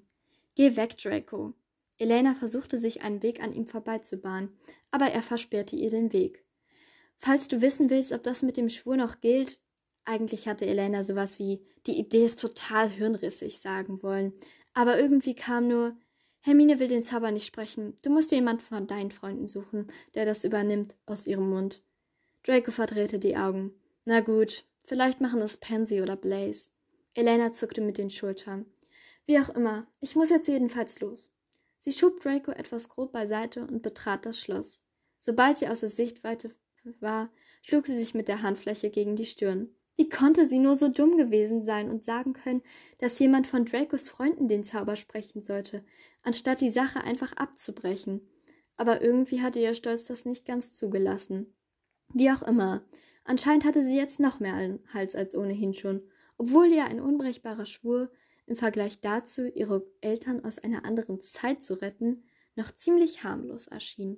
Geh 0.56 0.76
weg, 0.76 0.98
Draco. 0.98 1.54
Elena 1.98 2.36
versuchte 2.36 2.78
sich 2.78 3.02
einen 3.02 3.24
Weg 3.24 3.42
an 3.42 3.54
ihm 3.54 3.66
vorbeizubahnen, 3.66 4.50
aber 4.92 5.06
er 5.06 5.22
versperrte 5.22 5.76
ihr 5.76 5.90
den 5.90 6.14
Weg. 6.14 6.46
Falls 7.18 7.48
du 7.48 7.62
wissen 7.62 7.90
willst, 7.90 8.12
ob 8.12 8.24
das 8.24 8.42
mit 8.42 8.58
dem 8.58 8.70
Schwur 8.70 8.98
noch 8.98 9.22
gilt, 9.22 9.60
eigentlich 10.06 10.48
hatte 10.48 10.66
Elena 10.66 11.04
sowas 11.04 11.40
wie 11.40 11.62
die 11.86 11.98
Idee 11.98 12.26
ist 12.26 12.40
total 12.40 12.90
hirnrissig 12.90 13.60
sagen 13.60 14.02
wollen, 14.04 14.34
aber 14.74 15.00
irgendwie 15.00 15.36
kam 15.36 15.68
nur 15.68 15.96
Hermine 16.44 16.80
will 16.80 16.88
den 16.88 17.04
Zauber 17.04 17.32
nicht 17.32 17.46
sprechen. 17.46 17.98
Du 18.02 18.10
musst 18.10 18.32
dir 18.32 18.38
jemand 18.38 18.64
von 18.64 18.88
deinen 18.88 19.12
Freunden 19.12 19.48
suchen, 19.48 19.88
der 20.16 20.26
das 20.26 20.44
übernimmt, 20.44 20.96
aus 21.06 21.28
ihrem 21.28 21.50
Mund. 21.50 21.84
Draco 22.44 22.72
verdrehte 22.72 23.20
die 23.20 23.38
Augen. 23.38 23.76
Na 24.06 24.22
gut, 24.22 24.66
vielleicht 24.84 25.22
machen 25.22 25.40
es 25.42 25.58
Pansy 25.58 26.02
oder 26.02 26.16
Blaze. 26.16 26.72
Elena 27.14 27.54
zuckte 27.54 27.82
mit 27.82 28.00
den 28.00 28.10
Schultern. 28.10 28.66
Wie 29.28 29.38
auch 29.38 29.50
immer, 29.50 29.86
ich 30.00 30.16
muss 30.16 30.32
jetzt 30.32 30.48
jedenfalls 30.48 31.00
los. 31.00 31.32
Sie 31.80 31.92
schob 31.92 32.20
Draco 32.22 32.52
etwas 32.52 32.90
grob 32.90 33.12
beiseite 33.12 33.62
und 33.62 33.84
betrat 33.84 34.26
das 34.26 34.40
Schloss. 34.40 34.82
Sobald 35.20 35.60
sie 35.60 35.68
außer 35.68 35.90
Sichtweite 35.90 36.56
war, 37.00 37.30
schlug 37.62 37.86
sie 37.86 37.98
sich 37.98 38.16
mit 38.16 38.28
der 38.28 38.42
Handfläche 38.42 38.90
gegen 38.90 39.16
die 39.16 39.28
Stirn. 39.28 39.70
Wie 39.98 40.10
konnte 40.10 40.48
sie 40.48 40.60
nur 40.60 40.76
so 40.76 40.88
dumm 40.88 41.18
gewesen 41.18 41.64
sein 41.64 41.90
und 41.90 42.06
sagen 42.06 42.34
können, 42.34 42.64
dass 42.98 43.20
jemand 43.20 43.48
von 43.48 43.66
Dracos 43.66 44.10
Freunden 44.10 44.48
den 44.48 44.64
Zauber 44.64 44.96
sprechen 44.96 45.44
sollte, 45.44 45.84
anstatt 46.24 46.62
die 46.62 46.72
Sache 46.72 47.04
einfach 47.04 47.34
abzubrechen? 47.34 48.28
Aber 48.78 49.02
irgendwie 49.02 49.42
hatte 49.42 49.60
ihr 49.60 49.74
Stolz 49.74 50.06
das 50.06 50.26
nicht 50.26 50.46
ganz 50.46 50.76
zugelassen. 50.76 51.54
Wie 52.14 52.32
auch 52.32 52.42
immer, 52.42 52.84
anscheinend 53.24 53.66
hatte 53.66 53.84
sie 53.84 53.96
jetzt 53.96 54.20
noch 54.20 54.40
mehr 54.40 54.56
einen 54.56 54.80
Hals 54.94 55.16
als 55.16 55.36
ohnehin 55.36 55.74
schon, 55.74 56.02
obwohl 56.38 56.72
ihr 56.72 56.86
ein 56.86 57.00
unbrechbarer 57.00 57.66
Schwur 57.66 58.12
im 58.48 58.56
Vergleich 58.56 59.00
dazu, 59.02 59.46
ihre 59.46 59.86
Eltern 60.02 60.44
aus 60.44 60.58
einer 60.58 60.84
anderen 60.84 61.22
Zeit 61.22 61.62
zu 61.64 61.76
retten, 61.76 62.24
noch 62.56 62.72
ziemlich 62.72 63.24
harmlos 63.24 63.68
erschien. 63.68 64.18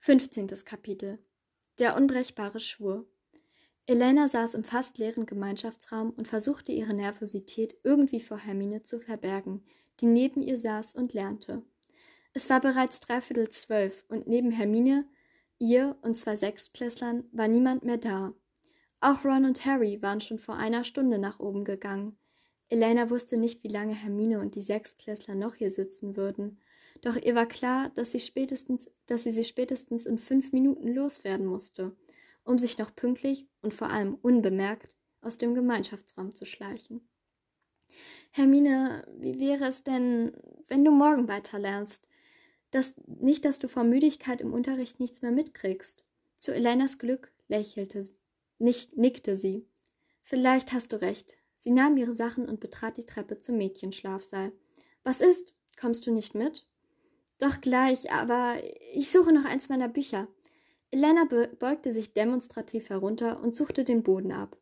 15. 0.00 0.46
Kapitel 0.64 1.18
Der 1.78 1.96
unbrechbare 1.96 2.60
Schwur 2.60 3.10
Elena 3.88 4.28
saß 4.28 4.52
im 4.52 4.64
fast 4.64 4.98
leeren 4.98 5.24
Gemeinschaftsraum 5.24 6.10
und 6.10 6.28
versuchte 6.28 6.72
ihre 6.72 6.92
Nervosität 6.92 7.78
irgendwie 7.84 8.20
vor 8.20 8.36
Hermine 8.36 8.82
zu 8.82 9.00
verbergen, 9.00 9.64
die 10.00 10.04
neben 10.04 10.42
ihr 10.42 10.58
saß 10.58 10.94
und 10.94 11.14
lernte. 11.14 11.62
Es 12.34 12.50
war 12.50 12.60
bereits 12.60 13.00
dreiviertel 13.00 13.48
zwölf 13.48 14.04
und 14.08 14.26
neben 14.26 14.50
Hermine, 14.50 15.06
ihr 15.58 15.96
und 16.02 16.18
zwei 16.18 16.36
Sechstklässlern 16.36 17.24
war 17.32 17.48
niemand 17.48 17.82
mehr 17.82 17.96
da. 17.96 18.34
Auch 19.00 19.24
Ron 19.24 19.46
und 19.46 19.64
Harry 19.64 20.02
waren 20.02 20.20
schon 20.20 20.38
vor 20.38 20.56
einer 20.56 20.84
Stunde 20.84 21.18
nach 21.18 21.40
oben 21.40 21.64
gegangen. 21.64 22.18
Elena 22.68 23.08
wusste 23.08 23.38
nicht, 23.38 23.64
wie 23.64 23.68
lange 23.68 23.94
Hermine 23.94 24.40
und 24.40 24.54
die 24.54 24.62
Sechstklässler 24.62 25.34
noch 25.34 25.54
hier 25.54 25.70
sitzen 25.70 26.14
würden, 26.14 26.60
doch 27.00 27.16
ihr 27.16 27.34
war 27.34 27.46
klar, 27.46 27.90
dass 27.94 28.12
sie 28.12 28.20
spätestens, 28.20 28.90
dass 29.06 29.22
sie 29.22 29.30
sie 29.30 29.44
spätestens 29.44 30.04
in 30.04 30.18
fünf 30.18 30.52
Minuten 30.52 30.88
loswerden 30.88 31.46
musste, 31.46 31.96
um 32.48 32.58
sich 32.58 32.78
noch 32.78 32.94
pünktlich 32.96 33.46
und 33.60 33.74
vor 33.74 33.90
allem 33.90 34.14
unbemerkt 34.14 34.96
aus 35.20 35.36
dem 35.36 35.54
Gemeinschaftsraum 35.54 36.34
zu 36.34 36.46
schleichen. 36.46 37.06
Hermine, 38.30 39.06
wie 39.18 39.38
wäre 39.38 39.66
es 39.66 39.84
denn, 39.84 40.32
wenn 40.66 40.82
du 40.82 40.90
morgen 40.90 41.28
weiterlernst? 41.28 42.08
Das, 42.70 42.94
nicht, 43.06 43.44
dass 43.44 43.58
du 43.58 43.68
vor 43.68 43.84
Müdigkeit 43.84 44.40
im 44.40 44.54
Unterricht 44.54 44.98
nichts 44.98 45.20
mehr 45.20 45.30
mitkriegst. 45.30 46.04
Zu 46.38 46.54
Elenas 46.54 46.98
Glück 46.98 47.32
lächelte, 47.48 48.08
nicht, 48.58 48.96
nickte 48.96 49.36
sie. 49.36 49.66
Vielleicht 50.22 50.72
hast 50.72 50.92
du 50.92 51.00
recht. 51.00 51.36
Sie 51.54 51.70
nahm 51.70 51.96
ihre 51.98 52.14
Sachen 52.14 52.48
und 52.48 52.60
betrat 52.60 52.96
die 52.96 53.06
Treppe 53.06 53.40
zum 53.40 53.58
Mädchenschlafsaal. 53.58 54.52
Was 55.02 55.20
ist? 55.20 55.54
Kommst 55.78 56.06
du 56.06 56.12
nicht 56.12 56.34
mit? 56.34 56.66
Doch 57.38 57.60
gleich, 57.60 58.10
aber 58.10 58.56
ich 58.94 59.10
suche 59.10 59.32
noch 59.32 59.44
eins 59.44 59.68
meiner 59.68 59.88
Bücher. 59.88 60.28
Elena 60.90 61.24
beugte 61.58 61.92
sich 61.92 62.14
demonstrativ 62.14 62.88
herunter 62.88 63.40
und 63.40 63.54
suchte 63.54 63.84
den 63.84 64.02
Boden 64.02 64.32
ab. 64.32 64.56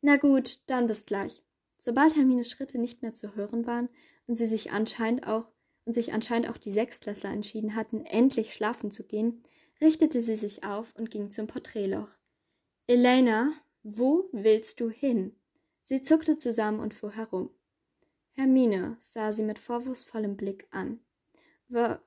Na 0.00 0.16
gut, 0.16 0.60
dann 0.66 0.86
bis 0.86 1.06
gleich. 1.06 1.42
Sobald 1.78 2.16
Hermines 2.16 2.50
Schritte 2.50 2.78
nicht 2.78 3.02
mehr 3.02 3.12
zu 3.12 3.36
hören 3.36 3.66
waren 3.66 3.88
und 4.26 4.36
sie 4.36 4.46
sich 4.46 4.72
anscheinend 4.72 5.26
auch 5.26 5.48
und 5.84 5.94
sich 5.94 6.12
anscheinend 6.12 6.48
auch 6.48 6.58
die 6.58 6.70
Sechstklässler 6.70 7.30
entschieden 7.30 7.74
hatten, 7.74 8.04
endlich 8.04 8.54
schlafen 8.54 8.90
zu 8.90 9.04
gehen, 9.04 9.42
richtete 9.80 10.22
sie 10.22 10.36
sich 10.36 10.64
auf 10.64 10.94
und 10.96 11.10
ging 11.10 11.30
zum 11.30 11.46
Porträtloch. 11.46 12.08
Elena, 12.86 13.52
wo 13.82 14.28
willst 14.32 14.80
du 14.80 14.90
hin? 14.90 15.34
Sie 15.82 16.02
zuckte 16.02 16.38
zusammen 16.38 16.80
und 16.80 16.94
fuhr 16.94 17.12
herum. 17.12 17.50
Hermine 18.32 18.96
sah 19.00 19.32
sie 19.32 19.42
mit 19.42 19.58
vorwurfsvollem 19.58 20.36
Blick 20.36 20.66
an. 20.70 21.00
Wa 21.68 22.00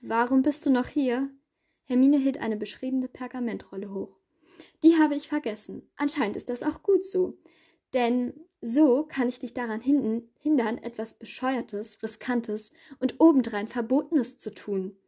warum 0.00 0.42
bist 0.42 0.64
du 0.64 0.70
noch 0.70 0.86
hier? 0.86 1.30
Hermine 1.88 2.18
hielt 2.18 2.38
eine 2.38 2.58
beschriebene 2.58 3.08
Pergamentrolle 3.08 3.92
hoch. 3.92 4.18
Die 4.82 4.98
habe 4.98 5.14
ich 5.14 5.26
vergessen. 5.26 5.90
Anscheinend 5.96 6.36
ist 6.36 6.50
das 6.50 6.62
auch 6.62 6.82
gut 6.82 7.04
so. 7.04 7.38
Denn 7.94 8.34
so 8.60 9.04
kann 9.04 9.30
ich 9.30 9.38
dich 9.38 9.54
daran 9.54 9.80
hindern, 9.80 10.76
etwas 10.78 11.14
Bescheuertes, 11.14 12.02
Riskantes 12.02 12.72
und 13.00 13.20
obendrein 13.20 13.68
Verbotenes 13.68 14.36
zu 14.36 14.52
tun. 14.52 14.98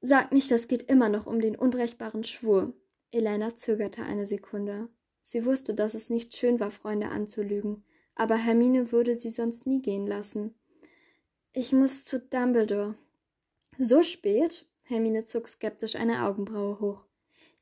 Sag 0.00 0.30
nicht, 0.30 0.52
das 0.52 0.68
geht 0.68 0.84
immer 0.84 1.08
noch 1.08 1.26
um 1.26 1.40
den 1.40 1.56
unbrechbaren 1.56 2.22
Schwur. 2.22 2.72
Elena 3.10 3.56
zögerte 3.56 4.04
eine 4.04 4.28
Sekunde. 4.28 4.88
Sie 5.20 5.44
wusste, 5.44 5.74
dass 5.74 5.94
es 5.94 6.10
nicht 6.10 6.36
schön 6.36 6.60
war, 6.60 6.70
Freunde 6.70 7.08
anzulügen, 7.08 7.82
aber 8.14 8.36
Hermine 8.36 8.92
würde 8.92 9.16
sie 9.16 9.30
sonst 9.30 9.66
nie 9.66 9.82
gehen 9.82 10.06
lassen. 10.06 10.54
Ich 11.52 11.72
muss 11.72 12.04
zu 12.04 12.20
Dumbledore. 12.20 12.94
So 13.78 14.02
spät? 14.04 14.67
Hermine 14.88 15.26
zog 15.26 15.48
skeptisch 15.48 15.96
eine 15.96 16.24
Augenbraue 16.24 16.80
hoch. 16.80 17.04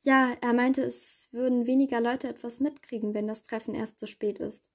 Ja, 0.02 0.36
er 0.40 0.52
meinte, 0.52 0.82
es 0.82 1.28
würden 1.32 1.66
weniger 1.66 2.00
Leute 2.00 2.28
etwas 2.28 2.60
mitkriegen, 2.60 3.14
wenn 3.14 3.26
das 3.26 3.42
Treffen 3.42 3.74
erst 3.74 3.98
so 3.98 4.06
spät 4.06 4.38
ist. 4.38 4.70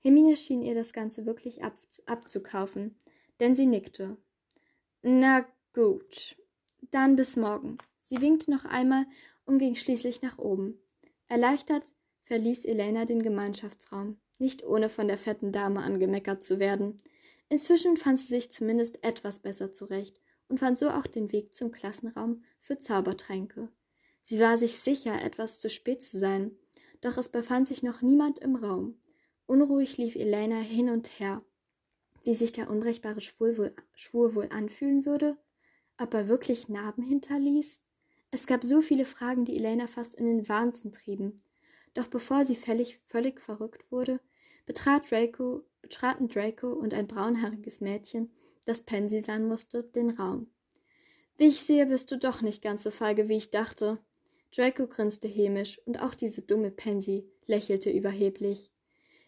Hermine 0.00 0.36
schien 0.36 0.62
ihr 0.62 0.74
das 0.74 0.92
Ganze 0.92 1.24
wirklich 1.24 1.62
ab 1.62 1.78
abzukaufen, 2.06 2.98
denn 3.38 3.54
sie 3.54 3.66
nickte. 3.66 4.16
Na 5.02 5.46
gut, 5.72 6.36
dann 6.90 7.14
bis 7.14 7.36
morgen. 7.36 7.78
Sie 8.00 8.20
winkte 8.20 8.50
noch 8.50 8.64
einmal 8.64 9.06
und 9.44 9.58
ging 9.58 9.76
schließlich 9.76 10.20
nach 10.20 10.38
oben. 10.38 10.80
Erleichtert 11.28 11.94
verließ 12.24 12.64
Elena 12.64 13.04
den 13.04 13.22
Gemeinschaftsraum, 13.22 14.18
nicht 14.38 14.64
ohne 14.64 14.90
von 14.90 15.06
der 15.06 15.18
fetten 15.18 15.52
Dame 15.52 15.80
angemeckert 15.80 16.42
zu 16.42 16.58
werden. 16.58 17.00
Inzwischen 17.48 17.96
fand 17.96 18.18
sie 18.18 18.26
sich 18.26 18.50
zumindest 18.50 19.04
etwas 19.04 19.38
besser 19.38 19.72
zurecht 19.72 20.23
und 20.54 20.58
fand 20.58 20.78
so 20.78 20.88
auch 20.88 21.08
den 21.08 21.32
Weg 21.32 21.52
zum 21.52 21.72
Klassenraum 21.72 22.44
für 22.60 22.78
Zaubertränke. 22.78 23.70
Sie 24.22 24.38
war 24.38 24.56
sich 24.56 24.78
sicher, 24.78 25.20
etwas 25.20 25.58
zu 25.58 25.68
spät 25.68 26.00
zu 26.04 26.16
sein, 26.16 26.52
doch 27.00 27.16
es 27.18 27.28
befand 27.28 27.66
sich 27.66 27.82
noch 27.82 28.02
niemand 28.02 28.38
im 28.38 28.54
Raum. 28.54 28.96
Unruhig 29.46 29.96
lief 29.96 30.14
Elena 30.14 30.60
hin 30.60 30.90
und 30.90 31.18
her. 31.18 31.42
Wie 32.22 32.34
sich 32.34 32.52
der 32.52 32.70
unbrechbare 32.70 33.20
Schwur 33.20 33.58
wohl, 33.58 33.74
Schwur 33.94 34.36
wohl 34.36 34.48
anfühlen 34.50 35.04
würde? 35.04 35.36
Ob 35.98 36.14
er 36.14 36.28
wirklich 36.28 36.68
Narben 36.68 37.02
hinterließ? 37.02 37.82
Es 38.30 38.46
gab 38.46 38.62
so 38.62 38.80
viele 38.80 39.06
Fragen, 39.06 39.44
die 39.44 39.56
Elena 39.56 39.88
fast 39.88 40.14
in 40.14 40.26
den 40.26 40.48
Wahnsinn 40.48 40.92
trieben. 40.92 41.42
Doch 41.94 42.06
bevor 42.06 42.44
sie 42.44 42.54
völlig, 42.54 43.00
völlig 43.06 43.40
verrückt 43.40 43.90
wurde, 43.90 44.20
betrat 44.66 45.10
Draco, 45.10 45.64
betraten 45.82 46.28
Draco 46.28 46.68
und 46.68 46.94
ein 46.94 47.08
braunhaariges 47.08 47.80
Mädchen, 47.80 48.30
das 48.64 48.82
Pansy 48.82 49.20
sein 49.20 49.46
musste, 49.46 49.82
den 49.82 50.10
Raum. 50.10 50.50
Wie 51.36 51.46
ich 51.46 51.62
sehe, 51.62 51.86
bist 51.86 52.10
du 52.10 52.18
doch 52.18 52.42
nicht 52.42 52.62
ganz 52.62 52.82
so 52.82 52.90
feige, 52.90 53.28
wie 53.28 53.36
ich 53.36 53.50
dachte, 53.50 53.98
Draco 54.54 54.86
grinste 54.86 55.26
hämisch 55.26 55.80
und 55.84 56.00
auch 56.00 56.14
diese 56.14 56.42
dumme 56.42 56.70
Pansy 56.70 57.28
lächelte 57.46 57.90
überheblich. 57.90 58.70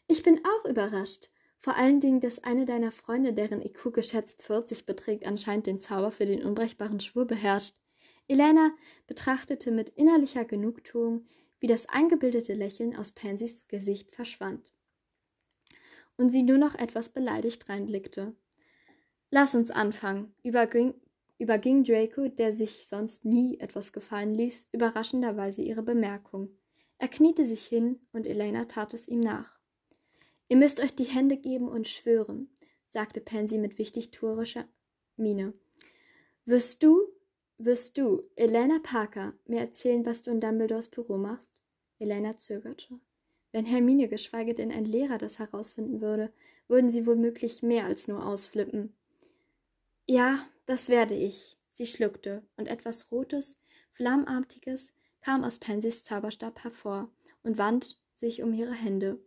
Ich 0.07 0.23
bin 0.23 0.41
auch 0.45 0.71
überrascht. 0.71 1.31
Vor 1.59 1.75
allen 1.75 1.99
Dingen, 1.99 2.21
dass 2.21 2.45
eine 2.45 2.65
deiner 2.65 2.93
Freunde, 2.93 3.33
deren 3.33 3.61
IQ 3.61 3.93
geschätzt 3.93 4.43
40 4.43 4.87
beträgt, 4.87 5.27
anscheinend 5.27 5.67
den 5.67 5.81
Zauber 5.81 6.13
für 6.13 6.27
den 6.27 6.45
unbrechbaren 6.45 7.01
Schwur 7.01 7.27
beherrscht. 7.27 7.75
Elena 8.29 8.71
betrachtete 9.09 9.73
mit 9.73 9.91
innerlicher 9.91 10.45
Genugtuung, 10.45 11.27
wie 11.59 11.67
das 11.67 11.89
eingebildete 11.89 12.53
Lächeln 12.53 12.95
aus 12.95 13.11
Pansys 13.11 13.67
Gesicht 13.67 14.15
verschwand. 14.15 14.73
Und 16.17 16.31
sie 16.31 16.45
nur 16.45 16.59
noch 16.59 16.77
etwas 16.77 17.09
beleidigt 17.09 17.69
reinblickte. 17.69 18.37
Lass 19.31 19.55
uns 19.55 19.71
anfangen, 19.71 20.33
überging, 20.45 20.95
überging 21.39 21.83
Draco, 21.83 22.29
der 22.29 22.53
sich 22.53 22.87
sonst 22.87 23.25
nie 23.25 23.59
etwas 23.59 23.93
gefallen 23.93 24.35
ließ, 24.35 24.69
überraschenderweise 24.73 25.63
ihre 25.63 25.83
Bemerkung. 25.83 26.51
Er 26.99 27.09
kniete 27.09 27.45
sich 27.47 27.67
hin 27.67 28.01
und 28.13 28.27
Elena 28.27 28.67
tat 28.67 28.95
es 28.95 29.09
ihm 29.09 29.21
nach. 29.21 29.59
Ihr 30.49 30.57
müsst 30.57 30.81
euch 30.81 30.95
die 30.95 31.05
Hände 31.05 31.37
geben 31.37 31.69
und 31.69 31.89
schwören, 31.89 32.49
sagte 32.89 33.21
Pansy 33.21 33.59
mit 33.59 33.79
wichtigtuerischer 33.79 34.67
Miene. 35.17 35.53
Wirst 36.45 36.85
du, 36.85 37.03
wirst 37.59 37.99
du, 37.99 38.23
Elena 38.37 38.79
Parker, 38.83 39.35
mir 39.47 39.59
erzählen, 39.59 40.07
was 40.07 40.23
du 40.23 40.31
in 40.31 40.41
Dumbledores 40.41 40.89
Büro 40.89 41.17
machst? 41.17 41.57
Elena 41.99 42.37
zögerte. 42.37 43.01
Wenn 43.51 43.65
Hermine 43.65 44.09
geschweige 44.09 44.55
denn 44.55 44.71
ein 44.71 44.85
Lehrer 44.85 45.19
das 45.19 45.41
herausfinden 45.41 46.01
würde, 46.01 46.33
würden 46.69 46.91
sie 46.91 47.07
womöglich 47.07 47.63
mehr 47.63 47.87
als 47.87 48.07
nur 48.07 48.25
ausflippen. 48.25 48.95
Ja, 50.07 50.39
das 50.67 50.89
werde 50.89 51.15
ich. 51.15 51.59
Sie 51.71 51.87
schluckte, 51.87 52.43
und 52.57 52.69
etwas 52.69 53.11
Rotes, 53.11 53.59
Flammartiges 53.93 54.93
kam 55.21 55.45
aus 55.45 55.59
Pensys 55.59 56.05
Zauberstab 56.05 56.63
hervor 56.63 57.11
und 57.43 57.59
wand 57.59 57.99
sich 58.15 58.43
um 58.43 58.55
ihre 58.55 58.73
Hände. 58.75 59.21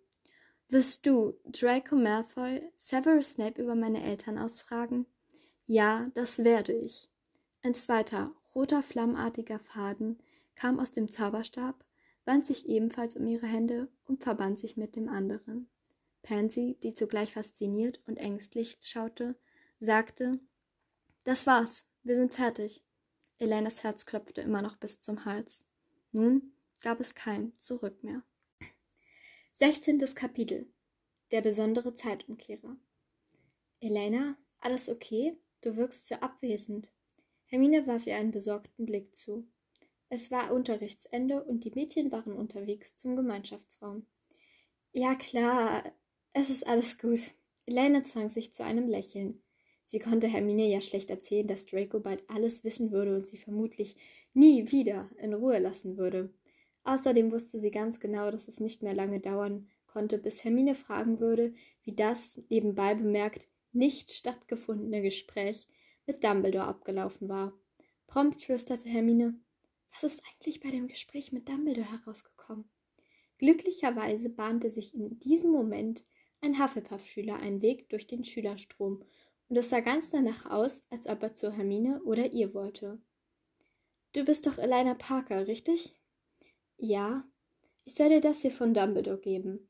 Wirst 0.70 1.06
du, 1.06 1.34
Draco 1.46 1.96
Malfoy, 1.96 2.62
Severus 2.76 3.34
Snape 3.34 3.62
über 3.62 3.76
meine 3.76 4.04
Eltern 4.04 4.38
ausfragen? 4.38 5.06
Ja, 5.66 6.10
das 6.14 6.44
werde 6.44 6.74
ich. 6.74 7.10
Ein 7.62 7.74
zweiter, 7.74 8.34
roter, 8.56 8.82
flammartiger 8.82 9.60
Faden 9.60 10.20
kam 10.56 10.80
aus 10.80 10.92
dem 10.92 11.12
Zauberstab, 11.12 11.84
wand 12.26 12.48
sich 12.48 12.68
ebenfalls 12.70 13.16
um 13.16 13.28
ihre 13.28 13.48
Hände 13.48 13.90
und 14.06 14.24
verband 14.24 14.60
sich 14.60 14.78
mit 14.78 14.96
dem 14.96 15.10
anderen. 15.10 15.70
Pansy, 16.22 16.78
die 16.84 16.94
zugleich 16.94 17.34
fasziniert 17.34 18.00
und 18.08 18.18
ängstlich 18.18 18.78
schaute, 18.82 19.36
sagte, 19.80 20.40
das 21.24 21.48
war's. 21.48 21.86
Wir 22.04 22.16
sind 22.16 22.34
fertig. 22.34 22.84
Elenas 23.38 23.84
Herz 23.84 24.06
klopfte 24.06 24.42
immer 24.42 24.62
noch 24.62 24.78
bis 24.78 25.00
zum 25.00 25.26
Hals. 25.26 25.66
Nun 26.12 26.54
gab 26.82 27.00
es 27.00 27.16
kein 27.16 27.54
Zurück 27.60 28.04
mehr. 28.04 28.24
Sechzehntes 29.54 30.16
Kapitel. 30.16 30.72
Der 31.32 31.42
besondere 31.42 31.94
Zeitumkehrer. 31.94 32.78
Elena, 33.80 34.38
alles 34.60 34.90
okay? 34.90 35.38
Du 35.62 35.76
wirkst 35.76 36.08
so 36.08 36.16
abwesend. 36.16 36.92
Hermine 37.46 37.86
warf 37.88 38.08
ihr 38.08 38.16
einen 38.16 38.32
besorgten 38.32 38.86
Blick 38.86 39.16
zu. 39.16 39.48
Es 40.10 40.32
war 40.32 40.52
Unterrichtsende 40.52 41.44
und 41.44 41.66
die 41.66 41.72
Mädchen 41.72 42.12
waren 42.12 42.34
unterwegs 42.34 42.96
zum 42.96 43.16
Gemeinschaftsraum. 43.16 44.08
Ja 44.92 45.16
klar, 45.16 45.84
es 46.34 46.50
ist 46.50 46.66
alles 46.66 46.98
gut. 46.98 47.32
Elena 47.66 48.04
zwang 48.04 48.30
sich 48.30 48.54
zu 48.54 48.64
einem 48.64 48.88
Lächeln. 48.88 49.42
Sie 49.92 49.98
konnte 49.98 50.28
Hermine 50.28 50.68
ja 50.68 50.82
schlecht 50.82 51.10
erzählen, 51.10 51.48
dass 51.48 51.66
Draco 51.66 52.00
bald 52.00 52.24
alles 52.30 52.64
wissen 52.64 52.92
würde 52.92 53.16
und 53.16 53.26
sie 53.26 53.38
vermutlich 53.38 53.96
nie 54.36 54.72
wieder 54.72 55.10
in 55.18 55.34
Ruhe 55.34 55.58
lassen 55.58 55.98
würde. 55.98 56.32
Außerdem 56.84 57.32
wusste 57.32 57.58
sie 57.58 57.72
ganz 57.72 58.00
genau, 58.00 58.30
dass 58.30 58.48
es 58.48 58.60
nicht 58.60 58.84
mehr 58.84 58.94
lange 58.94 59.20
dauern 59.20 59.68
konnte, 59.88 60.20
bis 60.20 60.44
Hermine 60.44 60.76
fragen 60.76 61.20
würde, 61.20 61.56
wie 61.82 61.96
das, 61.96 62.40
nebenbei 62.52 62.94
bemerkt, 62.94 63.48
nicht 63.72 64.12
stattgefundene 64.12 65.02
Gespräch 65.02 65.68
mit 66.06 66.24
Dumbledore 66.24 66.68
abgelaufen 66.68 67.28
war. 67.28 67.60
Prompt 68.06 68.44
flüsterte 68.44 68.90
Hermine, 68.90 69.40
was 69.92 70.04
ist 70.04 70.24
eigentlich 70.30 70.60
bei 70.60 70.70
dem 70.70 70.88
Gespräch 70.88 71.32
mit 71.32 71.50
Dumbledore 71.50 71.92
herausgekommen? 71.92 72.70
Glücklicherweise 73.40 74.30
bahnte 74.30 74.70
sich 74.70 74.94
in 74.94 75.20
diesem 75.20 75.50
Moment 75.50 76.06
ein 76.42 76.62
Hufflepuff-Schüler 76.62 77.38
einen 77.38 77.64
Weg 77.64 77.90
durch 77.90 78.06
den 78.06 78.24
Schülerstrom 78.24 79.04
und 79.50 79.58
es 79.58 79.70
sah 79.70 79.80
ganz 79.80 80.12
danach 80.12 80.50
aus, 80.50 80.84
als 80.90 81.08
ob 81.08 81.24
er 81.24 81.34
zu 81.34 81.52
Hermine 81.52 82.02
oder 82.04 82.32
ihr 82.32 82.54
wollte. 82.54 83.00
Du 84.14 84.24
bist 84.24 84.46
doch 84.46 84.58
Elena 84.58 84.94
Parker, 84.94 85.48
richtig? 85.48 85.96
Ja. 86.78 87.24
Ich 87.84 87.96
soll 87.96 88.10
dir 88.10 88.22
das 88.22 88.42
hier 88.42 88.52
von 88.52 88.76
Dumbledore 88.76 89.20
geben. 89.20 89.68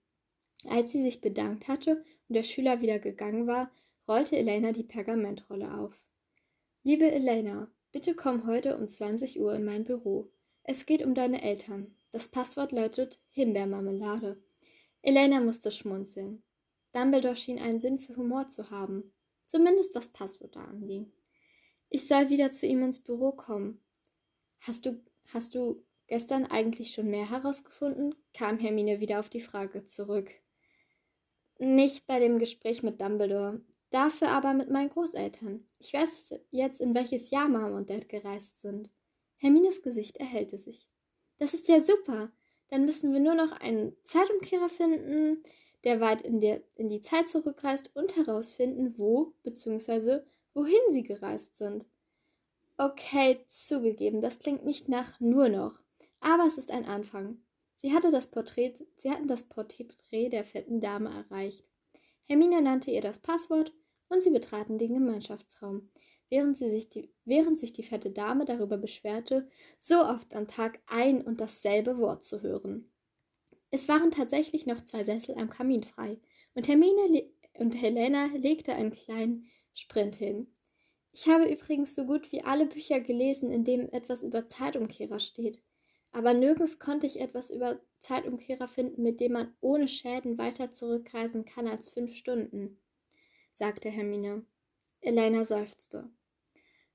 Als 0.65 0.91
sie 0.91 1.01
sich 1.01 1.21
bedankt 1.21 1.69
hatte 1.69 2.03
und 2.27 2.35
der 2.35 2.43
Schüler 2.43 2.81
wieder 2.81 2.99
gegangen 2.99 3.47
war, 3.47 3.71
rollte 4.07 4.37
Elena 4.37 4.73
die 4.73 4.83
Pergamentrolle 4.83 5.73
auf. 5.73 6.05
Liebe 6.83 7.09
Elena, 7.09 7.71
bitte 7.93 8.13
komm 8.15 8.45
heute 8.45 8.75
um 8.75 8.89
20 8.89 9.39
Uhr 9.39 9.55
in 9.55 9.63
mein 9.63 9.85
Büro. 9.85 10.29
Es 10.63 10.85
geht 10.85 11.05
um 11.05 11.15
deine 11.15 11.41
Eltern. 11.41 11.95
Das 12.11 12.27
Passwort 12.27 12.73
lautet 12.73 13.21
Himbeermarmelade. 13.29 14.43
Elena 15.01 15.39
musste 15.39 15.71
schmunzeln. 15.71 16.43
Dumbledore 16.91 17.37
schien 17.37 17.59
einen 17.59 17.79
Sinn 17.79 17.99
für 17.99 18.17
Humor 18.17 18.49
zu 18.49 18.69
haben 18.69 19.13
zumindest 19.49 19.95
was 19.95 20.09
Passwörter 20.09 20.61
anging. 20.61 21.11
Ich 21.89 22.07
soll 22.07 22.29
wieder 22.29 22.51
zu 22.51 22.67
ihm 22.67 22.83
ins 22.83 22.99
Büro 22.99 23.31
kommen. 23.31 23.81
Hast 24.59 24.85
du, 24.85 25.03
hast 25.33 25.55
du 25.55 25.83
gestern 26.07 26.45
eigentlich 26.45 26.93
schon 26.93 27.09
mehr 27.09 27.29
herausgefunden? 27.29 28.13
kam 28.33 28.59
Hermine 28.59 28.99
wieder 28.99 29.19
auf 29.19 29.29
die 29.29 29.41
Frage 29.41 29.85
zurück. 29.85 30.29
Nicht 31.57 32.05
bei 32.05 32.19
dem 32.19 32.37
Gespräch 32.37 32.83
mit 32.83 33.01
Dumbledore, 33.01 33.61
dafür 33.89 34.29
aber 34.29 34.53
mit 34.53 34.69
meinen 34.69 34.91
Großeltern. 34.91 35.67
Ich 35.79 35.93
weiß 35.93 36.35
jetzt, 36.51 36.79
in 36.79 36.93
welches 36.93 37.31
Jahr 37.31 37.49
Mom 37.49 37.73
und 37.73 37.89
Dad 37.89 38.07
gereist 38.07 38.57
sind. 38.57 38.91
Hermines 39.37 39.81
Gesicht 39.81 40.17
erhellte 40.17 40.59
sich. 40.59 40.87
Das 41.39 41.55
ist 41.55 41.67
ja 41.67 41.81
super. 41.81 42.31
Dann 42.67 42.85
müssen 42.85 43.13
wir 43.13 43.19
nur 43.19 43.33
noch 43.33 43.51
einen 43.53 43.95
Zeitumkehrer 44.03 44.69
finden, 44.69 45.43
der 45.83 46.01
weit 46.01 46.21
in, 46.21 46.41
der, 46.41 46.61
in 46.75 46.89
die 46.89 47.01
Zeit 47.01 47.29
zurückreist 47.29 47.95
und 47.95 48.15
herausfinden, 48.15 48.97
wo 48.97 49.33
bzw. 49.43 50.21
wohin 50.53 50.79
sie 50.89 51.03
gereist 51.03 51.57
sind. 51.57 51.85
Okay, 52.77 53.39
zugegeben, 53.47 54.21
das 54.21 54.39
klingt 54.39 54.65
nicht 54.65 54.87
nach 54.87 55.19
nur 55.19 55.49
noch, 55.49 55.79
aber 56.19 56.45
es 56.47 56.57
ist 56.57 56.71
ein 56.71 56.85
Anfang. 56.85 57.39
Sie, 57.75 57.93
hatte 57.93 58.11
das 58.11 58.27
Porträt, 58.27 58.73
sie 58.97 59.09
hatten 59.09 59.27
das 59.27 59.43
Porträt 59.43 59.87
der 60.11 60.43
fetten 60.43 60.81
Dame 60.81 61.09
erreicht. 61.09 61.65
Hermine 62.25 62.61
nannte 62.61 62.91
ihr 62.91 63.01
das 63.01 63.17
Passwort 63.17 63.73
und 64.09 64.21
sie 64.21 64.31
betraten 64.31 64.77
den 64.77 64.93
Gemeinschaftsraum, 64.93 65.89
während, 66.29 66.57
sie 66.57 66.69
sich 66.69 66.89
die, 66.89 67.11
während 67.25 67.59
sich 67.59 67.73
die 67.73 67.83
fette 67.83 68.11
Dame 68.11 68.45
darüber 68.45 68.77
beschwerte, 68.77 69.47
so 69.77 70.03
oft 70.03 70.33
am 70.35 70.47
Tag 70.47 70.79
ein 70.87 71.21
und 71.21 71.39
dasselbe 71.39 71.97
Wort 71.97 72.23
zu 72.23 72.41
hören. 72.41 72.91
Es 73.71 73.87
waren 73.87 74.11
tatsächlich 74.11 74.65
noch 74.65 74.83
zwei 74.83 75.03
Sessel 75.03 75.35
am 75.37 75.49
Kamin 75.49 75.83
frei, 75.83 76.19
und 76.53 76.67
Hermine 76.67 77.23
und 77.53 77.79
Helena 77.79 78.25
legte 78.35 78.73
einen 78.73 78.91
kleinen 78.91 79.49
Sprint 79.73 80.15
hin. 80.15 80.47
Ich 81.11 81.27
habe 81.27 81.51
übrigens 81.51 81.95
so 81.95 82.05
gut 82.05 82.31
wie 82.31 82.43
alle 82.43 82.65
Bücher 82.65 82.99
gelesen, 82.99 83.51
in 83.51 83.63
denen 83.63 83.91
etwas 83.91 84.23
über 84.23 84.47
Zeitumkehrer 84.47 85.19
steht. 85.19 85.61
Aber 86.11 86.33
nirgends 86.33 86.79
konnte 86.79 87.05
ich 87.07 87.19
etwas 87.19 87.51
über 87.51 87.79
Zeitumkehrer 87.99 88.67
finden, 88.67 89.03
mit 89.03 89.19
dem 89.19 89.33
man 89.33 89.53
ohne 89.61 89.87
Schäden 89.87 90.37
weiter 90.37 90.71
zurückreisen 90.71 91.45
kann 91.45 91.67
als 91.67 91.89
fünf 91.89 92.15
Stunden, 92.15 92.79
sagte 93.51 93.89
Hermine. 93.89 94.45
Elena 95.01 95.45
seufzte. 95.45 96.09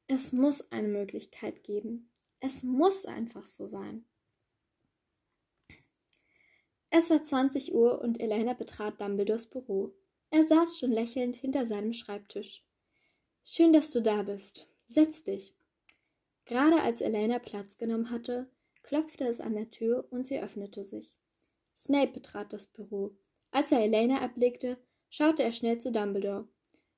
Es 0.07 0.33
muss 0.33 0.71
eine 0.73 0.89
Möglichkeit 0.89 1.63
geben. 1.63 2.11
Es 2.41 2.63
muss 2.63 3.07
einfach 3.07 3.47
so 3.47 3.67
sein. 3.67 4.05
Es 6.97 7.11
war 7.11 7.21
20 7.21 7.75
Uhr 7.75 8.01
und 8.03 8.23
Elena 8.23 8.53
betrat 8.53 9.01
Dumbledores 9.01 9.47
Büro. 9.47 9.93
Er 10.31 10.45
saß 10.45 10.79
schon 10.79 10.93
lächelnd 10.93 11.35
hinter 11.35 11.67
seinem 11.67 11.93
Schreibtisch. 11.93 12.65
Schön, 13.43 13.73
dass 13.73 13.91
du 13.91 14.01
da 14.01 14.23
bist. 14.23 14.69
Setz 14.87 15.25
dich. 15.25 15.57
Gerade 16.45 16.81
als 16.83 17.01
Elena 17.01 17.41
Platz 17.41 17.79
genommen 17.79 18.11
hatte, 18.11 18.49
klopfte 18.85 19.25
es 19.27 19.41
an 19.41 19.55
der 19.55 19.73
Tür 19.73 20.07
und 20.11 20.25
sie 20.25 20.39
öffnete 20.39 20.85
sich. 20.85 21.19
Snape 21.77 22.13
betrat 22.13 22.53
das 22.53 22.69
Büro. 22.69 23.17
Als 23.51 23.73
er 23.73 23.81
Elena 23.81 24.21
erblickte, 24.21 24.79
schaute 25.11 25.43
er 25.43 25.51
schnell 25.51 25.81
zu 25.81 25.91
Dumbledore. 25.91 26.47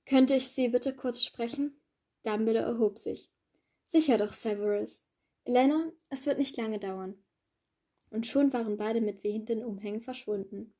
Könnte 0.04 0.34
ich 0.34 0.48
Sie 0.48 0.68
bitte 0.68 0.94
kurz 0.94 1.24
sprechen? 1.24 1.80
Dumbledore 2.22 2.66
erhob 2.66 2.98
sich. 2.98 3.30
Sicher 3.86 4.18
doch, 4.18 4.34
Severus. 4.34 5.06
Elena, 5.44 5.90
es 6.10 6.26
wird 6.26 6.36
nicht 6.36 6.58
lange 6.58 6.78
dauern. 6.78 7.14
Und 8.16 8.26
schon 8.26 8.50
waren 8.54 8.78
beide 8.78 9.02
mit 9.02 9.24
wehenden 9.24 9.62
Umhängen 9.62 10.00
verschwunden. 10.00 10.72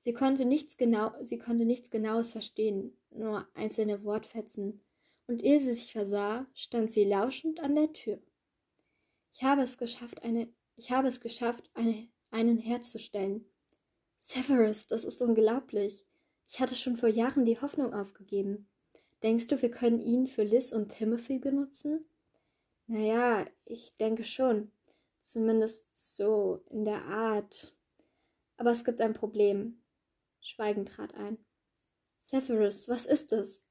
Sie 0.00 0.12
konnte 0.12 0.44
nichts 0.44 0.76
genau, 0.76 1.10
sie 1.22 1.38
konnte 1.38 1.64
nichts 1.64 1.88
Genaues 1.88 2.32
verstehen, 2.32 2.94
nur 3.08 3.48
einzelne 3.54 4.04
Wortfetzen. 4.04 4.82
Und 5.26 5.42
ehe 5.42 5.58
sie 5.58 5.72
sich 5.72 5.92
versah, 5.92 6.44
stand 6.52 6.92
sie 6.92 7.04
lauschend 7.04 7.60
an 7.60 7.76
der 7.76 7.94
Tür. 7.94 8.18
Ich 9.32 9.42
habe 9.42 9.62
es 9.62 9.78
geschafft, 9.78 10.22
eine, 10.22 10.52
ich 10.76 10.90
habe 10.90 11.08
es 11.08 11.22
geschafft, 11.22 11.70
eine, 11.72 12.08
einen 12.30 12.58
herzustellen. 12.58 13.46
Severus, 14.18 14.86
das 14.86 15.04
ist 15.04 15.22
unglaublich. 15.22 16.04
Ich 16.46 16.60
hatte 16.60 16.74
schon 16.74 16.96
vor 16.96 17.08
Jahren 17.08 17.46
die 17.46 17.58
Hoffnung 17.58 17.94
aufgegeben. 17.94 18.68
Denkst 19.22 19.46
du, 19.46 19.62
wir 19.62 19.70
können 19.70 20.00
ihn 20.00 20.26
für 20.26 20.42
Liz 20.42 20.72
und 20.72 20.90
Timothy 20.90 21.38
benutzen? 21.38 22.04
Naja, 22.86 23.46
ich 23.64 23.96
denke 23.96 24.24
schon. 24.24 24.70
Zumindest 25.26 25.88
so 25.92 26.62
in 26.70 26.84
der 26.84 27.02
Art. 27.06 27.74
Aber 28.58 28.70
es 28.70 28.84
gibt 28.84 29.00
ein 29.00 29.12
Problem. 29.12 29.82
Schweigen 30.40 30.86
trat 30.86 31.16
ein. 31.16 31.36
Severus, 32.20 32.88
was 32.88 33.06
ist 33.06 33.32
es? 33.32 33.64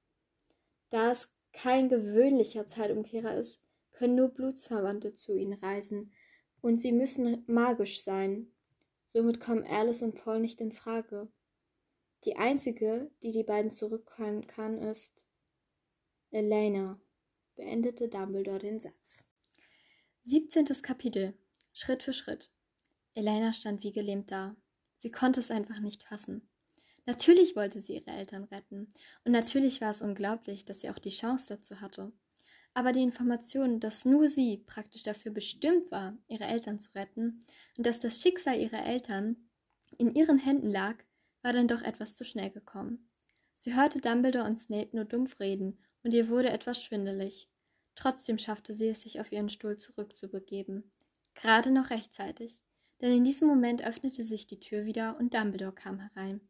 Da 0.90 1.14
es 1.14 1.34
kein 1.53 1.88
gewöhnlicher 1.88 2.68
Zeitumkehrer 2.68 3.38
ist, 3.38 3.61
können 3.94 4.15
nur 4.15 4.27
Blutsverwandte 4.34 5.15
zu 5.15 5.38
ihnen 5.38 5.53
reisen, 5.53 6.11
und 6.60 6.82
sie 6.82 6.91
müssen 6.91 7.45
magisch 7.48 8.03
sein. 8.03 8.52
Somit 9.06 9.40
kommen 9.40 9.65
Alice 9.65 10.02
und 10.02 10.15
Paul 10.15 10.41
nicht 10.41 10.60
in 10.60 10.73
Frage. 10.73 11.30
Die 12.26 12.36
einzige, 12.36 13.10
die 13.23 13.32
die 13.32 13.44
beiden 13.44 13.72
zurückholen 13.72 14.45
kann, 14.45 14.77
ist 14.82 15.26
Elena, 16.32 16.99
beendete 17.56 18.10
Dumbledore 18.10 18.60
den 18.60 18.82
Satz. 18.82 19.23
17. 20.26 20.65
Kapitel 20.82 21.34
Schritt 21.78 22.04
für 22.04 22.14
Schritt. 22.14 22.50
Elena 23.16 23.52
stand 23.52 23.84
wie 23.84 23.92
gelähmt 23.92 24.32
da. 24.32 24.56
Sie 24.96 25.12
konnte 25.12 25.42
es 25.42 25.52
einfach 25.52 25.82
nicht 25.82 26.04
fassen. 26.04 26.50
Natürlich 27.06 27.58
wollte 27.58 27.82
sie 27.82 27.96
ihre 27.96 28.12
Eltern 28.12 28.46
retten, 28.46 28.94
und 29.26 29.34
natürlich 29.34 29.82
war 29.82 29.92
es 29.92 30.02
unglaublich, 30.02 30.64
dass 30.64 30.80
sie 30.80 30.90
auch 30.90 31.00
die 31.00 31.10
Chance 31.10 31.48
dazu 31.50 31.82
hatte. 31.82 32.14
Aber 32.74 32.94
die 32.94 33.04
Information, 33.04 33.82
dass 33.82 34.06
nur 34.06 34.30
sie 34.30 34.64
praktisch 34.66 35.04
dafür 35.04 35.34
bestimmt 35.34 35.92
war, 35.92 36.18
ihre 36.30 36.46
Eltern 36.46 36.80
zu 36.80 36.96
retten 36.96 37.42
und 37.78 37.86
dass 37.86 38.00
das 38.00 38.22
Schicksal 38.22 38.58
ihrer 38.58 38.86
Eltern 38.86 39.36
in 39.98 40.16
ihren 40.16 40.40
Händen 40.40 40.70
lag, 40.70 40.96
war 41.42 41.52
dann 41.52 41.68
doch 41.68 41.82
etwas 41.82 42.14
zu 42.14 42.24
schnell 42.24 42.52
gekommen. 42.52 43.10
Sie 43.56 43.76
hörte 43.76 44.00
Dumbledore 44.00 44.48
und 44.48 44.58
Snape 44.58 44.96
nur 44.96 45.04
dumpf 45.04 45.42
reden 45.42 45.78
und 46.04 46.14
ihr 46.14 46.30
wurde 46.30 46.52
etwas 46.52 46.82
schwindelig. 46.82 47.50
Trotzdem 47.96 48.38
schaffte 48.38 48.74
sie 48.74 48.88
es, 48.88 49.02
sich 49.02 49.20
auf 49.20 49.34
ihren 49.34 49.50
Stuhl 49.50 49.76
zurückzubegeben. 49.76 50.90
Gerade 51.36 51.72
noch 51.72 51.90
rechtzeitig, 51.90 52.62
denn 53.02 53.12
in 53.12 53.24
diesem 53.24 53.48
Moment 53.48 53.86
öffnete 53.86 54.24
sich 54.24 54.48
die 54.48 54.60
Tür 54.60 54.86
wieder 54.86 55.18
und 55.20 55.34
Dumbledore 55.34 55.74
kam 55.74 55.99
herein. 55.99 56.41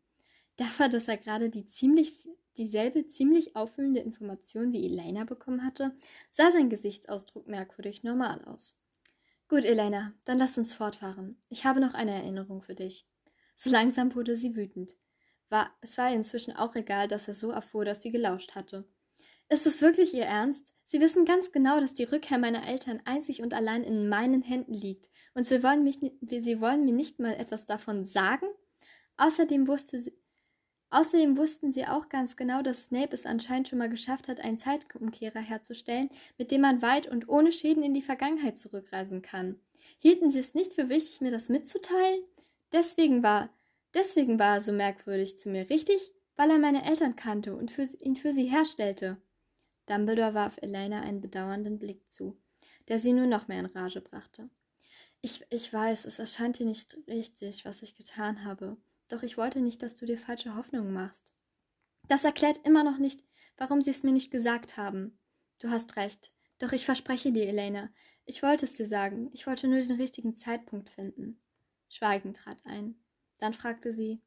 Dafür, 0.56 0.88
dass 0.88 1.08
er 1.08 1.18
gerade 1.18 1.50
die 1.50 1.66
ziemlich 1.66 2.26
dieselbe 2.58 3.08
ziemlich 3.08 3.56
auffüllende 3.56 4.00
Information 4.00 4.72
wie 4.72 4.86
Elena 4.86 5.26
bekommen 5.26 5.66
hatte, 5.66 5.98
sah 6.32 6.52
sein 6.52 6.70
Gesichtsausdruck 6.70 7.48
merkwürdig 7.48 8.04
normal 8.04 8.44
aus. 8.46 8.80
Gut, 9.48 9.66
Elena, 9.66 10.14
dann 10.24 10.40
lass 10.40 10.58
uns 10.58 10.74
fortfahren. 10.74 11.42
Ich 11.50 11.66
habe 11.66 11.80
noch 11.80 11.94
eine 11.94 12.14
Erinnerung 12.14 12.62
für 12.62 12.76
dich. 12.76 13.08
So 13.56 13.70
langsam 13.70 14.16
wurde 14.16 14.38
sie 14.38 14.56
wütend. 14.56 14.96
War, 15.50 15.70
es 15.82 15.98
war 15.98 16.10
ihr 16.10 16.16
inzwischen 16.16 16.56
auch 16.56 16.76
egal, 16.76 17.08
dass 17.08 17.28
er 17.28 17.36
so 17.36 17.52
erfuhr, 17.52 17.86
dass 17.86 18.02
sie 18.02 18.12
gelauscht 18.12 18.56
hatte. 18.56 18.88
Ist 19.48 19.68
es 19.68 19.82
wirklich 19.82 20.14
Ihr 20.14 20.26
Ernst? 20.26 20.74
Sie 20.86 21.00
wissen 21.00 21.26
ganz 21.26 21.52
genau, 21.52 21.80
dass 21.80 21.94
die 21.94 22.04
Rückkehr 22.04 22.38
meiner 22.38 22.68
Eltern 22.68 23.02
einzig 23.06 23.42
und 23.42 23.54
allein 23.54 23.84
in 23.84 24.08
meinen 24.08 24.42
Händen 24.42 24.74
liegt, 24.74 25.10
und 25.34 25.46
Sie 25.46 25.64
wollen, 25.64 25.84
mich, 25.84 26.00
Sie 26.00 26.62
wollen 26.62 26.86
mir 26.86 26.94
nicht 26.94 27.20
mal 27.20 27.34
etwas 27.34 27.66
davon 27.66 28.06
sagen? 28.06 28.48
Außerdem 29.18 29.68
wusste 29.68 30.00
sie, 30.00 30.14
Außerdem 30.96 31.36
wussten 31.36 31.74
sie 31.74 31.86
auch 31.86 32.08
ganz 32.08 32.38
genau, 32.38 32.62
dass 32.62 32.86
Snape 32.86 33.14
es 33.14 33.26
anscheinend 33.26 33.68
schon 33.68 33.80
mal 33.80 33.90
geschafft 33.90 34.30
hat, 34.30 34.40
einen 34.40 34.58
Zeitumkehrer 34.58 35.40
herzustellen, 35.40 36.10
mit 36.38 36.52
dem 36.52 36.62
man 36.62 36.82
weit 36.82 37.08
und 37.08 37.28
ohne 37.28 37.52
Schäden 37.52 37.84
in 37.84 37.94
die 37.94 38.02
Vergangenheit 38.02 38.58
zurückreisen 38.58 39.22
kann. 39.22 39.60
Hielten 40.00 40.32
sie 40.32 40.40
es 40.40 40.54
nicht 40.54 40.74
für 40.74 40.88
wichtig, 40.88 41.20
mir 41.20 41.32
das 41.32 41.50
mitzuteilen? 41.50 42.24
Deswegen 42.72 43.24
war, 43.24 43.50
deswegen 43.94 44.40
war 44.40 44.56
er 44.56 44.62
so 44.62 44.72
merkwürdig 44.72 45.38
zu 45.38 45.50
mir, 45.50 45.70
richtig? 45.70 46.14
Weil 46.38 46.52
er 46.52 46.60
meine 46.60 46.86
Eltern 46.86 47.18
kannte 47.18 47.56
und 47.56 47.72
für, 47.72 47.84
ihn 48.00 48.16
für 48.16 48.32
sie 48.32 48.46
herstellte. 48.46 49.18
Dumbledore 49.88 50.34
warf 50.34 50.58
Elena 50.62 51.02
einen 51.02 51.22
bedauernden 51.22 51.80
Blick 51.80 52.10
zu, 52.10 52.38
der 52.88 53.00
sie 53.00 53.14
nur 53.14 53.28
noch 53.28 53.48
mehr 53.48 53.60
in 53.60 53.66
Rage 53.68 54.02
brachte. 54.02 54.50
Ich, 55.22 55.44
ich 55.50 55.72
weiß, 55.72 56.06
es 56.06 56.20
erscheint 56.20 56.60
dir 56.60 56.66
nicht 56.66 56.98
richtig, 57.08 57.66
was 57.66 57.82
ich 57.82 57.96
getan 57.96 58.44
habe. 58.44 58.78
Doch 59.10 59.24
ich 59.24 59.38
wollte 59.38 59.62
nicht, 59.62 59.82
dass 59.82 59.96
du 59.96 60.06
dir 60.06 60.18
falsche 60.18 60.56
Hoffnungen 60.56 60.94
machst. 60.94 61.34
Das 62.08 62.24
erklärt 62.24 62.60
immer 62.64 62.84
noch 62.84 62.98
nicht, 62.98 63.24
warum 63.58 63.82
sie 63.82 63.92
es 63.92 64.04
mir 64.04 64.12
nicht 64.12 64.32
gesagt 64.32 64.78
haben. 64.78 65.18
Du 65.60 65.70
hast 65.70 65.96
recht. 65.96 66.32
Doch 66.60 66.72
ich 66.72 66.86
verspreche 66.86 67.32
dir, 67.32 67.48
Elena, 67.48 67.90
ich 68.26 68.42
wollte 68.44 68.66
es 68.66 68.74
dir 68.74 68.88
sagen. 68.88 69.30
Ich 69.34 69.48
wollte 69.48 69.68
nur 69.68 69.82
den 69.82 70.00
richtigen 70.00 70.36
Zeitpunkt 70.36 70.90
finden. 70.90 71.42
Schweigen 71.90 72.34
trat 72.34 72.66
ein. 72.66 72.96
Dann 73.40 73.54
fragte 73.54 73.94
sie, 73.94 74.22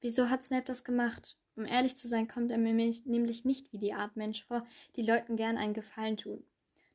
wieso 0.00 0.30
hat 0.30 0.42
Snape 0.42 0.64
das 0.64 0.84
gemacht? 0.84 1.36
Um 1.56 1.66
ehrlich 1.66 1.96
zu 1.96 2.08
sein, 2.08 2.28
kommt 2.28 2.50
er 2.50 2.58
mir 2.58 2.74
nämlich 2.74 3.44
nicht 3.44 3.72
wie 3.72 3.78
die 3.78 3.94
Art 3.94 4.16
Mensch 4.16 4.44
vor, 4.44 4.66
die 4.96 5.02
Leuten 5.02 5.36
gern 5.36 5.56
einen 5.56 5.74
Gefallen 5.74 6.16
tun. 6.16 6.44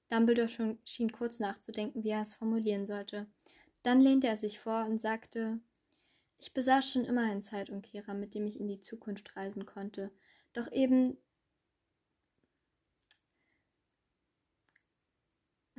Dumbledore 0.10 0.78
schien 0.86 1.12
kurz 1.12 1.40
nachzudenken, 1.40 2.04
wie 2.04 2.10
er 2.10 2.24
es 2.24 2.34
formulieren 2.34 2.86
sollte. 2.86 3.28
Dann 3.84 4.02
lehnte 4.02 4.28
er 4.28 4.38
sich 4.38 4.60
vor 4.60 4.86
und 4.86 5.00
sagte, 5.00 5.60
ich 6.38 6.54
besaß 6.54 6.92
schon 6.92 7.06
immer 7.06 7.24
einen 7.24 7.42
Zeitumkehrer, 7.42 8.14
mit 8.14 8.34
dem 8.34 8.46
ich 8.48 8.60
in 8.60 8.68
die 8.68 8.82
Zukunft 8.82 9.36
reisen 9.36 9.66
konnte. 9.66 10.12
Doch 10.54 10.72
eben 10.72 11.18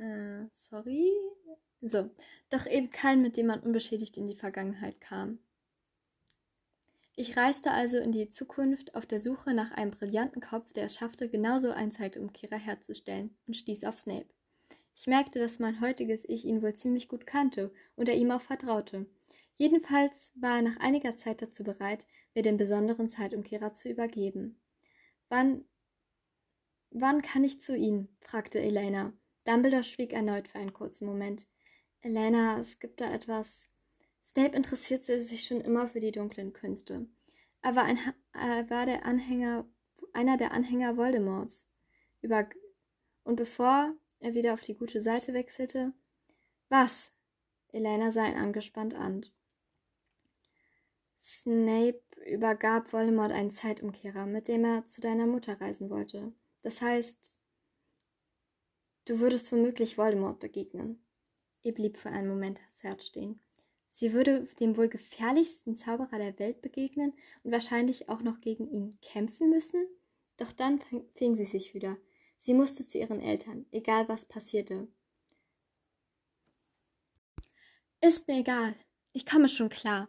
Äh, 0.01 0.47
sorry? 0.55 1.11
So, 1.81 2.09
doch 2.49 2.65
eben 2.65 2.89
kein, 2.89 3.21
mit 3.21 3.37
dem 3.37 3.47
man 3.47 3.59
unbeschädigt 3.61 4.17
in 4.17 4.27
die 4.27 4.35
Vergangenheit 4.35 4.99
kam. 4.99 5.39
Ich 7.15 7.35
reiste 7.35 7.71
also 7.71 7.97
in 7.97 8.11
die 8.11 8.29
Zukunft 8.29 8.95
auf 8.95 9.05
der 9.05 9.19
Suche 9.19 9.53
nach 9.53 9.71
einem 9.71 9.91
brillanten 9.91 10.41
Kopf, 10.41 10.71
der 10.73 10.85
es 10.85 10.95
schaffte, 10.95 11.29
genauso 11.29 11.71
einen 11.71 11.91
Zeitumkehrer 11.91 12.57
herzustellen, 12.57 13.35
und 13.47 13.55
stieß 13.55 13.83
auf 13.83 13.99
Snape. 13.99 14.29
Ich 14.95 15.07
merkte, 15.07 15.39
dass 15.39 15.59
mein 15.59 15.81
heutiges 15.81 16.27
Ich 16.27 16.45
ihn 16.45 16.61
wohl 16.61 16.75
ziemlich 16.75 17.07
gut 17.07 17.25
kannte 17.25 17.73
und 17.95 18.07
er 18.07 18.15
ihm 18.15 18.31
auch 18.31 18.41
vertraute. 18.41 19.07
Jedenfalls 19.55 20.31
war 20.35 20.57
er 20.57 20.61
nach 20.61 20.77
einiger 20.77 21.17
Zeit 21.17 21.41
dazu 21.41 21.63
bereit, 21.63 22.07
mir 22.33 22.43
den 22.43 22.57
besonderen 22.57 23.09
Zeitumkehrer 23.09 23.73
zu 23.73 23.89
übergeben. 23.89 24.59
Wann 25.29 25.65
wann 26.91 27.21
kann 27.21 27.43
ich 27.43 27.61
zu 27.61 27.75
Ihnen? 27.75 28.09
fragte 28.21 28.59
Elena. 28.59 29.13
Dumbledore 29.45 29.83
schwieg 29.83 30.13
erneut 30.13 30.47
für 30.47 30.59
einen 30.59 30.73
kurzen 30.73 31.07
Moment. 31.07 31.47
Elena, 32.01 32.59
es 32.59 32.79
gibt 32.79 33.01
da 33.01 33.11
etwas. 33.11 33.70
Snape 34.31 34.55
interessierte 34.55 35.19
sich 35.19 35.45
schon 35.45 35.59
immer 35.59 35.89
für 35.89 35.99
die 35.99 36.13
dunklen 36.13 36.53
Künste. 36.53 37.05
Er 37.61 37.75
war, 37.75 37.83
ein, 37.83 37.99
er 38.31 38.69
war 38.69 38.85
der 38.85 39.05
Anhänger, 39.05 39.65
einer 40.13 40.37
der 40.37 40.53
Anhänger 40.53 40.95
Voldemorts. 40.95 41.69
Über, 42.21 42.47
und 43.25 43.35
bevor 43.35 43.93
er 44.21 44.33
wieder 44.33 44.53
auf 44.53 44.61
die 44.61 44.77
gute 44.77 45.01
Seite 45.01 45.33
wechselte, 45.33 45.91
was? 46.69 47.11
Elena 47.73 48.13
sah 48.13 48.25
ihn 48.25 48.37
angespannt 48.37 48.93
an. 48.93 49.25
Snape 51.19 52.01
übergab 52.25 52.93
Voldemort 52.93 53.33
einen 53.33 53.51
Zeitumkehrer, 53.51 54.27
mit 54.27 54.47
dem 54.47 54.63
er 54.63 54.85
zu 54.85 55.01
deiner 55.01 55.27
Mutter 55.27 55.59
reisen 55.59 55.89
wollte. 55.89 56.31
Das 56.61 56.81
heißt, 56.81 57.37
du 59.03 59.19
würdest 59.19 59.51
womöglich 59.51 59.97
Voldemort 59.97 60.39
begegnen. 60.39 61.05
Ihr 61.63 61.73
blieb 61.73 61.97
für 61.97 62.09
einen 62.09 62.29
Moment 62.29 62.61
das 62.69 62.83
Herz 62.83 63.05
stehen. 63.05 63.41
Sie 63.93 64.13
würde 64.13 64.47
dem 64.61 64.77
wohl 64.77 64.87
gefährlichsten 64.87 65.75
Zauberer 65.75 66.17
der 66.17 66.39
Welt 66.39 66.61
begegnen 66.61 67.13
und 67.43 67.51
wahrscheinlich 67.51 68.07
auch 68.07 68.21
noch 68.21 68.39
gegen 68.39 68.71
ihn 68.71 68.97
kämpfen 69.01 69.49
müssen? 69.49 69.85
Doch 70.37 70.53
dann 70.53 70.79
fing 71.13 71.35
sie 71.35 71.45
sich 71.45 71.73
wieder. 71.73 71.97
Sie 72.37 72.53
musste 72.53 72.87
zu 72.87 72.97
ihren 72.97 73.19
Eltern, 73.19 73.65
egal 73.71 74.07
was 74.07 74.25
passierte. 74.25 74.87
Ist 77.99 78.29
mir 78.29 78.39
egal. 78.39 78.73
Ich 79.11 79.25
komme 79.25 79.49
schon 79.49 79.69
klar, 79.69 80.07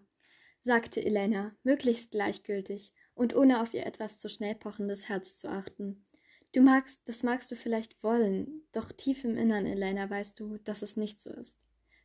sagte 0.61 1.05
Elena, 1.05 1.55
möglichst 1.65 2.13
gleichgültig 2.13 2.93
und 3.15 3.35
ohne 3.35 3.61
auf 3.61 3.75
ihr 3.75 3.85
etwas 3.85 4.17
zu 4.17 4.29
schnell 4.29 4.55
pochendes 4.55 5.09
Herz 5.09 5.37
zu 5.37 5.51
achten. 5.51 6.07
Du 6.53 6.63
magst, 6.63 7.01
das 7.07 7.25
magst 7.25 7.51
du 7.51 7.57
vielleicht 7.57 8.01
wollen, 8.05 8.63
doch 8.71 8.93
tief 8.93 9.25
im 9.25 9.37
Innern, 9.37 9.67
Elena, 9.67 10.09
weißt 10.09 10.39
du, 10.39 10.59
dass 10.59 10.83
es 10.83 10.97
nicht 10.97 11.21
so 11.21 11.31
ist. 11.31 11.59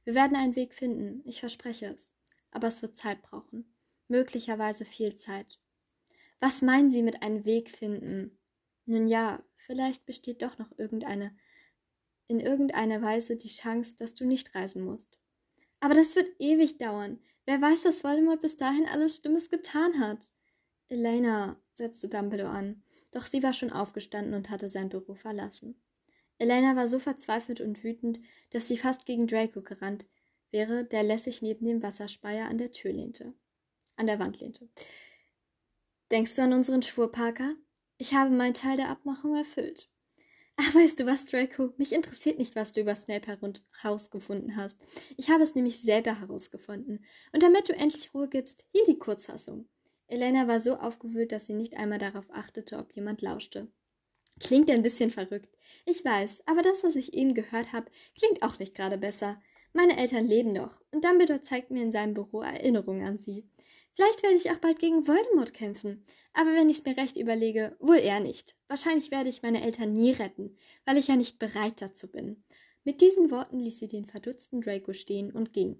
Wir 0.07 0.15
werden 0.15 0.37
einen 0.37 0.55
Weg 0.55 0.73
finden, 0.73 1.21
ich 1.25 1.41
verspreche 1.41 1.87
es. 1.87 2.13
Aber 2.51 2.69
es 2.69 2.81
wird 2.81 2.95
Zeit 2.95 3.21
brauchen. 3.23 3.75
Möglicherweise 4.07 4.85
viel 4.85 5.17
Zeit. 5.17 5.59
Was 6.39 6.61
meinen 6.61 6.89
Sie 6.89 7.03
mit 7.03 7.21
einem 7.23 7.43
Weg 7.43 7.69
finden? 7.69 8.39
Nun 8.85 9.09
ja, 9.09 9.43
vielleicht 9.57 10.05
besteht 10.05 10.43
doch 10.43 10.57
noch 10.59 10.71
irgendeine, 10.77 11.35
in 12.29 12.39
irgendeiner 12.39 13.01
Weise 13.01 13.35
die 13.35 13.49
Chance, 13.49 13.97
dass 13.97 14.13
du 14.13 14.23
nicht 14.23 14.55
reisen 14.55 14.85
musst. 14.85 15.19
Aber 15.81 15.93
das 15.93 16.15
wird 16.15 16.39
ewig 16.39 16.77
dauern. 16.77 17.19
Wer 17.45 17.61
weiß, 17.61 17.83
was 17.83 18.05
Voldemort 18.05 18.41
bis 18.41 18.55
dahin 18.55 18.85
alles 18.85 19.17
Stimmes 19.17 19.49
getan 19.49 19.99
hat. 19.99 20.31
Elena, 20.87 21.59
setzte 21.73 22.07
Dumbledore 22.07 22.51
an, 22.51 22.81
doch 23.11 23.25
sie 23.25 23.43
war 23.43 23.51
schon 23.51 23.73
aufgestanden 23.73 24.35
und 24.35 24.49
hatte 24.51 24.69
sein 24.69 24.87
Büro 24.87 25.15
verlassen. 25.15 25.75
Elena 26.39 26.75
war 26.75 26.87
so 26.87 26.99
verzweifelt 26.99 27.61
und 27.61 27.83
wütend, 27.83 28.19
dass 28.51 28.67
sie 28.67 28.77
fast 28.77 29.05
gegen 29.05 29.27
Draco 29.27 29.61
gerannt 29.61 30.05
wäre, 30.51 30.85
der 30.85 31.03
lässig 31.03 31.41
neben 31.41 31.65
dem 31.65 31.81
Wasserspeier 31.83 32.47
an 32.47 32.57
der 32.57 32.71
Tür 32.71 32.93
lehnte. 32.93 33.33
An 33.95 34.07
der 34.07 34.19
Wand 34.19 34.39
lehnte. 34.39 34.69
Denkst 36.11 36.35
du 36.35 36.43
an 36.43 36.53
unseren 36.53 36.83
Schwur, 36.83 37.11
Parker? 37.11 37.55
Ich 37.97 38.13
habe 38.13 38.29
meinen 38.29 38.53
Teil 38.53 38.77
der 38.77 38.89
Abmachung 38.89 39.35
erfüllt. 39.35 39.89
Ach, 40.55 40.73
weißt 40.73 40.99
du 40.99 41.05
was, 41.05 41.25
Draco? 41.25 41.73
Mich 41.77 41.93
interessiert 41.93 42.39
nicht, 42.39 42.55
was 42.55 42.73
du 42.73 42.81
über 42.81 42.95
Snape 42.95 43.27
herausgefunden 43.81 44.55
hast. 44.55 44.77
Ich 45.15 45.29
habe 45.29 45.43
es 45.43 45.53
nämlich 45.53 45.81
selber 45.81 46.19
herausgefunden. 46.19 47.05
Und 47.31 47.43
damit 47.43 47.69
du 47.69 47.73
endlich 47.73 48.13
Ruhe 48.13 48.27
gibst, 48.27 48.65
hier 48.71 48.85
die 48.85 48.97
Kurzfassung. 48.97 49.67
Elena 50.07 50.47
war 50.47 50.59
so 50.59 50.75
aufgewühlt, 50.75 51.31
dass 51.31 51.45
sie 51.45 51.53
nicht 51.53 51.75
einmal 51.75 51.99
darauf 51.99 52.25
achtete, 52.31 52.77
ob 52.77 52.95
jemand 52.95 53.21
lauschte. 53.21 53.67
Klingt 54.39 54.69
ein 54.69 54.83
bisschen 54.83 55.09
verrückt. 55.09 55.57
Ich 55.85 56.03
weiß, 56.03 56.43
aber 56.45 56.61
das, 56.61 56.83
was 56.83 56.95
ich 56.95 57.13
eben 57.13 57.33
gehört 57.33 57.73
habe, 57.73 57.89
klingt 58.17 58.43
auch 58.43 58.59
nicht 58.59 58.75
gerade 58.75 58.97
besser. 58.97 59.41
Meine 59.73 59.97
Eltern 59.97 60.27
leben 60.27 60.53
noch, 60.53 60.81
und 60.91 61.03
Dumbledore 61.03 61.41
zeigt 61.41 61.71
mir 61.71 61.83
in 61.83 61.91
seinem 61.91 62.13
Büro 62.13 62.41
Erinnerungen 62.41 63.05
an 63.05 63.17
sie. 63.17 63.47
Vielleicht 63.95 64.21
werde 64.21 64.35
ich 64.35 64.51
auch 64.51 64.57
bald 64.57 64.79
gegen 64.79 65.07
Voldemort 65.07 65.53
kämpfen, 65.53 66.05
aber 66.33 66.53
wenn 66.53 66.69
ich 66.69 66.79
es 66.79 66.85
mir 66.85 66.97
recht 66.97 67.17
überlege, 67.17 67.75
wohl 67.79 67.97
eher 67.97 68.19
nicht. 68.19 68.55
Wahrscheinlich 68.67 69.11
werde 69.11 69.29
ich 69.29 69.41
meine 69.41 69.63
Eltern 69.63 69.93
nie 69.93 70.11
retten, 70.11 70.55
weil 70.85 70.97
ich 70.97 71.07
ja 71.07 71.15
nicht 71.15 71.39
bereit 71.39 71.81
dazu 71.81 72.07
bin. 72.11 72.43
Mit 72.83 73.01
diesen 73.01 73.31
Worten 73.31 73.59
ließ 73.59 73.79
sie 73.79 73.87
den 73.87 74.05
verdutzten 74.05 74.61
Draco 74.61 74.93
stehen 74.93 75.31
und 75.31 75.51
ging. 75.51 75.79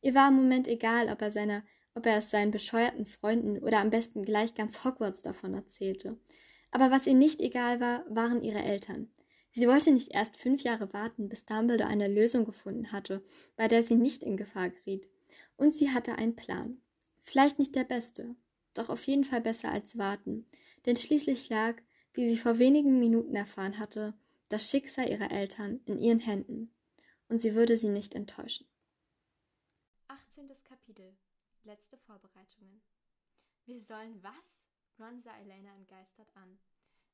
Ihr 0.00 0.14
war 0.14 0.28
im 0.28 0.36
Moment 0.36 0.68
egal, 0.68 1.08
ob 1.08 1.20
er 1.20 1.32
seiner 1.32 1.64
ob 1.98 2.06
er 2.06 2.18
es 2.18 2.30
seinen 2.30 2.52
bescheuerten 2.52 3.06
Freunden 3.06 3.58
oder 3.58 3.80
am 3.80 3.90
besten 3.90 4.24
gleich 4.24 4.54
ganz 4.54 4.84
Hogwarts 4.84 5.20
davon 5.20 5.54
erzählte. 5.54 6.16
Aber 6.70 6.90
was 6.90 7.06
ihr 7.06 7.14
nicht 7.14 7.40
egal 7.40 7.80
war, 7.80 8.04
waren 8.08 8.42
ihre 8.42 8.62
Eltern. 8.62 9.10
Sie 9.52 9.66
wollte 9.66 9.90
nicht 9.90 10.12
erst 10.12 10.36
fünf 10.36 10.62
Jahre 10.62 10.92
warten, 10.92 11.28
bis 11.28 11.44
Dumbledore 11.44 11.88
eine 11.88 12.08
Lösung 12.08 12.44
gefunden 12.44 12.92
hatte, 12.92 13.24
bei 13.56 13.66
der 13.66 13.82
sie 13.82 13.96
nicht 13.96 14.22
in 14.22 14.36
Gefahr 14.36 14.70
geriet. 14.70 15.08
Und 15.56 15.74
sie 15.74 15.90
hatte 15.90 16.16
einen 16.16 16.36
Plan. 16.36 16.80
Vielleicht 17.22 17.58
nicht 17.58 17.74
der 17.74 17.84
beste, 17.84 18.36
doch 18.74 18.88
auf 18.88 19.04
jeden 19.04 19.24
Fall 19.24 19.40
besser 19.40 19.70
als 19.70 19.98
warten, 19.98 20.46
denn 20.86 20.96
schließlich 20.96 21.48
lag, 21.48 21.76
wie 22.14 22.28
sie 22.28 22.38
vor 22.38 22.58
wenigen 22.58 22.98
Minuten 22.98 23.34
erfahren 23.34 23.78
hatte, 23.78 24.14
das 24.48 24.70
Schicksal 24.70 25.10
ihrer 25.10 25.30
Eltern 25.30 25.80
in 25.84 25.98
ihren 25.98 26.20
Händen, 26.20 26.72
und 27.28 27.38
sie 27.38 27.54
würde 27.54 27.76
sie 27.76 27.88
nicht 27.88 28.14
enttäuschen. 28.14 28.66
18. 30.06 30.48
Kapitel 30.64 31.16
Letzte 31.64 31.98
Vorbereitungen. 31.98 32.80
Wir 33.66 33.80
sollen 33.80 34.22
was? 34.22 34.57
Ron 34.98 35.20
sah 35.20 35.38
Elena 35.38 35.74
entgeistert 35.74 36.34
an. 36.36 36.58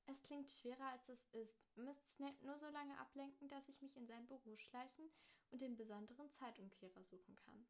Es 0.07 0.23
klingt 0.23 0.51
schwerer, 0.51 0.89
als 0.89 1.09
es 1.09 1.27
ist. 1.33 1.61
Müsste 1.77 2.09
Snape 2.11 2.45
nur 2.45 2.59
so 2.59 2.69
lange 2.69 2.99
ablenken, 2.99 3.49
dass 3.49 3.69
ich 3.69 3.81
mich 3.81 3.97
in 3.97 4.07
sein 4.07 4.27
Büro 4.27 4.57
schleichen 4.57 5.11
und 5.51 5.61
den 5.61 5.77
besonderen 5.77 6.31
Zeitumkehrer 6.31 7.03
suchen 7.03 7.37
kann. 7.37 7.67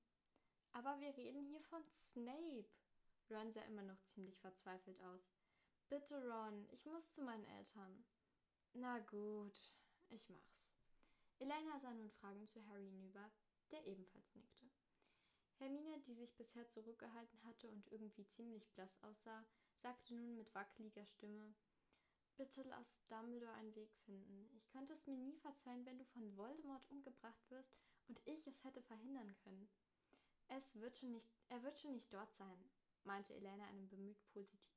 Aber 0.72 0.98
wir 1.00 1.16
reden 1.16 1.44
hier 1.44 1.60
von 1.62 1.82
Snape. 1.92 2.66
Ron 3.30 3.52
sah 3.52 3.62
immer 3.62 3.82
noch 3.82 4.02
ziemlich 4.04 4.38
verzweifelt 4.40 5.00
aus. 5.02 5.32
Bitte, 5.88 6.16
Ron, 6.28 6.66
ich 6.70 6.84
muss 6.86 7.12
zu 7.12 7.22
meinen 7.22 7.44
Eltern. 7.44 8.04
Na 8.72 8.98
gut, 8.98 9.74
ich 10.08 10.28
mach's. 10.28 10.74
Elena 11.38 11.78
sah 11.78 11.92
nun 11.94 12.10
fragend 12.10 12.48
zu 12.50 12.64
Harry 12.66 12.88
hinüber, 12.88 13.30
der 13.70 13.86
ebenfalls 13.86 14.34
nickte. 14.34 14.66
Hermine, 15.58 16.00
die 16.00 16.14
sich 16.14 16.34
bisher 16.36 16.68
zurückgehalten 16.68 17.42
hatte 17.44 17.70
und 17.70 17.90
irgendwie 17.92 18.26
ziemlich 18.26 18.68
blass 18.72 19.02
aussah, 19.02 19.44
sagte 19.84 20.14
nun 20.14 20.34
mit 20.34 20.54
wackeliger 20.54 21.04
Stimme 21.04 21.54
Bitte 22.38 22.62
lass 22.62 23.04
Dumbledore 23.06 23.52
einen 23.52 23.74
Weg 23.74 23.94
finden. 24.06 24.48
Ich 24.56 24.66
könnte 24.70 24.94
es 24.94 25.06
mir 25.06 25.14
nie 25.14 25.36
verzeihen, 25.36 25.84
wenn 25.84 25.98
du 25.98 26.04
von 26.06 26.36
Voldemort 26.38 26.82
umgebracht 26.90 27.50
wirst 27.50 27.70
und 28.08 28.18
ich 28.24 28.46
es 28.46 28.64
hätte 28.64 28.80
verhindern 28.80 29.36
können. 29.44 29.68
Es 30.48 30.74
wird 30.80 30.96
schon 30.96 31.12
nicht, 31.12 31.28
er 31.50 31.62
wird 31.62 31.78
schon 31.78 31.92
nicht 31.92 32.10
dort 32.12 32.34
sein, 32.34 32.58
meinte 33.04 33.34
Elena 33.34 33.66
einem 33.66 33.90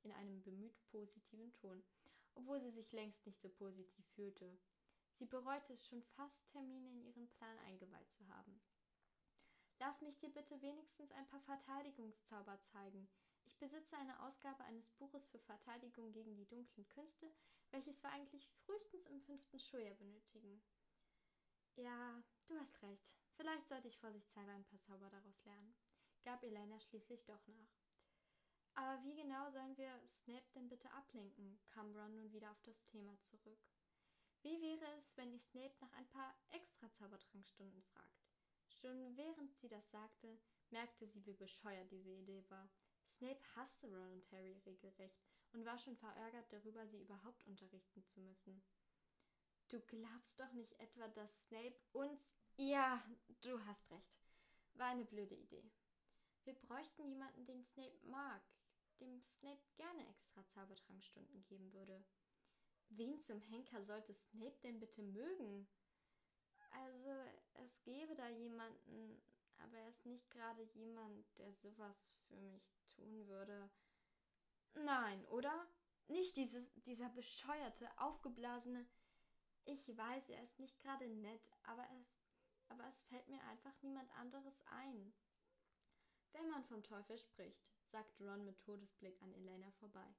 in 0.03 0.11
einem 0.11 0.43
bemüht 0.43 0.77
positiven 0.91 1.53
Ton, 1.53 1.81
obwohl 2.35 2.59
sie 2.59 2.69
sich 2.69 2.91
längst 2.91 3.25
nicht 3.25 3.41
so 3.41 3.47
positiv 3.47 4.05
fühlte. 4.13 4.57
Sie 5.13 5.25
bereute 5.25 5.73
es 5.73 5.87
schon 5.87 6.03
fast, 6.03 6.53
Hermine 6.53 6.91
in 6.91 7.01
ihren 7.01 7.29
Plan 7.29 7.57
eingeweiht 7.59 8.11
zu 8.11 8.27
haben. 8.27 8.59
Lass 9.79 10.01
mich 10.01 10.19
dir 10.19 10.29
bitte 10.29 10.61
wenigstens 10.61 11.13
ein 11.13 11.27
paar 11.27 11.41
Verteidigungszauber 11.41 12.61
zeigen. 12.61 13.07
Ich 13.47 13.57
besitze 13.57 13.95
eine 13.95 14.21
Ausgabe 14.23 14.61
eines 14.65 14.89
Buches 14.89 15.25
für 15.25 15.39
Verteidigung 15.39 16.11
gegen 16.11 16.35
die 16.35 16.45
dunklen 16.45 16.85
Künste, 16.89 17.31
welches 17.71 18.03
wir 18.03 18.09
eigentlich 18.09 18.45
frühestens 18.65 19.05
im 19.05 19.21
fünften 19.21 19.57
Schuljahr 19.57 19.95
benötigen. 19.95 20.61
Ja, 21.77 22.21
du 22.47 22.59
hast 22.59 22.81
recht. 22.81 23.15
Vielleicht 23.37 23.69
sollte 23.69 23.87
ich 23.87 23.97
vorsichtshalber 23.97 24.51
ein 24.51 24.65
paar 24.65 24.81
Zauber 24.81 25.09
daraus 25.09 25.45
lernen, 25.45 25.73
gab 26.23 26.43
Elena 26.43 26.77
schließlich 26.81 27.23
doch 27.23 27.47
nach. 27.47 27.71
Aber 28.73 29.01
wie 29.05 29.15
genau 29.15 29.49
sollen 29.49 29.77
wir 29.77 29.97
Snape 30.09 30.49
denn 30.53 30.67
bitte 30.67 30.91
ablenken? 30.91 31.57
kam 31.69 31.95
Ron 31.95 32.15
nun 32.15 32.33
wieder 32.33 32.51
auf 32.51 32.61
das 32.63 32.83
Thema 32.83 33.17
zurück. 33.21 33.65
Wie 34.41 34.61
wäre 34.61 34.85
es, 34.99 35.15
wenn 35.15 35.31
ich 35.31 35.43
Snape 35.45 35.73
nach 35.79 35.93
ein 35.93 36.07
paar 36.09 36.37
extra 36.49 36.91
Zaubertrankstunden 36.91 37.81
fragt? 37.81 38.27
Schon 38.67 39.15
während 39.15 39.55
sie 39.55 39.69
das 39.69 39.89
sagte, 39.89 40.37
merkte 40.69 41.07
sie, 41.07 41.25
wie 41.25 41.33
bescheuert 41.33 41.89
diese 41.89 42.11
Idee 42.11 42.43
war. 42.49 42.69
Snape 43.07 43.41
hasste 43.55 43.87
Ron 43.87 44.11
und 44.11 44.31
Harry 44.31 44.57
regelrecht 44.65 45.21
und 45.53 45.65
war 45.65 45.77
schon 45.79 45.95
verärgert 45.95 46.51
darüber, 46.51 46.85
sie 46.87 47.01
überhaupt 47.01 47.45
unterrichten 47.47 48.05
zu 48.05 48.21
müssen. 48.21 48.61
Du 49.69 49.79
glaubst 49.81 50.39
doch 50.39 50.51
nicht 50.53 50.79
etwa, 50.79 51.07
dass 51.09 51.43
Snape 51.45 51.75
uns. 51.91 52.33
Ja, 52.55 53.03
du 53.41 53.59
hast 53.65 53.91
recht. 53.91 54.17
War 54.75 54.87
eine 54.87 55.05
blöde 55.05 55.35
Idee. 55.35 55.69
Wir 56.43 56.53
bräuchten 56.53 57.03
jemanden, 57.03 57.45
den 57.45 57.63
Snape 57.65 57.97
mag, 58.05 58.41
dem 59.01 59.21
Snape 59.21 59.61
gerne 59.75 60.07
extra 60.07 60.47
Zaubertrankstunden 60.47 61.43
geben 61.43 61.73
würde. 61.73 62.05
Wen 62.89 63.19
zum 63.21 63.41
Henker 63.41 63.83
sollte 63.83 64.13
Snape 64.13 64.57
denn 64.63 64.79
bitte 64.79 65.01
mögen? 65.01 65.67
Also, 66.71 67.09
es 67.55 67.81
gäbe 67.83 68.15
da 68.15 68.29
jemanden, 68.29 69.21
aber 69.57 69.77
er 69.77 69.89
ist 69.89 70.05
nicht 70.05 70.29
gerade 70.31 70.63
jemand, 70.63 71.37
der 71.37 71.53
sowas 71.53 72.19
für 72.27 72.37
mich 72.37 72.63
tun 72.97 73.27
würde. 73.27 73.69
Nein, 74.73 75.25
oder? 75.27 75.67
Nicht 76.07 76.35
dieses, 76.35 76.71
dieser 76.85 77.09
bescheuerte, 77.09 77.89
aufgeblasene. 77.97 78.87
Ich 79.65 79.87
weiß, 79.95 80.29
er 80.29 80.43
ist 80.43 80.59
nicht 80.59 80.79
gerade 80.79 81.07
nett, 81.07 81.51
aber 81.63 81.85
es, 81.99 82.17
aber 82.69 82.87
es 82.87 83.01
fällt 83.03 83.27
mir 83.27 83.43
einfach 83.43 83.73
niemand 83.81 84.09
anderes 84.17 84.63
ein. 84.67 85.13
Wenn 86.31 86.47
man 86.49 86.63
vom 86.63 86.83
Teufel 86.83 87.17
spricht, 87.17 87.67
sagte 87.83 88.25
Ron 88.25 88.45
mit 88.45 88.61
Todesblick 88.61 89.21
an 89.21 89.33
Elena 89.33 89.71
vorbei. 89.71 90.15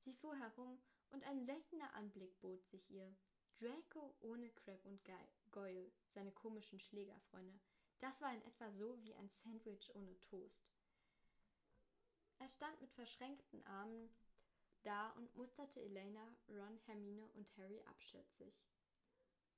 Sie 0.00 0.12
fuhr 0.12 0.36
herum 0.36 0.80
und 1.10 1.24
ein 1.24 1.44
seltener 1.44 1.92
Anblick 1.94 2.40
bot 2.40 2.66
sich 2.66 2.90
ihr. 2.90 3.14
Draco 3.60 4.14
ohne 4.20 4.50
Crab 4.50 4.84
und 4.84 5.00
Goyle, 5.50 5.92
seine 6.06 6.30
komischen 6.32 6.78
Schlägerfreunde. 6.78 7.58
Das 7.98 8.20
war 8.20 8.32
in 8.32 8.42
etwa 8.42 8.70
so 8.70 9.00
wie 9.02 9.14
ein 9.14 9.28
Sandwich 9.28 9.92
ohne 9.94 10.18
Toast. 10.20 10.70
Er 12.38 12.48
stand 12.48 12.80
mit 12.80 12.92
verschränkten 12.92 13.64
Armen 13.66 14.10
da 14.82 15.10
und 15.10 15.34
musterte 15.36 15.80
Elena, 15.80 16.34
Ron, 16.48 16.78
Hermine 16.86 17.28
und 17.34 17.48
Harry 17.56 17.82
abschätzig. 17.90 18.54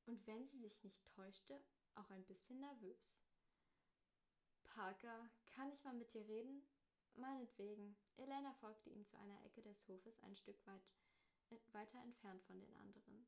Und 0.07 0.27
wenn 0.27 0.45
sie 0.47 0.57
sich 0.57 0.83
nicht 0.83 1.05
täuschte, 1.15 1.61
auch 1.95 2.11
ein 2.11 2.25
bisschen 2.25 2.59
nervös. 2.61 3.15
Parker, 4.65 5.31
kann 5.51 5.71
ich 5.71 5.85
mal 5.85 5.95
mit 5.95 6.13
dir 6.15 6.27
reden? 6.27 6.63
Meinetwegen. 7.15 7.97
Elena 8.17 8.53
folgte 8.55 8.91
ihm 8.91 9.05
zu 9.05 9.17
einer 9.19 9.45
Ecke 9.45 9.63
des 9.63 9.87
Hofes 9.89 10.23
ein 10.23 10.37
Stück 10.37 10.65
weit 10.67 10.83
weiter 11.73 11.99
entfernt 11.99 12.43
von 12.45 12.61
den 12.61 12.75
anderen. 12.77 13.27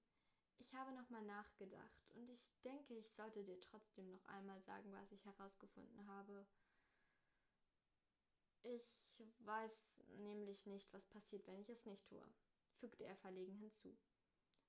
Ich 0.58 0.74
habe 0.74 0.92
nochmal 0.92 1.22
nachgedacht 1.22 2.10
und 2.14 2.30
ich 2.30 2.48
denke, 2.62 2.96
ich 2.96 3.12
sollte 3.12 3.42
dir 3.42 3.60
trotzdem 3.60 4.08
noch 4.10 4.24
einmal 4.26 4.60
sagen, 4.62 4.92
was 4.92 5.10
ich 5.10 5.24
herausgefunden 5.24 6.06
habe. 6.06 6.46
Ich 8.62 9.22
weiß 9.40 9.98
nämlich 10.18 10.66
nicht, 10.66 10.92
was 10.92 11.06
passiert, 11.06 11.46
wenn 11.46 11.60
ich 11.60 11.68
es 11.68 11.86
nicht 11.86 12.06
tue, 12.06 12.24
fügte 12.78 13.04
er 13.04 13.16
verlegen 13.16 13.56
hinzu. 13.56 13.96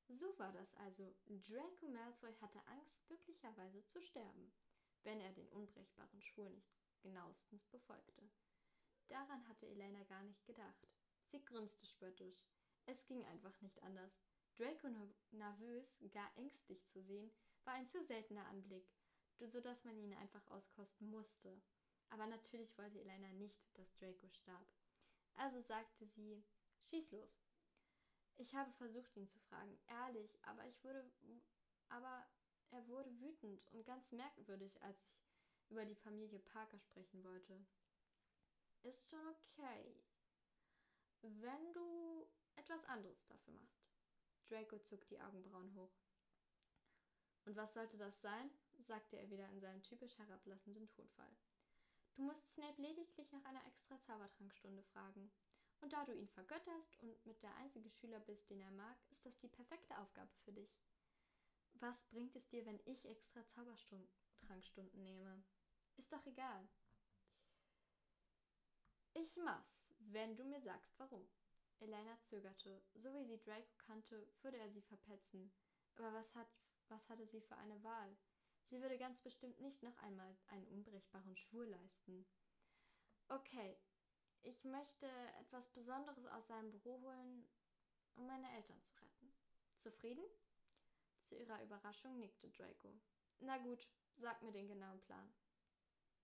So 0.08 0.38
war 0.38 0.52
das 0.52 0.74
also. 0.76 1.16
Draco 1.28 1.88
Malfoy 1.88 2.34
hatte 2.42 2.66
Angst, 2.68 3.10
möglicherweise 3.10 3.86
zu 3.86 4.02
sterben, 4.02 4.52
wenn 5.04 5.20
er 5.20 5.32
den 5.34 5.50
unbrechbaren 5.50 6.22
Schwur 6.22 6.50
nicht 6.50 6.74
genauestens 7.02 7.66
befolgte. 7.66 8.30
Daran 9.08 9.48
hatte 9.48 9.68
Elena 9.68 10.04
gar 10.04 10.24
nicht 10.24 10.46
gedacht. 10.46 10.88
Sie 11.26 11.44
grunzte 11.44 11.86
spöttisch. 11.86 12.48
Es 12.86 13.06
ging 13.06 13.26
einfach 13.26 13.60
nicht 13.62 13.82
anders. 13.84 14.20
Draco 14.56 14.88
nervös, 15.32 16.00
gar 16.12 16.32
ängstlich 16.38 16.86
zu 16.88 17.02
sehen, 17.02 17.32
war 17.64 17.74
ein 17.74 17.88
zu 17.88 18.04
seltener 18.04 18.46
Anblick, 18.48 18.88
so 19.40 19.62
dass 19.62 19.84
man 19.84 19.98
ihn 19.98 20.14
einfach 20.14 20.46
auskosten 20.48 21.10
musste. 21.10 21.62
Aber 22.10 22.28
natürlich 22.28 22.78
wollte 22.78 23.00
Elena 23.00 23.32
nicht, 23.34 23.58
dass 23.74 23.96
Draco 23.96 24.30
starb. 24.30 24.68
Also 25.36 25.62
sagte 25.62 26.06
sie: 26.06 26.44
Schieß 26.84 27.12
los. 27.12 27.42
Ich 28.38 28.54
habe 28.56 28.72
versucht, 28.74 29.16
ihn 29.16 29.28
zu 29.28 29.40
fragen, 29.40 29.78
ehrlich, 29.88 30.38
aber 30.44 30.66
ich 30.66 30.84
wurde. 30.84 31.10
Aber 31.90 32.26
er 32.72 32.88
wurde 32.88 33.20
wütend 33.20 33.68
und 33.72 33.86
ganz 33.86 34.12
merkwürdig, 34.12 34.82
als 34.82 35.04
ich 35.04 35.22
über 35.70 35.86
die 35.86 35.96
Familie 35.96 36.40
Parker 36.40 36.80
sprechen 36.80 37.24
wollte. 37.24 37.66
Ist 38.82 39.10
schon 39.10 39.28
okay. 39.28 40.04
Wenn 41.22 41.74
du 41.74 42.28
etwas 42.56 42.86
anderes 42.86 43.26
dafür 43.26 43.54
machst. 43.54 43.88
Draco 44.46 44.78
zog 44.80 45.08
die 45.08 45.20
Augenbrauen 45.22 45.74
hoch. 45.76 45.96
Und 47.46 47.56
was 47.56 47.74
sollte 47.74 47.98
das 47.98 48.22
sein? 48.22 48.50
sagte 48.80 49.18
er 49.18 49.30
wieder 49.30 49.48
in 49.50 49.60
seinem 49.60 49.82
typisch 49.84 50.18
herablassenden 50.18 50.90
Tonfall. 50.90 51.36
Du 52.16 52.22
musst 52.22 52.48
Snape 52.48 52.82
lediglich 52.82 53.32
nach 53.32 53.44
einer 53.46 53.66
extra 53.66 54.00
Zaubertrankstunde 54.00 54.84
fragen. 54.84 55.32
Und 55.82 55.92
da 55.94 56.06
du 56.06 56.14
ihn 56.14 56.30
vergötterst 56.30 56.96
und 57.02 57.26
mit 57.26 57.42
der 57.44 57.56
einzige 57.56 57.90
Schüler 57.90 58.20
bist, 58.20 58.50
den 58.50 58.62
er 58.62 58.72
mag, 58.72 58.98
ist 59.10 59.26
das 59.26 59.38
die 59.40 59.50
perfekte 59.50 59.98
Aufgabe 59.98 60.32
für 60.46 60.54
dich. 60.54 60.80
Was 61.74 62.06
bringt 62.06 62.36
es 62.36 62.48
dir, 62.48 62.66
wenn 62.66 62.80
ich 62.86 63.06
extra 63.06 63.46
Zaubertrankstunden 63.48 65.04
nehme? 65.04 65.44
Ist 65.98 66.14
doch 66.14 66.26
egal. 66.26 66.70
Ich 69.16 69.36
mach's, 69.38 69.94
wenn 70.00 70.36
du 70.36 70.44
mir 70.46 70.62
sagst, 70.62 70.98
warum. 71.00 71.28
Elena 71.80 72.18
zögerte. 72.22 72.82
So 72.96 73.14
wie 73.14 73.26
sie 73.26 73.40
Draco 73.40 73.74
kannte, 73.78 74.28
würde 74.42 74.58
er 74.58 74.70
sie 74.70 74.82
verpetzen. 74.82 75.52
Aber 75.96 76.14
was, 76.14 76.34
hat, 76.36 76.48
was 76.88 77.10
hatte 77.10 77.26
sie 77.26 77.42
für 77.42 77.58
eine 77.58 77.84
Wahl? 77.84 78.16
Sie 78.66 78.82
würde 78.82 78.98
ganz 78.98 79.22
bestimmt 79.22 79.60
nicht 79.60 79.84
noch 79.84 79.98
einmal 80.00 80.36
einen 80.48 80.68
unbrechbaren 80.68 81.36
Schwur 81.36 81.66
leisten. 81.66 82.26
Okay, 83.28 83.78
ich 84.42 84.64
möchte 84.64 85.08
etwas 85.40 85.70
Besonderes 85.70 86.26
aus 86.28 86.48
seinem 86.48 86.72
Büro 86.72 87.02
holen, 87.02 87.48
um 88.16 88.28
meine 88.28 88.52
Eltern 88.56 88.82
zu 88.84 88.94
retten. 88.96 89.34
Zufrieden? 89.78 90.26
Zu 91.20 91.36
ihrer 91.38 91.62
Überraschung 91.64 92.20
nickte 92.20 92.50
Draco. 92.50 92.94
Na 93.40 93.58
gut, 93.58 93.88
sag 94.16 94.42
mir 94.42 94.52
den 94.52 94.68
genauen 94.68 95.02
Plan. 95.02 95.34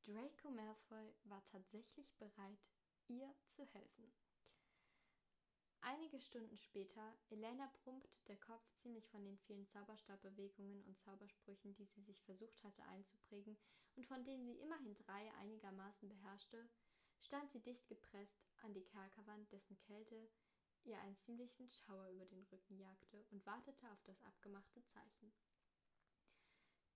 Draco 0.03 0.49
Malfoy 0.49 1.13
war 1.23 1.45
tatsächlich 1.45 2.13
bereit, 2.17 2.67
ihr 3.07 3.33
zu 3.47 3.65
helfen. 3.65 4.18
Einige 5.81 6.19
Stunden 6.19 6.57
später, 6.57 7.17
Elena 7.29 7.71
brummte 7.81 8.09
der 8.27 8.37
Kopf 8.37 8.69
ziemlich 8.75 9.07
von 9.07 9.23
den 9.23 9.37
vielen 9.37 9.65
Zauberstabbewegungen 9.67 10.83
und 10.83 10.97
Zaubersprüchen, 10.97 11.73
die 11.75 11.85
sie 11.85 12.01
sich 12.01 12.21
versucht 12.23 12.63
hatte 12.63 12.83
einzuprägen 12.85 13.57
und 13.95 14.05
von 14.05 14.23
denen 14.25 14.45
sie 14.45 14.59
immerhin 14.59 14.93
drei 14.95 15.33
einigermaßen 15.35 16.09
beherrschte, 16.09 16.69
stand 17.21 17.51
sie 17.51 17.61
dicht 17.61 17.87
gepresst 17.87 18.47
an 18.61 18.73
die 18.73 18.83
Kerkerwand, 18.83 19.51
dessen 19.51 19.77
Kälte 19.79 20.29
ihr 20.83 20.99
einen 20.99 21.17
ziemlichen 21.17 21.69
Schauer 21.69 22.09
über 22.09 22.25
den 22.25 22.43
Rücken 22.43 22.77
jagte 22.77 23.25
und 23.31 23.45
wartete 23.45 23.89
auf 23.91 24.01
das 24.03 24.21
abgemachte 24.23 24.83
Zeichen. 24.85 25.33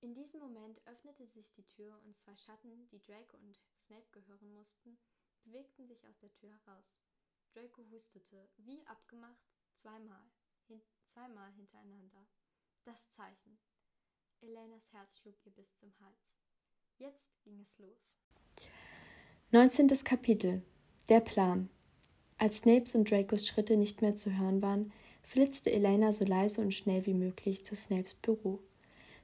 In 0.02 0.14
diesem 0.14 0.42
Moment 0.42 0.86
öffnete 0.86 1.26
sich 1.26 1.52
die 1.52 1.66
Tür 1.68 2.02
und 2.04 2.14
zwei 2.14 2.36
Schatten, 2.36 2.90
die 2.90 3.02
Draco 3.02 3.38
und 3.38 3.62
Snape 3.78 4.10
gehören 4.12 4.52
mussten, 4.52 4.98
bewegten 5.44 5.88
sich 5.88 6.06
aus 6.08 6.18
der 6.20 6.34
Tür 6.34 6.52
heraus. 6.66 6.94
Draco 7.54 7.84
hustete, 7.92 8.50
wie 8.58 8.84
abgemacht, 8.88 9.54
zweimal, 9.76 10.26
hin 10.68 10.82
zweimal 11.06 11.52
hintereinander. 11.54 12.26
Das 12.84 13.12
Zeichen. 13.12 13.60
Elenas 14.42 14.92
Herz 14.92 15.18
schlug 15.18 15.36
ihr 15.46 15.52
bis 15.52 15.76
zum 15.76 15.94
Hals. 16.00 16.34
Jetzt 16.98 17.40
ging 17.44 17.60
es 17.62 17.78
los. 17.78 18.16
19. 19.52 19.88
Kapitel 20.04 20.64
Der 21.10 21.20
Plan 21.20 21.70
Als 22.40 22.58
Snapes 22.58 22.96
und 22.96 23.10
Dracos 23.10 23.48
Schritte 23.48 23.78
nicht 23.78 24.02
mehr 24.02 24.18
zu 24.18 24.36
hören 24.36 24.64
waren, 24.64 24.92
flitzte 25.22 25.72
Elena 25.72 26.12
so 26.12 26.26
leise 26.26 26.60
und 26.60 26.74
schnell 26.74 27.06
wie 27.06 27.14
möglich 27.14 27.66
zu 27.66 27.76
Snapes 27.76 28.16
Büro. 28.16 28.60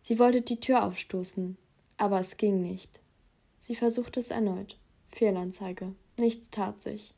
Sie 0.03 0.19
wollte 0.19 0.41
die 0.41 0.59
Tür 0.59 0.83
aufstoßen, 0.83 1.57
aber 1.97 2.19
es 2.19 2.37
ging 2.37 2.61
nicht. 2.61 3.01
Sie 3.57 3.75
versuchte 3.75 4.19
es 4.19 4.29
erneut. 4.29 4.77
Fehlanzeige. 5.07 5.95
Nichts 6.17 6.51
tat 6.51 6.81
sich. 6.83 7.15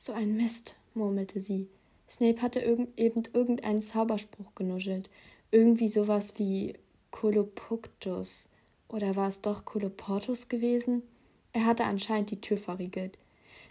So 0.00 0.12
ein 0.12 0.36
Mist, 0.36 0.76
murmelte 0.94 1.40
sie. 1.40 1.68
Snape 2.08 2.40
hatte 2.40 2.60
eben 2.60 2.88
irgendeinen 3.32 3.82
Zauberspruch 3.82 4.54
genuschelt. 4.54 5.10
Irgendwie 5.50 5.88
sowas 5.88 6.34
wie 6.38 6.74
Colopuctus. 7.10 8.48
Oder 8.88 9.16
war 9.16 9.28
es 9.28 9.42
doch 9.42 9.64
Coloportus 9.64 10.48
gewesen? 10.48 11.02
Er 11.52 11.66
hatte 11.66 11.84
anscheinend 11.84 12.30
die 12.30 12.40
Tür 12.40 12.58
verriegelt. 12.58 13.18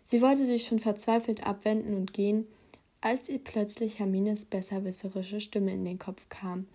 Sie 0.03 0.21
wollte 0.21 0.45
sich 0.45 0.65
schon 0.65 0.79
verzweifelt 0.79 1.47
abwenden 1.47 1.95
und 1.95 2.13
gehen, 2.13 2.45
als 2.99 3.29
ihr 3.29 3.39
plötzlich 3.39 3.99
Hermines 3.99 4.45
besserwisserische 4.45 5.39
Stimme 5.39 5.71
in 5.71 5.85
den 5.85 5.97
Kopf 5.97 6.27
kam. 6.27 6.67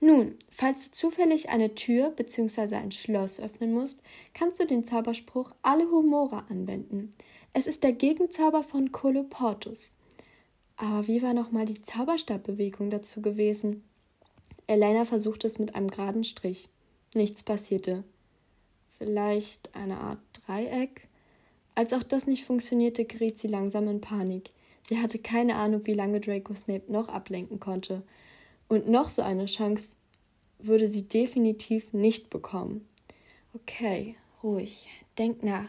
Nun, 0.00 0.34
falls 0.50 0.90
du 0.90 0.96
zufällig 0.96 1.50
eine 1.50 1.74
Tür 1.74 2.10
bzw. 2.10 2.76
ein 2.76 2.90
Schloss 2.90 3.38
öffnen 3.38 3.72
musst, 3.72 4.00
kannst 4.32 4.60
du 4.60 4.66
den 4.66 4.84
Zauberspruch 4.84 5.54
Alle 5.62 5.90
Humora 5.90 6.46
anwenden. 6.48 7.14
Es 7.56 7.68
ist 7.68 7.84
der 7.84 7.92
Gegenzauber 7.92 8.64
von 8.64 8.90
Coloportus. 8.90 9.94
Aber 10.76 11.06
wie 11.06 11.22
war 11.22 11.34
nochmal 11.34 11.66
die 11.66 11.80
Zauberstabbewegung 11.80 12.90
dazu 12.90 13.22
gewesen? 13.22 13.84
Elena 14.66 15.04
versuchte 15.04 15.46
es 15.46 15.60
mit 15.60 15.76
einem 15.76 15.86
geraden 15.86 16.24
Strich. 16.24 16.68
Nichts 17.14 17.44
passierte. 17.44 18.02
Vielleicht 18.98 19.72
eine 19.72 19.98
Art 19.98 20.18
Dreieck? 20.32 21.06
Als 21.76 21.92
auch 21.92 22.02
das 22.02 22.26
nicht 22.26 22.44
funktionierte, 22.44 23.04
geriet 23.04 23.38
sie 23.38 23.46
langsam 23.46 23.86
in 23.86 24.00
Panik. 24.00 24.50
Sie 24.88 24.98
hatte 25.00 25.20
keine 25.20 25.54
Ahnung, 25.54 25.86
wie 25.86 25.94
lange 25.94 26.18
Draco 26.18 26.56
Snape 26.56 26.90
noch 26.90 27.06
ablenken 27.06 27.60
konnte. 27.60 28.02
Und 28.66 28.88
noch 28.88 29.10
so 29.10 29.22
eine 29.22 29.46
Chance. 29.46 29.94
würde 30.58 30.88
sie 30.88 31.02
definitiv 31.02 31.92
nicht 31.92 32.30
bekommen. 32.30 32.88
Okay, 33.54 34.16
ruhig, 34.42 34.88
denk 35.18 35.44
nach. 35.44 35.68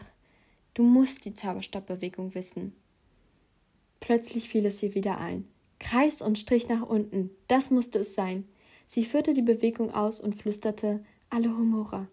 Du 0.76 0.82
musst 0.82 1.24
die 1.24 1.32
Zauberstabbewegung 1.32 2.34
wissen. 2.34 2.74
Plötzlich 3.98 4.50
fiel 4.50 4.66
es 4.66 4.82
ihr 4.82 4.94
wieder 4.94 5.16
ein. 5.16 5.48
Kreis 5.78 6.20
und 6.20 6.38
Strich 6.38 6.68
nach 6.68 6.82
unten, 6.82 7.30
das 7.48 7.70
musste 7.70 8.00
es 8.00 8.14
sein. 8.14 8.46
Sie 8.86 9.06
führte 9.06 9.32
die 9.32 9.40
Bewegung 9.40 9.94
aus 9.94 10.20
und 10.20 10.34
flüsterte 10.34 11.02
Alohomora. 11.30 12.08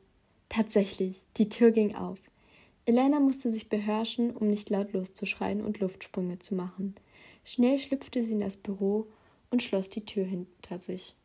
Tatsächlich, 0.48 1.26
die 1.35 1.49
Tür 1.49 1.72
ging 1.72 1.95
auf. 1.95 2.19
Elena 2.85 3.19
musste 3.19 3.52
sich 3.52 3.68
beherrschen, 3.68 4.31
um 4.31 4.49
nicht 4.49 4.69
laut 4.69 4.94
loszuschreien 4.94 5.60
und 5.60 5.81
Luftsprünge 5.81 6.40
zu 6.40 6.56
machen. 6.56 6.95
Schnell 7.44 7.77
schlüpfte 7.80 8.23
sie 8.23 8.31
in 8.31 8.40
das 8.40 8.56
Büro 8.56 9.07
und 9.52 9.61
schloss 9.61 9.90
die 9.90 10.06
Tür 10.06 10.23
hinter 10.23 10.80
sich. 10.80 11.18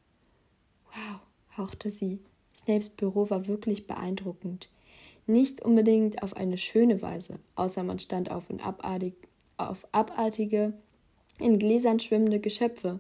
Wow, 0.87 1.21
hauchte 1.57 1.93
sie. 1.93 2.19
Snapes 2.57 2.89
Büro 2.89 3.31
war 3.31 3.47
wirklich 3.47 3.87
beeindruckend. 3.87 4.69
Nicht 5.29 5.63
unbedingt 5.63 6.23
auf 6.23 6.35
eine 6.39 6.57
schöne 6.57 7.03
Weise, 7.03 7.39
außer 7.55 7.83
man 7.83 7.99
stand 7.99 8.31
auf 8.31 8.49
und 8.49 8.67
abartig, 8.67 9.13
auf 9.59 9.87
abartige, 9.93 10.73
in 11.39 11.59
Gläsern 11.59 12.01
schwimmende 12.01 12.41
Geschöpfe. 12.41 12.99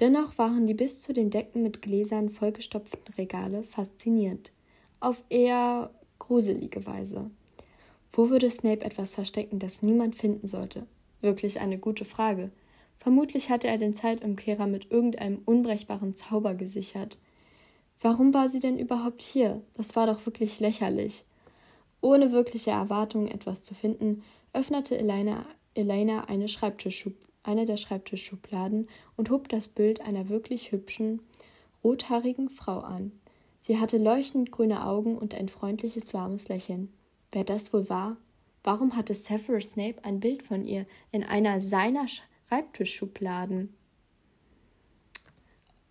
Dennoch 0.00 0.36
waren 0.36 0.66
die 0.66 0.74
bis 0.74 1.00
zu 1.00 1.12
den 1.12 1.30
Decken 1.30 1.62
mit 1.62 1.80
Gläsern 1.80 2.28
vollgestopften 2.28 3.14
Regale 3.14 3.62
faszinierend. 3.62 4.50
Auf 4.98 5.22
eher 5.28 5.90
gruselige 6.18 6.84
Weise. 6.86 7.30
Wo 8.10 8.30
würde 8.30 8.50
Snape 8.50 8.84
etwas 8.84 9.14
verstecken, 9.14 9.60
das 9.60 9.80
niemand 9.80 10.16
finden 10.16 10.48
sollte? 10.48 10.86
Wirklich 11.20 11.60
eine 11.60 11.78
gute 11.78 12.04
Frage. 12.04 12.50
Vermutlich 12.98 13.48
hatte 13.48 13.68
er 13.68 13.78
den 13.78 13.94
Zeitumkehrer 13.94 14.66
mit 14.66 14.90
irgendeinem 14.90 15.40
unbrechbaren 15.44 16.16
Zauber 16.16 16.54
gesichert. 16.54 17.16
Warum 18.00 18.34
war 18.34 18.48
sie 18.48 18.58
denn 18.58 18.76
überhaupt 18.76 19.22
hier? 19.22 19.62
Das 19.74 19.94
war 19.94 20.08
doch 20.08 20.26
wirklich 20.26 20.58
lächerlich. 20.58 21.24
Ohne 22.00 22.32
wirkliche 22.32 22.70
Erwartungen 22.70 23.28
etwas 23.28 23.62
zu 23.62 23.74
finden, 23.74 24.22
öffnete 24.52 24.96
Elena, 24.96 25.44
Elena 25.74 26.24
eine, 26.24 26.46
eine 27.42 27.66
der 27.66 27.76
Schreibtischschubladen 27.76 28.88
und 29.16 29.30
hob 29.30 29.48
das 29.48 29.68
Bild 29.68 30.00
einer 30.00 30.28
wirklich 30.28 30.72
hübschen, 30.72 31.20
rothaarigen 31.84 32.48
Frau 32.48 32.80
an. 32.80 33.12
Sie 33.60 33.78
hatte 33.78 33.98
leuchtend 33.98 34.50
grüne 34.50 34.86
Augen 34.86 35.18
und 35.18 35.34
ein 35.34 35.48
freundliches, 35.48 36.14
warmes 36.14 36.48
Lächeln. 36.48 36.92
Wer 37.32 37.44
das 37.44 37.72
wohl 37.72 37.88
war? 37.88 38.16
Warum 38.64 38.96
hatte 38.96 39.14
Severus 39.14 39.70
Snape 39.70 40.04
ein 40.04 40.20
Bild 40.20 40.42
von 40.42 40.64
ihr 40.64 40.86
in 41.12 41.24
einer 41.24 41.60
seiner 41.60 42.06
Schreibtischschubladen? 42.08 43.74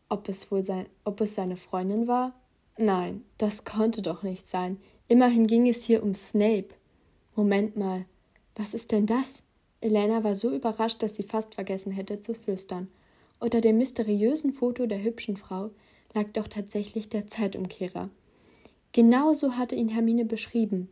Ob 0.10 0.28
es 0.28 0.52
wohl 0.52 0.64
sein, 0.64 0.88
ob 1.04 1.22
es 1.22 1.36
seine 1.36 1.58
Freundin 1.58 2.08
war? 2.08 2.34
Nein, 2.78 3.24
das 3.38 3.64
konnte 3.64 4.02
doch 4.02 4.24
nicht 4.24 4.50
sein. 4.50 4.80
Immerhin 5.10 5.48
ging 5.48 5.68
es 5.68 5.84
hier 5.84 6.04
um 6.04 6.14
Snape. 6.14 6.70
Moment 7.36 7.76
mal, 7.76 8.06
was 8.56 8.76
ist 8.76 8.92
denn 8.92 9.08
das? 9.08 9.42
Elena 9.82 10.24
war 10.24 10.36
so 10.36 10.52
überrascht, 10.52 11.02
dass 11.02 11.16
sie 11.16 11.24
fast 11.24 11.56
vergessen 11.56 11.92
hätte 11.92 12.22
zu 12.22 12.36
flüstern. 12.36 12.90
Unter 13.40 13.60
dem 13.60 13.80
mysteriösen 13.80 14.54
Foto 14.54 14.86
der 14.86 15.02
hübschen 15.02 15.36
Frau 15.36 15.72
lag 16.14 16.28
doch 16.34 16.48
tatsächlich 16.48 17.10
der 17.10 17.26
Zeitumkehrer. 17.26 18.10
Genauso 18.92 19.54
hatte 19.54 19.74
ihn 19.74 19.90
Hermine 19.90 20.26
beschrieben. 20.26 20.90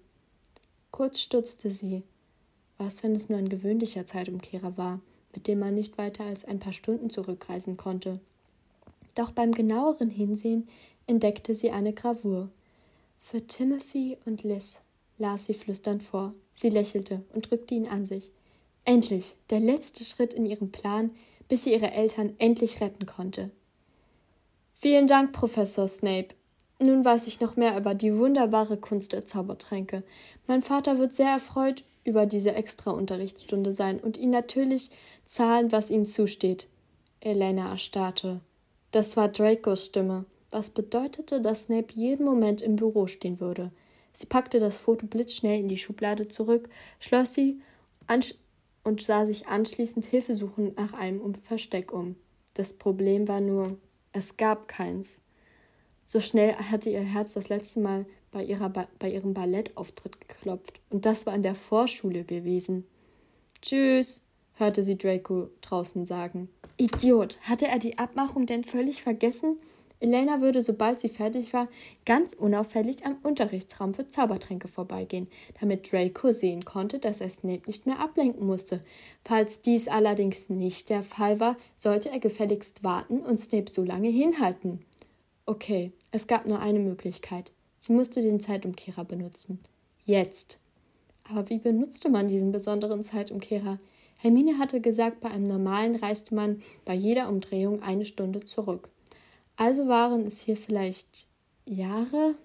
Kurz 0.89 1.19
stutzte 1.19 1.69
sie. 1.69 2.02
Was, 2.80 3.03
wenn 3.03 3.14
es 3.14 3.30
nur 3.30 3.38
ein 3.38 3.49
gewöhnlicher 3.49 4.07
Zeitumkehrer 4.07 4.77
war, 4.77 4.99
mit 5.35 5.48
dem 5.48 5.60
man 5.60 5.76
nicht 5.76 5.99
weiter 5.99 6.23
als 6.23 6.44
ein 6.44 6.60
paar 6.60 6.73
Stunden 6.73 7.11
zurückreisen 7.11 7.77
konnte? 7.77 8.19
Doch 9.14 9.30
beim 9.30 9.52
genaueren 9.52 10.10
Hinsehen 10.10 10.68
entdeckte 11.06 11.53
sie 11.53 11.69
eine 11.69 11.94
Gravur. 11.94 12.49
Für 13.30 13.45
Timothy 13.45 14.18
und 14.26 14.44
Liz 14.44 14.80
las 15.18 15.48
sie 15.48 15.54
flüsternd 15.54 16.02
vor. 16.02 16.34
Sie 16.54 16.70
lächelte 16.70 17.26
und 17.34 17.52
drückte 17.52 17.76
ihn 17.76 17.86
an 17.86 18.06
sich. 18.06 18.32
Endlich, 18.86 19.36
der 19.49 19.60
letzte 19.60 20.06
Schritt 20.06 20.34
in 20.34 20.45
ihrem 20.45 20.72
Plan, 20.72 21.12
bis 21.49 21.66
sie 21.66 21.74
ihre 21.74 21.91
Eltern 21.91 22.36
endlich 22.38 22.80
retten 22.80 23.06
konnte. 23.06 23.52
Vielen 24.76 25.08
Dank, 25.08 25.34
Professor 25.34 25.90
Snape. 25.90 26.30
Nun 26.80 27.04
weiß 27.04 27.28
ich 27.28 27.41
noch 27.41 27.58
mehr 27.58 27.78
über 27.78 27.95
die 27.95 28.16
wunderbare 28.16 28.78
Kunst 28.78 29.12
der 29.12 29.26
Zaubertränke. 29.26 30.04
Mein 30.48 30.64
Vater 30.64 30.98
wird 30.98 31.14
sehr 31.14 31.32
erfreut 31.32 31.84
über 32.06 32.28
diese 32.28 32.54
Extra-Unterrichtsstunde 32.54 33.74
sein 33.74 33.99
und 33.99 34.16
Ihnen 34.16 34.32
natürlich 34.32 34.90
zahlen, 35.26 35.74
was 35.74 35.91
Ihnen 35.91 36.06
zusteht. 36.06 36.70
Elena 37.20 37.72
erstarrte. 37.72 38.40
Das 38.91 39.18
war 39.18 39.28
Dracos 39.28 39.88
Stimme, 39.88 40.24
was 40.52 40.69
bedeutete, 40.69 41.41
dass 41.41 41.64
Snape 41.64 41.94
jeden 41.94 42.26
Moment 42.26 42.61
im 42.61 42.76
Büro 42.76 43.07
stehen 43.07 43.40
würde. 43.40 43.72
Sie 44.14 44.26
packte 44.26 44.60
das 44.60 44.78
Foto 44.78 45.06
blitzschnell 45.06 45.60
in 45.60 45.68
die 45.68 45.78
Schublade 45.78 46.28
zurück, 46.28 46.69
schloss 46.99 47.34
sie 47.34 47.61
und 48.84 49.02
sah 49.02 49.26
sich 49.26 49.48
anschließend 49.48 50.06
hilfesuchend 50.06 50.78
nach 50.78 50.94
einem 50.94 51.36
Versteck 51.36 51.94
um. 51.94 52.15
Das 52.53 52.74
Problem 52.74 53.28
war 53.28 53.41
nur, 53.41 53.78
es 54.14 54.38
gab 54.38 54.68
keins. 54.68 55.22
So 56.06 56.22
schnell 56.22 56.56
hatte 56.56 56.90
ihr 56.90 57.02
Herz 57.02 57.34
das 57.34 57.49
letzte 57.49 57.82
Mal 57.82 58.06
bei, 58.32 58.44
ihrer 58.44 58.69
ba 58.69 58.88
bei 58.98 59.11
ihrem 59.11 59.34
Ballettauftritt 59.34 60.28
geklopft, 60.28 60.80
und 60.90 61.06
das 61.06 61.26
war 61.26 61.36
in 61.36 61.44
der 61.44 61.56
Vorschule 61.56 62.24
gewesen. 62.24 62.88
Tschüss, 63.61 64.22
hörte 64.56 64.84
sie 64.84 64.98
Draco 64.98 65.49
draußen 65.61 66.06
sagen. 66.06 66.49
Idiot, 66.78 67.40
hatte 67.41 67.68
er 67.68 67.80
die 67.80 67.98
Abmachung 67.98 68.45
denn 68.45 68.64
völlig 68.64 69.02
vergessen? 69.02 69.57
Elena 69.99 70.41
würde, 70.41 70.61
sobald 70.61 70.99
sie 70.99 71.10
fertig 71.10 71.53
war, 71.53 71.68
ganz 72.06 72.34
unauffällig 72.34 73.06
am 73.06 73.18
Unterrichtsraum 73.24 73.94
für 73.94 74.07
Zaubertränke 74.07 74.68
vorbeigehen, 74.68 75.28
damit 75.60 75.91
Draco 75.91 76.32
sehen 76.32 76.65
konnte, 76.65 76.99
dass 76.99 77.22
er 77.22 77.30
Snape 77.30 77.64
nicht 77.65 77.88
mehr 77.88 77.99
ablenken 77.99 78.45
musste. 78.45 78.82
Falls 79.26 79.61
dies 79.61 79.88
allerdings 79.88 80.49
nicht 80.49 80.90
der 80.90 81.02
Fall 81.02 81.40
war, 81.40 81.57
sollte 81.76 82.10
er 82.10 82.19
gefälligst 82.19 82.84
warten 82.84 83.22
und 83.22 83.40
Snape 83.40 83.72
so 83.72 83.84
lange 83.84 84.10
hinhalten. 84.10 84.86
Okay, 85.48 85.91
es 86.11 86.28
gab 86.28 86.45
nur 86.45 86.60
eine 86.60 86.80
Möglichkeit. 86.80 87.52
Sie 87.80 87.94
musste 87.94 88.22
den 88.22 88.40
Zeitumkehrer 88.40 89.06
benutzen. 89.06 89.60
Jetzt. 90.06 90.60
Aber 91.30 91.49
wie 91.49 91.57
benutzte 91.57 92.10
man 92.10 92.28
diesen 92.28 92.52
besonderen 92.52 93.03
Zeitumkehrer? 93.03 93.80
Hermine 94.18 94.57
hatte 94.57 94.82
gesagt, 94.82 95.22
bei 95.22 95.30
einem 95.30 95.44
normalen 95.44 95.95
reiste 95.95 96.34
man 96.36 96.61
bei 96.86 96.94
jeder 96.94 97.30
Umdrehung 97.30 97.82
eine 97.82 98.06
Stunde 98.06 98.44
zurück. 98.45 98.90
Also 99.57 99.88
waren 99.88 100.25
es 100.25 100.39
hier 100.39 100.55
vielleicht 100.55 101.27
Jahre? 101.65 102.35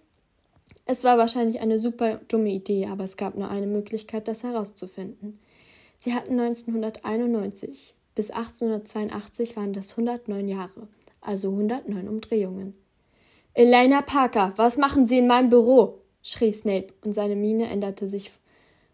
Es 0.84 1.04
war 1.04 1.18
wahrscheinlich 1.18 1.60
eine 1.60 1.78
super 1.78 2.16
dumme 2.28 2.50
Idee, 2.50 2.86
aber 2.86 3.04
es 3.04 3.16
gab 3.16 3.36
nur 3.36 3.48
eine 3.48 3.66
Möglichkeit, 3.66 4.26
das 4.26 4.42
herauszufinden. 4.42 5.38
Sie 5.98 6.14
hatten 6.14 6.40
1991 6.40 7.94
bis 8.14 8.30
1882 8.30 9.56
waren 9.56 9.72
das 9.72 9.92
109 9.92 10.48
Jahre, 10.48 10.88
also 11.20 11.50
109 11.50 12.08
Umdrehungen. 12.08 12.74
Elena 13.54 14.02
Parker, 14.02 14.52
was 14.56 14.76
machen 14.76 15.06
Sie 15.06 15.18
in 15.18 15.26
meinem 15.26 15.50
Büro? 15.50 15.98
schrie 16.22 16.52
Snape, 16.52 16.92
und 17.04 17.14
seine 17.14 17.36
Miene 17.36 17.68
änderte 17.68 18.08
sich 18.08 18.30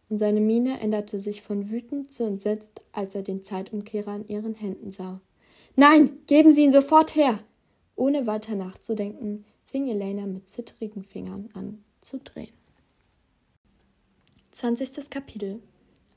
und 0.08 0.18
seine 0.18 0.40
Miene 0.40 0.80
änderte 0.80 1.20
sich 1.20 1.42
von 1.42 1.70
wütend 1.70 2.12
zu 2.12 2.24
entsetzt, 2.24 2.80
als 2.92 3.14
er 3.14 3.22
den 3.22 3.44
Zeitumkehrer 3.44 4.16
in 4.16 4.28
ihren 4.28 4.54
Händen 4.54 4.90
sah. 4.90 5.20
Nein, 5.76 6.10
geben 6.26 6.50
Sie 6.50 6.64
ihn 6.64 6.70
sofort 6.70 7.14
her! 7.14 7.40
Ohne 7.98 8.28
weiter 8.28 8.54
nachzudenken, 8.54 9.44
fing 9.64 9.88
Elena 9.88 10.24
mit 10.24 10.48
zittrigen 10.48 11.02
Fingern 11.02 11.50
an 11.54 11.82
zu 12.00 12.20
drehen. 12.20 12.54
20. 14.52 15.10
Kapitel 15.10 15.60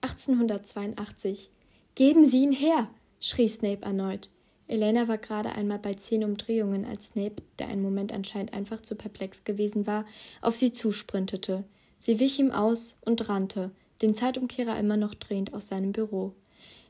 1882 0.02 1.50
Geben 1.96 2.28
Sie 2.28 2.44
ihn 2.44 2.52
her! 2.52 2.88
schrie 3.20 3.48
Snape 3.48 3.82
erneut. 3.82 4.30
Elena 4.68 5.08
war 5.08 5.18
gerade 5.18 5.54
einmal 5.54 5.80
bei 5.80 5.96
zehn 5.96 6.24
Umdrehungen, 6.24 6.86
als 6.86 7.08
Snape, 7.08 7.42
der 7.58 7.68
einen 7.68 7.82
Moment 7.82 8.14
anscheinend 8.14 8.54
einfach 8.54 8.82
zu 8.82 8.96
perplex 8.96 9.44
gewesen 9.44 9.88
war, 9.88 10.06
auf 10.42 10.56
sie 10.56 10.74
zusprintete. 10.74 11.64
Sie 11.98 12.20
wich 12.20 12.38
ihm 12.38 12.52
aus 12.52 13.00
und 13.06 13.28
rannte, 13.28 13.72
den 14.04 14.14
Zeitumkehrer 14.14 14.78
immer 14.80 14.98
noch 14.98 15.16
drehend 15.16 15.56
aus 15.56 15.70
seinem 15.70 15.94
Büro. 15.94 16.36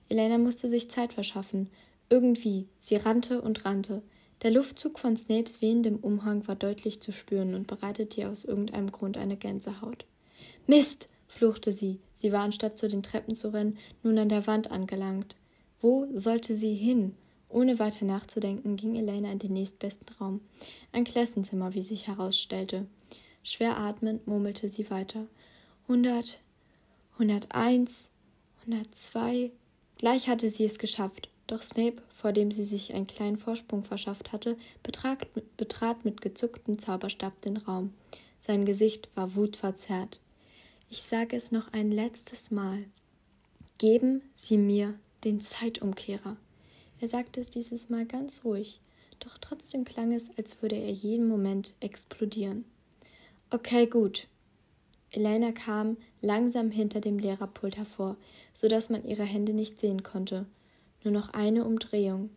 Elena 0.09 0.37
musste 0.37 0.67
sich 0.67 0.91
Zeit 0.91 1.13
verschaffen. 1.13 1.69
Irgendwie. 2.09 2.67
Sie 2.77 2.97
rannte 2.97 3.41
und 3.41 3.63
rannte. 3.63 4.03
Der 4.41 4.49
Luftzug 4.49 4.97
von 4.97 5.15
Snapes 5.15 5.61
wehendem 5.61 5.97
Umhang 5.97 6.47
war 6.47 6.55
deutlich 6.55 6.99
zu 6.99 7.11
spüren 7.11 7.53
und 7.53 7.67
bereitete 7.67 8.21
ihr 8.21 8.29
aus 8.29 8.43
irgendeinem 8.43 8.91
Grund 8.91 9.17
eine 9.17 9.37
Gänsehaut. 9.37 10.05
Mist! 10.65 11.09
fluchte 11.27 11.71
sie. 11.71 11.99
Sie 12.15 12.31
war 12.31 12.41
anstatt 12.41 12.77
zu 12.77 12.87
den 12.87 13.03
Treppen 13.03 13.35
zu 13.35 13.53
rennen, 13.53 13.77
nun 14.03 14.17
an 14.17 14.29
der 14.29 14.47
Wand 14.47 14.69
angelangt. 14.71 15.35
Wo 15.79 16.07
sollte 16.13 16.55
sie 16.55 16.73
hin? 16.73 17.15
Ohne 17.49 17.79
weiter 17.79 18.05
nachzudenken, 18.05 18.77
ging 18.77 18.95
Elena 18.95 19.31
in 19.31 19.39
den 19.39 19.53
nächstbesten 19.53 20.07
Raum. 20.19 20.41
Ein 20.91 21.03
Klassenzimmer, 21.03 21.73
wie 21.73 21.81
sich 21.81 22.07
herausstellte. 22.07 22.85
Schwer 23.43 23.77
atmend 23.77 24.27
murmelte 24.27 24.69
sie 24.69 24.89
weiter. 24.89 25.25
Hundert, 25.87 26.39
hunderteins, 27.17 28.11
hundertzwei. 28.65 29.51
Gleich 29.97 30.29
hatte 30.29 30.49
sie 30.49 30.65
es 30.65 30.79
geschafft. 30.79 31.30
Doch 31.51 31.63
Snape, 31.63 32.01
vor 32.07 32.31
dem 32.31 32.49
sie 32.49 32.63
sich 32.63 32.93
einen 32.93 33.07
kleinen 33.07 33.35
Vorsprung 33.35 33.83
verschafft 33.83 34.31
hatte, 34.31 34.55
betrat, 34.83 35.27
betrat 35.57 36.05
mit 36.05 36.21
gezucktem 36.21 36.79
Zauberstab 36.79 37.41
den 37.41 37.57
Raum. 37.57 37.93
Sein 38.39 38.63
Gesicht 38.63 39.09
war 39.15 39.35
wutverzerrt. 39.35 40.21
Ich 40.89 41.01
sage 41.01 41.35
es 41.35 41.51
noch 41.51 41.73
ein 41.73 41.91
letztes 41.91 42.51
Mal. 42.51 42.85
Geben 43.79 44.21
Sie 44.33 44.57
mir 44.57 44.97
den 45.25 45.41
Zeitumkehrer. 45.41 46.37
Er 47.01 47.07
sagte 47.09 47.41
es 47.41 47.49
dieses 47.49 47.89
Mal 47.89 48.05
ganz 48.05 48.45
ruhig, 48.45 48.79
doch 49.19 49.37
trotzdem 49.37 49.83
klang 49.83 50.13
es, 50.13 50.31
als 50.37 50.61
würde 50.61 50.77
er 50.77 50.91
jeden 50.91 51.27
Moment 51.27 51.73
explodieren. 51.81 52.63
Okay, 53.49 53.87
gut. 53.87 54.29
Elena 55.11 55.51
kam 55.51 55.97
langsam 56.21 56.71
hinter 56.71 57.01
dem 57.01 57.19
Lehrerpult 57.19 57.75
hervor, 57.75 58.15
so 58.53 58.69
dass 58.69 58.89
man 58.89 59.03
ihre 59.03 59.25
Hände 59.25 59.51
nicht 59.51 59.81
sehen 59.81 60.01
konnte. 60.01 60.45
Nur 61.03 61.13
noch 61.13 61.33
eine 61.33 61.65
Umdrehung. 61.65 62.29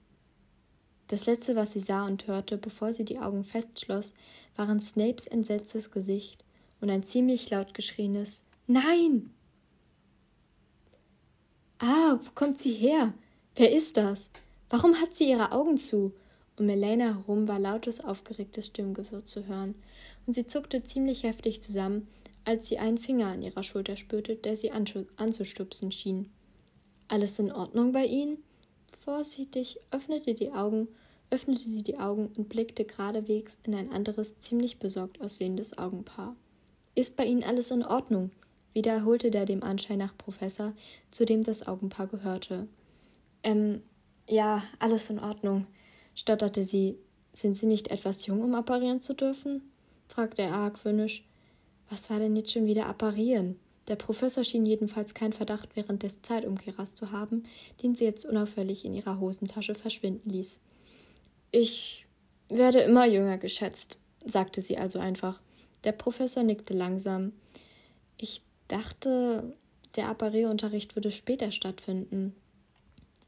Das 1.09 1.27
letzte, 1.27 1.55
was 1.55 1.74
sie 1.74 1.81
sah 1.81 2.07
und 2.07 2.27
hörte, 2.27 2.57
bevor 2.57 2.93
sie 2.93 3.05
die 3.05 3.19
Augen 3.19 3.45
festschloss, 3.45 4.15
waren 4.57 4.81
Snapes 4.81 5.27
entsetztes 5.27 5.91
Gesicht 5.91 6.45
und 6.81 6.91
ein 6.91 7.03
ziemlich 7.03 7.51
laut 7.51 7.74
geschrienes 7.74 8.43
Nein. 8.66 9.31
Ah, 11.78 12.19
wo 12.23 12.31
kommt 12.35 12.59
sie 12.59 12.73
her? 12.73 13.12
Wer 13.57 13.73
ist 13.73 13.99
das? 13.99 14.31
Warum 14.70 14.95
hat 15.01 15.15
sie 15.15 15.28
ihre 15.28 15.53
Augen 15.53 15.77
zu? 15.77 16.15
Um 16.59 16.69
Elena 16.69 17.16
herum 17.16 17.49
war 17.49 17.59
lautes, 17.59 18.03
aufgeregtes 18.03 18.66
Stimmgewirr 18.66 19.27
zu 19.27 19.47
hören, 19.47 19.74
und 20.27 20.32
sie 20.32 20.47
zuckte 20.47 20.82
ziemlich 20.82 21.24
heftig 21.24 21.61
zusammen, 21.61 22.09
als 22.45 22.69
sie 22.69 22.78
einen 22.78 22.99
Finger 22.99 23.27
an 23.27 23.43
ihrer 23.43 23.62
Schulter 23.62 23.97
spürte, 23.97 24.36
der 24.36 24.57
sie 24.57 24.70
anzustupsen 24.70 25.93
schien. 25.93 26.31
Alles 27.09 27.39
in 27.39 27.53
Ordnung 27.53 27.93
bei 27.93 28.07
Ihnen? 28.07 28.39
Vorsichtig 29.05 29.78
öffnete 29.90 30.32
die 30.32 30.52
Augen, 30.52 30.89
öffnete 31.28 31.68
sie 31.68 31.82
die 31.82 31.98
Augen 31.98 32.31
und 32.39 32.48
blickte 32.48 32.86
geradewegs 32.86 33.59
in 33.64 33.74
ein 33.74 33.93
anderes, 33.93 34.40
ziemlich 34.40 34.78
besorgt 34.78 35.20
aussehendes 35.20 35.76
Augenpaar. 35.76 36.35
Ist 36.94 37.14
bei 37.14 37.26
Ihnen 37.26 37.44
alles 37.44 37.70
in 37.70 37.85
Ordnung? 37.85 38.31
wiederholte 38.72 39.31
der 39.31 39.44
dem 39.44 39.62
Anschein 39.62 39.98
nach 39.98 40.16
Professor, 40.16 40.72
zu 41.10 41.26
dem 41.26 41.44
das 41.44 41.68
Augenpaar 41.68 42.06
gehörte. 42.06 42.66
Ähm, 43.43 43.82
ja, 44.26 44.62
alles 44.78 45.10
in 45.10 45.18
Ordnung, 45.18 45.66
stotterte 46.14 46.64
sie. 46.64 46.97
Sind 47.35 47.59
Sie 47.59 47.66
nicht 47.66 47.89
etwas 47.89 48.26
jung, 48.26 48.43
um 48.43 48.55
apparieren 48.55 49.02
zu 49.02 49.14
dürfen? 49.14 49.70
fragte 50.09 50.43
er 50.43 50.55
argwöhnisch. 50.55 51.24
Was 51.90 52.09
war 52.09 52.20
denn 52.20 52.36
jetzt 52.36 52.52
schon 52.52 52.66
wieder 52.66 52.86
apparieren? 52.86 53.60
Der 53.89 53.97
Professor 53.97 54.44
schien 54.44 54.65
jedenfalls 54.65 55.15
keinen 55.15 55.32
Verdacht 55.32 55.70
während 55.74 56.02
des 56.02 56.23
Zeitumkehrers 56.23 56.94
zu 56.94 57.12
haben, 57.12 57.44
den 57.82 57.94
sie 57.94 58.05
jetzt 58.05 58.24
unauffällig 58.24 58.85
in 58.85 58.94
ihrer 58.94 59.20
Hosentasche 59.20 59.74
verschwinden 59.74 60.31
ließ. 60.31 60.61
Ich 61.51 62.06
werde 62.48 62.81
immer 62.81 63.06
jünger 63.06 63.39
geschätzt, 63.39 63.98
sagte 64.24 64.61
sie 64.61 64.78
also 64.78 64.98
einfach. 64.98 65.40
Der 65.85 65.93
Professor 65.93 66.43
nickte 66.43 66.73
langsam. 66.73 67.32
Ich 68.16 68.43
dachte, 68.69 69.55
der 69.97 70.09
Apparierunterricht 70.09 70.97
würde 70.97 71.11
später 71.11 71.52
stattfinden. 71.52 72.35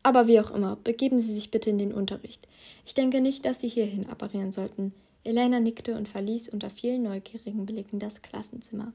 Aber 0.03 0.27
wie 0.27 0.41
auch 0.41 0.53
immer, 0.53 0.77
begeben 0.77 1.19
Sie 1.19 1.35
sich 1.35 1.51
bitte 1.51 1.69
in 1.69 1.79
den 1.79 1.93
Unterricht. 1.93 2.47
Ich 2.85 2.95
denke 2.95 3.21
nicht, 3.21 3.45
dass 3.45 3.61
Sie 3.61 3.69
hierhin 3.69 4.09
apparieren 4.09 4.53
sollten. 4.53 4.95
Elena 5.25 5.59
nickte 5.59 5.97
und 5.97 6.09
verließ 6.09 6.49
unter 6.49 6.71
vielen 6.71 7.03
neugierigen 7.03 7.67
Blicken 7.67 7.99
das 7.99 8.23
Klassenzimmer. 8.23 8.93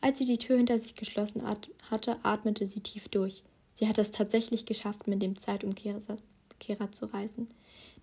Als 0.00 0.18
sie 0.18 0.24
die 0.24 0.38
Tür 0.38 0.56
hinter 0.56 0.78
sich 0.78 0.94
geschlossen 0.94 1.42
hatte, 1.90 2.16
atmete 2.22 2.66
sie 2.66 2.80
tief 2.80 3.08
durch. 3.08 3.42
Sie 3.74 3.88
hatte 3.88 4.00
es 4.00 4.10
tatsächlich 4.10 4.66
geschafft, 4.66 5.06
mit 5.06 5.22
dem 5.22 5.36
Zeitumkehrer 5.36 6.92
zu 6.92 7.06
reisen. 7.06 7.48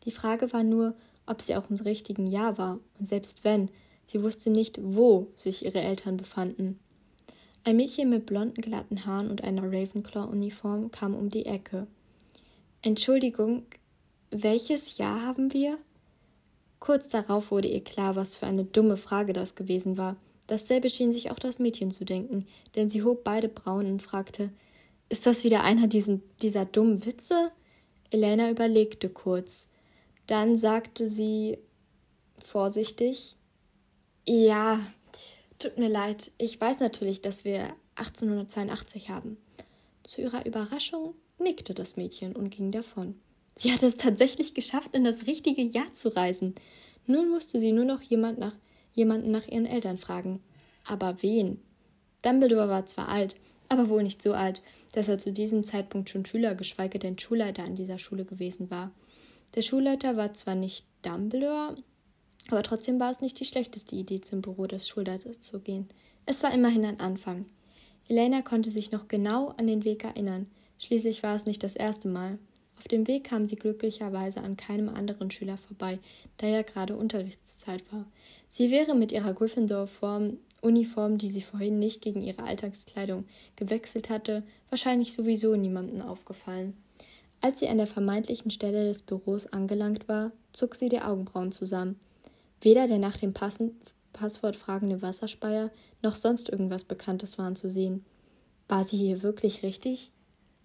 Die 0.06 0.12
Frage 0.12 0.52
war 0.54 0.64
nur, 0.64 0.96
ob 1.26 1.42
sie 1.42 1.56
auch 1.56 1.70
im 1.70 1.78
richtigen 1.78 2.28
Jahr 2.28 2.58
war, 2.58 2.80
und 3.00 3.08
selbst 3.08 3.44
wenn, 3.44 3.70
sie 4.06 4.22
wusste 4.22 4.50
nicht, 4.50 4.80
wo 4.82 5.28
sich 5.36 5.66
ihre 5.66 5.82
Eltern 5.82 6.18
befanden. 6.18 6.80
Ein 7.64 7.78
Mädchen 7.78 8.10
mit 8.10 8.26
blonden, 8.26 8.62
glatten 8.62 9.06
Haaren 9.06 9.30
und 9.32 9.44
einer 9.44 9.64
Ravenclaw-Uniform 9.64 10.92
kam 10.92 11.16
um 11.16 11.30
die 11.30 11.46
Ecke. 11.46 11.88
Entschuldigung, 12.82 13.64
welches 14.30 14.98
Jahr 14.98 15.22
haben 15.26 15.54
wir? 15.54 15.78
Kurz 16.82 17.08
darauf 17.08 17.52
wurde 17.52 17.70
ihr 17.70 17.84
klar, 17.84 18.18
was 18.18 18.36
für 18.36 18.46
eine 18.46 18.66
dumme 18.66 18.98
Frage 18.98 19.32
das 19.32 19.56
gewesen 19.56 19.96
war. 19.96 20.18
Dasselbe 20.48 20.90
schien 20.90 21.12
sich 21.12 21.32
auch 21.32 21.40
das 21.40 21.60
Mädchen 21.60 21.92
zu 21.92 22.06
denken, 22.06 22.48
denn 22.76 22.90
sie 22.90 23.04
hob 23.04 23.24
beide 23.24 23.50
Brauen 23.50 23.86
und 23.86 24.02
fragte: 24.02 24.50
Ist 25.10 25.26
das 25.26 25.44
wieder 25.44 25.64
einer 25.64 25.88
diesen, 25.88 26.24
dieser 26.42 26.66
dummen 26.66 27.06
Witze? 27.06 27.52
Elena 28.10 28.50
überlegte 28.50 29.10
kurz. 29.10 29.70
Dann 30.28 30.58
sagte 30.58 31.08
sie 31.08 31.58
vorsichtig: 32.44 33.36
Ja, 34.26 34.80
tut 35.60 35.78
mir 35.78 35.90
leid, 35.90 36.32
ich 36.38 36.60
weiß 36.60 36.80
natürlich, 36.80 37.22
dass 37.22 37.46
wir 37.46 37.74
1882 37.96 39.10
haben. 39.10 39.38
Zu 40.04 40.22
ihrer 40.22 40.46
Überraschung 40.46 41.16
nickte 41.40 41.74
das 41.74 41.96
Mädchen 41.96 42.36
und 42.36 42.50
ging 42.50 42.72
davon. 42.72 43.16
Sie 43.56 43.72
hatte 43.72 43.88
es 43.88 43.96
tatsächlich 43.96 44.54
geschafft, 44.54 44.96
in 44.96 45.04
das 45.04 45.28
richtige 45.28 45.62
Jahr 45.62 45.94
zu 45.94 46.16
reisen. 46.16 46.56
Nun 47.06 47.30
musste 47.30 47.60
sie 47.60 47.72
nur 47.72 47.86
noch 47.86 48.02
jemand 48.02 48.40
nach, 48.40 48.56
jemanden 48.94 49.32
nach 49.32 49.48
ihren 49.48 49.66
Eltern 49.66 49.98
fragen. 49.98 50.42
Aber 50.86 51.22
wen? 51.22 51.60
Dumbledore 52.22 52.70
war 52.70 52.86
zwar 52.86 53.10
alt, 53.10 53.36
aber 53.70 53.90
wohl 53.90 54.04
nicht 54.04 54.22
so 54.22 54.34
alt, 54.34 54.62
dass 54.94 55.10
er 55.10 55.18
zu 55.18 55.32
diesem 55.32 55.64
Zeitpunkt 55.64 56.10
schon 56.10 56.26
Schüler, 56.26 56.56
geschweige 56.56 57.00
denn 57.00 57.18
Schulleiter 57.20 57.64
an 57.64 57.76
dieser 57.76 57.98
Schule 57.98 58.26
gewesen 58.26 58.70
war. 58.70 58.92
Der 59.56 59.62
Schulleiter 59.62 60.18
war 60.18 60.34
zwar 60.34 60.56
nicht 60.56 60.86
Dumbledore, 61.02 61.76
aber 62.50 62.64
trotzdem 62.64 63.00
war 63.00 63.12
es 63.12 63.22
nicht 63.22 63.40
die 63.40 63.46
schlechteste 63.46 63.96
Idee, 63.96 64.22
zum 64.22 64.42
Büro 64.42 64.68
des 64.68 64.88
Schulleiters 64.88 65.42
zu 65.42 65.60
gehen. 65.60 65.90
Es 66.26 66.44
war 66.44 66.54
immerhin 66.54 66.86
ein 66.86 67.00
Anfang. 67.00 67.46
Elena 68.08 68.42
konnte 68.42 68.70
sich 68.70 68.92
noch 68.92 69.08
genau 69.08 69.50
an 69.58 69.68
den 69.68 69.86
Weg 69.86 70.04
erinnern. 70.04 70.48
Schließlich 70.78 71.24
war 71.24 71.36
es 71.36 71.46
nicht 71.46 71.64
das 71.64 71.76
erste 71.76 72.08
Mal. 72.08 72.38
Auf 72.78 72.88
dem 72.88 73.08
Weg 73.08 73.26
kam 73.26 73.48
sie 73.48 73.56
glücklicherweise 73.56 74.42
an 74.42 74.58
keinem 74.58 74.90
anderen 74.90 75.32
Schüler 75.32 75.58
vorbei, 75.58 76.00
da 76.38 76.48
ja 76.48 76.62
gerade 76.64 76.98
Unterrichtszeit 76.98 77.84
war. 77.94 78.06
Sie 78.50 78.72
wäre 78.72 78.96
mit 78.96 79.12
ihrer 79.12 79.34
Gryffindor-Uniform, 79.34 81.18
die 81.18 81.30
sie 81.30 81.42
vorhin 81.42 81.80
nicht 81.80 82.02
gegen 82.02 82.22
ihre 82.22 82.44
Alltagskleidung 82.44 83.26
gewechselt 83.56 84.10
hatte, 84.10 84.44
wahrscheinlich 84.70 85.14
sowieso 85.14 85.56
niemandem 85.56 86.02
aufgefallen. 86.02 86.76
Als 87.42 87.60
sie 87.60 87.68
an 87.68 87.78
der 87.78 87.88
vermeintlichen 87.88 88.52
Stelle 88.52 88.88
des 88.88 89.02
Büros 89.02 89.48
angelangt 89.48 90.08
war, 90.08 90.32
zog 90.54 90.76
sie 90.76 90.90
die 90.90 91.02
Augenbrauen 91.02 91.52
zusammen. 91.52 91.98
Weder 92.62 92.88
der 92.88 93.00
nach 93.00 93.18
dem 93.18 93.34
Passen 93.34 93.76
Passwort 94.14 94.56
fragende 94.56 95.02
Wasserspeier 95.02 95.72
noch 96.02 96.16
sonst 96.16 96.48
irgendwas 96.48 96.86
Bekanntes 96.86 97.38
waren 97.38 97.56
zu 97.56 97.70
sehen. 97.70 98.06
War 98.70 98.86
sie 98.86 98.98
hier 98.98 99.24
wirklich 99.24 99.64
richtig? 99.64 100.12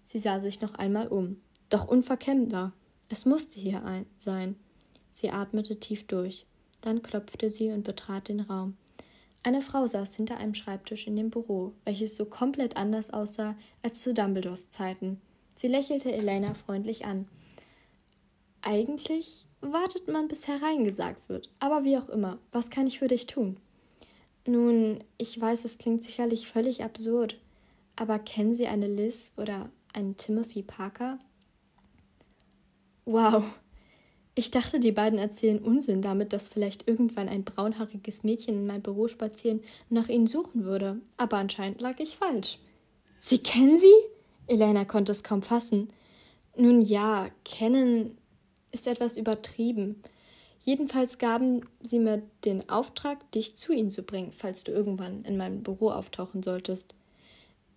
Sie 0.03 0.19
sah 0.19 0.39
sich 0.39 0.61
noch 0.61 0.75
einmal 0.75 1.07
um. 1.07 1.41
Doch 1.69 1.87
unverkennbar. 1.87 2.73
Es 3.09 3.25
musste 3.25 3.59
hier 3.59 3.83
ein 3.83 4.05
sein. 4.17 4.55
Sie 5.13 5.29
atmete 5.29 5.79
tief 5.79 6.07
durch. 6.07 6.45
Dann 6.81 7.01
klopfte 7.01 7.49
sie 7.49 7.71
und 7.71 7.83
betrat 7.83 8.27
den 8.27 8.39
Raum. 8.39 8.77
Eine 9.43 9.61
Frau 9.61 9.85
saß 9.87 10.15
hinter 10.15 10.37
einem 10.37 10.53
Schreibtisch 10.53 11.07
in 11.07 11.15
dem 11.15 11.29
Büro, 11.29 11.73
welches 11.85 12.15
so 12.15 12.25
komplett 12.25 12.77
anders 12.77 13.11
aussah 13.11 13.55
als 13.81 14.01
zu 14.01 14.13
Dumbledores 14.13 14.69
Zeiten. 14.69 15.21
Sie 15.55 15.67
lächelte 15.67 16.11
Elena 16.11 16.53
freundlich 16.53 17.05
an. 17.05 17.27
Eigentlich 18.61 19.45
wartet 19.61 20.07
man, 20.07 20.27
bis 20.27 20.47
hereingesagt 20.47 21.29
wird. 21.29 21.49
Aber 21.59 21.83
wie 21.83 21.97
auch 21.97 22.09
immer, 22.09 22.39
was 22.51 22.69
kann 22.69 22.87
ich 22.87 22.99
für 22.99 23.07
dich 23.07 23.27
tun? 23.27 23.57
Nun, 24.45 25.03
ich 25.17 25.39
weiß, 25.39 25.65
es 25.65 25.77
klingt 25.77 26.03
sicherlich 26.03 26.47
völlig 26.47 26.83
absurd, 26.83 27.39
aber 27.95 28.19
kennen 28.19 28.53
Sie 28.53 28.67
eine 28.67 28.87
Liz 28.87 29.33
oder 29.37 29.69
einen 29.93 30.17
Timothy 30.17 30.63
Parker? 30.63 31.19
Wow. 33.11 33.43
Ich 34.35 34.51
dachte, 34.51 34.79
die 34.79 34.91
beiden 34.91 35.17
erzählen 35.17 35.57
Unsinn 35.57 36.03
damit, 36.03 36.31
dass 36.31 36.47
vielleicht 36.47 36.87
irgendwann 36.87 37.27
ein 37.27 37.43
braunhaariges 37.43 38.23
Mädchen 38.23 38.53
in 38.53 38.67
mein 38.67 38.83
Büro 38.83 39.07
spazieren 39.07 39.61
und 39.89 39.95
nach 39.95 40.09
ihnen 40.09 40.27
suchen 40.27 40.63
würde. 40.63 41.01
Aber 41.17 41.37
anscheinend 41.37 41.81
lag 41.81 41.99
ich 41.99 42.17
falsch. 42.17 42.59
Sie 43.19 43.39
kennen 43.39 43.79
sie? 43.79 43.91
Elena 44.45 44.85
konnte 44.85 45.11
es 45.11 45.23
kaum 45.23 45.41
fassen. 45.41 45.89
Nun 46.55 46.81
ja, 46.81 47.29
kennen 47.45 48.15
ist 48.71 48.85
etwas 48.85 49.17
übertrieben. 49.17 50.03
Jedenfalls 50.61 51.17
gaben 51.17 51.61
sie 51.81 51.97
mir 51.97 52.21
den 52.45 52.69
Auftrag, 52.69 53.31
dich 53.31 53.55
zu 53.55 53.73
ihnen 53.73 53.89
zu 53.89 54.03
bringen, 54.03 54.31
falls 54.31 54.63
du 54.63 54.71
irgendwann 54.71 55.23
in 55.23 55.35
meinem 55.35 55.63
Büro 55.63 55.89
auftauchen 55.89 56.43
solltest. 56.43 56.93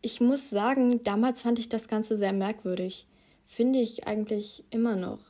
Ich 0.03 0.21
muss 0.21 0.51
sagen, 0.51 1.03
damals 1.05 1.41
fand 1.41 1.59
ich 1.59 1.71
das 1.71 1.89
Ganze 1.89 2.19
sehr 2.19 2.35
merkwürdig. 2.35 3.07
Finde 3.53 3.81
ich 3.81 4.07
eigentlich 4.07 4.65
immer 4.71 4.97
noch. 4.97 5.21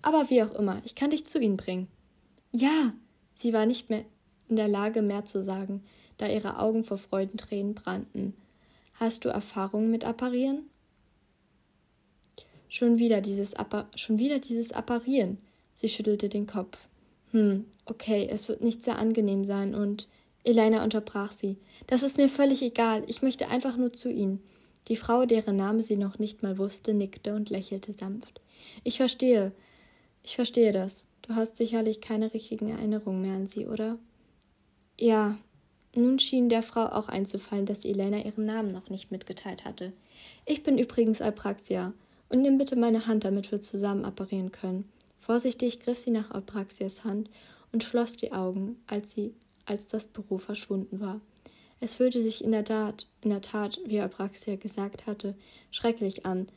Aber 0.00 0.30
wie 0.30 0.44
auch 0.44 0.54
immer, 0.54 0.80
ich 0.84 0.94
kann 0.94 1.10
dich 1.10 1.26
zu 1.26 1.40
ihnen 1.40 1.56
bringen. 1.56 1.88
Ja, 2.52 2.92
sie 3.34 3.52
war 3.52 3.66
nicht 3.66 3.90
mehr 3.90 4.04
in 4.48 4.54
der 4.54 4.68
Lage, 4.68 5.02
mehr 5.02 5.24
zu 5.24 5.42
sagen, 5.42 5.82
da 6.16 6.28
ihre 6.28 6.60
Augen 6.60 6.84
vor 6.84 6.98
Freudentränen 6.98 7.74
brannten. 7.74 8.36
Hast 8.92 9.24
du 9.24 9.28
Erfahrungen 9.28 9.90
mit 9.90 10.04
Apparieren? 10.04 10.70
Schon 12.68 12.98
wieder 12.98 13.20
dieses 13.20 13.54
Appa 13.54 13.88
schon 13.96 14.20
wieder 14.20 14.38
dieses 14.38 14.70
Apparieren. 14.70 15.38
Sie 15.74 15.88
schüttelte 15.88 16.28
den 16.28 16.46
Kopf. 16.46 16.88
Hm, 17.32 17.64
okay, 17.86 18.28
es 18.30 18.48
wird 18.48 18.62
nicht 18.62 18.84
sehr 18.84 19.00
angenehm 19.00 19.46
sein 19.46 19.74
und 19.74 20.06
Elena 20.44 20.84
unterbrach 20.84 21.32
sie. 21.32 21.56
Das 21.88 22.04
ist 22.04 22.18
mir 22.18 22.28
völlig 22.28 22.62
egal. 22.62 23.02
Ich 23.08 23.22
möchte 23.22 23.48
einfach 23.48 23.76
nur 23.76 23.92
zu 23.92 24.12
Ihnen. 24.12 24.40
Die 24.88 24.96
Frau, 24.96 25.24
deren 25.24 25.56
Name 25.56 25.82
sie 25.82 25.96
noch 25.96 26.18
nicht 26.18 26.42
mal 26.42 26.58
wusste, 26.58 26.92
nickte 26.92 27.34
und 27.34 27.50
lächelte 27.50 27.92
sanft. 27.92 28.40
Ich 28.82 28.98
verstehe. 28.98 29.52
Ich 30.22 30.34
verstehe 30.36 30.72
das. 30.72 31.08
Du 31.22 31.34
hast 31.34 31.56
sicherlich 31.56 32.00
keine 32.00 32.34
richtigen 32.34 32.68
Erinnerungen 32.68 33.22
mehr 33.22 33.34
an 33.34 33.46
sie, 33.46 33.66
oder? 33.66 33.98
Ja. 34.98 35.36
Nun 35.96 36.18
schien 36.18 36.48
der 36.48 36.64
Frau 36.64 36.86
auch 36.86 37.08
einzufallen, 37.08 37.66
dass 37.66 37.84
Elena 37.84 38.18
ihren 38.18 38.44
Namen 38.44 38.68
noch 38.68 38.90
nicht 38.90 39.12
mitgeteilt 39.12 39.64
hatte. 39.64 39.92
Ich 40.44 40.64
bin 40.64 40.76
übrigens 40.76 41.20
Alpraxia. 41.20 41.92
Und 42.28 42.42
nimm 42.42 42.58
bitte 42.58 42.74
meine 42.74 43.06
Hand, 43.06 43.24
damit 43.24 43.52
wir 43.52 43.60
zusammen 43.60 44.04
apparieren 44.04 44.50
können. 44.50 44.88
Vorsichtig 45.18 45.80
griff 45.80 45.98
sie 45.98 46.10
nach 46.10 46.32
Alpraxias 46.32 47.04
Hand 47.04 47.30
und 47.72 47.84
schloss 47.84 48.16
die 48.16 48.32
Augen, 48.32 48.76
als 48.86 49.12
sie, 49.12 49.34
als 49.66 49.86
das 49.86 50.06
Büro 50.06 50.38
verschwunden 50.38 51.00
war. 51.00 51.20
Es 51.80 51.94
fühlte 51.94 52.22
sich 52.22 52.42
in 52.42 52.52
der 52.52 52.64
Tat, 52.64 53.06
in 53.20 53.30
der 53.30 53.42
Tat, 53.42 53.80
wie 53.84 54.00
Alpraxia 54.00 54.56
gesagt 54.56 55.06
hatte, 55.06 55.34
schrecklich 55.70 56.24
an, 56.24 56.48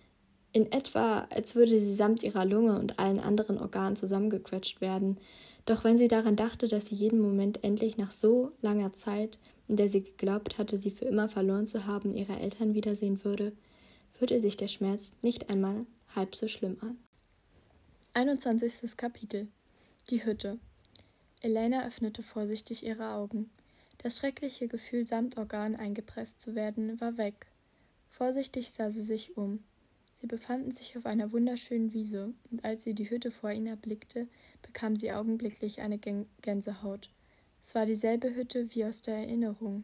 in 0.54 0.72
etwa, 0.72 1.28
als 1.30 1.56
würde 1.56 1.78
sie 1.78 1.94
samt 1.94 2.24
ihrer 2.24 2.46
Lunge 2.46 2.80
und 2.80 3.00
allen 3.00 3.20
anderen 3.20 3.58
Organen 3.58 3.96
zusammengequetscht 3.96 4.82
werden. 4.82 5.18
Doch 5.66 5.84
wenn 5.84 5.98
sie 5.98 6.08
daran 6.08 6.36
dachte, 6.36 6.68
dass 6.68 6.88
sie 6.88 6.96
jeden 6.96 7.20
Moment 7.20 7.64
endlich 7.64 7.98
nach 7.98 8.12
so 8.12 8.54
langer 8.62 8.94
Zeit, 8.94 9.38
in 9.68 9.76
der 9.76 9.90
sie 9.90 10.04
geglaubt 10.04 10.58
hatte, 10.58 10.78
sie 10.78 10.92
für 10.92 11.06
immer 11.06 11.30
verloren 11.30 11.68
zu 11.68 11.86
haben, 11.86 12.14
ihre 12.14 12.40
Eltern 12.40 12.74
wiedersehen 12.74 13.24
würde, 13.24 13.52
fühlte 14.14 14.42
sich 14.42 14.56
der 14.56 14.68
Schmerz 14.68 15.14
nicht 15.22 15.50
einmal 15.50 15.86
halb 16.16 16.36
so 16.36 16.48
schlimm 16.48 16.78
an. 16.82 16.98
21. 18.14 18.98
Kapitel 18.98 19.48
Die 20.10 20.26
Hütte 20.26 20.58
Elena 21.42 21.86
öffnete 21.86 22.24
vorsichtig 22.24 22.84
ihre 22.84 23.12
Augen. 23.12 23.52
Das 24.00 24.18
schreckliche 24.18 24.68
Gefühl, 24.68 25.08
samt 25.08 25.38
Organ 25.38 25.76
eingepresst 25.76 26.40
zu 26.40 26.56
werden, 26.56 27.00
war 27.02 27.18
weg. 27.18 27.48
Vorsichtig 28.10 28.72
sah 28.72 28.92
sie 28.92 29.04
sich 29.04 29.38
um. 29.38 29.64
Sie 30.14 30.28
befanden 30.28 30.72
sich 30.72 30.98
auf 30.98 31.06
einer 31.06 31.32
wunderschönen 31.32 31.94
Wiese, 31.94 32.34
und 32.50 32.66
als 32.66 32.84
sie 32.84 32.94
die 32.94 33.10
Hütte 33.10 33.32
vor 33.32 33.52
ihnen 33.52 33.68
erblickte, 33.68 34.28
bekam 34.62 34.96
sie 34.96 35.12
augenblicklich 35.12 35.82
eine 35.82 36.00
Gänsehaut. 36.42 37.12
Es 37.62 37.76
war 37.76 37.86
dieselbe 37.86 38.34
Hütte 38.34 38.74
wie 38.74 38.86
aus 38.86 39.02
der 39.02 39.16
Erinnerung. 39.16 39.84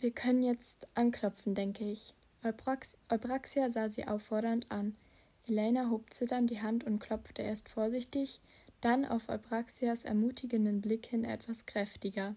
Wir 0.00 0.10
können 0.10 0.42
jetzt 0.42 0.88
anklopfen, 0.94 1.54
denke 1.54 1.90
ich. 1.90 2.14
Euprax 2.42 2.98
Eupraxia 3.08 3.70
sah 3.70 3.88
sie 3.88 4.08
auffordernd 4.08 4.70
an. 4.70 4.96
Elena 5.46 5.90
hob 5.90 6.12
zitternd 6.12 6.50
die 6.50 6.60
Hand 6.60 6.84
und 6.84 6.98
klopfte 6.98 7.42
erst 7.42 7.68
vorsichtig, 7.68 8.40
dann 8.80 9.04
auf 9.04 9.28
Eupraxias 9.28 10.04
ermutigenden 10.04 10.80
Blick 10.80 11.06
hin 11.06 11.24
etwas 11.24 11.66
kräftiger. 11.66 12.34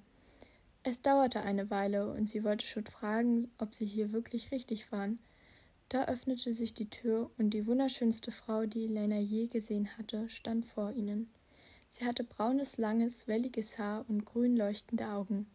Es 0.87 1.01
dauerte 1.01 1.41
eine 1.41 1.71
Weile, 1.71 2.11
und 2.11 2.29
sie 2.29 2.43
wollte 2.43 2.67
schon 2.67 2.85
fragen, 2.85 3.47
ob 3.57 3.73
sie 3.73 3.87
hier 3.87 4.13
wirklich 4.13 4.51
richtig 4.51 4.91
waren. 4.91 5.17
Da 5.89 6.05
öffnete 6.05 6.53
sich 6.53 6.75
die 6.75 6.91
Tür 6.91 7.31
und 7.39 7.49
die 7.49 7.65
wunderschönste 7.65 8.29
Frau, 8.29 8.67
die 8.67 8.85
Elena 8.85 9.17
je 9.17 9.47
gesehen 9.47 9.89
hatte, 9.97 10.29
stand 10.29 10.63
vor 10.63 10.91
ihnen. 10.91 11.31
Sie 11.87 12.05
hatte 12.05 12.23
braunes, 12.23 12.77
langes, 12.77 13.27
welliges 13.27 13.79
Haar 13.79 14.05
und 14.07 14.25
grün 14.25 14.55
leuchtende 14.55 15.07
Augen, 15.07 15.47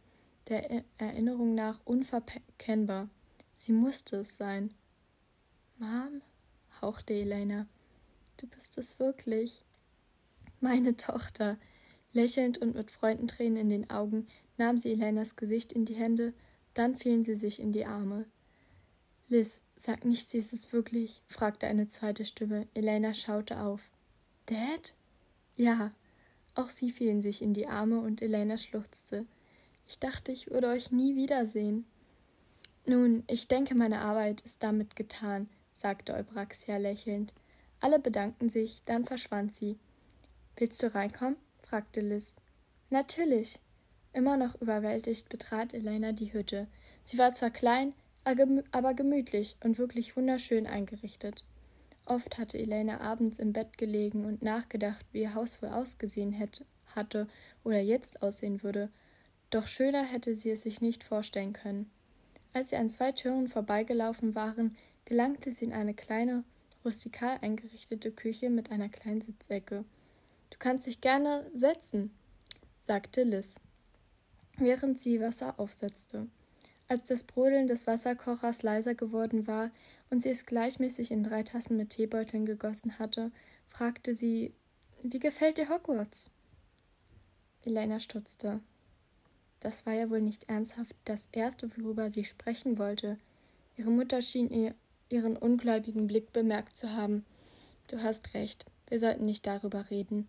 der 0.48 0.84
Erinnerung 0.98 1.54
nach 1.54 1.78
unverkennbar. 1.84 3.08
Sie 3.52 3.72
musste 3.72 4.16
es 4.16 4.36
sein. 4.36 4.74
Mom, 5.78 6.22
hauchte 6.82 7.14
Elena, 7.14 7.66
du 8.38 8.48
bist 8.48 8.78
es 8.78 8.98
wirklich. 8.98 9.64
Meine 10.58 10.96
Tochter. 10.96 11.56
Lächelnd 12.12 12.58
und 12.58 12.74
mit 12.74 12.90
Freudentränen 12.90 13.56
in 13.56 13.68
den 13.68 13.90
Augen 13.90 14.26
nahm 14.60 14.76
sie 14.76 14.92
Elenas 14.92 15.36
Gesicht 15.36 15.72
in 15.72 15.86
die 15.86 15.94
Hände, 15.94 16.34
dann 16.74 16.94
fielen 16.94 17.24
sie 17.24 17.34
sich 17.34 17.58
in 17.60 17.72
die 17.72 17.86
Arme. 17.86 18.26
Liz, 19.28 19.62
sag 19.76 20.04
nicht, 20.04 20.28
sie 20.28 20.38
ist 20.38 20.52
es 20.52 20.72
wirklich, 20.72 21.22
fragte 21.26 21.66
eine 21.66 21.88
zweite 21.88 22.24
Stimme. 22.26 22.68
Elena 22.74 23.14
schaute 23.14 23.60
auf. 23.60 23.90
Dad? 24.46 24.94
Ja. 25.56 25.92
Auch 26.54 26.68
sie 26.68 26.90
fielen 26.90 27.22
sich 27.22 27.40
in 27.40 27.54
die 27.54 27.68
Arme 27.68 28.00
und 28.00 28.20
Elena 28.20 28.58
schluchzte. 28.58 29.24
Ich 29.86 29.98
dachte, 29.98 30.30
ich 30.30 30.50
würde 30.50 30.68
euch 30.68 30.90
nie 30.90 31.16
wiedersehen. 31.16 31.86
Nun, 32.86 33.24
ich 33.28 33.48
denke, 33.48 33.74
meine 33.74 34.00
Arbeit 34.00 34.42
ist 34.42 34.62
damit 34.62 34.94
getan, 34.94 35.48
sagte 35.72 36.12
Eupraxia 36.12 36.76
lächelnd. 36.76 37.32
Alle 37.80 37.98
bedankten 37.98 38.50
sich, 38.50 38.82
dann 38.84 39.06
verschwand 39.06 39.54
sie. 39.54 39.78
Willst 40.56 40.82
du 40.82 40.94
reinkommen? 40.94 41.36
fragte 41.60 42.00
Liz. 42.02 42.36
Natürlich. 42.90 43.60
Immer 44.12 44.36
noch 44.36 44.60
überwältigt 44.60 45.28
betrat 45.28 45.72
Elena 45.72 46.12
die 46.12 46.32
Hütte. 46.32 46.66
Sie 47.02 47.18
war 47.18 47.32
zwar 47.32 47.50
klein, 47.50 47.94
aber 48.24 48.94
gemütlich 48.94 49.56
und 49.62 49.78
wirklich 49.78 50.16
wunderschön 50.16 50.66
eingerichtet. 50.66 51.44
Oft 52.06 52.38
hatte 52.38 52.58
Elena 52.58 53.00
abends 53.00 53.38
im 53.38 53.52
Bett 53.52 53.78
gelegen 53.78 54.24
und 54.24 54.42
nachgedacht, 54.42 55.06
wie 55.12 55.22
ihr 55.22 55.34
Haus 55.34 55.62
wohl 55.62 55.68
ausgesehen 55.68 56.32
hätte, 56.32 56.64
hatte 56.94 57.28
oder 57.62 57.80
jetzt 57.80 58.22
aussehen 58.22 58.62
würde, 58.62 58.90
doch 59.50 59.66
schöner 59.66 60.04
hätte 60.04 60.34
sie 60.34 60.50
es 60.50 60.62
sich 60.62 60.80
nicht 60.80 61.04
vorstellen 61.04 61.52
können. 61.52 61.90
Als 62.52 62.70
sie 62.70 62.76
an 62.76 62.88
zwei 62.88 63.12
Türen 63.12 63.48
vorbeigelaufen 63.48 64.34
waren, 64.34 64.76
gelangte 65.04 65.52
sie 65.52 65.66
in 65.66 65.72
eine 65.72 65.94
kleine, 65.94 66.44
rustikal 66.84 67.38
eingerichtete 67.42 68.10
Küche 68.10 68.50
mit 68.50 68.70
einer 68.70 68.88
kleinen 68.88 69.20
Sitzecke. 69.20 69.84
Du 70.50 70.58
kannst 70.58 70.86
dich 70.86 71.00
gerne 71.00 71.48
setzen, 71.54 72.10
sagte 72.78 73.22
Liz, 73.22 73.56
während 74.60 75.00
sie 75.00 75.20
Wasser 75.20 75.58
aufsetzte. 75.58 76.28
Als 76.88 77.08
das 77.08 77.22
Brodeln 77.22 77.68
des 77.68 77.86
Wasserkochers 77.86 78.62
leiser 78.62 78.94
geworden 78.94 79.46
war 79.46 79.70
und 80.10 80.20
sie 80.20 80.30
es 80.30 80.46
gleichmäßig 80.46 81.10
in 81.10 81.22
drei 81.22 81.42
Tassen 81.42 81.76
mit 81.76 81.90
Teebeuteln 81.90 82.46
gegossen 82.46 82.98
hatte, 82.98 83.30
fragte 83.68 84.12
sie 84.14 84.52
Wie 85.02 85.20
gefällt 85.20 85.58
dir 85.58 85.68
Hogwarts? 85.68 86.30
Elena 87.64 88.00
stutzte. 88.00 88.60
Das 89.60 89.86
war 89.86 89.92
ja 89.92 90.10
wohl 90.10 90.20
nicht 90.20 90.48
ernsthaft 90.48 90.96
das 91.04 91.28
Erste, 91.32 91.70
worüber 91.76 92.10
sie 92.10 92.24
sprechen 92.24 92.78
wollte. 92.78 93.18
Ihre 93.76 93.90
Mutter 93.90 94.22
schien 94.22 94.50
ihr 94.50 94.74
ihren 95.10 95.36
ungläubigen 95.36 96.06
Blick 96.06 96.32
bemerkt 96.32 96.76
zu 96.76 96.92
haben. 96.92 97.24
Du 97.88 98.02
hast 98.02 98.34
recht, 98.34 98.66
wir 98.88 98.98
sollten 98.98 99.24
nicht 99.24 99.46
darüber 99.46 99.90
reden. 99.90 100.28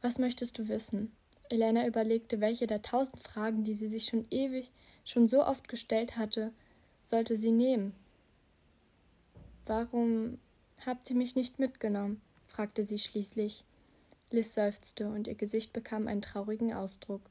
Was 0.00 0.18
möchtest 0.18 0.58
du 0.58 0.68
wissen? 0.68 1.12
Elena 1.50 1.86
überlegte, 1.86 2.40
welche 2.40 2.66
der 2.66 2.82
tausend 2.82 3.20
Fragen, 3.22 3.64
die 3.64 3.74
sie 3.74 3.88
sich 3.88 4.06
schon 4.06 4.26
ewig 4.30 4.70
schon 5.04 5.28
so 5.28 5.44
oft 5.44 5.68
gestellt 5.68 6.16
hatte, 6.16 6.52
sollte 7.04 7.36
sie 7.36 7.52
nehmen. 7.52 7.94
Warum 9.66 10.38
habt 10.84 11.08
ihr 11.10 11.16
mich 11.16 11.34
nicht 11.34 11.58
mitgenommen? 11.58 12.20
fragte 12.46 12.82
sie 12.82 12.98
schließlich. 12.98 13.64
Liz 14.30 14.54
seufzte 14.54 15.08
und 15.08 15.26
ihr 15.26 15.34
Gesicht 15.34 15.72
bekam 15.72 16.06
einen 16.06 16.22
traurigen 16.22 16.74
Ausdruck. 16.74 17.22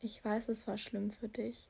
Ich 0.00 0.24
weiß, 0.24 0.48
es 0.48 0.66
war 0.66 0.76
schlimm 0.76 1.10
für 1.10 1.28
dich. 1.28 1.68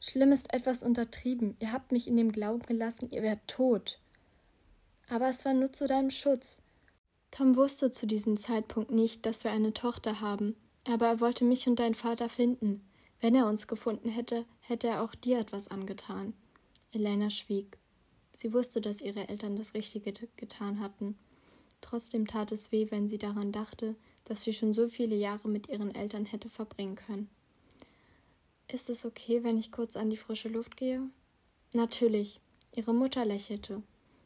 Schlimm 0.00 0.32
ist 0.32 0.52
etwas 0.52 0.82
untertrieben. 0.82 1.56
Ihr 1.60 1.72
habt 1.72 1.92
mich 1.92 2.08
in 2.08 2.16
dem 2.16 2.32
Glauben 2.32 2.62
gelassen, 2.62 3.08
ihr 3.10 3.22
wärt 3.22 3.46
tot. 3.46 4.00
Aber 5.08 5.28
es 5.28 5.44
war 5.44 5.54
nur 5.54 5.72
zu 5.72 5.86
deinem 5.86 6.10
Schutz. 6.10 6.62
Tom 7.30 7.56
wusste 7.56 7.92
zu 7.92 8.06
diesem 8.06 8.36
Zeitpunkt 8.36 8.90
nicht, 8.90 9.24
dass 9.24 9.44
wir 9.44 9.52
eine 9.52 9.72
Tochter 9.72 10.20
haben, 10.20 10.56
aber 10.84 11.06
er 11.06 11.20
wollte 11.20 11.44
mich 11.44 11.66
und 11.66 11.78
deinen 11.78 11.94
Vater 11.94 12.28
finden. 12.28 12.82
Wenn 13.20 13.34
er 13.34 13.46
uns 13.46 13.68
gefunden 13.68 14.08
hätte, 14.08 14.44
hätte 14.60 14.88
er 14.88 15.02
auch 15.02 15.14
dir 15.14 15.38
etwas 15.38 15.68
angetan. 15.68 16.34
Elena 16.92 17.30
schwieg. 17.30 17.78
Sie 18.32 18.52
wusste, 18.52 18.80
dass 18.80 19.00
ihre 19.00 19.28
Eltern 19.28 19.56
das 19.56 19.74
Richtige 19.74 20.12
getan 20.36 20.80
hatten. 20.80 21.16
Trotzdem 21.80 22.26
tat 22.26 22.52
es 22.52 22.72
weh, 22.72 22.88
wenn 22.90 23.08
sie 23.08 23.18
daran 23.18 23.52
dachte, 23.52 23.94
dass 24.24 24.42
sie 24.42 24.52
schon 24.52 24.72
so 24.72 24.88
viele 24.88 25.16
Jahre 25.16 25.48
mit 25.48 25.68
ihren 25.68 25.94
Eltern 25.94 26.24
hätte 26.24 26.48
verbringen 26.48 26.96
können. 26.96 27.28
Ist 28.68 28.88
es 28.88 29.04
okay, 29.04 29.44
wenn 29.44 29.58
ich 29.58 29.72
kurz 29.72 29.96
an 29.96 30.10
die 30.10 30.16
frische 30.16 30.48
Luft 30.48 30.76
gehe? 30.76 31.02
Natürlich. 31.74 32.40
Ihre 32.74 32.94
Mutter 32.94 33.24
lächelte. 33.24 33.82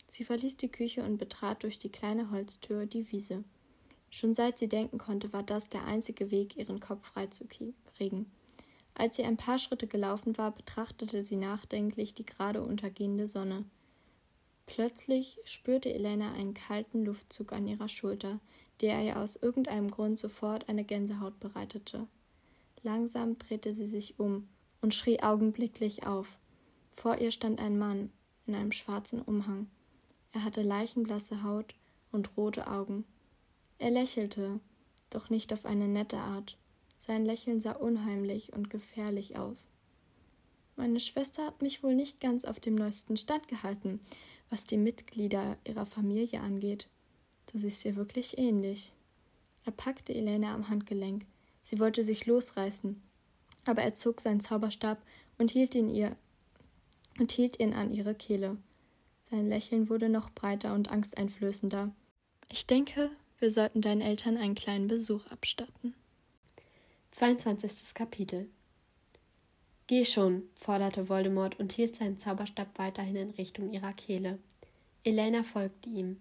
Sie 0.08 0.24
verließ 0.24 0.56
die 0.56 0.70
Küche 0.70 1.02
und 1.02 1.18
betrat 1.18 1.64
durch 1.64 1.78
die 1.78 1.90
kleine 1.90 2.30
Holztür 2.30 2.86
die 2.86 3.10
Wiese. 3.10 3.42
Schon 4.10 4.34
seit 4.34 4.58
sie 4.58 4.68
denken 4.68 4.98
konnte, 4.98 5.32
war 5.32 5.42
das 5.42 5.68
der 5.68 5.84
einzige 5.84 6.30
Weg, 6.30 6.56
ihren 6.56 6.80
Kopf 6.80 7.06
frei 7.06 7.26
zu 7.26 7.46
kriegen. 7.46 8.30
Als 8.94 9.16
sie 9.16 9.24
ein 9.24 9.36
paar 9.36 9.58
Schritte 9.58 9.86
gelaufen 9.86 10.38
war, 10.38 10.52
betrachtete 10.52 11.22
sie 11.22 11.36
nachdenklich 11.36 12.14
die 12.14 12.24
gerade 12.24 12.62
untergehende 12.62 13.28
Sonne. 13.28 13.64
Plötzlich 14.64 15.38
spürte 15.44 15.92
Elena 15.92 16.32
einen 16.32 16.54
kalten 16.54 17.04
Luftzug 17.04 17.52
an 17.52 17.66
ihrer 17.66 17.88
Schulter, 17.88 18.40
der 18.80 19.02
ihr 19.02 19.18
aus 19.18 19.36
irgendeinem 19.36 19.90
Grund 19.90 20.18
sofort 20.18 20.68
eine 20.68 20.84
Gänsehaut 20.84 21.38
bereitete. 21.40 22.06
Langsam 22.82 23.38
drehte 23.38 23.74
sie 23.74 23.86
sich 23.86 24.18
um 24.18 24.48
und 24.80 24.94
schrie 24.94 25.22
augenblicklich 25.22 26.06
auf. 26.06 26.38
Vor 26.90 27.18
ihr 27.18 27.30
stand 27.30 27.60
ein 27.60 27.78
Mann 27.78 28.10
in 28.46 28.54
einem 28.54 28.72
schwarzen 28.72 29.20
Umhang. 29.20 29.68
Er 30.32 30.44
hatte 30.44 30.62
leichenblasse 30.62 31.42
Haut 31.42 31.74
und 32.12 32.36
rote 32.36 32.66
Augen. 32.68 33.04
Er 33.78 33.90
lächelte, 33.90 34.60
doch 35.10 35.30
nicht 35.30 35.52
auf 35.52 35.66
eine 35.66 35.88
nette 35.88 36.18
Art. 36.18 36.56
Sein 36.98 37.24
Lächeln 37.24 37.60
sah 37.60 37.72
unheimlich 37.72 38.52
und 38.52 38.70
gefährlich 38.70 39.38
aus. 39.38 39.68
Meine 40.76 41.00
Schwester 41.00 41.46
hat 41.46 41.62
mich 41.62 41.82
wohl 41.82 41.94
nicht 41.94 42.20
ganz 42.20 42.44
auf 42.44 42.60
dem 42.60 42.74
neuesten 42.74 43.16
Stand 43.16 43.48
gehalten, 43.48 44.00
was 44.50 44.66
die 44.66 44.76
Mitglieder 44.76 45.56
ihrer 45.66 45.86
Familie 45.86 46.40
angeht. 46.40 46.88
Du 47.50 47.58
siehst 47.58 47.84
ihr 47.84 47.96
wirklich 47.96 48.36
ähnlich. 48.38 48.92
Er 49.64 49.72
packte 49.72 50.14
Elena 50.14 50.54
am 50.54 50.68
Handgelenk. 50.68 51.24
Sie 51.62 51.80
wollte 51.80 52.04
sich 52.04 52.26
losreißen, 52.26 53.02
aber 53.64 53.82
er 53.82 53.94
zog 53.94 54.20
seinen 54.20 54.40
Zauberstab 54.40 55.02
und 55.38 55.50
hielt 55.50 55.74
ihn 55.74 55.88
ihr 55.88 56.16
und 57.18 57.32
hielt 57.32 57.58
ihn 57.58 57.72
an 57.72 57.90
ihre 57.92 58.14
Kehle. 58.14 58.56
Sein 59.22 59.46
Lächeln 59.46 59.88
wurde 59.88 60.08
noch 60.08 60.30
breiter 60.30 60.74
und 60.74 60.92
angsteinflößender. 60.92 61.90
Ich 62.48 62.66
denke, 62.66 63.10
wir 63.38 63.50
sollten 63.50 63.80
deinen 63.80 64.00
Eltern 64.00 64.36
einen 64.36 64.54
kleinen 64.54 64.88
Besuch 64.88 65.26
abstatten. 65.26 65.94
22. 67.10 67.94
Kapitel 67.94 68.48
Geh 69.86 70.04
schon, 70.04 70.42
forderte 70.56 71.08
Voldemort 71.08 71.60
und 71.60 71.72
hielt 71.72 71.96
seinen 71.96 72.18
Zauberstab 72.18 72.66
weiterhin 72.76 73.16
in 73.16 73.30
Richtung 73.30 73.72
ihrer 73.72 73.92
Kehle. 73.92 74.38
Elena 75.04 75.42
folgte 75.44 75.88
ihm. 75.88 76.20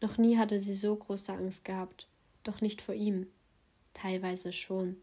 Noch 0.00 0.18
nie 0.18 0.36
hatte 0.36 0.60
sie 0.60 0.74
so 0.74 0.94
große 0.94 1.32
Angst 1.32 1.64
gehabt. 1.64 2.06
Doch 2.44 2.60
nicht 2.60 2.80
vor 2.80 2.94
ihm. 2.94 3.26
Teilweise 3.94 4.52
schon. 4.52 4.96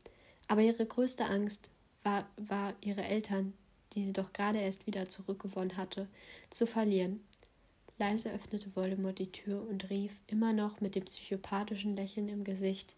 Aber 0.48 0.62
ihre 0.62 0.86
größte 0.86 1.26
Angst 1.26 1.72
war, 2.04 2.30
war 2.38 2.74
ihre 2.82 3.04
Eltern, 3.04 3.54
die 3.94 4.06
sie 4.06 4.14
doch 4.14 4.32
gerade 4.34 4.60
erst 4.60 4.88
wieder 4.88 5.10
zurückgewonnen 5.10 5.78
hatte, 5.78 6.08
zu 6.50 6.66
verlieren. 6.68 7.22
Leise 8.00 8.32
öffnete 8.32 8.76
Voldemort 8.76 9.20
die 9.20 9.32
Tür 9.32 9.62
und 9.70 9.90
rief, 9.90 10.16
immer 10.28 10.54
noch 10.54 10.80
mit 10.80 10.96
dem 10.96 11.04
psychopathischen 11.04 11.96
Lächeln 11.96 12.30
im 12.30 12.46
Gesicht 12.46 12.96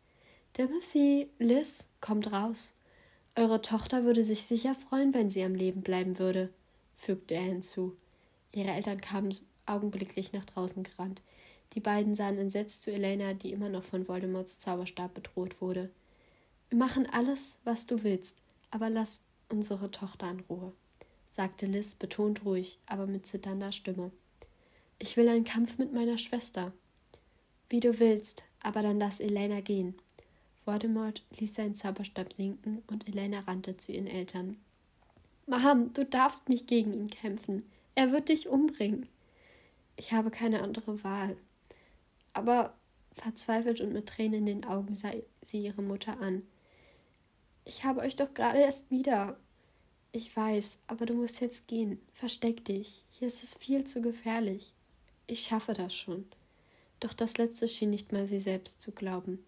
Timothy, 0.53 1.29
Liz, 1.39 1.89
kommt 2.01 2.31
raus. 2.31 2.75
Eure 3.35 3.61
Tochter 3.61 4.03
würde 4.03 4.23
sich 4.23 4.43
sicher 4.43 4.75
freuen, 4.75 5.13
wenn 5.13 5.29
sie 5.29 5.43
am 5.43 5.55
Leben 5.55 5.81
bleiben 5.81 6.19
würde, 6.19 6.49
fügte 6.97 7.35
er 7.35 7.43
hinzu. 7.43 7.95
Ihre 8.51 8.71
Eltern 8.71 8.99
kamen 8.99 9.33
augenblicklich 9.65 10.33
nach 10.33 10.43
draußen 10.45 10.83
gerannt. 10.83 11.21
Die 11.73 11.79
beiden 11.79 12.15
sahen 12.15 12.37
entsetzt 12.37 12.83
zu 12.83 12.91
Elena, 12.91 13.33
die 13.33 13.53
immer 13.53 13.69
noch 13.69 13.83
von 13.83 14.07
Voldemorts 14.07 14.59
Zauberstab 14.59 15.13
bedroht 15.13 15.61
wurde. 15.61 15.89
Wir 16.69 16.77
machen 16.77 17.07
alles, 17.09 17.57
was 17.63 17.85
du 17.85 18.03
willst, 18.03 18.37
aber 18.69 18.89
lass 18.89 19.21
unsere 19.49 19.89
Tochter 19.89 20.29
in 20.29 20.41
Ruhe, 20.41 20.73
sagte 21.27 21.65
Liz 21.65 21.95
betont 21.95 22.43
ruhig, 22.43 22.77
aber 22.85 23.07
mit 23.07 23.25
zitternder 23.25 23.71
Stimme. 23.71 24.11
Ich 25.03 25.17
will 25.17 25.27
einen 25.29 25.45
Kampf 25.45 25.79
mit 25.79 25.93
meiner 25.93 26.19
Schwester. 26.19 26.71
Wie 27.69 27.79
du 27.79 27.97
willst, 27.97 28.43
aber 28.61 28.83
dann 28.83 28.99
lass 28.99 29.19
Elena 29.19 29.59
gehen. 29.59 29.95
Voldemort 30.63 31.23
ließ 31.39 31.55
seinen 31.55 31.73
Zauberstab 31.73 32.33
sinken 32.33 32.83
und 32.85 33.07
Elena 33.07 33.39
rannte 33.39 33.75
zu 33.77 33.91
ihren 33.93 34.05
Eltern. 34.05 34.57
Mom, 35.47 35.91
du 35.95 36.05
darfst 36.05 36.49
nicht 36.49 36.67
gegen 36.67 36.93
ihn 36.93 37.09
kämpfen. 37.09 37.63
Er 37.95 38.11
wird 38.11 38.29
dich 38.29 38.47
umbringen. 38.47 39.09
Ich 39.97 40.13
habe 40.13 40.29
keine 40.29 40.61
andere 40.61 41.03
Wahl. 41.03 41.35
Aber 42.33 42.75
verzweifelt 43.15 43.81
und 43.81 43.93
mit 43.93 44.07
Tränen 44.07 44.41
in 44.41 44.61
den 44.61 44.65
Augen 44.65 44.95
sah 44.95 45.13
sie 45.41 45.63
ihre 45.63 45.81
Mutter 45.81 46.21
an. 46.21 46.43
Ich 47.65 47.85
habe 47.85 48.01
euch 48.01 48.15
doch 48.17 48.35
gerade 48.35 48.59
erst 48.59 48.91
wieder. 48.91 49.35
Ich 50.11 50.37
weiß, 50.37 50.81
aber 50.85 51.07
du 51.07 51.15
musst 51.15 51.41
jetzt 51.41 51.67
gehen. 51.67 51.99
Versteck 52.13 52.63
dich. 52.65 53.03
Hier 53.09 53.27
ist 53.27 53.41
es 53.41 53.55
viel 53.55 53.83
zu 53.85 54.03
gefährlich. 54.03 54.75
Ich 55.31 55.43
schaffe 55.43 55.71
das 55.71 55.95
schon. 55.95 56.25
Doch 56.99 57.13
das 57.13 57.37
Letzte 57.37 57.69
schien 57.69 57.89
nicht 57.89 58.11
mal 58.11 58.27
sie 58.27 58.41
selbst 58.41 58.81
zu 58.81 58.91
glauben. 58.91 59.39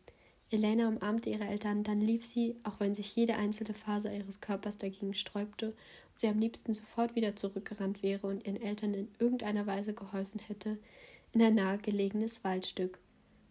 Elena 0.49 0.87
umarmte 0.87 1.29
ihre 1.29 1.43
Eltern, 1.43 1.83
dann 1.83 1.99
lief 1.99 2.25
sie, 2.25 2.55
auch 2.63 2.79
wenn 2.79 2.95
sich 2.95 3.13
jede 3.17 3.35
einzelne 3.35 3.73
Faser 3.73 4.15
ihres 4.15 4.39
Körpers 4.39 4.77
dagegen 4.77 5.13
sträubte 5.13 5.67
und 5.71 5.75
sie 6.15 6.29
am 6.29 6.39
liebsten 6.39 6.73
sofort 6.73 7.17
wieder 7.17 7.35
zurückgerannt 7.35 8.01
wäre 8.01 8.27
und 8.27 8.47
ihren 8.47 8.61
Eltern 8.61 8.93
in 8.93 9.09
irgendeiner 9.19 9.67
Weise 9.67 9.93
geholfen 9.93 10.39
hätte, 10.47 10.77
in 11.33 11.41
ein 11.41 11.55
nahegelegenes 11.55 12.45
Waldstück. 12.45 12.97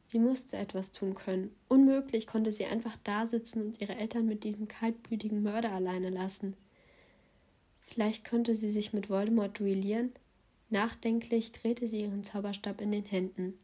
Sie 0.07 0.19
musste 0.19 0.57
etwas 0.57 0.91
tun 0.91 1.15
können. 1.15 1.55
Unmöglich 1.69 2.27
konnte 2.27 2.51
sie 2.51 2.65
einfach 2.65 2.97
da 3.05 3.27
sitzen 3.27 3.61
und 3.61 3.81
ihre 3.83 3.97
Eltern 3.97 4.25
mit 4.25 4.43
diesem 4.45 4.69
kaltblütigen 4.69 5.43
Mörder 5.43 5.73
alleine 5.73 6.09
lassen. 6.09 6.57
Vielleicht 7.89 8.27
konnte 8.27 8.57
sie 8.57 8.71
sich 8.71 8.95
mit 8.95 9.11
Voldemort 9.11 9.59
duellieren? 9.59 10.13
Nachdenklich 10.73 11.53
drehte 11.53 11.87
sie 11.87 12.01
ihren 12.01 12.25
Zauberstab 12.25 12.81
in 12.81 12.93
den 12.93 13.05
Händen. 13.05 13.59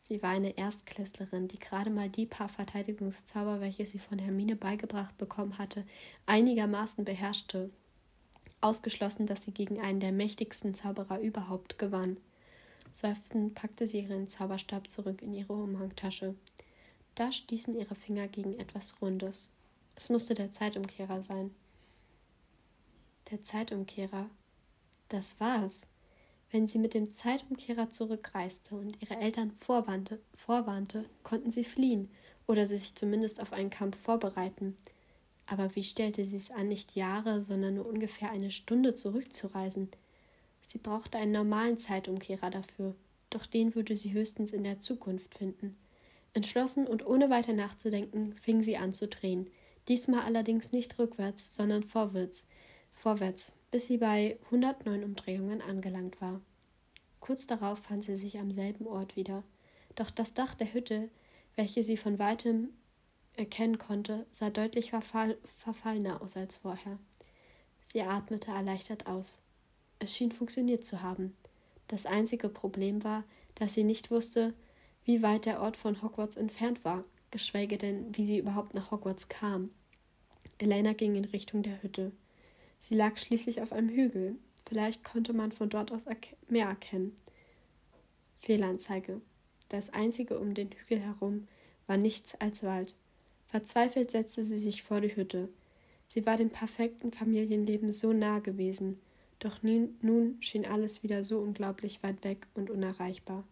Sie 0.00 0.20
war 0.20 0.30
eine 0.30 0.58
Erstklässlerin, 0.58 1.46
die 1.46 1.60
gerade 1.60 1.90
mal 1.90 2.10
die 2.10 2.26
paar 2.26 2.48
Verteidigungszauber, 2.48 3.60
welche 3.60 3.86
sie 3.86 4.00
von 4.00 4.18
Hermine 4.18 4.56
beigebracht 4.56 5.16
bekommen 5.16 5.58
hatte, 5.58 5.86
einigermaßen 6.26 7.04
beherrschte. 7.04 7.70
Ausgeschlossen, 8.60 9.26
dass 9.28 9.44
sie 9.44 9.52
gegen 9.52 9.80
einen 9.80 10.00
der 10.00 10.10
mächtigsten 10.10 10.74
Zauberer 10.74 11.20
überhaupt 11.20 11.78
gewann. 11.78 12.16
Seufzend 12.92 13.54
packte 13.54 13.86
sie 13.86 14.00
ihren 14.00 14.26
Zauberstab 14.26 14.90
zurück 14.90 15.22
in 15.22 15.34
ihre 15.34 15.52
Umhangtasche. 15.52 16.34
Da 17.14 17.30
stießen 17.30 17.78
ihre 17.78 17.94
Finger 17.94 18.26
gegen 18.26 18.58
etwas 18.58 19.00
Rundes. 19.00 19.52
Es 19.94 20.10
musste 20.10 20.34
der 20.34 20.50
Zeitumkehrer 20.50 21.22
sein. 21.22 21.54
Der 23.30 23.40
Zeitumkehrer. 23.44 24.28
Das 25.08 25.38
war's. 25.38 25.86
Wenn 26.54 26.68
sie 26.68 26.78
mit 26.78 26.94
dem 26.94 27.10
Zeitumkehrer 27.10 27.90
zurückreiste 27.90 28.76
und 28.76 29.02
ihre 29.02 29.16
Eltern 29.16 29.50
vorwarnte, 29.50 30.20
vorwarnte, 30.36 31.04
konnten 31.24 31.50
sie 31.50 31.64
fliehen 31.64 32.08
oder 32.46 32.68
sich 32.68 32.94
zumindest 32.94 33.42
auf 33.42 33.52
einen 33.52 33.70
Kampf 33.70 33.98
vorbereiten. 33.98 34.76
Aber 35.46 35.74
wie 35.74 35.82
stellte 35.82 36.24
sie 36.24 36.36
es 36.36 36.52
an, 36.52 36.68
nicht 36.68 36.94
Jahre, 36.94 37.42
sondern 37.42 37.74
nur 37.74 37.86
ungefähr 37.86 38.30
eine 38.30 38.52
Stunde 38.52 38.94
zurückzureisen? 38.94 39.88
Sie 40.68 40.78
brauchte 40.78 41.18
einen 41.18 41.32
normalen 41.32 41.76
Zeitumkehrer 41.76 42.50
dafür, 42.50 42.94
doch 43.30 43.46
den 43.46 43.74
würde 43.74 43.96
sie 43.96 44.12
höchstens 44.12 44.52
in 44.52 44.62
der 44.62 44.78
Zukunft 44.78 45.36
finden. 45.36 45.76
Entschlossen 46.34 46.86
und 46.86 47.04
ohne 47.04 47.30
weiter 47.30 47.52
nachzudenken, 47.52 48.36
fing 48.40 48.62
sie 48.62 48.76
an 48.76 48.92
zu 48.92 49.08
drehen, 49.08 49.50
diesmal 49.88 50.20
allerdings 50.20 50.70
nicht 50.70 51.00
rückwärts, 51.00 51.56
sondern 51.56 51.82
vorwärts, 51.82 52.46
vorwärts, 52.94 53.54
bis 53.70 53.86
sie 53.86 53.98
bei 53.98 54.38
109 54.46 55.04
Umdrehungen 55.04 55.60
angelangt 55.60 56.20
war. 56.20 56.40
Kurz 57.20 57.46
darauf 57.46 57.78
fand 57.80 58.04
sie 58.04 58.16
sich 58.16 58.38
am 58.38 58.52
selben 58.52 58.86
Ort 58.86 59.16
wieder, 59.16 59.42
doch 59.94 60.10
das 60.10 60.34
Dach 60.34 60.54
der 60.54 60.72
Hütte, 60.72 61.08
welche 61.56 61.82
sie 61.82 61.96
von 61.96 62.18
weitem 62.18 62.70
erkennen 63.36 63.78
konnte, 63.78 64.26
sah 64.30 64.50
deutlich 64.50 64.90
verfall 64.90 65.36
verfallener 65.58 66.22
aus 66.22 66.36
als 66.36 66.56
vorher. 66.56 66.98
Sie 67.82 68.02
atmete 68.02 68.50
erleichtert 68.50 69.06
aus. 69.06 69.40
Es 69.98 70.16
schien 70.16 70.32
funktioniert 70.32 70.84
zu 70.84 71.02
haben. 71.02 71.36
Das 71.88 72.06
einzige 72.06 72.48
Problem 72.48 73.04
war, 73.04 73.24
dass 73.54 73.74
sie 73.74 73.84
nicht 73.84 74.10
wusste, 74.10 74.54
wie 75.04 75.22
weit 75.22 75.46
der 75.46 75.60
Ort 75.60 75.76
von 75.76 76.02
Hogwarts 76.02 76.36
entfernt 76.36 76.84
war, 76.84 77.04
geschweige 77.30 77.76
denn, 77.76 78.16
wie 78.16 78.24
sie 78.24 78.38
überhaupt 78.38 78.74
nach 78.74 78.90
Hogwarts 78.90 79.28
kam. 79.28 79.70
Elena 80.58 80.92
ging 80.92 81.14
in 81.14 81.24
Richtung 81.24 81.62
der 81.62 81.82
Hütte. 81.82 82.12
Sie 82.86 82.94
lag 82.94 83.16
schließlich 83.16 83.62
auf 83.62 83.72
einem 83.72 83.88
Hügel. 83.88 84.36
Vielleicht 84.68 85.04
konnte 85.04 85.32
man 85.32 85.52
von 85.52 85.70
dort 85.70 85.90
aus 85.90 86.04
mehr 86.50 86.66
erkennen. 86.66 87.16
Fehlanzeige. 88.40 89.22
Das 89.70 89.88
einzige 89.88 90.38
um 90.38 90.52
den 90.52 90.70
Hügel 90.70 91.00
herum 91.00 91.48
war 91.86 91.96
nichts 91.96 92.38
als 92.42 92.62
Wald. 92.62 92.94
Verzweifelt 93.46 94.10
setzte 94.10 94.44
sie 94.44 94.58
sich 94.58 94.82
vor 94.82 95.00
die 95.00 95.16
Hütte. 95.16 95.48
Sie 96.08 96.26
war 96.26 96.36
dem 96.36 96.50
perfekten 96.50 97.10
Familienleben 97.10 97.90
so 97.90 98.12
nah 98.12 98.40
gewesen, 98.40 99.00
doch 99.38 99.62
nun 99.62 100.36
schien 100.40 100.66
alles 100.66 101.02
wieder 101.02 101.24
so 101.24 101.38
unglaublich 101.38 102.02
weit 102.02 102.22
weg 102.22 102.46
und 102.52 102.68
unerreichbar. 102.68 103.44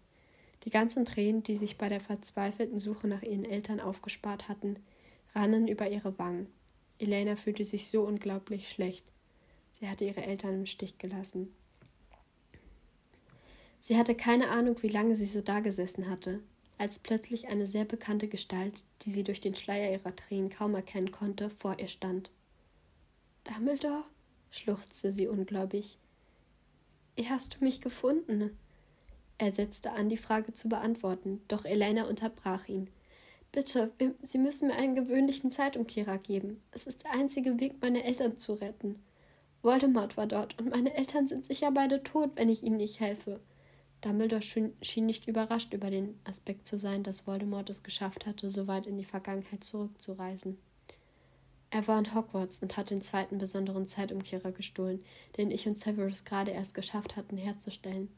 Die 0.65 0.71
ganzen 0.71 1.07
Tränen, 1.07 1.43
die 1.43 1.57
sich 1.57 1.79
bei 1.79 1.89
der 1.89 2.01
verzweifelten 2.01 2.79
Suche 2.79 3.09
nach 3.09 3.23
ihren 3.23 3.47
Eltern 3.47 3.81
aufgespart 3.81 4.51
hatten, 4.51 4.77
rannen 5.35 5.69
über 5.69 5.89
ihre 5.89 6.19
Wangen. 6.19 6.49
Elena 6.99 7.35
fühlte 7.37 7.65
sich 7.65 7.89
so 7.89 8.03
unglaublich 8.03 8.69
schlecht. 8.69 9.07
Sie 9.83 9.89
hatte 9.89 10.05
ihre 10.05 10.23
Eltern 10.23 10.61
im 10.61 10.67
Stich 10.67 10.99
gelassen. 10.99 11.53
Sie 13.81 13.97
hatte 13.97 14.15
keine 14.15 14.51
Ahnung, 14.51 14.81
wie 14.81 14.89
lange 14.89 15.17
sie 15.17 15.27
so 15.27 15.41
dagesessen 15.41 16.09
hatte, 16.09 16.39
als 16.79 17.01
plötzlich 17.01 17.49
eine 17.49 17.67
sehr 17.67 17.85
bekannte 17.85 18.29
Gestalt, 18.29 18.85
die 19.01 19.11
sie 19.11 19.25
durch 19.25 19.41
den 19.41 19.57
Schleier 19.57 19.91
ihrer 19.91 20.15
Tränen 20.15 20.51
kaum 20.51 20.77
erkennen 20.77 21.11
konnte, 21.11 21.51
vor 21.51 21.81
ihr 21.81 21.89
stand. 21.89 22.31
Dumbledore? 23.43 24.05
schluchzte 24.53 25.13
sie 25.13 25.27
ungläubig. 25.27 25.99
Wie 27.17 27.29
hast 27.29 27.57
du 27.57 27.65
mich 27.65 27.81
gefunden? 27.81 28.57
Er 29.39 29.53
setzte 29.53 29.91
an, 29.91 30.09
die 30.09 30.17
Frage 30.17 30.53
zu 30.53 30.69
beantworten, 30.69 31.43
doch 31.49 31.65
Elena 31.65 32.05
unterbrach 32.05 32.69
ihn. 32.69 32.89
Bitte, 33.51 33.91
Sie 34.23 34.39
müssen 34.39 34.69
mir 34.69 34.77
einen 34.77 34.95
gewöhnlichen 34.95 35.51
Zeitumkehrer 35.51 36.19
geben. 36.19 36.63
Es 36.71 36.87
ist 36.87 37.03
der 37.03 37.15
einzige 37.15 37.59
Weg, 37.59 37.83
meine 37.83 38.05
Eltern 38.05 38.39
zu 38.39 38.53
retten. 38.53 39.03
Voldemort 39.63 40.17
war 40.17 40.27
dort, 40.27 40.59
und 40.59 40.71
meine 40.71 40.95
Eltern 40.95 41.29
sind 41.29 41.47
sicher 41.47 41.71
beide 41.71 42.03
tot, 42.03 42.33
wenn 42.35 42.49
ich 42.49 42.63
ihnen 42.63 42.79
nicht 42.79 43.01
helfe. 43.01 43.41
Dumbledore 44.01 44.43
schien 44.43 45.07
nicht 45.07 45.29
überrascht 45.29 45.73
über 45.73 45.89
den 45.89 46.19
Aspekt 46.25 46.67
zu 46.67 46.79
sein, 46.79 47.05
dass 47.05 47.27
Voldemort 47.27 47.71
es 47.71 47.85
geschafft 47.85 48.27
hatte, 48.27 48.51
so 48.51 48.67
weit 48.67 48.89
in 48.89 48.99
die 48.99 49.05
Vergangenheit 49.05 49.63
zurückzureisen. 49.63 50.59
Er 51.71 51.87
war 51.87 51.99
in 51.99 52.13
Hogwarts 52.15 52.61
und 52.61 52.77
hatte 52.77 52.95
den 52.95 53.03
zweiten 53.03 53.39
besonderen 53.39 53.87
Zeitumkehrer 53.87 54.51
gestohlen, 54.51 55.03
den 55.37 55.51
ich 55.51 55.67
und 55.67 55.79
Severus 55.79 56.25
gerade 56.25 56.51
erst 56.51 56.75
geschafft 56.75 57.17
hatten 57.17 57.37
herzustellen. 57.37 58.11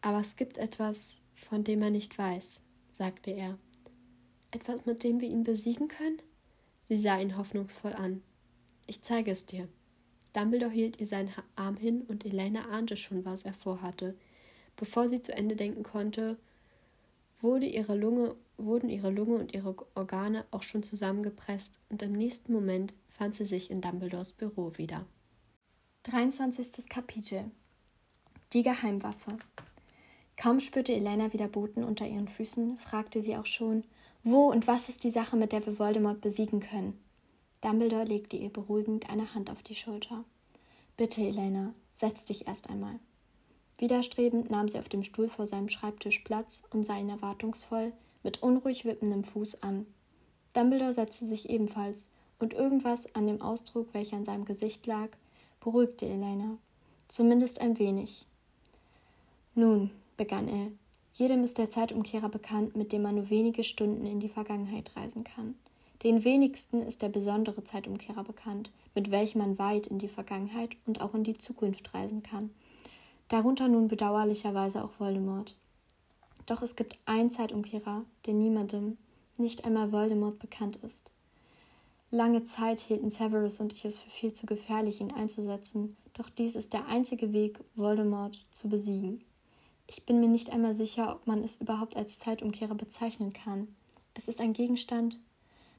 Aber 0.00 0.20
es 0.20 0.36
gibt 0.36 0.56
etwas, 0.56 1.20
von 1.34 1.62
dem 1.62 1.82
er 1.82 1.90
nicht 1.90 2.18
weiß, 2.18 2.64
sagte 2.90 3.30
er. 3.30 3.58
Etwas, 4.50 4.86
mit 4.86 5.04
dem 5.04 5.20
wir 5.20 5.28
ihn 5.28 5.44
besiegen 5.44 5.88
können? 5.88 6.20
Sie 6.88 6.96
sah 6.96 7.18
ihn 7.20 7.36
hoffnungsvoll 7.36 7.92
an. 7.92 8.22
Ich 8.86 9.02
zeige 9.02 9.30
es 9.30 9.46
dir. 9.46 9.68
Dumbledore 10.34 10.70
hielt 10.72 11.00
ihr 11.00 11.06
seinen 11.06 11.32
Arm 11.56 11.76
hin 11.76 12.02
und 12.02 12.26
Elena 12.26 12.68
ahnte 12.68 12.96
schon, 12.96 13.24
was 13.24 13.44
er 13.44 13.54
vorhatte. 13.54 14.14
Bevor 14.76 15.08
sie 15.08 15.22
zu 15.22 15.34
Ende 15.34 15.56
denken 15.56 15.84
konnte, 15.84 16.36
wurde 17.40 17.66
ihre 17.66 17.96
Lunge 17.96 18.34
wurden 18.56 18.88
ihre 18.88 19.10
Lunge 19.10 19.36
und 19.36 19.54
ihre 19.54 19.74
Organe 19.94 20.44
auch 20.50 20.62
schon 20.62 20.82
zusammengepresst 20.82 21.80
und 21.88 22.02
im 22.02 22.12
nächsten 22.12 22.52
Moment 22.52 22.92
fand 23.08 23.34
sie 23.34 23.44
sich 23.44 23.70
in 23.70 23.80
Dumbledores 23.80 24.32
Büro 24.32 24.72
wieder. 24.76 25.04
23. 26.04 26.88
Kapitel 26.88 27.50
Die 28.52 28.62
Geheimwaffe 28.62 29.38
Kaum 30.36 30.60
spürte 30.60 30.92
Elena 30.92 31.32
wieder 31.32 31.48
Boten 31.48 31.84
unter 31.84 32.06
ihren 32.06 32.28
Füßen, 32.28 32.76
fragte 32.76 33.22
sie 33.22 33.36
auch 33.36 33.46
schon, 33.46 33.84
wo 34.24 34.50
und 34.50 34.66
was 34.66 34.88
ist 34.88 35.04
die 35.04 35.10
Sache, 35.10 35.36
mit 35.36 35.52
der 35.52 35.64
wir 35.64 35.78
Voldemort 35.78 36.20
besiegen 36.20 36.60
können? 36.60 36.98
Dumbledore 37.64 38.04
legte 38.04 38.36
ihr 38.36 38.50
beruhigend 38.50 39.08
eine 39.08 39.34
Hand 39.34 39.48
auf 39.50 39.62
die 39.62 39.74
Schulter. 39.74 40.22
Bitte, 40.98 41.22
Elena, 41.22 41.72
setz 41.94 42.26
dich 42.26 42.46
erst 42.46 42.68
einmal. 42.68 42.98
Widerstrebend 43.78 44.50
nahm 44.50 44.68
sie 44.68 44.78
auf 44.78 44.90
dem 44.90 45.02
Stuhl 45.02 45.28
vor 45.28 45.46
seinem 45.46 45.70
Schreibtisch 45.70 46.18
Platz 46.20 46.62
und 46.70 46.84
sah 46.84 46.98
ihn 46.98 47.08
erwartungsvoll, 47.08 47.92
mit 48.22 48.42
unruhig 48.42 48.84
wippendem 48.84 49.24
Fuß 49.24 49.62
an. 49.62 49.86
Dumbledore 50.52 50.92
setzte 50.92 51.24
sich 51.24 51.48
ebenfalls, 51.48 52.10
und 52.38 52.52
irgendwas 52.52 53.14
an 53.14 53.26
dem 53.26 53.40
Ausdruck, 53.40 53.88
welcher 53.92 54.16
an 54.16 54.26
seinem 54.26 54.44
Gesicht 54.44 54.86
lag, 54.86 55.08
beruhigte 55.60 56.04
Elena. 56.04 56.58
Zumindest 57.08 57.62
ein 57.62 57.78
wenig. 57.78 58.26
Nun, 59.54 59.90
begann 60.18 60.48
er, 60.48 60.66
jedem 61.14 61.42
ist 61.44 61.56
der 61.56 61.70
Zeitumkehrer 61.70 62.28
bekannt, 62.28 62.76
mit 62.76 62.92
dem 62.92 63.02
man 63.02 63.14
nur 63.14 63.30
wenige 63.30 63.64
Stunden 63.64 64.04
in 64.04 64.20
die 64.20 64.28
Vergangenheit 64.28 64.94
reisen 64.96 65.24
kann. 65.24 65.54
Den 66.04 66.22
wenigsten 66.22 66.82
ist 66.82 67.00
der 67.00 67.08
besondere 67.08 67.64
Zeitumkehrer 67.64 68.24
bekannt, 68.24 68.70
mit 68.94 69.10
welchem 69.10 69.38
man 69.38 69.58
weit 69.58 69.86
in 69.86 69.98
die 69.98 70.08
Vergangenheit 70.08 70.76
und 70.84 71.00
auch 71.00 71.14
in 71.14 71.24
die 71.24 71.38
Zukunft 71.38 71.94
reisen 71.94 72.22
kann. 72.22 72.50
Darunter 73.28 73.68
nun 73.68 73.88
bedauerlicherweise 73.88 74.84
auch 74.84 75.00
Voldemort. 75.00 75.56
Doch 76.44 76.60
es 76.60 76.76
gibt 76.76 76.98
einen 77.06 77.30
Zeitumkehrer, 77.30 78.04
der 78.26 78.34
niemandem, 78.34 78.98
nicht 79.38 79.64
einmal 79.64 79.92
Voldemort, 79.92 80.38
bekannt 80.38 80.76
ist. 80.76 81.10
Lange 82.10 82.44
Zeit 82.44 82.80
hielten 82.80 83.10
Severus 83.10 83.58
und 83.60 83.72
ich 83.72 83.86
es 83.86 83.98
für 83.98 84.10
viel 84.10 84.34
zu 84.34 84.44
gefährlich, 84.44 85.00
ihn 85.00 85.10
einzusetzen, 85.10 85.96
doch 86.12 86.28
dies 86.28 86.54
ist 86.54 86.74
der 86.74 86.86
einzige 86.86 87.32
Weg, 87.32 87.58
Voldemort 87.74 88.46
zu 88.50 88.68
besiegen. 88.68 89.24
Ich 89.86 90.04
bin 90.04 90.20
mir 90.20 90.28
nicht 90.28 90.50
einmal 90.50 90.74
sicher, 90.74 91.14
ob 91.16 91.26
man 91.26 91.42
es 91.42 91.56
überhaupt 91.56 91.96
als 91.96 92.18
Zeitumkehrer 92.18 92.74
bezeichnen 92.74 93.32
kann. 93.32 93.68
Es 94.12 94.28
ist 94.28 94.40
ein 94.40 94.52
Gegenstand, 94.52 95.18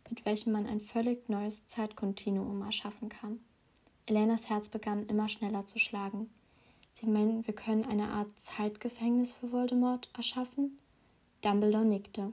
mit 0.10 0.26
welchem 0.26 0.54
man 0.54 0.68
ein 0.68 0.80
völlig 0.80 1.30
neues 1.30 1.68
Zeitkontinuum 1.68 2.62
erschaffen 2.62 3.10
kann. 3.10 3.40
Elenas 4.06 4.50
Herz 4.50 4.70
begann 4.70 5.08
immer 5.08 5.30
schneller 5.30 5.66
zu 5.66 5.80
schlagen. 5.80 6.30
Sie 6.92 7.08
meinen, 7.08 7.46
wir 7.46 7.54
können 7.54 7.86
eine 7.86 8.10
Art 8.10 8.40
Zeitgefängnis 8.40 9.34
für 9.34 9.52
Voldemort 9.52 10.10
erschaffen? 10.16 10.78
Dumbledore 11.42 11.86
nickte. 11.86 12.32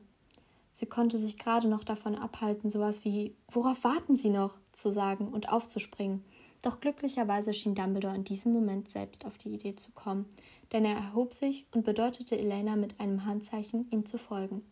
Sie 0.70 0.86
konnte 0.86 1.19
sich 1.19 1.36
gerade 1.36 1.69
noch 1.69 1.85
davon 1.85 2.15
abhalten, 2.15 2.70
sowas 2.70 3.05
wie 3.05 3.35
Worauf 3.51 3.85
warten 3.85 4.16
Sie 4.16 4.31
noch? 4.31 4.59
zu 4.73 4.90
sagen 4.90 5.28
und 5.28 5.51
aufzuspringen. 5.51 6.24
Doch 6.62 6.81
glücklicherweise 6.81 7.53
schien 7.53 7.74
Dumbledore 7.74 8.15
in 8.15 8.24
diesem 8.24 8.53
Moment 8.53 8.89
selbst 8.89 9.27
auf 9.27 9.36
die 9.36 9.51
Idee 9.51 9.77
zu 9.77 9.93
kommen, 9.93 10.27
denn 10.73 10.85
er 10.85 10.94
erhob 10.94 11.35
sich 11.35 11.66
und 11.74 11.85
bedeutete 11.85 12.39
Elena 12.39 12.77
mit 12.77 13.01
einem 13.01 13.27
Handzeichen, 13.27 13.90
ihm 13.90 14.07
zu 14.07 14.16
folgen. 14.16 14.62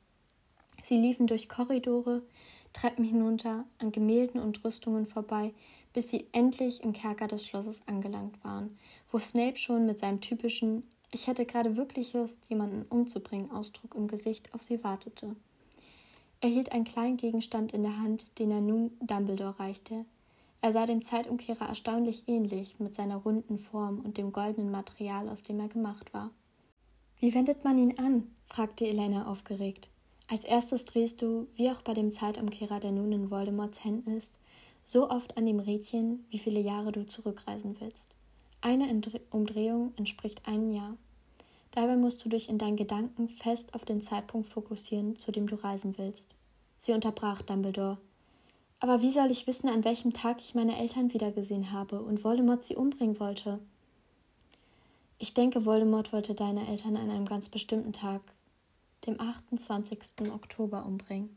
Sie 0.83 0.97
liefen 0.97 1.27
durch 1.27 1.49
Korridore, 1.49 2.23
Treppen 2.73 3.05
hinunter, 3.05 3.65
an 3.79 3.93
Gemälden 3.93 4.41
und 4.41 4.65
Rüstungen 4.65 5.07
vorbei, 5.07 5.53
bis 5.93 6.09
sie 6.09 6.27
endlich 6.33 6.83
im 6.83 6.93
Kerker 6.93 7.27
des 7.27 7.45
Schlosses 7.45 7.83
angelangt 7.87 8.43
waren, 8.45 8.79
wo 9.11 9.19
Snape 9.19 9.57
schon 9.57 9.87
mit 9.87 9.99
seinem 9.99 10.21
typischen 10.21 10.85
Ich 11.11 11.27
hätte 11.27 11.45
gerade 11.45 11.77
wirklich 11.77 12.13
Lust, 12.13 12.41
jemanden 12.49 12.87
umzubringen 12.89 13.51
Ausdruck 13.51 13.95
im 13.95 14.07
Gesicht 14.07 14.55
auf 14.55 14.63
sie 14.63 14.83
wartete. 14.85 15.35
Er 16.41 16.49
hielt 16.49 16.73
einen 16.73 16.85
kleinen 16.85 17.17
Gegenstand 17.17 17.73
in 17.73 17.83
der 17.83 17.99
Hand, 17.99 18.39
den 18.39 18.51
er 18.51 18.61
nun 18.61 18.93
Dumbledore 19.01 19.59
reichte. 19.59 20.07
Er 20.63 20.73
sah 20.73 20.87
dem 20.87 21.03
Zeitumkehrer 21.03 21.67
erstaunlich 21.67 22.25
ähnlich 22.29 22.79
mit 22.79 22.95
seiner 22.95 23.17
runden 23.17 23.59
Form 23.59 24.01
und 24.01 24.17
dem 24.17 24.33
goldenen 24.33 24.71
Material, 24.71 25.29
aus 25.29 25.43
dem 25.43 25.59
er 25.61 25.69
gemacht 25.69 26.13
war. 26.15 26.31
Wie 27.19 27.35
wendet 27.35 27.65
man 27.65 27.79
ihn 27.79 27.99
an? 27.99 28.35
fragte 28.47 28.87
Elena 28.87 29.27
aufgeregt. 29.27 29.89
Als 30.31 30.45
erstes 30.45 30.85
drehst 30.85 31.23
du, 31.23 31.49
wie 31.57 31.71
auch 31.71 31.83
bei 31.83 31.93
dem 31.93 32.13
Zeitumkehrer, 32.13 32.79
der 32.79 32.93
nun 32.93 33.11
in 33.11 33.33
Voldemorts 33.33 33.83
Händen 33.83 34.17
ist, 34.17 34.39
so 34.85 35.11
oft 35.11 35.37
an 35.37 35.45
dem 35.45 35.59
Rädchen, 35.59 36.25
wie 36.31 36.39
viele 36.39 36.61
Jahre 36.61 36.93
du 36.93 37.05
zurückreisen 37.05 37.75
willst. 37.81 38.15
Eine 38.61 38.89
Umdrehung 39.31 39.93
entspricht 39.97 40.47
einem 40.47 40.71
Jahr. 40.71 40.97
Dabei 41.73 41.97
musst 41.97 42.25
du 42.25 42.29
dich 42.29 42.49
in 42.49 42.59
deinen 42.59 42.77
Gedanken 42.77 43.29
fest 43.29 43.75
auf 43.75 43.85
den 43.85 44.03
Zeitpunkt 44.03 44.49
fokussieren, 44.49 45.17
zu 45.17 45.33
dem 45.33 45.49
du 45.49 45.57
reisen 45.57 45.99
willst. 45.99 46.37
Sie 46.79 46.93
unterbrach 46.93 47.43
Dumbledore. 47.43 47.99
Aber 48.79 49.03
wie 49.03 49.11
soll 49.11 49.33
ich 49.33 49.49
wissen, 49.49 49.69
an 49.69 49.85
welchem 49.85 50.13
Tag 50.13 50.39
ich 50.41 50.55
meine 50.55 50.79
Eltern 50.79 51.13
wiedergesehen 51.13 51.73
habe 51.73 52.03
und 52.03 52.23
Voldemort 52.23 52.63
sie 52.63 52.77
umbringen 52.77 53.19
wollte? 53.19 53.59
Ich 55.19 55.35
denke, 55.35 55.65
Voldemort 55.67 56.13
wollte 56.13 56.37
deine 56.37 56.69
Eltern 56.69 56.97
an 56.97 57.11
einem 57.11 57.27
ganz 57.27 57.49
bestimmten 57.49 57.93
Tag, 57.93 58.23
dem 59.07 59.21
28. 59.21 60.31
Oktober, 60.33 60.85
umbringen. 60.85 61.37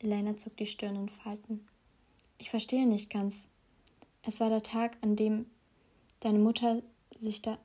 Elena 0.00 0.36
zog 0.36 0.56
die 0.56 0.66
Stirn 0.66 0.96
in 0.96 1.08
Falten. 1.08 1.66
Ich 2.38 2.50
verstehe 2.50 2.86
nicht 2.86 3.10
ganz. 3.10 3.48
Es 4.22 4.40
war 4.40 4.48
der 4.48 4.62
Tag, 4.62 4.96
an 5.00 5.16
dem 5.16 5.46
deine 6.20 6.38
Mutter 6.38 6.82
sich 7.18 7.42
da. 7.42 7.58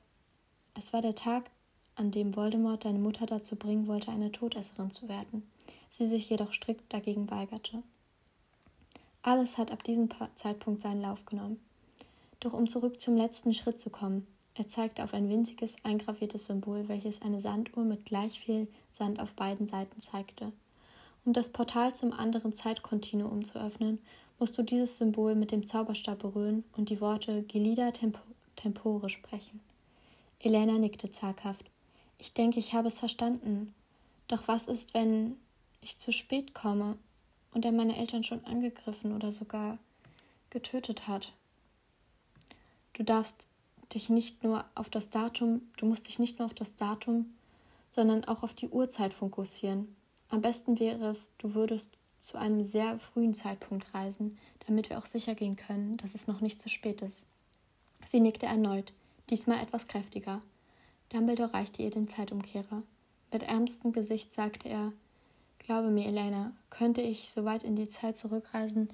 Es 0.74 0.92
war 0.92 1.02
der 1.02 1.14
Tag, 1.14 1.50
an 1.96 2.10
dem 2.10 2.34
Voldemort 2.34 2.84
deine 2.84 2.98
Mutter 2.98 3.26
dazu 3.26 3.56
bringen 3.56 3.86
wollte, 3.86 4.10
eine 4.10 4.32
Todesserin 4.32 4.90
zu 4.90 5.08
werden, 5.08 5.48
sie 5.90 6.06
sich 6.06 6.28
jedoch 6.28 6.52
strikt 6.52 6.92
dagegen 6.92 7.30
weigerte. 7.30 7.82
Alles 9.22 9.58
hat 9.58 9.70
ab 9.70 9.84
diesem 9.84 10.08
Zeitpunkt 10.34 10.82
seinen 10.82 11.00
Lauf 11.00 11.24
genommen. 11.24 11.60
Doch 12.40 12.52
um 12.52 12.68
zurück 12.68 13.00
zum 13.00 13.16
letzten 13.16 13.54
Schritt 13.54 13.78
zu 13.78 13.90
kommen, 13.90 14.26
er 14.54 14.68
zeigte 14.68 15.02
auf 15.02 15.14
ein 15.14 15.28
winziges 15.28 15.76
eingraviertes 15.84 16.46
Symbol, 16.46 16.88
welches 16.88 17.20
eine 17.22 17.40
Sanduhr 17.40 17.84
mit 17.84 18.04
gleich 18.04 18.38
viel 18.38 18.68
Sand 18.92 19.20
auf 19.20 19.32
beiden 19.32 19.66
Seiten 19.66 20.00
zeigte. 20.00 20.52
Um 21.24 21.32
das 21.32 21.48
Portal 21.48 21.94
zum 21.94 22.12
anderen 22.12 22.52
Zeitkontinuum 22.52 23.44
zu 23.44 23.58
öffnen, 23.58 23.98
musst 24.38 24.56
du 24.56 24.62
dieses 24.62 24.98
Symbol 24.98 25.34
mit 25.34 25.50
dem 25.52 25.66
Zauberstab 25.66 26.20
berühren 26.20 26.64
und 26.76 26.90
die 26.90 27.00
Worte 27.00 27.42
Gelida 27.42 27.90
Tempo 27.90 28.20
Tempore 28.56 29.10
sprechen. 29.10 29.60
Elena 30.38 30.78
nickte 30.78 31.10
zaghaft. 31.10 31.64
Ich 32.18 32.32
denke, 32.32 32.60
ich 32.60 32.72
habe 32.72 32.86
es 32.86 33.00
verstanden. 33.00 33.74
Doch 34.28 34.46
was 34.46 34.68
ist, 34.68 34.94
wenn 34.94 35.36
ich 35.80 35.98
zu 35.98 36.12
spät 36.12 36.54
komme 36.54 36.96
und 37.52 37.64
er 37.64 37.72
meine 37.72 37.96
Eltern 37.96 38.22
schon 38.22 38.44
angegriffen 38.44 39.14
oder 39.14 39.32
sogar 39.32 39.78
getötet 40.50 41.08
hat? 41.08 41.32
Du 42.92 43.02
darfst 43.02 43.48
dich 43.92 44.08
nicht 44.08 44.42
nur 44.42 44.64
auf 44.74 44.88
das 44.88 45.10
Datum, 45.10 45.62
du 45.76 45.86
musst 45.86 46.08
dich 46.08 46.18
nicht 46.18 46.38
nur 46.38 46.46
auf 46.46 46.54
das 46.54 46.76
Datum, 46.76 47.34
sondern 47.90 48.24
auch 48.24 48.42
auf 48.42 48.54
die 48.54 48.68
Uhrzeit 48.68 49.14
fokussieren. 49.14 49.94
Am 50.28 50.40
besten 50.40 50.80
wäre 50.80 51.06
es, 51.06 51.32
du 51.38 51.54
würdest 51.54 51.96
zu 52.18 52.38
einem 52.38 52.64
sehr 52.64 52.98
frühen 52.98 53.34
Zeitpunkt 53.34 53.92
reisen, 53.94 54.38
damit 54.66 54.90
wir 54.90 54.98
auch 54.98 55.06
sicher 55.06 55.34
gehen 55.34 55.56
können, 55.56 55.96
dass 55.98 56.14
es 56.14 56.26
noch 56.26 56.40
nicht 56.40 56.60
zu 56.60 56.68
spät 56.68 57.02
ist. 57.02 57.26
Sie 58.04 58.20
nickte 58.20 58.46
erneut, 58.46 58.92
diesmal 59.30 59.62
etwas 59.62 59.86
kräftiger. 59.86 60.40
Dumbledore 61.10 61.52
reichte 61.52 61.82
ihr 61.82 61.90
den 61.90 62.08
Zeitumkehrer. 62.08 62.82
Mit 63.32 63.42
ernstem 63.42 63.92
Gesicht 63.92 64.32
sagte 64.34 64.68
er 64.68 64.92
Glaube 65.58 65.88
mir, 65.88 66.06
Elena, 66.06 66.52
könnte 66.68 67.00
ich 67.00 67.30
so 67.30 67.44
weit 67.44 67.64
in 67.64 67.74
die 67.74 67.88
Zeit 67.88 68.18
zurückreisen, 68.18 68.90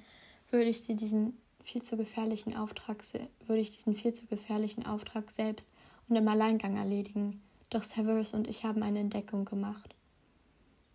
würde 0.51 0.71
ich 0.71 0.83
dir 0.83 0.95
diesen 0.95 1.37
viel 1.65 1.83
zu 1.83 1.97
gefährlichen 1.97 2.57
Auftrag 2.57 3.05
würde 3.47 3.61
ich 3.61 3.71
diesen 3.71 3.95
viel 3.95 4.13
zu 4.13 4.27
gefährlichen 4.27 4.87
Auftrag 4.87 5.31
selbst 5.31 5.69
und 6.09 6.17
im 6.17 6.29
Alleingang 6.29 6.77
erledigen. 6.77 7.43
Doch 7.71 7.83
Severus 7.83 8.35
und 8.35 8.49
ich 8.49 8.65
haben 8.65 8.83
eine 8.83 8.99
Entdeckung 8.99 9.45
gemacht. 9.45 9.95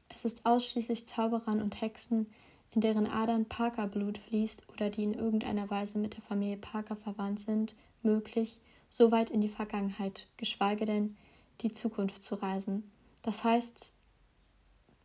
Es 0.09 0.25
ist 0.25 0.45
ausschließlich 0.45 1.07
Zauberern 1.07 1.61
und 1.61 1.81
Hexen, 1.81 2.27
in 2.71 2.81
deren 2.81 3.07
Adern 3.07 3.45
Parker-Blut 3.45 4.17
fließt 4.17 4.63
oder 4.69 4.89
die 4.89 5.03
in 5.03 5.13
irgendeiner 5.13 5.69
Weise 5.69 5.97
mit 5.97 6.15
der 6.15 6.23
Familie 6.23 6.57
Parker 6.57 6.95
verwandt 6.95 7.39
sind, 7.39 7.75
möglich, 8.03 8.59
so 8.89 9.11
weit 9.11 9.31
in 9.31 9.41
die 9.41 9.49
Vergangenheit, 9.49 10.27
geschweige 10.37 10.85
denn 10.85 11.17
die 11.61 11.71
Zukunft 11.71 12.23
zu 12.23 12.35
reisen. 12.35 12.91
Das 13.21 13.43
heißt, 13.43 13.91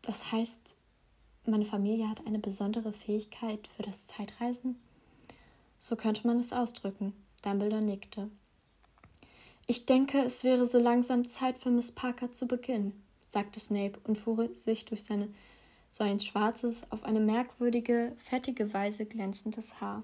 das 0.03 0.32
heißt, 0.32 0.77
meine 1.47 1.65
Familie 1.65 2.09
hat 2.09 2.27
eine 2.27 2.39
besondere 2.39 2.93
Fähigkeit 2.93 3.69
für 3.77 3.82
das 3.82 4.07
Zeitreisen? 4.07 4.77
So 5.81 5.97
könnte 5.97 6.27
man 6.27 6.39
es 6.39 6.52
ausdrücken. 6.52 7.15
Dumbledore 7.43 7.82
nickte. 7.82 8.31
Ich 9.66 9.86
denke, 9.86 10.19
es 10.19 10.44
wäre 10.44 10.66
so 10.66 10.78
langsam 10.78 11.28
Zeit 11.28 11.59
für 11.59 11.70
Miss 11.70 11.90
Parker 11.93 12.32
zu 12.32 12.47
beginnen, 12.47 13.02
sagte 13.28 13.61
Snape 13.61 13.98
und 14.05 14.19
fuhr 14.19 14.55
sich 14.55 14.85
durch 14.85 15.05
seine, 15.05 15.28
so 15.90 16.05
ein 16.05 16.20
schwarzes, 16.20 16.90
auf 16.90 17.05
eine 17.05 17.20
merkwürdige, 17.20 18.12
fettige 18.16 18.74
Weise 18.74 19.07
glänzendes 19.07 19.81
Haar. 19.81 20.02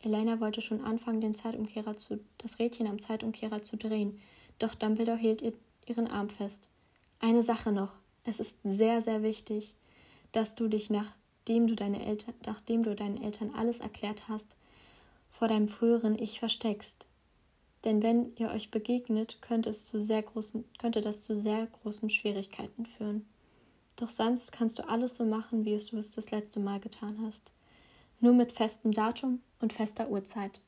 Elena 0.00 0.40
wollte 0.40 0.62
schon 0.62 0.82
anfangen, 0.82 1.20
den 1.20 1.34
Zeitumkehrer 1.34 1.96
zu, 1.96 2.20
das 2.38 2.58
Rädchen 2.58 2.86
am 2.86 3.00
Zeitumkehrer 3.00 3.62
zu 3.62 3.76
drehen, 3.76 4.20
doch 4.58 4.74
Dumbledore 4.74 5.18
hielt 5.18 5.42
ihr, 5.42 5.52
ihren 5.86 6.08
Arm 6.08 6.30
fest. 6.30 6.68
Eine 7.18 7.42
Sache 7.42 7.72
noch. 7.72 7.94
Es 8.24 8.40
ist 8.40 8.58
sehr, 8.62 9.02
sehr 9.02 9.22
wichtig, 9.22 9.74
dass 10.30 10.54
du 10.54 10.68
dich, 10.68 10.90
nachdem 10.90 11.66
du, 11.66 11.74
deine 11.74 12.04
Eltern, 12.04 12.34
nachdem 12.46 12.84
du 12.84 12.94
deinen 12.94 13.22
Eltern 13.22 13.52
alles 13.54 13.80
erklärt 13.80 14.28
hast, 14.28 14.54
vor 15.42 15.48
deinem 15.48 15.66
früheren 15.66 16.16
Ich 16.16 16.38
versteckst. 16.38 17.04
Denn 17.84 18.00
wenn 18.00 18.32
ihr 18.36 18.50
euch 18.52 18.70
begegnet, 18.70 19.42
könnte, 19.42 19.70
es 19.70 19.86
zu 19.86 20.00
sehr 20.00 20.22
großen, 20.22 20.64
könnte 20.78 21.00
das 21.00 21.24
zu 21.24 21.36
sehr 21.36 21.66
großen 21.66 22.10
Schwierigkeiten 22.10 22.86
führen. 22.86 23.26
Doch 23.96 24.08
sonst 24.08 24.52
kannst 24.52 24.78
du 24.78 24.88
alles 24.88 25.16
so 25.16 25.24
machen, 25.24 25.64
wie 25.64 25.76
du 25.76 25.96
es 25.96 26.12
das 26.12 26.30
letzte 26.30 26.60
Mal 26.60 26.78
getan 26.78 27.18
hast. 27.26 27.50
Nur 28.20 28.34
mit 28.34 28.52
festem 28.52 28.92
Datum 28.92 29.40
und 29.60 29.72
fester 29.72 30.10
Uhrzeit. 30.10 30.60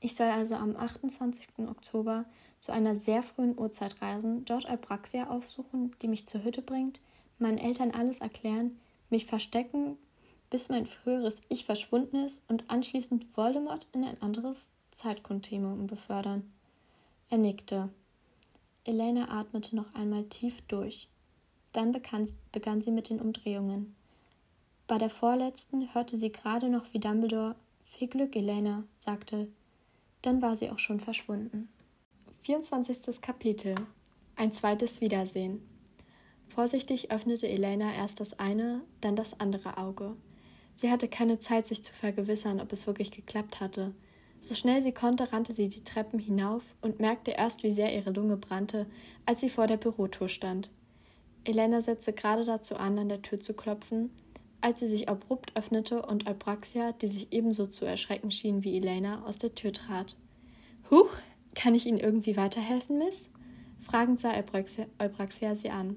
Ich 0.00 0.16
soll 0.16 0.26
also 0.26 0.56
am 0.56 0.74
28. 0.74 1.68
Oktober 1.68 2.24
zu 2.58 2.72
einer 2.72 2.96
sehr 2.96 3.22
frühen 3.22 3.56
Uhrzeit 3.56 4.02
reisen, 4.02 4.44
dort 4.44 4.66
Albraxia 4.66 5.30
aufsuchen, 5.30 5.92
die 6.02 6.08
mich 6.08 6.26
zur 6.26 6.42
Hütte 6.42 6.62
bringt, 6.62 6.98
meinen 7.38 7.58
Eltern 7.58 7.92
alles 7.92 8.18
erklären, 8.18 8.80
mich 9.08 9.26
verstecken, 9.26 9.96
bis 10.50 10.68
mein 10.68 10.86
früheres 10.86 11.42
Ich 11.48 11.64
verschwunden 11.64 12.24
ist 12.24 12.42
und 12.48 12.70
anschließend 12.70 13.36
Voldemort 13.36 13.86
in 13.92 14.04
ein 14.04 14.20
anderes 14.22 14.70
Zeitkontinuum 14.92 15.86
befördern. 15.86 16.50
Er 17.30 17.38
nickte. 17.38 17.90
Elena 18.84 19.30
atmete 19.38 19.76
noch 19.76 19.94
einmal 19.94 20.24
tief 20.24 20.62
durch. 20.62 21.08
Dann 21.72 21.92
begann, 21.92 22.82
sie 22.82 22.90
mit 22.90 23.10
den 23.10 23.20
Umdrehungen. 23.20 23.94
Bei 24.86 24.96
der 24.96 25.10
vorletzten 25.10 25.92
hörte 25.94 26.16
sie 26.16 26.32
gerade 26.32 26.70
noch, 26.70 26.92
wie 26.92 26.98
Dumbledore 26.98 27.54
Viel 27.84 28.08
Glück, 28.08 28.34
Elena, 28.34 28.84
sagte. 28.98 29.48
Dann 30.22 30.40
war 30.40 30.56
sie 30.56 30.70
auch 30.70 30.78
schon 30.78 31.00
verschwunden. 31.00 31.68
24. 32.42 33.20
Kapitel 33.20 33.74
Ein 34.36 34.52
zweites 34.52 35.02
Wiedersehen. 35.02 35.60
Vorsichtig 36.48 37.10
öffnete 37.10 37.46
Elena 37.46 37.92
erst 37.94 38.20
das 38.20 38.38
eine, 38.38 38.80
dann 39.02 39.14
das 39.14 39.38
andere 39.38 39.76
Auge. 39.76 40.16
Sie 40.78 40.92
hatte 40.92 41.08
keine 41.08 41.40
Zeit, 41.40 41.66
sich 41.66 41.82
zu 41.82 41.92
vergewissern, 41.92 42.60
ob 42.60 42.72
es 42.72 42.86
wirklich 42.86 43.10
geklappt 43.10 43.58
hatte. 43.58 43.92
So 44.40 44.54
schnell 44.54 44.80
sie 44.80 44.92
konnte, 44.92 45.32
rannte 45.32 45.52
sie 45.52 45.68
die 45.68 45.82
Treppen 45.82 46.20
hinauf 46.20 46.62
und 46.82 47.00
merkte 47.00 47.32
erst, 47.32 47.64
wie 47.64 47.72
sehr 47.72 47.92
ihre 47.92 48.12
Lunge 48.12 48.36
brannte, 48.36 48.86
als 49.26 49.40
sie 49.40 49.48
vor 49.48 49.66
der 49.66 49.76
Bürotour 49.76 50.28
stand. 50.28 50.70
Elena 51.42 51.80
setzte 51.80 52.12
gerade 52.12 52.44
dazu 52.44 52.76
an, 52.76 52.96
an 52.96 53.08
der 53.08 53.22
Tür 53.22 53.40
zu 53.40 53.54
klopfen, 53.54 54.10
als 54.60 54.78
sie 54.78 54.86
sich 54.86 55.08
abrupt 55.08 55.50
öffnete 55.56 56.00
und 56.00 56.28
Albraxia, 56.28 56.92
die 56.92 57.08
sich 57.08 57.32
ebenso 57.32 57.66
zu 57.66 57.84
erschrecken 57.84 58.30
schien 58.30 58.62
wie 58.62 58.76
Elena, 58.76 59.24
aus 59.24 59.38
der 59.38 59.56
Tür 59.56 59.72
trat. 59.72 60.14
Huch, 60.92 61.10
kann 61.56 61.74
ich 61.74 61.86
Ihnen 61.86 61.98
irgendwie 61.98 62.36
weiterhelfen, 62.36 62.98
Miss? 62.98 63.30
Fragend 63.80 64.20
sah 64.20 64.30
Albraxia, 64.30 65.56
sie 65.56 65.70
an. 65.70 65.96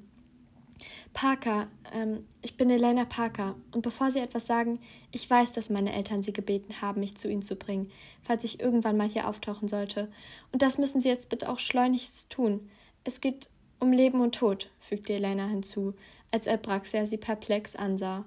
Parker, 1.13 1.67
ähm, 1.93 2.25
ich 2.41 2.57
bin 2.57 2.69
Elena 2.69 3.05
Parker. 3.05 3.55
Und 3.73 3.81
bevor 3.81 4.11
Sie 4.11 4.19
etwas 4.19 4.47
sagen, 4.47 4.79
ich 5.11 5.29
weiß, 5.29 5.51
dass 5.51 5.69
meine 5.69 5.93
Eltern 5.93 6.23
Sie 6.23 6.33
gebeten 6.33 6.81
haben, 6.81 7.01
mich 7.01 7.17
zu 7.17 7.29
Ihnen 7.29 7.41
zu 7.41 7.55
bringen, 7.55 7.91
falls 8.23 8.43
ich 8.43 8.59
irgendwann 8.59 8.97
mal 8.97 9.09
hier 9.09 9.27
auftauchen 9.27 9.67
sollte. 9.67 10.09
Und 10.51 10.61
das 10.61 10.77
müssen 10.77 11.01
Sie 11.01 11.09
jetzt 11.09 11.29
bitte 11.29 11.49
auch 11.49 11.59
schleunigst 11.59 12.29
tun. 12.29 12.69
Es 13.03 13.19
geht 13.19 13.49
um 13.79 13.91
Leben 13.91 14.21
und 14.21 14.35
Tod, 14.35 14.69
fügte 14.79 15.13
Elena 15.13 15.47
hinzu, 15.47 15.95
als 16.29 16.47
Albraxia 16.47 17.05
sie 17.05 17.17
perplex 17.17 17.75
ansah. 17.75 18.25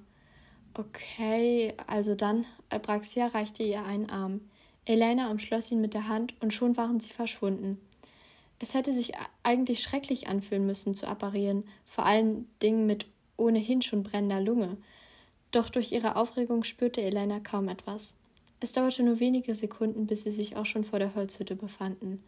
Okay, 0.74 1.72
also 1.86 2.14
dann. 2.14 2.44
Albraxia 2.68 3.28
reichte 3.28 3.62
ihr 3.62 3.84
einen 3.84 4.10
Arm. 4.10 4.40
Elena 4.84 5.30
umschloss 5.30 5.70
ihn 5.70 5.80
mit 5.80 5.94
der 5.94 6.08
Hand 6.08 6.34
und 6.40 6.52
schon 6.52 6.76
waren 6.76 7.00
sie 7.00 7.12
verschwunden. 7.12 7.80
Es 8.64 8.72
hätte 8.72 8.94
sich 8.94 9.12
eigentlich 9.42 9.82
schrecklich 9.82 10.26
anfühlen 10.26 10.64
müssen 10.64 10.94
zu 10.94 11.06
apparieren, 11.06 11.64
vor 11.84 12.06
allen 12.06 12.48
Dingen 12.62 12.86
mit 12.86 13.04
ohnehin 13.36 13.82
schon 13.82 14.02
brennender 14.02 14.40
Lunge. 14.40 14.78
Doch 15.50 15.68
durch 15.68 15.92
ihre 15.92 16.16
Aufregung 16.16 16.64
spürte 16.64 17.02
Elena 17.02 17.40
kaum 17.40 17.68
etwas. 17.68 18.14
Es 18.60 18.72
dauerte 18.72 19.02
nur 19.02 19.20
wenige 19.20 19.54
Sekunden, 19.54 20.06
bis 20.06 20.22
sie 20.22 20.30
sich 20.30 20.56
auch 20.56 20.64
schon 20.64 20.82
vor 20.82 20.98
der 20.98 21.14
Holzhütte 21.14 21.56
befanden. 21.56 22.24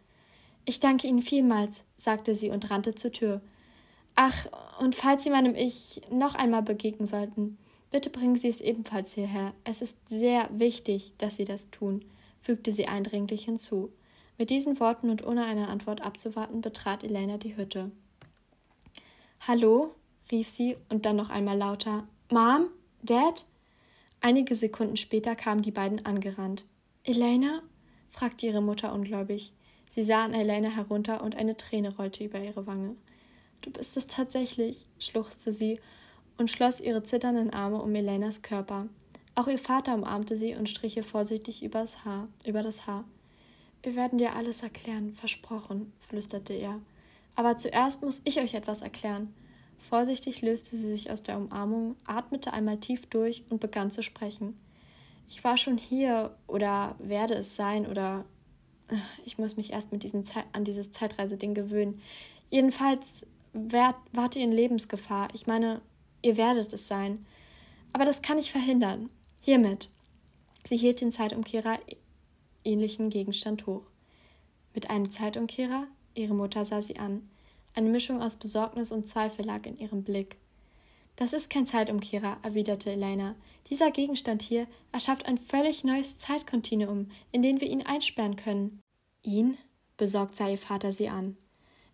Ich 0.67 0.79
danke 0.79 1.07
Ihnen 1.07 1.23
vielmals, 1.23 1.85
sagte 1.97 2.35
sie 2.35 2.51
und 2.51 2.71
rannte 2.71 2.95
zur 2.95 3.13
Tür. 3.13 3.41
Ach, 4.15 4.47
und 4.79 4.95
falls 4.95 5.25
Sie 5.25 5.31
meinem 5.31 5.55
Ich 5.55 6.03
noch 6.11 6.35
einmal 6.35 6.63
begegnen 6.63 7.07
sollten, 7.07 7.57
bitte 7.91 8.11
bringen 8.11 8.37
Sie 8.37 8.49
es 8.49 8.61
ebenfalls 8.61 9.15
hierher. 9.15 9.55
Es 9.65 9.81
ist 9.81 9.97
sehr 10.11 10.51
wichtig, 10.53 11.15
dass 11.17 11.37
Sie 11.37 11.45
das 11.45 11.71
tun, 11.71 12.05
fügte 12.43 12.75
sie 12.75 12.89
eindringlich 12.89 13.47
hinzu. 13.47 13.91
Mit 14.39 14.51
diesen 14.51 14.79
Worten 14.81 15.09
und 15.09 15.27
ohne 15.27 15.45
eine 15.45 15.69
Antwort 15.69 16.03
abzuwarten, 16.03 16.61
betrat 16.61 17.03
Elena 17.03 17.39
die 17.39 17.57
Hütte. 17.57 17.91
Hallo? 19.41 19.95
rief 20.31 20.49
sie 20.49 20.77
und 20.89 21.07
dann 21.07 21.17
noch 21.17 21.31
einmal 21.31 21.57
lauter. 21.57 22.07
Mom? 22.31 22.69
Dad? 23.03 23.47
Einige 24.21 24.55
Sekunden 24.55 24.97
später 24.97 25.37
kamen 25.37 25.63
die 25.63 25.71
beiden 25.71 26.05
angerannt. 26.05 26.65
Elena? 27.05 27.63
fragte 28.11 28.47
ihre 28.47 28.61
Mutter 28.61 28.93
ungläubig. 28.93 29.53
Sie 29.89 30.03
sah 30.03 30.25
an 30.25 30.35
Elena 30.35 30.69
herunter 30.69 31.23
und 31.23 31.37
eine 31.37 31.57
Träne 31.57 31.97
rollte 31.97 32.25
über 32.25 32.41
ihre 32.41 32.67
Wange. 32.67 32.97
Du 33.63 33.71
bist 33.71 33.97
es 33.97 34.07
tatsächlich, 34.07 34.85
schluchzte 34.99 35.53
sie 35.53 35.81
und 36.37 36.51
schloss 36.51 36.81
ihre 36.81 37.03
zitternden 37.03 37.51
Arme 37.51 37.81
um 37.81 37.95
Elenas 37.95 38.43
Körper. 38.43 38.89
Auch 39.35 39.49
ihr 39.49 39.59
Vater 39.59 39.95
umarmte 39.95 40.37
sie 40.37 40.55
und 40.55 40.69
strich 40.69 40.97
ihr 40.97 41.05
vorsichtig 41.05 41.63
übers 41.63 42.05
Haar, 42.05 42.29
über 42.45 42.63
das 42.63 42.87
Haar. 42.87 43.05
Wir 43.87 43.95
werden 43.95 44.19
dir 44.19 44.35
alles 44.35 44.65
erklären, 44.65 45.15
versprochen, 45.15 45.93
flüsterte 46.01 46.53
er. 46.53 46.81
Aber 47.37 47.57
zuerst 47.57 48.03
muss 48.03 48.21
ich 48.25 48.41
euch 48.41 48.55
etwas 48.55 48.83
erklären. 48.83 49.33
Vorsichtig 49.79 50.43
löste 50.43 50.75
sie 50.75 50.89
sich 50.89 51.09
aus 51.09 51.23
der 51.23 51.37
Umarmung, 51.37 51.95
atmete 52.05 52.53
einmal 52.53 52.79
tief 52.79 53.07
durch 53.07 53.45
und 53.49 53.61
begann 53.61 53.93
zu 53.93 54.03
sprechen. 54.03 54.59
Ich 55.29 55.45
war 55.45 55.57
schon 55.57 55.79
hier 55.79 56.35
oder 56.49 56.97
werde 56.99 57.35
es 57.35 57.55
sein 57.55 57.87
oder 57.87 58.25
ich 59.25 59.39
muss 59.39 59.57
mich 59.57 59.73
erst 59.73 59.93
mit 59.93 60.03
diesem 60.03 60.25
Ze 60.25 60.43
an 60.53 60.65
dieses 60.65 60.91
Zeitreiseding 60.91 61.55
gewöhnen. 61.55 62.03
Jedenfalls 62.51 63.25
wart 63.53 64.35
ihr 64.35 64.43
in 64.43 64.51
Lebensgefahr. 64.51 65.29
Ich 65.33 65.47
meine, 65.47 65.81
ihr 66.23 66.37
werdet 66.37 66.73
es 66.73 66.89
sein. 66.89 67.25
Aber 67.93 68.05
das 68.05 68.21
kann 68.21 68.39
ich 68.39 68.51
verhindern. 68.51 69.11
Hiermit. 69.43 69.91
Sie 70.65 70.77
hielt 70.77 71.01
den 71.01 71.13
Zeitumkehrer 71.13 71.79
ähnlichen 72.67 73.11
Gegenstand 73.11 73.67
hoch. 73.67 73.83
Mit 74.75 74.91
einem 74.91 75.11
Zeitumkehrer? 75.11 75.87
Ihre 76.15 76.35
Mutter 76.35 76.65
sah 76.65 76.83
sie 76.83 76.99
an. 76.99 77.29
Eine 77.75 77.89
Mischung 77.91 78.23
aus 78.23 78.37
Besorgnis 78.37 78.93
und 78.93 79.07
Zweifel 79.07 79.45
lag 79.45 79.65
in 79.67 79.79
ihrem 79.79 80.03
Blick. 80.03 80.37
Das 81.17 81.33
ist 81.33 81.49
kein 81.49 81.67
Zeitumkehrer, 81.67 82.39
erwiderte 82.43 82.91
Elena. 82.91 83.35
Dieser 83.71 83.91
Gegenstand 83.91 84.43
hier 84.43 84.67
erschafft 84.93 85.27
ein 85.27 85.39
völlig 85.39 85.83
neues 85.83 86.19
Zeitkontinuum, 86.19 87.11
in 87.33 87.43
den 87.43 87.61
wir 87.61 87.69
ihn 87.69 87.85
einsperren 87.85 88.37
können. 88.37 88.83
Ihn? 89.23 89.57
besorgt 89.97 90.37
sah 90.37 90.49
ihr 90.49 90.59
Vater 90.59 90.93
sie 90.93 91.09
an. 91.09 91.37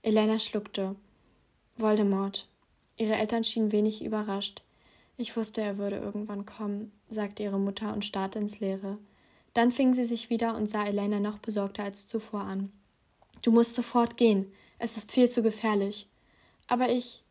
Elena 0.02 0.38
schluckte. 0.38 0.96
Voldemort. 1.76 2.48
Ihre 2.96 3.14
Eltern 3.14 3.44
schienen 3.44 3.72
wenig 3.72 4.04
überrascht. 4.04 4.62
Ich 5.16 5.36
wusste, 5.36 5.60
er 5.60 5.78
würde 5.78 5.96
irgendwann 5.96 6.46
kommen, 6.46 6.92
sagte 7.08 7.42
ihre 7.44 7.58
Mutter 7.58 7.92
und 7.92 8.04
starrte 8.04 8.38
ins 8.38 8.60
Leere. 8.60 8.98
Dann 9.54 9.70
fing 9.70 9.94
sie 9.94 10.04
sich 10.04 10.30
wieder 10.30 10.56
und 10.56 10.70
sah 10.70 10.84
Elena 10.84 11.20
noch 11.20 11.38
besorgter 11.38 11.84
als 11.84 12.06
zuvor 12.06 12.42
an. 12.42 12.72
Du 13.42 13.50
musst 13.50 13.74
sofort 13.74 14.16
gehen. 14.16 14.52
Es 14.78 14.96
ist 14.96 15.12
viel 15.12 15.28
zu 15.28 15.42
gefährlich. 15.42 16.08
Aber 16.66 16.88
ich. 16.88 17.22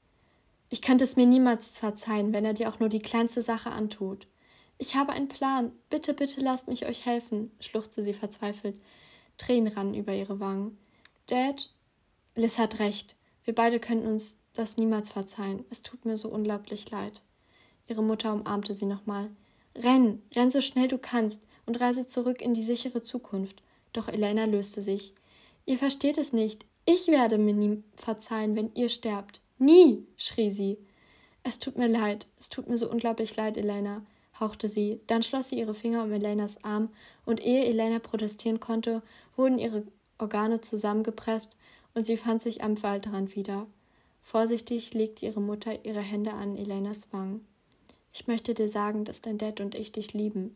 Ich 0.69 0.81
könnte 0.81 1.03
es 1.03 1.17
mir 1.17 1.25
niemals 1.25 1.77
verzeihen, 1.79 2.31
wenn 2.31 2.45
er 2.45 2.53
dir 2.53 2.69
auch 2.69 2.79
nur 2.79 2.87
die 2.87 3.01
kleinste 3.01 3.41
Sache 3.41 3.71
antut. 3.71 4.27
Ich 4.77 4.95
habe 4.95 5.11
einen 5.11 5.27
Plan. 5.27 5.71
Bitte, 5.89 6.13
bitte 6.13 6.41
lasst 6.41 6.67
mich 6.67 6.85
euch 6.85 7.05
helfen, 7.05 7.51
schluchzte 7.59 8.03
sie 8.03 8.13
verzweifelt. 8.13 8.81
Tränen 9.37 9.73
rannen 9.73 9.93
über 9.93 10.13
ihre 10.13 10.39
Wangen. 10.39 10.77
Dad, 11.27 11.73
Liz 12.35 12.57
hat 12.57 12.79
recht. 12.79 13.15
Wir 13.43 13.53
beide 13.53 13.79
könnten 13.79 14.07
uns 14.07 14.37
das 14.53 14.77
niemals 14.77 15.11
verzeihen. 15.11 15.65
Es 15.69 15.81
tut 15.81 16.05
mir 16.05 16.17
so 16.17 16.29
unglaublich 16.29 16.89
leid. 16.89 17.21
Ihre 17.87 18.03
Mutter 18.03 18.33
umarmte 18.33 18.75
sie 18.75 18.85
nochmal. 18.85 19.29
Renn, 19.75 20.21
renn 20.35 20.51
so 20.51 20.61
schnell 20.61 20.87
du 20.87 20.97
kannst 20.97 21.43
und 21.65 21.79
reise 21.79 22.07
zurück 22.07 22.41
in 22.41 22.53
die 22.53 22.63
sichere 22.63 23.03
Zukunft. 23.03 23.61
Doch 23.93 24.07
Elena 24.07 24.45
löste 24.45 24.81
sich. 24.81 25.13
Ihr 25.65 25.77
versteht 25.77 26.17
es 26.17 26.33
nicht. 26.33 26.65
Ich 26.85 27.07
werde 27.07 27.37
mir 27.37 27.53
nie 27.53 27.83
verzeihen, 27.95 28.55
wenn 28.55 28.73
ihr 28.73 28.89
sterbt. 28.89 29.41
Nie, 29.59 30.05
schrie 30.17 30.51
sie. 30.51 30.77
Es 31.43 31.59
tut 31.59 31.77
mir 31.77 31.87
leid, 31.87 32.27
es 32.39 32.49
tut 32.49 32.67
mir 32.67 32.77
so 32.77 32.89
unglaublich 32.89 33.35
leid, 33.35 33.57
Elena, 33.57 34.03
hauchte 34.39 34.67
sie. 34.67 34.99
Dann 35.07 35.23
schloss 35.23 35.49
sie 35.49 35.59
ihre 35.59 35.73
Finger 35.73 36.03
um 36.03 36.11
Elenas 36.11 36.63
Arm, 36.63 36.89
und 37.25 37.43
ehe 37.43 37.65
Elena 37.65 37.99
protestieren 37.99 38.59
konnte, 38.59 39.01
wurden 39.35 39.59
ihre 39.59 39.83
Organe 40.17 40.61
zusammengepresst 40.61 41.55
und 41.93 42.03
sie 42.03 42.17
fand 42.17 42.41
sich 42.41 42.63
am 42.63 42.81
Waldrand 42.81 43.35
wieder. 43.35 43.67
Vorsichtig 44.21 44.93
legte 44.93 45.25
ihre 45.25 45.41
Mutter 45.41 45.83
ihre 45.83 46.01
Hände 46.01 46.33
an 46.33 46.55
Elenas 46.55 47.11
Wangen. 47.11 47.45
Ich 48.13 48.27
möchte 48.27 48.53
dir 48.53 48.69
sagen, 48.69 49.05
dass 49.05 49.21
dein 49.21 49.37
Dad 49.37 49.61
und 49.61 49.75
ich 49.75 49.91
dich 49.91 50.13
lieben. 50.13 50.55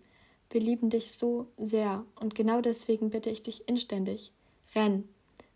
Wir 0.50 0.62
lieben 0.62 0.90
dich 0.90 1.12
so 1.14 1.48
sehr, 1.58 2.06
und 2.20 2.36
genau 2.36 2.62
deswegen 2.62 3.10
bitte 3.10 3.30
ich 3.30 3.44
dich 3.44 3.68
inständig. 3.68 4.32
Renn. 4.74 5.08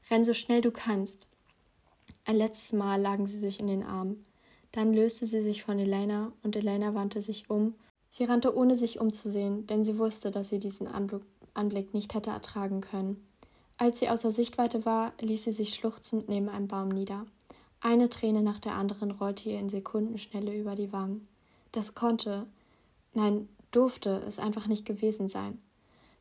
Renn 0.10 0.26
so 0.26 0.34
schnell 0.34 0.62
du 0.62 0.72
kannst. 0.72 1.28
Ein 2.26 2.36
letztes 2.36 2.74
Mal 2.74 3.00
lagen 3.00 3.28
sie 3.28 3.40
sich 3.40 3.60
in 3.60 3.68
den 3.68 3.84
Armen. 3.84 4.26
Dann 4.72 4.94
löste 4.94 5.26
sie 5.26 5.42
sich 5.42 5.64
von 5.64 5.80
Elena, 5.80 6.32
und 6.44 6.56
Elena 6.56 6.94
wandte 6.94 7.22
sich 7.22 7.50
um. 7.50 7.76
Sie 8.10 8.24
rannte 8.24 8.56
ohne 8.56 8.76
sich 8.76 9.00
umzusehen, 9.00 9.68
denn 9.68 9.84
sie 9.84 9.98
wusste, 9.98 10.32
dass 10.32 10.50
sie 10.50 10.60
diesen 10.60 10.88
Anblick 11.54 11.94
nicht 11.94 12.14
hätte 12.14 12.32
ertragen 12.32 12.82
können. 12.82 13.24
Als 13.78 14.00
sie 14.00 14.10
außer 14.10 14.32
Sichtweite 14.32 14.86
war, 14.86 15.14
ließ 15.22 15.46
sie 15.46 15.54
sich 15.54 15.74
schluchzend 15.74 16.28
neben 16.28 16.50
einem 16.50 16.68
Baum 16.68 16.90
nieder. 16.90 17.26
Eine 17.82 18.10
Träne 18.10 18.42
nach 18.42 18.60
der 18.60 18.74
anderen 18.74 19.12
rollte 19.12 19.50
ihr 19.50 19.60
in 19.60 19.70
Sekundenschnelle 19.70 20.54
über 20.54 20.76
die 20.76 20.92
Wangen. 20.92 21.28
Das 21.72 21.96
konnte, 21.96 22.46
nein, 23.14 23.48
durfte 23.72 24.22
es 24.28 24.40
einfach 24.40 24.68
nicht 24.68 24.86
gewesen 24.86 25.30
sein. 25.30 25.62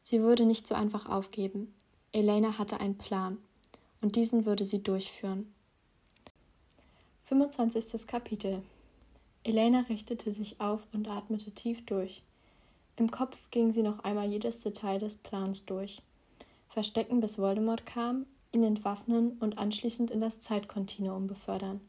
Sie 0.02 0.20
würde 0.22 0.46
nicht 0.46 0.66
so 0.66 0.74
einfach 0.74 1.06
aufgeben. 1.06 1.74
Elena 2.12 2.58
hatte 2.58 2.80
einen 2.80 2.98
Plan, 2.98 3.38
und 4.00 4.16
diesen 4.16 4.46
würde 4.46 4.64
sie 4.64 4.82
durchführen. 4.82 5.52
25. 7.24 8.06
Kapitel 8.06 8.62
Elena 9.44 9.80
richtete 9.88 10.32
sich 10.32 10.60
auf 10.60 10.86
und 10.92 11.08
atmete 11.08 11.50
tief 11.50 11.84
durch. 11.84 12.22
Im 12.96 13.10
Kopf 13.10 13.36
ging 13.50 13.72
sie 13.72 13.82
noch 13.82 14.00
einmal 14.00 14.28
jedes 14.28 14.60
Detail 14.60 14.98
des 14.98 15.16
Plans 15.16 15.64
durch 15.64 16.02
verstecken, 16.78 17.20
bis 17.20 17.38
Voldemort 17.38 17.86
kam, 17.86 18.24
ihn 18.52 18.62
entwaffnen 18.62 19.36
und 19.40 19.58
anschließend 19.58 20.12
in 20.12 20.20
das 20.20 20.38
Zeitkontinuum 20.38 21.26
befördern. 21.26 21.80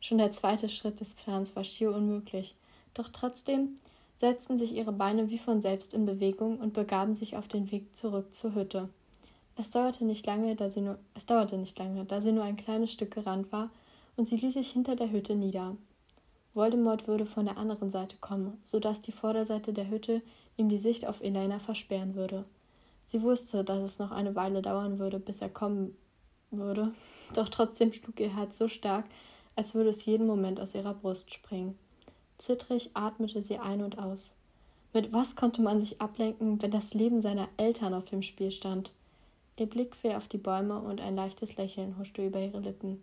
Schon 0.00 0.18
der 0.18 0.32
zweite 0.32 0.68
Schritt 0.68 0.98
des 0.98 1.14
Plans 1.14 1.54
war 1.54 1.62
schier 1.62 1.94
unmöglich, 1.94 2.56
doch 2.94 3.08
trotzdem 3.10 3.76
setzten 4.24 4.56
sich 4.56 4.74
ihre 4.74 4.92
Beine 4.92 5.28
wie 5.28 5.36
von 5.36 5.60
selbst 5.60 5.92
in 5.92 6.06
Bewegung 6.06 6.58
und 6.58 6.72
begaben 6.72 7.14
sich 7.14 7.36
auf 7.36 7.46
den 7.46 7.70
Weg 7.70 7.94
zurück 7.94 8.34
zur 8.34 8.54
Hütte. 8.54 8.88
Es 9.54 9.68
dauerte 9.68 10.06
nicht 10.06 10.24
lange, 10.24 10.56
da 10.56 10.70
sie 10.70 10.80
nur, 10.80 10.98
es 11.12 11.26
dauerte 11.26 11.58
nicht 11.58 11.78
lange, 11.78 12.06
da 12.06 12.22
sie 12.22 12.32
nur 12.32 12.42
ein 12.42 12.56
kleines 12.56 12.90
Stück 12.90 13.10
gerannt 13.10 13.52
war, 13.52 13.68
und 14.16 14.26
sie 14.26 14.36
ließ 14.36 14.54
sich 14.54 14.70
hinter 14.70 14.96
der 14.96 15.10
Hütte 15.10 15.34
nieder. 15.34 15.76
Voldemort 16.54 17.06
würde 17.06 17.26
von 17.26 17.44
der 17.44 17.58
anderen 17.58 17.90
Seite 17.90 18.16
kommen, 18.18 18.58
so 18.64 18.80
dass 18.80 19.02
die 19.02 19.12
Vorderseite 19.12 19.74
der 19.74 19.90
Hütte 19.90 20.22
ihm 20.56 20.70
die 20.70 20.78
Sicht 20.78 21.06
auf 21.06 21.20
Elena 21.20 21.58
versperren 21.58 22.14
würde. 22.14 22.46
Sie 23.04 23.20
wusste, 23.20 23.62
dass 23.62 23.82
es 23.82 23.98
noch 23.98 24.10
eine 24.10 24.34
Weile 24.34 24.62
dauern 24.62 24.98
würde, 24.98 25.18
bis 25.18 25.42
er 25.42 25.50
kommen 25.50 25.94
würde, 26.50 26.94
doch 27.34 27.50
trotzdem 27.50 27.92
schlug 27.92 28.18
ihr 28.20 28.34
Herz 28.34 28.56
so 28.56 28.68
stark, 28.68 29.04
als 29.54 29.74
würde 29.74 29.90
es 29.90 30.06
jeden 30.06 30.26
Moment 30.26 30.60
aus 30.60 30.74
ihrer 30.74 30.94
Brust 30.94 31.34
springen. 31.34 31.78
Zittrig 32.44 32.90
atmete 32.92 33.40
sie 33.42 33.56
ein 33.56 33.82
und 33.82 33.98
aus. 33.98 34.34
Mit 34.92 35.14
was 35.14 35.34
konnte 35.34 35.62
man 35.62 35.80
sich 35.80 36.02
ablenken, 36.02 36.60
wenn 36.60 36.70
das 36.70 36.92
Leben 36.92 37.22
seiner 37.22 37.48
Eltern 37.56 37.94
auf 37.94 38.04
dem 38.04 38.20
Spiel 38.20 38.50
stand? 38.50 38.90
Ihr 39.56 39.64
Blick 39.64 39.96
fiel 39.96 40.10
auf 40.10 40.28
die 40.28 40.36
Bäume 40.36 40.78
und 40.78 41.00
ein 41.00 41.16
leichtes 41.16 41.56
Lächeln 41.56 41.96
huschte 41.98 42.26
über 42.26 42.38
ihre 42.40 42.60
Lippen. 42.60 43.00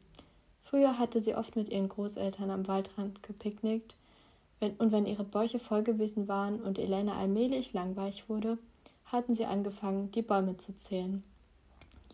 Früher 0.61 0.99
hatte 0.99 1.23
sie 1.23 1.34
oft 1.34 1.55
mit 1.55 1.69
ihren 1.69 1.89
Großeltern 1.89 2.51
am 2.51 2.68
Waldrand 2.68 3.23
gepicknickt, 3.23 3.95
wenn, 4.59 4.73
und 4.73 4.91
wenn 4.91 5.07
ihre 5.07 5.23
Bäuche 5.23 5.57
voll 5.57 5.81
gewesen 5.81 6.27
waren 6.27 6.61
und 6.61 6.77
Elena 6.77 7.18
allmählich 7.18 7.73
langweich 7.73 8.30
wurde, 8.30 8.59
hatten 9.05 9.34
sie 9.34 9.45
angefangen, 9.45 10.11
die 10.11 10.22
Bäume 10.22 10.57
zu 10.57 10.77
zählen. 10.77 11.23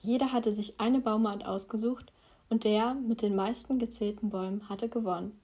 Jeder 0.01 0.31
hatte 0.31 0.53
sich 0.53 0.79
eine 0.79 1.01
Baumart 1.01 1.45
ausgesucht 1.45 2.09
und 2.49 2.63
der 2.63 2.93
mit 2.93 3.21
den 3.21 3.35
meisten 3.35 3.79
gezählten 3.79 4.29
Bäumen 4.29 4.69
hatte 4.69 4.87
gewonnen. 4.87 5.37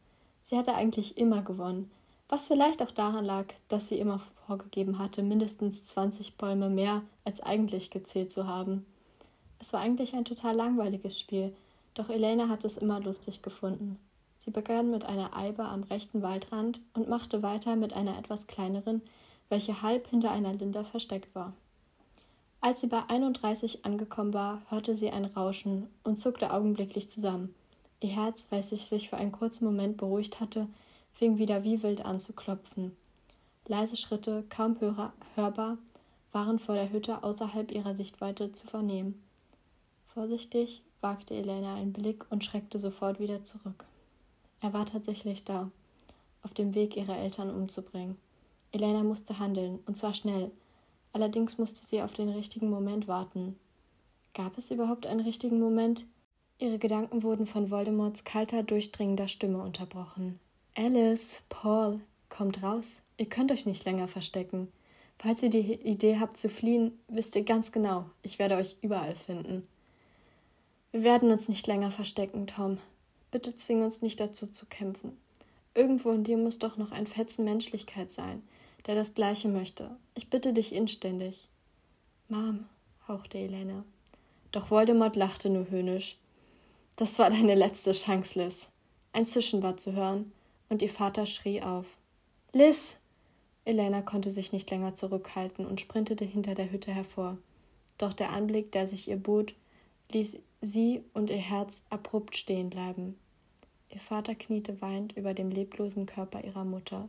Sie 0.43 0.57
hatte 0.57 0.75
eigentlich 0.75 1.17
immer 1.17 1.41
gewonnen, 1.41 1.89
was 2.29 2.47
vielleicht 2.47 2.81
auch 2.81 2.91
daran 2.91 3.25
lag, 3.25 3.45
dass 3.67 3.89
sie 3.89 3.99
immer 3.99 4.19
vorgegeben 4.47 4.99
hatte, 4.99 5.23
mindestens 5.23 5.83
20 5.85 6.35
Bäume 6.37 6.69
mehr 6.69 7.03
als 7.25 7.41
eigentlich 7.41 7.89
gezählt 7.89 8.31
zu 8.31 8.47
haben. 8.47 8.85
Es 9.59 9.71
war 9.71 9.79
eigentlich 9.79 10.13
ein 10.13 10.25
total 10.25 10.55
langweiliges 10.55 11.19
Spiel, 11.19 11.55
doch 11.93 12.09
Elena 12.09 12.49
hat 12.49 12.65
es 12.65 12.77
immer 12.77 12.99
lustig 12.99 13.41
gefunden. 13.41 13.99
Sie 14.39 14.51
begann 14.51 14.91
mit 14.91 15.05
einer 15.05 15.37
Eibe 15.37 15.63
am 15.63 15.83
rechten 15.83 16.21
Waldrand 16.21 16.81
und 16.93 17.07
machte 17.07 17.43
weiter 17.43 17.77
mit 17.77 17.93
einer 17.93 18.17
etwas 18.17 18.47
kleineren, 18.47 19.01
welche 19.47 19.81
halb 19.81 20.07
hinter 20.07 20.31
einer 20.31 20.53
Linde 20.53 20.83
versteckt 20.83 21.33
war. 21.33 21.53
Als 22.59 22.81
sie 22.81 22.87
bei 22.87 23.03
31 23.07 23.85
angekommen 23.85 24.33
war, 24.33 24.61
hörte 24.69 24.95
sie 24.95 25.11
ein 25.11 25.25
Rauschen 25.25 25.87
und 26.03 26.17
zuckte 26.17 26.51
augenblicklich 26.51 27.09
zusammen. 27.09 27.53
Ihr 28.03 28.09
Herz, 28.09 28.47
welches 28.49 28.89
sich 28.89 29.09
für 29.09 29.15
einen 29.15 29.31
kurzen 29.31 29.63
Moment 29.63 29.95
beruhigt 29.95 30.41
hatte, 30.41 30.67
fing 31.13 31.37
wieder 31.37 31.63
wie 31.63 31.81
wild 31.83 32.03
an 32.03 32.19
zu 32.19 32.33
klopfen. 32.33 32.97
Leise 33.65 33.95
Schritte, 33.95 34.43
kaum 34.49 34.75
hörbar, 35.35 35.77
waren 36.33 36.59
vor 36.59 36.75
der 36.75 36.91
Hütte 36.91 37.23
außerhalb 37.23 37.71
ihrer 37.71 37.95
Sichtweite 37.95 38.51
zu 38.51 38.67
vernehmen. 38.67 39.23
Vorsichtig 40.13 40.81
wagte 40.99 41.33
Elena 41.33 41.75
einen 41.75 41.93
Blick 41.93 42.25
und 42.29 42.43
schreckte 42.43 42.77
sofort 42.77 43.21
wieder 43.21 43.45
zurück. 43.45 43.85
Er 44.59 44.73
war 44.73 44.85
tatsächlich 44.85 45.45
da, 45.45 45.71
auf 46.41 46.53
dem 46.53 46.75
Weg, 46.75 46.97
ihre 46.97 47.15
Eltern 47.15 47.49
umzubringen. 47.51 48.17
Elena 48.73 49.03
musste 49.03 49.39
handeln, 49.39 49.79
und 49.85 49.95
zwar 49.95 50.13
schnell. 50.13 50.51
Allerdings 51.13 51.57
musste 51.57 51.85
sie 51.85 52.01
auf 52.01 52.11
den 52.11 52.27
richtigen 52.27 52.69
Moment 52.69 53.07
warten. 53.07 53.55
Gab 54.33 54.57
es 54.57 54.71
überhaupt 54.71 55.05
einen 55.05 55.21
richtigen 55.21 55.61
Moment? 55.61 56.05
Ihre 56.63 56.79
Gedanken 56.79 57.23
wurden 57.23 57.45
von 57.45 57.69
Voldemorts 57.69 58.23
kalter, 58.23 58.63
durchdringender 58.63 59.27
Stimme 59.27 59.61
unterbrochen. 59.61 60.39
Alice, 60.75 61.43
Paul, 61.49 61.99
kommt 62.29 62.63
raus. 62.63 63.01
Ihr 63.17 63.25
könnt 63.25 63.51
euch 63.51 63.65
nicht 63.65 63.83
länger 63.83 64.07
verstecken. 64.07 64.71
Falls 65.19 65.43
ihr 65.43 65.49
die 65.49 65.73
Idee 65.73 66.19
habt 66.19 66.37
zu 66.37 66.47
fliehen, 66.47 66.97
wisst 67.09 67.35
ihr 67.35 67.43
ganz 67.43 67.73
genau, 67.73 68.05
ich 68.21 68.39
werde 68.39 68.55
euch 68.55 68.77
überall 68.81 69.15
finden. 69.15 69.67
Wir 70.93 71.03
werden 71.03 71.31
uns 71.31 71.49
nicht 71.49 71.67
länger 71.67 71.91
verstecken, 71.91 72.47
Tom. 72.47 72.77
Bitte 73.29 73.57
zwing 73.57 73.83
uns 73.83 74.01
nicht 74.01 74.21
dazu 74.21 74.47
zu 74.47 74.65
kämpfen. 74.65 75.17
Irgendwo 75.75 76.11
in 76.11 76.23
dir 76.23 76.37
muss 76.37 76.59
doch 76.59 76.77
noch 76.77 76.93
ein 76.93 77.07
Fetzen 77.07 77.43
Menschlichkeit 77.43 78.13
sein 78.13 78.41
der 78.85 78.95
das 78.95 79.13
Gleiche 79.13 79.47
möchte. 79.47 79.89
Ich 80.13 80.29
bitte 80.29 80.53
dich 80.53 80.73
inständig. 80.73 81.47
Mom, 82.27 82.65
hauchte 83.07 83.37
Elena. 83.37 83.83
Doch 84.51 84.71
Voldemort 84.71 85.15
lachte 85.15 85.49
nur 85.49 85.69
höhnisch. 85.69 86.17
Das 86.95 87.17
war 87.17 87.29
deine 87.29 87.55
letzte 87.55 87.91
Chance, 87.91 88.43
Liz. 88.43 88.69
Ein 89.13 89.25
Zischen 89.25 89.63
war 89.63 89.77
zu 89.77 89.93
hören, 89.93 90.31
und 90.69 90.81
ihr 90.81 90.89
Vater 90.89 91.25
schrie 91.25 91.61
auf. 91.61 91.97
Liz! 92.51 92.99
Elena 93.65 94.01
konnte 94.01 94.31
sich 94.31 94.51
nicht 94.51 94.69
länger 94.69 94.93
zurückhalten 94.93 95.65
und 95.65 95.81
sprintete 95.81 96.25
hinter 96.25 96.53
der 96.53 96.71
Hütte 96.71 96.91
hervor. 96.91 97.37
Doch 97.97 98.13
der 98.13 98.31
Anblick, 98.31 98.71
der 98.71 98.87
sich 98.87 99.07
ihr 99.07 99.17
bot, 99.17 99.53
ließ 100.11 100.37
sie 100.61 101.03
und 101.13 101.29
ihr 101.29 101.37
Herz 101.37 101.81
abrupt 101.89 102.35
stehen 102.35 102.69
bleiben. 102.69 103.17
Ihr 103.89 103.99
Vater 103.99 104.35
kniete 104.35 104.81
weinend 104.81 105.15
über 105.15 105.33
dem 105.33 105.49
leblosen 105.49 106.05
Körper 106.05 106.43
ihrer 106.43 106.65
Mutter. 106.65 107.07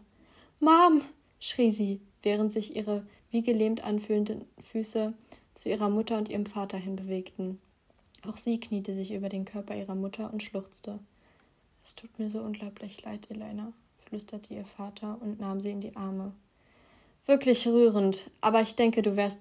Mom! 0.61 1.02
schrie 1.40 1.73
sie, 1.73 2.01
während 2.23 2.52
sich 2.52 2.77
ihre 2.77 3.05
wie 3.31 3.43
gelähmt 3.43 3.82
anfühlenden 3.82 4.44
Füße 4.62 5.12
zu 5.55 5.69
ihrer 5.69 5.90
Mutter 5.90 6.16
und 6.19 6.28
ihrem 6.28 6.47
Vater 6.47 6.78
hinbewegten. 6.78 7.59
Auch 8.26 8.36
sie 8.36 8.59
kniete 8.59 8.94
sich 8.94 9.12
über 9.12 9.28
den 9.28 9.44
Körper 9.44 9.76
ihrer 9.76 9.94
Mutter 9.94 10.32
und 10.32 10.42
schluchzte. 10.42 10.98
Es 11.82 11.94
tut 11.94 12.18
mir 12.18 12.30
so 12.30 12.40
unglaublich 12.40 13.02
leid, 13.05 13.30
Elena, 13.30 13.72
flüsterte 14.06 14.55
ihr 14.55 14.64
Vater 14.64 15.18
und 15.20 15.40
nahm 15.40 15.60
sie 15.60 15.70
in 15.70 15.82
die 15.82 15.96
Arme. 15.96 16.32
Wirklich 17.26 17.66
rührend, 17.66 18.30
aber 18.40 18.62
ich 18.62 18.76
denke, 18.76 19.02
du 19.02 19.16
wärst 19.16 19.40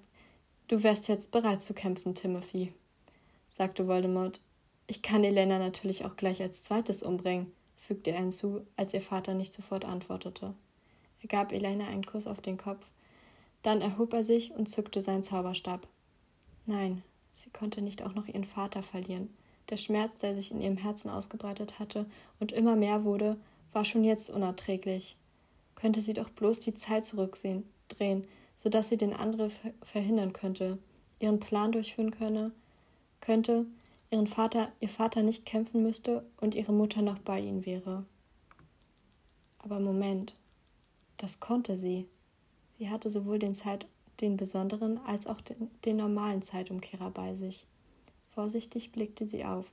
du 0.68 0.82
wärst 0.82 1.08
jetzt 1.08 1.30
bereit 1.30 1.62
zu 1.62 1.74
kämpfen, 1.74 2.14
Timothy, 2.14 2.72
sagte 3.56 3.86
Voldemort. 3.86 4.40
Ich 4.86 5.00
kann 5.00 5.24
Elena 5.24 5.58
natürlich 5.58 6.04
auch 6.04 6.16
gleich 6.16 6.42
als 6.42 6.62
zweites 6.62 7.02
umbringen, 7.02 7.52
fügte 7.78 8.10
er 8.10 8.18
hinzu, 8.18 8.66
als 8.76 8.92
ihr 8.92 9.00
Vater 9.00 9.34
nicht 9.34 9.54
sofort 9.54 9.84
antwortete. 9.84 10.54
Er 11.22 11.28
gab 11.28 11.52
Elena 11.52 11.86
einen 11.86 12.04
Kuss 12.04 12.26
auf 12.26 12.42
den 12.42 12.58
Kopf. 12.58 12.86
Dann 13.62 13.80
erhob 13.80 14.12
er 14.12 14.24
sich 14.24 14.50
und 14.52 14.68
zückte 14.68 15.02
seinen 15.02 15.22
Zauberstab. 15.22 15.86
Nein, 16.66 17.02
sie 17.34 17.50
konnte 17.50 17.82
nicht 17.82 18.02
auch 18.02 18.14
noch 18.14 18.26
ihren 18.26 18.44
Vater 18.44 18.82
verlieren. 18.82 19.28
Der 19.70 19.76
Schmerz, 19.76 20.18
der 20.18 20.34
sich 20.34 20.50
in 20.50 20.60
ihrem 20.60 20.76
Herzen 20.76 21.10
ausgebreitet 21.10 21.78
hatte 21.78 22.06
und 22.38 22.52
immer 22.52 22.76
mehr 22.76 23.04
wurde, 23.04 23.36
war 23.72 23.84
schon 23.84 24.04
jetzt 24.04 24.30
unerträglich. 24.30 25.16
Könnte 25.74 26.00
sie 26.00 26.12
doch 26.12 26.30
bloß 26.30 26.60
die 26.60 26.74
Zeit 26.74 27.06
zurücksehen, 27.06 27.64
drehen, 27.88 28.26
so 28.56 28.68
dass 28.68 28.88
sie 28.88 28.96
den 28.96 29.12
Angriff 29.12 29.60
verhindern 29.82 30.32
könnte, 30.32 30.78
ihren 31.18 31.40
Plan 31.40 31.72
durchführen 31.72 32.10
könne, 32.10 32.52
könnte, 33.20 33.66
ihren 34.10 34.26
Vater, 34.26 34.70
ihr 34.80 34.88
Vater 34.88 35.22
nicht 35.22 35.44
kämpfen 35.44 35.82
müsste 35.82 36.24
und 36.40 36.54
ihre 36.54 36.72
Mutter 36.72 37.02
noch 37.02 37.18
bei 37.18 37.40
ihnen 37.40 37.66
wäre. 37.66 38.04
Aber 39.58 39.80
Moment, 39.80 40.36
das 41.16 41.40
konnte 41.40 41.78
sie. 41.78 42.06
Sie 42.78 42.90
hatte 42.90 43.08
sowohl 43.08 43.38
den 43.38 43.54
Zeit, 43.54 43.86
den 44.20 44.36
besonderen 44.36 44.98
als 45.06 45.26
auch 45.26 45.40
den, 45.40 45.70
den 45.84 45.96
normalen 45.96 46.42
Zeitumkehrer 46.42 47.10
bei 47.10 47.34
sich. 47.34 47.66
Vorsichtig 48.30 48.92
blickte 48.92 49.26
sie 49.26 49.44
auf. 49.44 49.70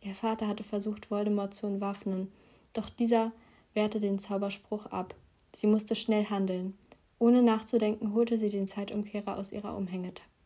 Ihr 0.00 0.14
Vater 0.14 0.48
hatte 0.48 0.64
versucht, 0.64 1.10
Voldemort 1.10 1.54
zu 1.54 1.66
entwaffnen, 1.66 2.32
doch 2.72 2.88
dieser 2.88 3.32
wehrte 3.74 4.00
den 4.00 4.18
Zauberspruch 4.18 4.86
ab. 4.86 5.14
Sie 5.54 5.66
musste 5.66 5.94
schnell 5.94 6.24
handeln. 6.26 6.76
Ohne 7.18 7.42
nachzudenken 7.42 8.14
holte 8.14 8.38
sie 8.38 8.48
den 8.48 8.66
Zeitumkehrer 8.66 9.36
aus 9.36 9.52
ihrer 9.52 9.76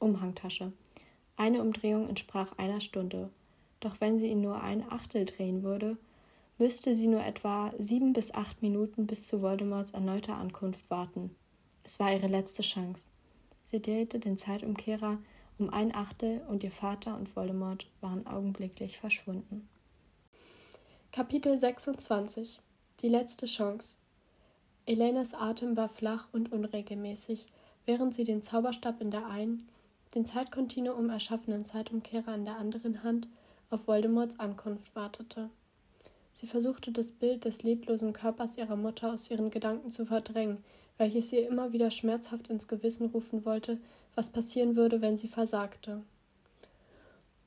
Umhangtasche. 0.01 0.73
Eine 1.37 1.61
Umdrehung 1.61 2.09
entsprach 2.09 2.59
einer 2.59 2.81
Stunde. 2.81 3.31
Doch 3.81 4.01
wenn 4.01 4.19
sie 4.19 4.29
ihn 4.29 4.41
nur 4.41 4.61
ein 4.61 4.91
Achtel 4.91 5.25
drehen 5.25 5.62
würde, 5.62 5.97
müsste 6.59 6.95
sie 6.95 7.07
nur 7.07 7.25
etwa 7.25 7.73
sieben 7.79 8.12
bis 8.12 8.33
acht 8.33 8.62
Minuten 8.62 9.07
bis 9.07 9.27
zu 9.27 9.43
Voldemorts 9.43 9.93
erneuter 9.93 10.37
Ankunft 10.37 10.89
warten. 10.91 11.35
Es 11.83 12.01
war 12.01 12.12
ihre 12.12 12.29
letzte 12.29 12.62
Chance. 12.62 13.11
Sie 13.75 13.83
drehte 13.83 14.21
den 14.21 14.39
Zeitumkehrer 14.39 15.19
um 15.59 15.69
ein 15.69 15.93
Achtel 15.93 16.43
und 16.47 16.63
ihr 16.63 16.71
Vater 16.71 17.17
und 17.17 17.35
Voldemort 17.35 17.89
waren 18.01 18.25
augenblicklich 18.25 18.99
verschwunden. 18.99 19.69
Kapitel 21.11 21.59
26 21.59 22.61
Die 23.01 23.09
letzte 23.09 23.47
Chance 23.47 23.99
Elenas 24.87 25.35
Atem 25.35 25.77
war 25.77 25.89
flach 25.89 26.29
und 26.31 26.53
unregelmäßig, 26.53 27.47
während 27.85 28.15
sie 28.15 28.23
den 28.23 28.45
Zauberstab 28.45 29.01
in 29.01 29.11
der 29.11 29.27
einen, 29.27 29.69
den 30.15 30.25
Zeitkontinuum 30.25 31.11
erschaffenen 31.11 31.65
Zeitumkehrer 31.65 32.33
in 32.37 32.45
der 32.45 32.59
anderen 32.59 33.03
Hand 33.03 33.27
auf 33.71 33.89
Voldemorts 33.89 34.39
Ankunft 34.39 34.95
wartete. 34.95 35.51
Sie 36.31 36.47
versuchte 36.47 36.93
das 36.93 37.11
Bild 37.11 37.45
des 37.45 37.65
leblosen 37.65 38.13
Körpers 38.13 38.57
ihrer 38.57 38.77
Mutter 38.77 39.13
aus 39.13 39.29
ihren 39.33 39.51
Gedanken 39.51 39.91
zu 39.91 40.07
verdrängen, 40.07 40.63
welches 40.99 41.33
ihr 41.33 41.49
immer 41.49 41.73
wieder 41.73 41.91
schmerzhaft 41.91 42.49
ins 42.49 42.69
Gewissen 42.69 43.07
rufen 43.07 43.45
wollte, 43.45 43.79
was 44.15 44.31
passieren 44.31 44.77
würde, 44.77 45.01
wenn 45.01 45.19
sie 45.19 45.29
versagte. 45.29 46.03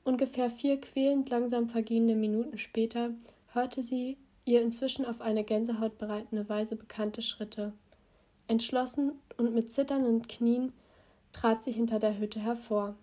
Ungefähr 0.04 0.50
vier 0.50 0.80
quälend 0.80 1.28
langsam 1.30 1.68
vergehende 1.68 2.14
Minuten 2.14 2.58
später 2.58 3.10
hörte 3.52 3.82
sie 3.82 4.16
ihr 4.44 4.62
inzwischen 4.62 5.04
auf 5.04 5.20
eine 5.20 5.44
Gänsehaut 5.44 5.98
bereitende 5.98 6.48
Weise 6.48 6.76
bekannte 6.76 7.20
Schritte. 7.20 7.72
Entschlossen 8.46 9.12
und 9.36 9.54
mit 9.54 9.70
zitternden 9.70 10.26
Knien 10.26 10.72
trat 11.32 11.62
sie 11.62 11.72
hinter 11.72 11.98
der 11.98 12.18
Hütte 12.18 12.40
hervor. 12.40 12.94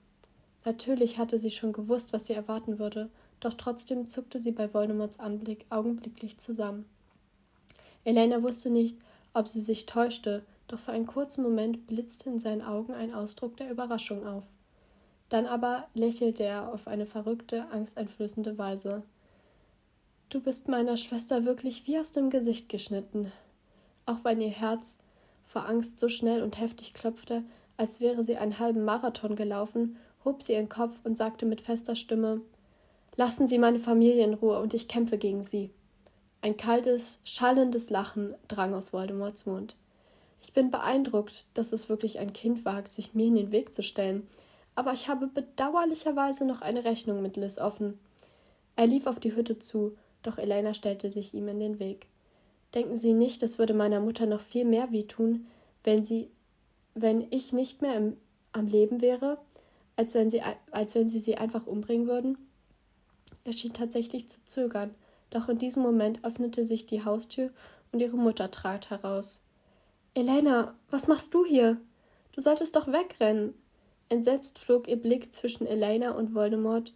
Natürlich 0.63 1.19
hatte 1.19 1.37
sie 1.37 1.51
schon 1.51 1.73
gewusst, 1.73 2.13
was 2.13 2.25
sie 2.25 2.33
erwarten 2.33 2.79
würde, 2.79 3.09
doch 3.39 3.53
trotzdem 3.53 4.07
zuckte 4.07 4.39
sie 4.39 4.51
bei 4.51 4.73
Voldemorts 4.73 5.19
Anblick 5.19 5.65
augenblicklich 5.69 6.39
zusammen. 6.39 6.85
Elena 8.03 8.41
wusste 8.41 8.71
nicht, 8.71 8.97
ob 9.35 9.47
sie 9.47 9.61
sich 9.61 9.85
täuschte, 9.85 10.43
doch 10.67 10.79
für 10.79 10.91
einen 10.91 11.05
kurzen 11.05 11.43
Moment 11.43 11.87
blitzte 11.87 12.29
in 12.29 12.39
seinen 12.39 12.61
Augen 12.61 12.93
ein 12.93 13.13
Ausdruck 13.13 13.57
der 13.57 13.69
Überraschung 13.69 14.25
auf. 14.25 14.43
Dann 15.29 15.45
aber 15.45 15.87
lächelte 15.93 16.43
er 16.43 16.71
auf 16.73 16.87
eine 16.87 17.05
verrückte, 17.05 17.67
angsteinflößende 17.71 18.57
Weise. 18.57 19.03
Du 20.29 20.39
bist 20.39 20.67
meiner 20.67 20.97
Schwester 20.97 21.45
wirklich 21.45 21.87
wie 21.87 21.99
aus 21.99 22.11
dem 22.11 22.29
Gesicht 22.29 22.69
geschnitten. 22.69 23.31
Auch 24.05 24.23
wenn 24.23 24.41
ihr 24.41 24.49
Herz 24.49 24.97
vor 25.43 25.67
Angst 25.67 25.99
so 25.99 26.09
schnell 26.09 26.41
und 26.41 26.59
heftig 26.59 26.93
klopfte, 26.93 27.43
als 27.77 27.99
wäre 27.99 28.23
sie 28.23 28.37
einen 28.37 28.59
halben 28.59 28.85
Marathon 28.85 29.35
gelaufen, 29.35 29.97
hob 30.23 30.41
sie 30.41 30.53
ihren 30.53 30.69
Kopf 30.69 30.95
und 31.03 31.17
sagte 31.17 31.45
mit 31.45 31.61
fester 31.61 31.95
Stimme 31.95 32.41
Lassen 33.17 33.47
Sie 33.47 33.57
meine 33.57 33.79
Familie 33.79 34.25
in 34.25 34.33
Ruhe 34.33 34.59
und 34.59 34.73
ich 34.73 34.89
kämpfe 34.89 35.17
gegen 35.17 35.43
Sie. 35.43 35.69
Ein 36.45 36.57
kaltes, 36.57 37.17
schallendes 37.23 37.89
Lachen 37.89 38.35
drang 38.47 38.75
aus 38.75 38.93
Voldemorts 38.93 39.47
Mund. 39.47 39.75
Ich 40.43 40.53
bin 40.53 40.69
beeindruckt, 40.69 41.45
dass 41.55 41.73
es 41.73 41.89
wirklich 41.89 42.19
ein 42.19 42.33
Kind 42.33 42.65
wagt, 42.65 42.93
sich 42.93 43.15
mir 43.15 43.25
in 43.25 43.33
den 43.33 43.51
Weg 43.51 43.73
zu 43.73 43.81
stellen, 43.81 44.27
aber 44.75 44.93
ich 44.93 45.07
habe 45.07 45.25
bedauerlicherweise 45.25 46.45
noch 46.45 46.61
eine 46.61 46.85
Rechnung 46.85 47.23
mit 47.23 47.35
Liz 47.35 47.57
offen. 47.57 47.97
Er 48.75 48.85
lief 48.85 49.07
auf 49.07 49.19
die 49.19 49.35
Hütte 49.35 49.57
zu, 49.57 49.97
doch 50.21 50.37
Elena 50.37 50.75
stellte 50.75 51.09
sich 51.09 51.33
ihm 51.33 51.47
in 51.47 51.59
den 51.59 51.79
Weg. 51.79 52.05
Denken 52.75 52.99
Sie 52.99 53.13
nicht, 53.13 53.41
es 53.41 53.57
würde 53.57 53.73
meiner 53.73 53.99
Mutter 53.99 54.27
noch 54.27 54.41
viel 54.41 54.65
mehr 54.65 54.91
wehtun, 54.91 55.47
wenn 55.83 56.05
sie, 56.05 56.29
wenn 56.93 57.25
ich 57.31 57.53
nicht 57.53 57.81
mehr 57.81 57.97
im, 57.97 58.17
am 58.51 58.67
Leben 58.67 59.01
wäre, 59.01 59.39
als 59.95 60.13
wenn, 60.13 60.29
sie, 60.29 60.43
als 60.69 60.93
wenn 60.93 61.09
sie 61.09 61.17
sie 61.17 61.37
einfach 61.37 61.65
umbringen 61.65 62.05
würden? 62.05 62.37
Er 63.45 63.53
schien 63.53 63.73
tatsächlich 63.73 64.29
zu 64.29 64.45
zögern, 64.45 64.93
doch 65.29 65.49
in 65.49 65.57
diesem 65.57 65.83
Moment 65.83 66.23
öffnete 66.23 66.65
sich 66.65 66.85
die 66.85 67.03
Haustür 67.03 67.49
und 67.91 68.01
ihre 68.01 68.17
Mutter 68.17 68.51
trat 68.51 68.89
heraus. 68.89 69.41
Elena, 70.13 70.75
was 70.89 71.07
machst 71.07 71.33
du 71.33 71.45
hier? 71.45 71.77
Du 72.33 72.41
solltest 72.41 72.75
doch 72.75 72.87
wegrennen. 72.87 73.53
Entsetzt 74.09 74.59
flog 74.59 74.87
ihr 74.87 74.97
Blick 74.97 75.33
zwischen 75.33 75.65
Elena 75.65 76.11
und 76.11 76.33
Voldemort 76.35 76.93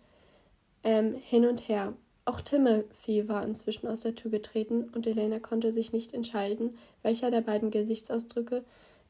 ähm, 0.84 1.16
hin 1.16 1.46
und 1.46 1.68
her. 1.68 1.94
Auch 2.26 2.42
Timothy 2.42 3.28
war 3.28 3.44
inzwischen 3.44 3.88
aus 3.88 4.02
der 4.02 4.16
Tür 4.16 4.30
getreten 4.30 4.90
und 4.94 5.08
Elena 5.08 5.40
konnte 5.40 5.74
sich 5.74 5.92
nicht 5.92 6.14
entscheiden, 6.14 6.78
welcher 7.02 7.32
der 7.32 7.42
beiden 7.42 7.72
Gesichtsausdrücke 7.72 8.64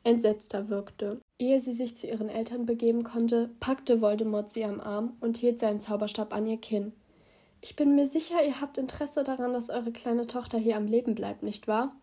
entsetzter 0.03 0.69
wirkte. 0.69 1.19
Ehe 1.37 1.59
sie 1.59 1.73
sich 1.73 1.97
zu 1.97 2.07
ihren 2.07 2.29
Eltern 2.29 2.65
begeben 2.65 3.03
konnte, 3.03 3.49
packte 3.59 4.01
Voldemort 4.01 4.49
sie 4.49 4.63
am 4.63 4.79
Arm 4.79 5.17
und 5.19 5.37
hielt 5.37 5.59
seinen 5.59 5.79
Zauberstab 5.79 6.33
an 6.33 6.47
ihr 6.47 6.57
Kinn. 6.57 6.93
Ich 7.61 7.75
bin 7.75 7.95
mir 7.95 8.05
sicher, 8.05 8.43
ihr 8.45 8.61
habt 8.61 8.77
Interesse 8.77 9.23
daran, 9.23 9.53
dass 9.53 9.69
eure 9.69 9.91
kleine 9.91 10.27
Tochter 10.27 10.57
hier 10.57 10.77
am 10.77 10.87
Leben 10.87 11.15
bleibt, 11.15 11.43
nicht 11.43 11.67
wahr? 11.67 11.93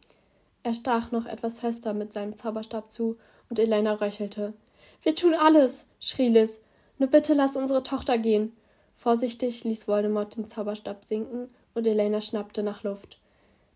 Er 0.63 0.75
stach 0.75 1.13
noch 1.13 1.27
etwas 1.27 1.61
fester 1.61 1.95
mit 1.95 2.13
seinem 2.13 2.37
Zauberstab 2.37 2.91
zu, 2.91 3.17
und 3.49 3.59
Elena 3.59 3.95
röchelte. 3.95 4.55
Wir 5.03 5.15
tun 5.15 5.35
alles, 5.35 5.87
schrie 6.01 6.29
Liz. 6.29 6.61
Nur 6.99 7.09
bitte 7.09 7.35
lass 7.35 7.57
unsere 7.57 7.83
Tochter 7.83 8.19
gehen. 8.19 8.57
Vorsichtig 8.97 9.65
ließ 9.65 9.87
Voldemort 9.87 10.37
den 10.37 10.49
Zauberstab 10.49 11.05
sinken 11.05 11.49
und 11.75 11.87
Elena 11.87 12.21
schnappte 12.21 12.63
nach 12.63 12.83
Luft. 12.83 13.19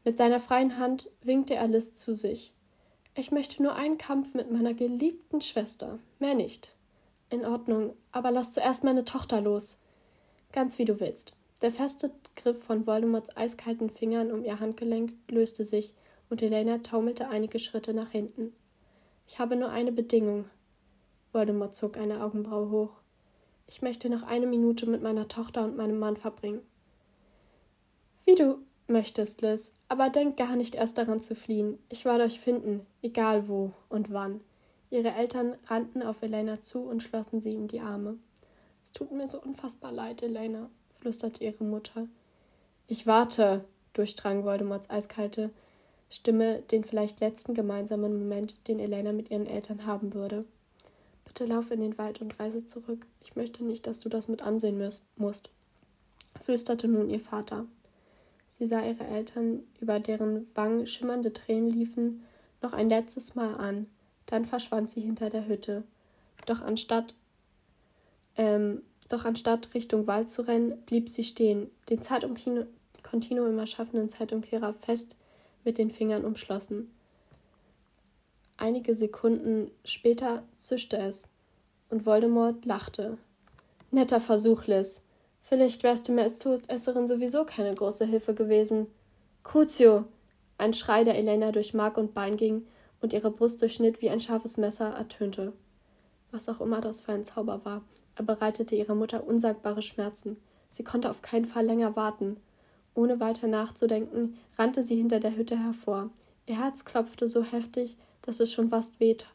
Mit 0.05 0.17
seiner 0.17 0.41
freien 0.41 0.79
Hand 0.79 1.11
winkte 1.23 1.55
er 1.55 1.69
Liz 1.69 1.95
zu 1.95 2.15
sich. 2.15 2.53
Ich 3.15 3.31
möchte 3.31 3.63
nur 3.63 3.75
einen 3.75 3.99
Kampf 3.99 4.35
mit 4.35 4.51
meiner 4.51 4.75
geliebten 4.75 5.41
Schwester, 5.41 5.99
mehr 6.19 6.35
nicht. 6.35 6.73
In 7.29 7.45
Ordnung, 7.45 7.95
aber 8.13 8.31
lass 8.31 8.53
zuerst 8.53 8.83
meine 8.83 9.05
Tochter 9.05 9.41
los. 9.41 9.79
Ganz 10.53 10.79
wie 10.79 10.85
du 10.85 10.99
willst. 11.01 11.35
Der 11.63 11.71
feste 11.71 12.11
Griff 12.37 12.63
von 12.63 12.87
Voldemorts 12.87 13.37
eiskalten 13.37 13.91
Fingern 13.91 14.33
um 14.33 14.45
ihr 14.45 14.61
Handgelenk 14.61 15.13
löste 15.29 15.65
sich, 15.65 15.93
und 16.31 16.43
Elena 16.43 16.79
taumelte 16.79 17.29
einige 17.29 17.59
Schritte 17.59 17.93
nach 17.93 18.11
hinten. 18.11 18.53
Ich 19.27 19.39
habe 19.39 19.57
nur 19.57 19.71
eine 19.71 19.93
Bedingung. 19.93 20.45
Voldemort 21.33 21.75
zog 21.75 21.97
eine 21.97 22.23
Augenbraue 22.23 22.71
hoch. 22.71 22.97
Ich 23.67 23.83
möchte 23.83 24.09
noch 24.09 24.23
eine 24.23 24.47
Minute 24.47 24.87
mit 24.87 25.03
meiner 25.03 25.29
Tochter 25.29 25.65
und 25.65 25.77
meinem 25.77 25.99
Mann 25.99 26.17
verbringen. 26.17 26.63
Wie 28.25 28.37
du 28.37 28.59
möchtest, 28.87 29.43
Liz, 29.43 29.75
aber 29.89 30.09
denk 30.09 30.37
gar 30.37 30.57
nicht 30.57 30.75
erst 30.75 30.99
daran 30.99 31.21
zu 31.21 31.35
fliehen. 31.35 31.79
Ich 31.89 32.05
werde 32.05 32.25
euch 32.25 32.41
finden, 32.41 32.87
egal 33.03 33.49
wo 33.49 33.73
und 33.89 34.13
wann. 34.13 34.41
Ihre 34.91 35.13
Eltern 35.13 35.57
rannten 35.67 36.03
auf 36.03 36.23
Elena 36.23 36.61
zu 36.61 36.81
und 36.81 37.03
schlossen 37.03 37.41
sie 37.41 37.51
in 37.51 37.69
die 37.69 37.81
Arme. 37.81 38.19
Es 38.83 38.93
tut 38.93 39.13
mir 39.13 39.29
so 39.29 39.41
unfassbar 39.41 39.93
leid, 39.93 40.23
Elena, 40.23 40.71
flüsterte 41.01 41.45
ihre 41.45 41.65
Mutter. 41.65 42.07
Ich 42.87 43.07
warte, 43.07 43.65
durchdrang 43.95 44.45
Voldemorts 44.45 44.91
eiskalte 44.91 45.51
Stimme 46.11 46.63
den 46.73 46.83
vielleicht 46.83 47.21
letzten 47.21 47.55
gemeinsamen 47.55 48.19
Moment, 48.19 48.67
den 48.67 48.81
Elena 48.81 49.13
mit 49.13 49.31
ihren 49.31 49.47
Eltern 49.47 49.87
haben 49.87 50.13
würde. 50.13 50.45
Bitte 51.25 51.47
lauf 51.47 51.71
in 51.71 51.81
den 51.81 51.99
Wald 51.99 52.21
und 52.21 52.39
reise 52.41 52.67
zurück. 52.67 53.07
Ich 53.23 53.37
möchte 53.37 53.65
nicht, 53.65 53.87
dass 53.87 54.01
du 54.01 54.09
das 54.09 54.27
mit 54.27 54.43
ansehen 54.43 54.83
musst, 55.17 55.51
flüsterte 56.43 56.89
nun 56.89 57.09
ihr 57.09 57.21
Vater. 57.21 57.67
Sie 58.59 58.67
sah 58.67 58.85
ihre 58.85 59.07
Eltern, 59.07 59.63
über 59.81 60.01
deren 60.01 60.49
Wangen 60.57 60.87
schimmernde 60.87 61.33
Tränen 61.33 61.73
liefen, 61.73 62.25
noch 62.61 62.73
ein 62.73 62.89
letztes 62.89 63.37
Mal 63.37 63.55
an, 63.55 63.87
dann 64.27 64.45
verschwand 64.45 64.91
sie 64.91 65.01
hinter 65.01 65.31
der 65.31 65.47
Hütte. 65.47 65.85
Doch 66.47 66.61
anstatt, 66.61 67.15
ähm, 68.37 68.83
doch 69.11 69.25
anstatt 69.25 69.75
Richtung 69.75 70.07
Wald 70.07 70.31
zu 70.31 70.43
rennen, 70.43 70.81
blieb 70.87 71.09
sie 71.09 71.25
stehen, 71.25 71.71
den 71.91 72.03
Zeitumkontinuum 72.03 73.59
erschaffenen 73.59 74.09
Zeitumkehrer 74.09 74.75
fest 74.75 75.17
mit 75.65 75.77
den 75.77 75.91
Fingern 75.91 76.25
umschlossen. 76.25 76.91
Einige 78.57 78.95
Sekunden 78.95 79.71
später 79.85 80.43
zischte 80.57 80.97
es, 80.97 81.29
und 81.91 82.07
Voldemort 82.07 82.65
lachte. 82.65 83.19
Netter 83.91 84.21
Versuch, 84.21 84.67
Liz. 84.67 85.03
Vielleicht 85.43 85.83
wärst 85.83 86.07
du 86.07 86.13
mir 86.13 86.23
als 86.23 86.39
Todesserin 86.39 87.09
sowieso 87.09 87.45
keine 87.45 87.75
große 87.75 88.07
Hilfe 88.07 88.35
gewesen. 88.35 88.87
Crucio! 89.43 90.05
Ein 90.59 90.75
Schrei, 90.75 91.03
der 91.03 91.17
Elena 91.17 91.51
durch 91.51 91.75
Mark 91.75 91.97
und 91.97 92.15
Bein 92.15 92.37
ging 92.37 92.67
und 93.01 93.13
ihre 93.13 93.31
Brust 93.31 93.61
durchschnitt 93.63 94.01
wie 94.01 94.11
ein 94.11 94.21
scharfes 94.21 94.59
Messer, 94.59 94.91
ertönte. 94.91 95.53
Was 96.33 96.49
auch 96.49 96.61
immer 96.61 96.81
das 96.81 97.01
für 97.01 97.13
ein 97.13 97.25
Zauber 97.25 97.65
war, 97.65 97.83
er 98.17 98.25
bereitete 98.25 98.77
ihrer 98.77 98.95
Mutter 98.95 99.27
unsagbare 99.27 99.83
Schmerzen. 99.83 100.37
Sie 100.71 100.85
konnte 100.85 101.11
auf 101.11 101.23
keinen 101.23 101.47
Fall 101.47 101.67
länger 101.67 101.97
warten. 101.97 102.37
Ohne 102.95 103.21
weiter 103.21 103.47
nachzudenken, 103.47 104.37
rannte 104.59 104.83
sie 104.83 104.97
hinter 104.97 105.21
der 105.21 105.37
Hütte 105.37 105.59
hervor. 105.59 106.11
Ihr 106.47 106.59
Herz 106.61 106.85
klopfte 106.85 107.29
so 107.29 107.43
heftig, 107.43 107.97
dass 108.23 108.41
es 108.41 108.53
schon 108.53 108.71
fast 108.71 109.01
weht, 109.01 109.27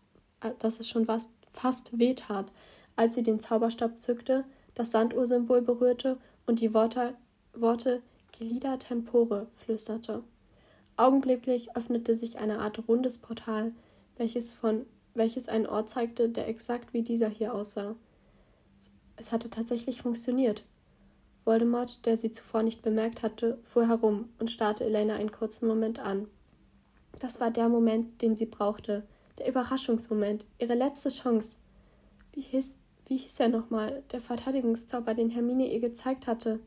äh, 0.42 0.52
dass 0.60 0.80
es 0.80 0.90
schon 0.90 1.06
fast, 1.06 1.32
fast 1.52 1.98
wehtat, 1.98 2.52
als 2.96 3.16
sie 3.16 3.24
den 3.24 3.40
Zauberstab 3.40 4.00
zückte, 4.00 4.46
das 4.74 4.92
Sanduhrsymbol 4.92 5.62
berührte 5.62 6.18
und 6.46 6.60
die 6.60 6.74
Worte, 6.74 7.16
Worte 7.54 8.02
Gelida 8.38 8.78
Tempore 8.78 9.48
flüsterte. 9.56 10.24
Augenblicklich 10.98 11.76
öffnete 11.76 12.16
sich 12.16 12.38
eine 12.38 12.60
Art 12.60 12.88
rundes 12.88 13.18
Portal, 13.18 13.72
welches, 14.18 14.52
von, 14.52 14.86
welches 15.16 15.48
einen 15.50 15.66
Ort 15.66 15.90
zeigte, 15.90 16.30
der 16.30 16.48
exakt 16.48 16.94
wie 16.94 17.02
dieser 17.02 17.30
hier 17.30 17.53
aussah. 17.53 17.95
Es 19.16 19.32
hatte 19.32 19.50
tatsächlich 19.50 20.02
funktioniert. 20.02 20.64
Voldemort, 21.45 22.06
der 22.06 22.18
sie 22.18 22.32
zuvor 22.32 22.64
nicht 22.64 22.82
bemerkt 22.82 23.24
hatte, 23.24 23.60
fuhr 23.64 23.88
herum 23.88 24.30
und 24.40 24.52
starrte 24.52 24.84
Elena 24.84 25.16
einen 25.16 25.32
kurzen 25.32 25.68
Moment 25.68 26.00
an. 26.00 26.27
Das 27.19 27.40
war 27.40 27.52
der 27.52 27.69
Moment, 27.69 28.22
den 28.22 28.35
sie 28.35 28.45
brauchte, 28.45 29.03
der 29.38 29.48
Überraschungsmoment, 29.48 30.45
ihre 30.60 30.76
letzte 30.76 31.10
Chance. 31.10 31.58
Wie 32.34 32.42
hieß, 32.42 32.76
wie 33.08 33.18
hieß 33.18 33.40
er 33.40 33.50
nochmal, 33.50 34.03
der 34.11 34.22
Verteidigungszauber, 34.22 35.14
den 35.14 35.30
Hermine 35.30 35.72
ihr 35.72 35.80
gezeigt 35.80 36.27
hatte? 36.27 36.60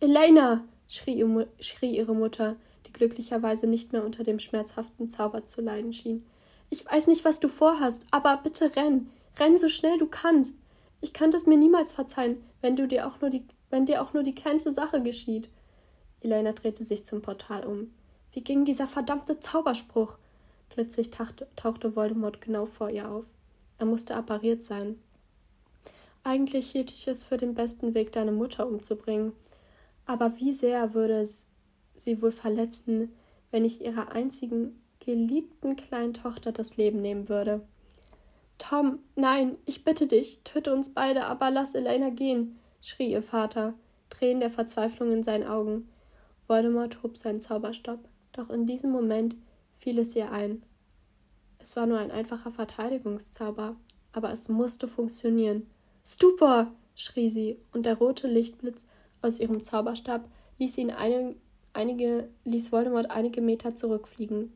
Elena! 0.00 0.64
Schrie, 0.88 1.24
schrie 1.60 1.96
ihre 1.96 2.14
Mutter, 2.14 2.56
die 2.86 2.92
glücklicherweise 2.92 3.66
nicht 3.66 3.92
mehr 3.92 4.04
unter 4.04 4.24
dem 4.24 4.38
schmerzhaften 4.38 5.08
Zauber 5.08 5.46
zu 5.46 5.60
leiden 5.60 5.92
schien. 5.92 6.22
Ich 6.70 6.84
weiß 6.84 7.06
nicht, 7.06 7.24
was 7.24 7.40
du 7.40 7.48
vorhast, 7.48 8.06
aber 8.10 8.38
bitte 8.38 8.74
renn. 8.76 9.10
Renn 9.38 9.58
so 9.58 9.68
schnell 9.68 9.98
du 9.98 10.06
kannst. 10.06 10.56
Ich 11.00 11.12
könnte 11.12 11.36
es 11.36 11.46
mir 11.46 11.56
niemals 11.56 11.92
verzeihen, 11.92 12.42
wenn 12.60 12.76
du 12.76 12.86
dir 12.86 13.06
auch 13.06 13.20
nur 13.20 13.30
die, 13.30 13.44
wenn 13.70 13.86
dir 13.86 14.02
auch 14.02 14.12
nur 14.14 14.22
die 14.22 14.34
kleinste 14.34 14.72
Sache 14.72 15.02
geschieht. 15.02 15.48
Elena 16.20 16.52
drehte 16.52 16.84
sich 16.84 17.04
zum 17.04 17.22
Portal 17.22 17.66
um. 17.66 17.92
Wie 18.32 18.42
ging 18.42 18.64
dieser 18.64 18.86
verdammte 18.86 19.40
Zauberspruch? 19.40 20.16
Plötzlich 20.68 21.10
tauchte, 21.10 21.48
tauchte 21.56 21.96
Voldemort 21.96 22.40
genau 22.40 22.66
vor 22.66 22.88
ihr 22.88 23.10
auf. 23.10 23.24
Er 23.78 23.86
musste 23.86 24.14
appariert 24.14 24.64
sein. 24.64 24.98
Eigentlich 26.24 26.70
hielt 26.70 26.92
ich 26.92 27.08
es 27.08 27.24
für 27.24 27.36
den 27.36 27.54
besten 27.54 27.94
Weg, 27.94 28.12
deine 28.12 28.32
Mutter 28.32 28.66
umzubringen. 28.66 29.32
Aber 30.06 30.36
wie 30.38 30.52
sehr 30.52 30.94
würde 30.94 31.20
es 31.20 31.46
sie 31.96 32.22
wohl 32.22 32.32
verletzen, 32.32 33.12
wenn 33.50 33.64
ich 33.64 33.80
ihrer 33.80 34.12
einzigen 34.12 34.80
geliebten 35.04 35.74
kleinen 35.74 36.14
Tochter 36.14 36.52
das 36.52 36.76
Leben 36.76 37.02
nehmen 37.02 37.28
würde? 37.28 37.62
Tom, 38.58 39.00
nein, 39.16 39.58
ich 39.66 39.82
bitte 39.82 40.06
dich, 40.06 40.40
töte 40.44 40.72
uns 40.72 40.94
beide, 40.94 41.24
aber 41.24 41.50
lass 41.50 41.74
Elena 41.74 42.10
gehen, 42.10 42.58
schrie 42.80 43.10
ihr 43.10 43.22
Vater, 43.22 43.74
Tränen 44.08 44.40
der 44.40 44.50
Verzweiflung 44.50 45.12
in 45.12 45.22
seinen 45.24 45.48
Augen. 45.48 45.88
Voldemort 46.46 47.02
hob 47.02 47.16
seinen 47.16 47.40
Zauberstab, 47.40 47.98
doch 48.32 48.50
in 48.50 48.66
diesem 48.66 48.92
Moment 48.92 49.34
fiel 49.78 49.98
es 49.98 50.14
ihr 50.14 50.30
ein. 50.30 50.62
Es 51.58 51.74
war 51.76 51.86
nur 51.86 51.98
ein 51.98 52.10
einfacher 52.10 52.52
Verteidigungszauber, 52.52 53.74
aber 54.12 54.32
es 54.32 54.48
musste 54.48 54.86
funktionieren. 54.86 55.66
Stupor! 56.04 56.72
schrie 56.94 57.30
sie, 57.30 57.58
und 57.72 57.86
der 57.86 57.96
rote 57.96 58.28
Lichtblitz 58.28 58.86
aus 59.22 59.40
ihrem 59.40 59.64
Zauberstab 59.64 60.28
ließ 60.58 60.78
ihn 60.78 60.90
eine, 60.90 61.34
einige, 61.72 62.28
ließ 62.44 62.70
Voldemort 62.70 63.10
einige 63.10 63.40
Meter 63.40 63.74
zurückfliegen. 63.74 64.52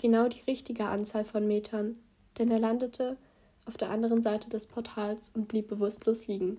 Genau 0.00 0.28
die 0.28 0.40
richtige 0.46 0.86
Anzahl 0.86 1.24
von 1.24 1.46
Metern, 1.46 1.98
denn 2.38 2.50
er 2.50 2.58
landete 2.58 3.18
auf 3.66 3.76
der 3.76 3.90
anderen 3.90 4.22
Seite 4.22 4.48
des 4.48 4.66
Portals 4.66 5.30
und 5.34 5.46
blieb 5.46 5.68
bewusstlos 5.68 6.26
liegen. 6.26 6.58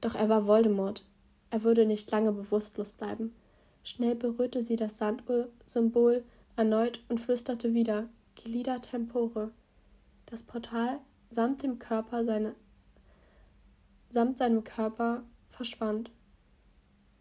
Doch 0.00 0.14
er 0.14 0.30
war 0.30 0.46
Voldemort. 0.46 1.04
Er 1.50 1.64
würde 1.64 1.84
nicht 1.84 2.10
lange 2.10 2.32
bewusstlos 2.32 2.92
bleiben. 2.92 3.34
Schnell 3.82 4.14
berührte 4.14 4.64
sie 4.64 4.76
das 4.76 4.96
Sanduhr-Symbol 4.96 6.24
erneut 6.56 7.02
und 7.10 7.20
flüsterte 7.20 7.74
wieder 7.74 8.08
Gelida 8.42 8.78
Tempore. 8.78 9.50
Das 10.24 10.42
Portal 10.42 10.98
samt 11.28 11.62
dem 11.62 11.78
Körper 11.78 12.24
seine, 12.24 12.54
samt 14.08 14.38
seinem 14.38 14.64
Körper 14.64 15.24
verschwand. 15.50 16.10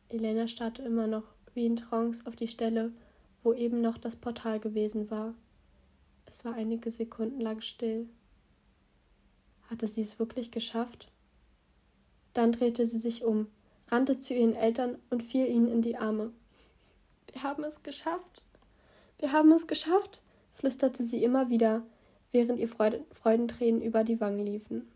Elena 0.08 0.48
starrte 0.48 0.82
immer 0.84 1.08
noch 1.08 1.26
wie 1.54 1.66
in 1.66 1.76
Trance 1.76 2.26
auf 2.26 2.38
die 2.38 2.48
Stelle, 2.48 2.94
wo 3.44 3.54
eben 3.54 3.82
noch 3.82 3.98
das 3.98 4.16
Portal 4.16 4.60
gewesen 4.60 5.10
war. 5.10 5.34
Es 6.26 6.46
war 6.46 6.54
einige 6.54 6.92
Sekunden 6.92 7.42
lang 7.42 7.62
still. 7.62 8.08
Hatte 9.70 9.88
sie 9.88 10.02
es 10.02 10.20
wirklich 10.20 10.52
geschafft? 10.52 11.12
Dann 12.34 12.52
drehte 12.52 12.86
sie 12.86 12.98
sich 12.98 13.24
um, 13.24 13.48
rannte 13.90 14.20
zu 14.20 14.34
ihren 14.34 14.56
Eltern 14.56 14.98
und 15.10 15.24
fiel 15.24 15.48
ihnen 15.48 15.68
in 15.68 15.82
die 15.82 15.98
Arme. 15.98 16.32
Wir 17.32 17.44
haben 17.44 17.64
es 17.64 17.84
geschafft. 17.84 18.44
Wir 19.20 19.32
haben 19.32 19.52
es 19.52 19.68
geschafft, 19.68 20.22
flüsterte 20.54 21.04
sie 21.04 21.24
immer 21.24 21.50
wieder, 21.50 21.84
während 22.32 22.60
ihr 22.60 22.70
Freudentränen 22.70 23.82
über 23.82 24.04
die 24.04 24.20
Wangen 24.20 24.46
liefen. 24.46 24.90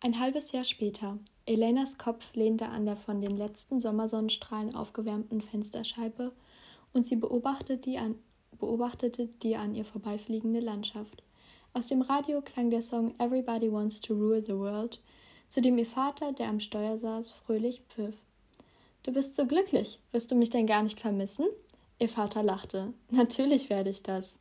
Ein 0.00 0.20
halbes 0.20 0.52
Jahr 0.52 0.64
später. 0.64 1.18
Elenas 1.46 1.96
Kopf 1.98 2.34
lehnte 2.34 2.66
an 2.66 2.84
der 2.84 2.96
von 2.96 3.20
den 3.20 3.36
letzten 3.36 3.80
Sommersonnenstrahlen 3.80 4.74
aufgewärmten 4.74 5.40
Fensterscheibe 5.40 6.32
und 6.94 7.04
sie 7.04 7.16
beobachtete 7.16 7.76
die 7.76 7.98
an, 7.98 8.14
beobachtete 8.58 9.28
die 9.42 9.56
an 9.56 9.74
ihr 9.74 9.84
vorbeifliegende 9.84 10.60
Landschaft. 10.60 11.22
Aus 11.74 11.88
dem 11.88 12.00
Radio 12.02 12.40
klang 12.40 12.70
der 12.70 12.82
Song 12.82 13.14
Everybody 13.18 13.70
Wants 13.70 14.00
to 14.00 14.14
Rule 14.14 14.42
the 14.46 14.56
World, 14.56 15.00
zu 15.48 15.60
dem 15.60 15.76
ihr 15.76 15.86
Vater, 15.86 16.32
der 16.32 16.48
am 16.48 16.60
Steuer 16.60 16.96
saß, 16.98 17.32
fröhlich 17.32 17.82
pfiff. 17.88 18.14
Du 19.02 19.12
bist 19.12 19.36
so 19.36 19.44
glücklich. 19.46 20.00
Wirst 20.12 20.30
du 20.30 20.34
mich 20.34 20.50
denn 20.50 20.66
gar 20.66 20.82
nicht 20.82 20.98
vermissen? 20.98 21.46
Ihr 21.98 22.08
Vater 22.08 22.42
lachte. 22.42 22.94
Natürlich 23.10 23.68
werde 23.68 23.90
ich 23.90 24.02
das. 24.02 24.38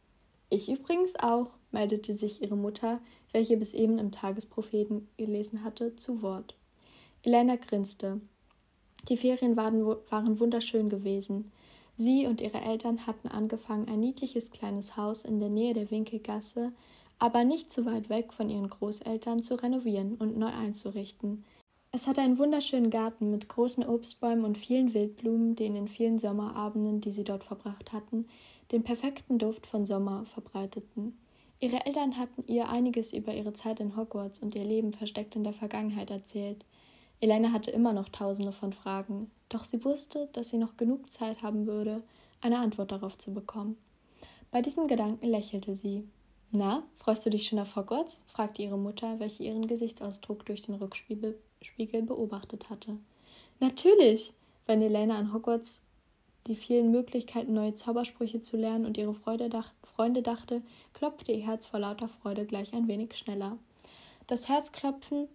Ich 0.50 0.70
übrigens 0.70 1.16
auch, 1.16 1.50
meldete 1.72 2.14
sich 2.14 2.42
ihre 2.42 2.56
Mutter, 2.56 3.02
welche 3.32 3.58
bis 3.58 3.74
eben 3.74 3.98
im 3.98 4.12
Tagespropheten 4.12 5.10
gelesen 5.18 5.64
hatte, 5.64 5.96
zu 5.96 6.22
Wort. 6.22 6.56
Elena 7.24 7.56
grinste. 7.56 8.22
Die 9.10 9.18
Ferien 9.18 9.58
waren, 9.58 9.84
waren 10.10 10.40
wunderschön 10.40 10.88
gewesen. 10.90 11.52
Sie 12.04 12.28
und 12.28 12.42
ihre 12.42 12.60
Eltern 12.60 13.08
hatten 13.08 13.30
angefangen, 13.30 13.88
ein 13.88 14.02
niedliches 14.02 14.52
kleines 14.52 14.98
Haus 14.98 15.24
in 15.24 15.40
der 15.40 15.48
Nähe 15.48 15.74
der 15.74 15.90
Winkelgasse, 15.90 16.74
aber 17.18 17.46
nicht 17.46 17.72
zu 17.72 17.86
weit 17.86 18.10
weg 18.10 18.34
von 18.34 18.50
ihren 18.50 18.70
Großeltern, 18.70 19.42
zu 19.42 19.56
renovieren 19.56 20.16
und 20.16 20.38
neu 20.38 20.50
einzurichten. 20.50 21.46
Es 21.94 22.06
hatte 22.06 22.20
einen 22.20 22.40
wunderschönen 22.40 22.90
Garten 22.90 23.32
mit 23.32 23.48
großen 23.48 23.86
Obstbäumen 23.86 24.44
und 24.44 24.58
vielen 24.58 24.94
Wildblumen, 24.94 25.56
die 25.56 25.66
in 25.66 25.76
den 25.76 25.88
vielen 25.88 26.20
Sommerabenden, 26.20 27.00
die 27.00 27.12
sie 27.12 27.24
dort 27.24 27.46
verbracht 27.46 27.94
hatten, 27.94 28.28
den 28.74 28.84
perfekten 28.84 29.38
Duft 29.38 29.66
von 29.66 29.86
Sommer 29.86 30.26
verbreiteten. 30.26 31.18
Ihre 31.62 31.86
Eltern 31.86 32.18
hatten 32.18 32.44
ihr 32.48 32.68
einiges 32.68 33.14
über 33.14 33.34
ihre 33.34 33.54
Zeit 33.54 33.80
in 33.80 33.96
Hogwarts 33.96 34.40
und 34.40 34.56
ihr 34.56 34.66
Leben 34.66 34.92
versteckt 34.92 35.38
in 35.38 35.46
der 35.46 35.54
Vergangenheit 35.54 36.12
erzählt. 36.12 36.66
Elena 37.24 37.54
hatte 37.54 37.72
immer 37.72 37.94
noch 37.94 38.10
tausende 38.10 38.52
von 38.52 38.74
Fragen, 38.74 39.32
doch 39.48 39.64
sie 39.64 39.86
wusste, 39.86 40.28
dass 40.34 40.50
sie 40.50 40.58
noch 40.58 40.76
genug 40.76 41.10
Zeit 41.10 41.42
haben 41.42 41.68
würde, 41.68 42.04
eine 42.42 42.60
Antwort 42.60 42.92
darauf 42.92 43.18
zu 43.18 43.34
bekommen. 43.34 43.78
Bei 44.52 44.62
diesem 44.62 44.90
Gedanken 44.90 45.28
lächelte 45.28 45.74
sie. 45.74 46.06
Na, 46.52 46.84
freust 46.94 47.26
du 47.26 47.30
dich 47.30 47.48
schon 47.48 47.60
auf 47.60 47.78
Hogwarts? 47.78 48.26
fragte 48.28 48.62
ihre 48.62 48.78
Mutter, 48.78 49.22
welche 49.22 49.44
ihren 49.44 49.68
Gesichtsausdruck 49.68 50.46
durch 50.46 50.64
den 50.64 50.76
Rückspiegel 50.76 51.40
Spiegel 51.62 52.02
beobachtet 52.02 52.70
hatte. 52.70 52.98
Natürlich! 53.62 54.34
Wenn 54.66 54.82
Elena 54.82 55.18
an 55.18 55.34
Hogwarts 55.34 55.82
die 56.48 56.58
vielen 56.58 56.92
Möglichkeiten, 56.92 57.54
neue 57.54 57.74
Zaubersprüche 57.74 58.42
zu 58.42 58.58
lernen 58.58 58.86
und 58.86 58.98
ihre 58.98 59.14
Freude 59.14 59.48
dach 59.48 59.72
Freunde 59.84 60.24
dachte, 60.24 60.62
klopfte 60.94 61.32
ihr 61.32 61.46
Herz 61.46 61.68
vor 61.68 61.80
lauter 61.80 62.10
Freude 62.10 62.46
gleich 62.46 62.74
ein 62.74 62.90
wenig 62.90 63.16
schneller. 63.16 63.58
Das 64.28 64.50
Herzklopfen 64.50 65.30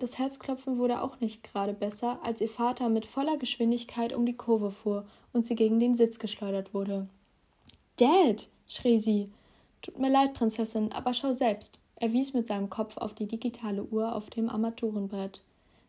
das 0.00 0.18
Herzklopfen 0.18 0.78
wurde 0.78 1.02
auch 1.02 1.20
nicht 1.20 1.44
gerade 1.44 1.72
besser, 1.72 2.18
als 2.24 2.40
ihr 2.40 2.48
Vater 2.48 2.88
mit 2.88 3.06
voller 3.06 3.36
Geschwindigkeit 3.36 4.14
um 4.14 4.26
die 4.26 4.36
Kurve 4.36 4.70
fuhr 4.70 5.06
und 5.32 5.44
sie 5.44 5.54
gegen 5.54 5.78
den 5.78 5.96
Sitz 5.96 6.18
geschleudert 6.18 6.74
wurde. 6.74 7.06
Dad! 7.96 8.48
schrie 8.66 8.98
sie. 8.98 9.30
Tut 9.82 9.98
mir 9.98 10.10
leid, 10.10 10.34
Prinzessin, 10.34 10.92
aber 10.92 11.14
schau 11.14 11.32
selbst. 11.32 11.78
Er 11.96 12.12
wies 12.12 12.32
mit 12.32 12.46
seinem 12.46 12.70
Kopf 12.70 12.96
auf 12.96 13.14
die 13.14 13.26
digitale 13.26 13.84
Uhr 13.84 14.14
auf 14.14 14.30
dem 14.30 14.48
Armaturenbrett. 14.48 15.42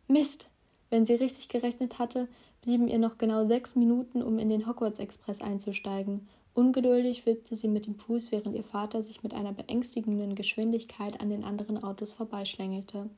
Mist! 0.08 0.50
Wenn 0.90 1.06
sie 1.06 1.14
richtig 1.14 1.48
gerechnet 1.48 1.98
hatte, 1.98 2.28
blieben 2.60 2.88
ihr 2.88 2.98
noch 2.98 3.16
genau 3.16 3.46
sechs 3.46 3.76
Minuten, 3.76 4.22
um 4.22 4.38
in 4.38 4.50
den 4.50 4.66
Hogwarts 4.66 4.98
Express 4.98 5.40
einzusteigen. 5.40 6.28
Ungeduldig 6.54 7.24
wippte 7.24 7.56
sie 7.56 7.68
mit 7.68 7.86
dem 7.86 7.94
Fuß, 7.94 8.30
während 8.30 8.54
ihr 8.54 8.64
Vater 8.64 9.02
sich 9.02 9.22
mit 9.22 9.32
einer 9.32 9.52
beängstigenden 9.52 10.34
Geschwindigkeit 10.34 11.18
an 11.18 11.30
den 11.30 11.44
anderen 11.44 11.82
Autos 11.82 12.12
vorbeischlängelte. 12.12 13.08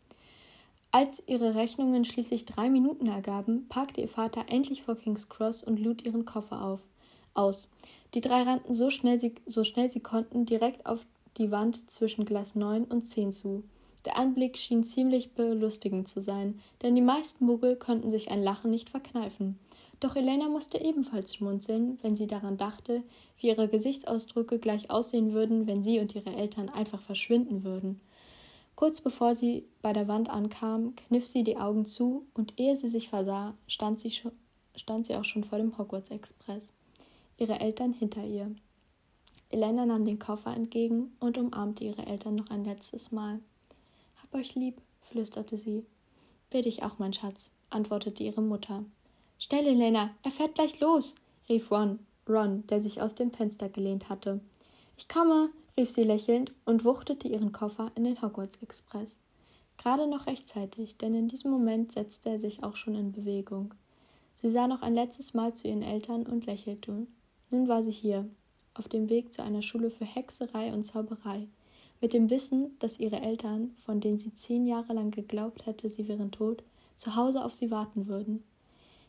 Als 0.94 1.24
ihre 1.26 1.56
Rechnungen 1.56 2.04
schließlich 2.04 2.44
drei 2.44 2.70
Minuten 2.70 3.08
ergaben, 3.08 3.66
parkte 3.68 4.00
ihr 4.00 4.08
Vater 4.08 4.44
endlich 4.46 4.84
vor 4.84 4.94
King's 4.94 5.28
Cross 5.28 5.64
und 5.64 5.80
lud 5.80 6.04
ihren 6.04 6.24
Koffer 6.24 6.62
auf. 6.62 6.78
Aus. 7.34 7.68
Die 8.14 8.20
drei 8.20 8.42
rannten 8.42 8.74
so 8.74 8.90
schnell 8.90 9.18
sie, 9.18 9.34
so 9.44 9.64
schnell 9.64 9.88
sie 9.88 9.98
konnten 9.98 10.46
direkt 10.46 10.86
auf 10.86 11.04
die 11.36 11.50
Wand 11.50 11.90
zwischen 11.90 12.24
Glas 12.24 12.54
9 12.54 12.84
und 12.84 13.08
10 13.08 13.32
zu. 13.32 13.64
Der 14.04 14.16
Anblick 14.16 14.56
schien 14.56 14.84
ziemlich 14.84 15.32
belustigend 15.32 16.06
zu 16.06 16.20
sein, 16.20 16.60
denn 16.82 16.94
die 16.94 17.02
meisten 17.02 17.44
Muggel 17.44 17.74
konnten 17.74 18.12
sich 18.12 18.30
ein 18.30 18.44
Lachen 18.44 18.70
nicht 18.70 18.88
verkneifen. 18.88 19.58
Doch 19.98 20.14
Elena 20.14 20.48
musste 20.48 20.80
ebenfalls 20.80 21.34
schmunzeln, 21.34 21.98
wenn 22.02 22.14
sie 22.14 22.28
daran 22.28 22.56
dachte, 22.56 23.02
wie 23.40 23.48
ihre 23.48 23.66
Gesichtsausdrücke 23.66 24.60
gleich 24.60 24.92
aussehen 24.92 25.32
würden, 25.32 25.66
wenn 25.66 25.82
sie 25.82 25.98
und 25.98 26.14
ihre 26.14 26.36
Eltern 26.36 26.68
einfach 26.68 27.02
verschwinden 27.02 27.64
würden. 27.64 28.00
Kurz 28.76 29.00
bevor 29.00 29.34
sie 29.34 29.66
bei 29.82 29.92
der 29.92 30.08
Wand 30.08 30.28
ankam, 30.28 30.96
kniff 30.96 31.26
sie 31.26 31.44
die 31.44 31.56
Augen 31.56 31.86
zu, 31.86 32.26
und 32.34 32.58
ehe 32.58 32.74
sie 32.74 32.88
sich 32.88 33.08
versah, 33.08 33.54
stand 33.68 34.00
sie, 34.00 34.10
schon, 34.10 34.32
stand 34.74 35.06
sie 35.06 35.14
auch 35.14 35.24
schon 35.24 35.44
vor 35.44 35.58
dem 35.58 35.78
Hogwarts 35.78 36.10
Express. 36.10 36.72
Ihre 37.38 37.60
Eltern 37.60 37.92
hinter 37.92 38.24
ihr. 38.24 38.54
Elena 39.50 39.86
nahm 39.86 40.04
den 40.04 40.18
Koffer 40.18 40.54
entgegen 40.54 41.12
und 41.20 41.38
umarmte 41.38 41.84
ihre 41.84 42.06
Eltern 42.06 42.34
noch 42.34 42.50
ein 42.50 42.64
letztes 42.64 43.12
Mal. 43.12 43.38
Hab 44.20 44.34
euch 44.34 44.56
lieb, 44.56 44.80
flüsterte 45.02 45.56
sie. 45.56 45.84
Will 46.50 46.62
dich 46.62 46.82
auch, 46.82 46.98
mein 46.98 47.12
Schatz, 47.12 47.52
antwortete 47.70 48.24
ihre 48.24 48.42
Mutter. 48.42 48.84
Schnell, 49.38 49.66
Elena, 49.66 50.10
er 50.22 50.30
fährt 50.32 50.54
gleich 50.54 50.80
los, 50.80 51.14
rief 51.48 51.70
Ron, 51.70 52.00
Ron, 52.28 52.66
der 52.66 52.80
sich 52.80 53.00
aus 53.00 53.14
dem 53.14 53.30
Fenster 53.30 53.68
gelehnt 53.68 54.08
hatte. 54.08 54.40
Ich 54.96 55.08
komme, 55.08 55.50
rief 55.76 55.90
sie 55.90 56.04
lächelnd 56.04 56.52
und 56.64 56.84
wuchtete 56.84 57.28
ihren 57.28 57.52
Koffer 57.52 57.90
in 57.94 58.04
den 58.04 58.20
Hogwarts 58.22 58.62
Express. 58.62 59.16
Gerade 59.76 60.06
noch 60.06 60.26
rechtzeitig, 60.26 60.96
denn 60.98 61.14
in 61.14 61.28
diesem 61.28 61.50
Moment 61.50 61.92
setzte 61.92 62.30
er 62.30 62.38
sich 62.38 62.62
auch 62.62 62.76
schon 62.76 62.94
in 62.94 63.12
Bewegung. 63.12 63.74
Sie 64.40 64.50
sah 64.50 64.68
noch 64.68 64.82
ein 64.82 64.94
letztes 64.94 65.34
Mal 65.34 65.54
zu 65.54 65.68
ihren 65.68 65.82
Eltern 65.82 66.24
und 66.26 66.46
lächelte. 66.46 67.06
Nun 67.50 67.68
war 67.68 67.82
sie 67.82 67.90
hier, 67.90 68.28
auf 68.74 68.88
dem 68.88 69.08
Weg 69.08 69.32
zu 69.32 69.42
einer 69.42 69.62
Schule 69.62 69.90
für 69.90 70.04
Hexerei 70.04 70.72
und 70.72 70.84
Zauberei, 70.84 71.48
mit 72.00 72.12
dem 72.12 72.28
Wissen, 72.30 72.76
dass 72.78 73.00
ihre 73.00 73.20
Eltern, 73.20 73.74
von 73.84 74.00
denen 74.00 74.18
sie 74.18 74.34
zehn 74.34 74.66
Jahre 74.66 74.92
lang 74.92 75.10
geglaubt 75.10 75.66
hätte, 75.66 75.88
sie 75.88 76.06
wären 76.08 76.30
tot, 76.30 76.62
zu 76.98 77.16
Hause 77.16 77.44
auf 77.44 77.54
sie 77.54 77.70
warten 77.70 78.06
würden. 78.06 78.44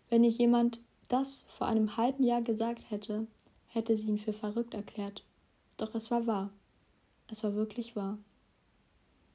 Wenn 0.10 0.24
ihr 0.24 0.30
jemand 0.30 0.80
das 1.10 1.46
vor 1.50 1.68
einem 1.68 1.98
halben 1.98 2.24
Jahr 2.24 2.42
gesagt 2.42 2.90
hätte, 2.90 3.28
hätte 3.68 3.98
sie 3.98 4.10
ihn 4.10 4.18
für 4.18 4.34
verrückt 4.34 4.74
erklärt. 4.74 5.24
Doch 5.78 5.94
es 5.96 6.12
war 6.12 6.26
wahr. 6.28 6.52
Es 7.30 7.44
war 7.44 7.56
wirklich 7.56 7.96
wahr. 7.96 8.18